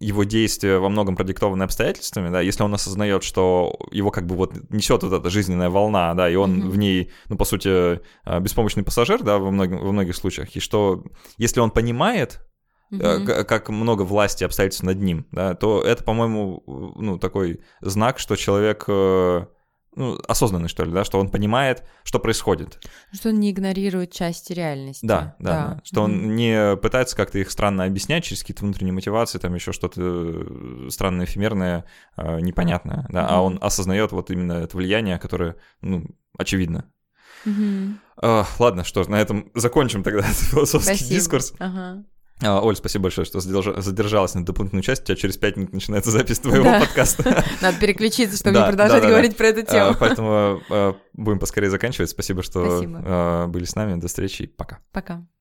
его 0.00 0.24
действия 0.24 0.78
во 0.78 0.88
многом 0.88 1.16
продиктованы 1.16 1.64
обстоятельствами, 1.64 2.30
да, 2.30 2.40
если 2.40 2.62
он 2.62 2.72
осознает, 2.72 3.24
что 3.24 3.76
его 3.90 4.10
как 4.10 4.26
бы 4.26 4.36
вот 4.36 4.54
несет 4.70 5.02
вот 5.02 5.12
эта 5.12 5.28
жизненная 5.28 5.70
волна, 5.70 6.14
да, 6.14 6.30
и 6.30 6.36
он 6.36 6.60
mm-hmm. 6.60 6.68
в 6.68 6.78
ней, 6.78 7.10
ну, 7.28 7.36
по 7.36 7.44
сути, 7.44 8.00
э, 8.24 8.40
беспомощный 8.40 8.84
пассажир, 8.84 9.22
да, 9.22 9.38
во, 9.38 9.50
многих, 9.50 9.80
во 9.80 9.92
многих 9.92 10.14
случаях, 10.14 10.54
и 10.54 10.60
что 10.60 11.02
если 11.36 11.58
он 11.58 11.72
понимает, 11.72 12.40
mm-hmm. 12.92 13.44
как 13.44 13.70
много 13.70 14.02
власти 14.02 14.44
обстоятельств 14.44 14.84
над 14.84 14.98
ним, 14.98 15.26
да, 15.32 15.54
то 15.54 15.82
это, 15.82 16.04
по-моему, 16.04 16.62
ну, 16.96 17.18
такой 17.18 17.60
знак, 17.80 18.20
что 18.20 18.36
человек 18.36 18.84
э, 18.86 19.46
ну, 19.94 20.18
осознанный, 20.28 20.68
что 20.68 20.84
ли, 20.84 20.92
да, 20.92 21.04
что 21.04 21.18
он 21.18 21.30
понимает, 21.30 21.84
что 22.04 22.18
происходит. 22.18 22.80
Что 23.12 23.30
он 23.30 23.40
не 23.40 23.50
игнорирует 23.50 24.12
части 24.12 24.52
реальности. 24.52 25.04
Да, 25.04 25.36
да, 25.38 25.50
да. 25.50 25.74
да. 25.74 25.80
что 25.84 26.00
mm-hmm. 26.00 26.04
он 26.04 26.36
не 26.36 26.76
пытается 26.76 27.16
как-то 27.16 27.38
их 27.38 27.50
странно 27.50 27.84
объяснять 27.84 28.24
через 28.24 28.42
какие-то 28.42 28.64
внутренние 28.64 28.92
мотивации, 28.92 29.38
там 29.38 29.54
еще 29.54 29.72
что-то 29.72 30.00
э, 30.00 30.88
странное, 30.90 31.26
эфемерное, 31.26 31.84
э, 32.16 32.40
непонятное, 32.40 33.06
да, 33.08 33.22
mm-hmm. 33.22 33.26
а 33.28 33.42
он 33.42 33.58
осознает 33.60 34.12
вот 34.12 34.30
именно 34.30 34.52
это 34.52 34.76
влияние, 34.76 35.18
которое, 35.18 35.56
ну, 35.80 36.04
очевидно. 36.36 36.84
Mm-hmm. 37.44 38.46
Ладно, 38.58 38.84
что 38.84 39.04
ж, 39.04 39.08
на 39.08 39.20
этом 39.20 39.50
закончим 39.54 40.02
тогда 40.02 40.22
философский 40.22 40.94
Спасибо. 40.94 41.14
дискурс. 41.14 41.54
Ага. 41.58 42.04
А, 42.42 42.60
Оль, 42.60 42.76
спасибо 42.76 43.04
большое, 43.04 43.24
что 43.24 43.40
задержалась 43.40 44.34
на 44.34 44.44
дополнительную 44.44 44.82
часть. 44.82 45.02
У 45.02 45.04
тебя 45.06 45.16
через 45.16 45.36
пять 45.36 45.56
минут 45.56 45.72
начинается 45.72 46.10
запись 46.10 46.38
твоего 46.38 46.64
да. 46.64 46.80
подкаста. 46.80 47.44
Надо 47.60 47.78
переключиться, 47.78 48.36
чтобы 48.36 48.58
не 48.58 48.66
продолжать 48.66 49.02
говорить 49.02 49.36
про 49.36 49.48
эту 49.48 49.62
тему. 49.62 49.90
А, 49.90 49.94
поэтому 49.94 50.96
будем 51.12 51.38
поскорее 51.38 51.70
заканчивать. 51.70 52.10
Спасибо, 52.10 52.42
что 52.42 53.46
были 53.48 53.64
с 53.64 53.74
нами. 53.74 54.00
До 54.00 54.08
встречи. 54.08 54.46
Пока. 54.46 54.78
Пока. 54.92 55.28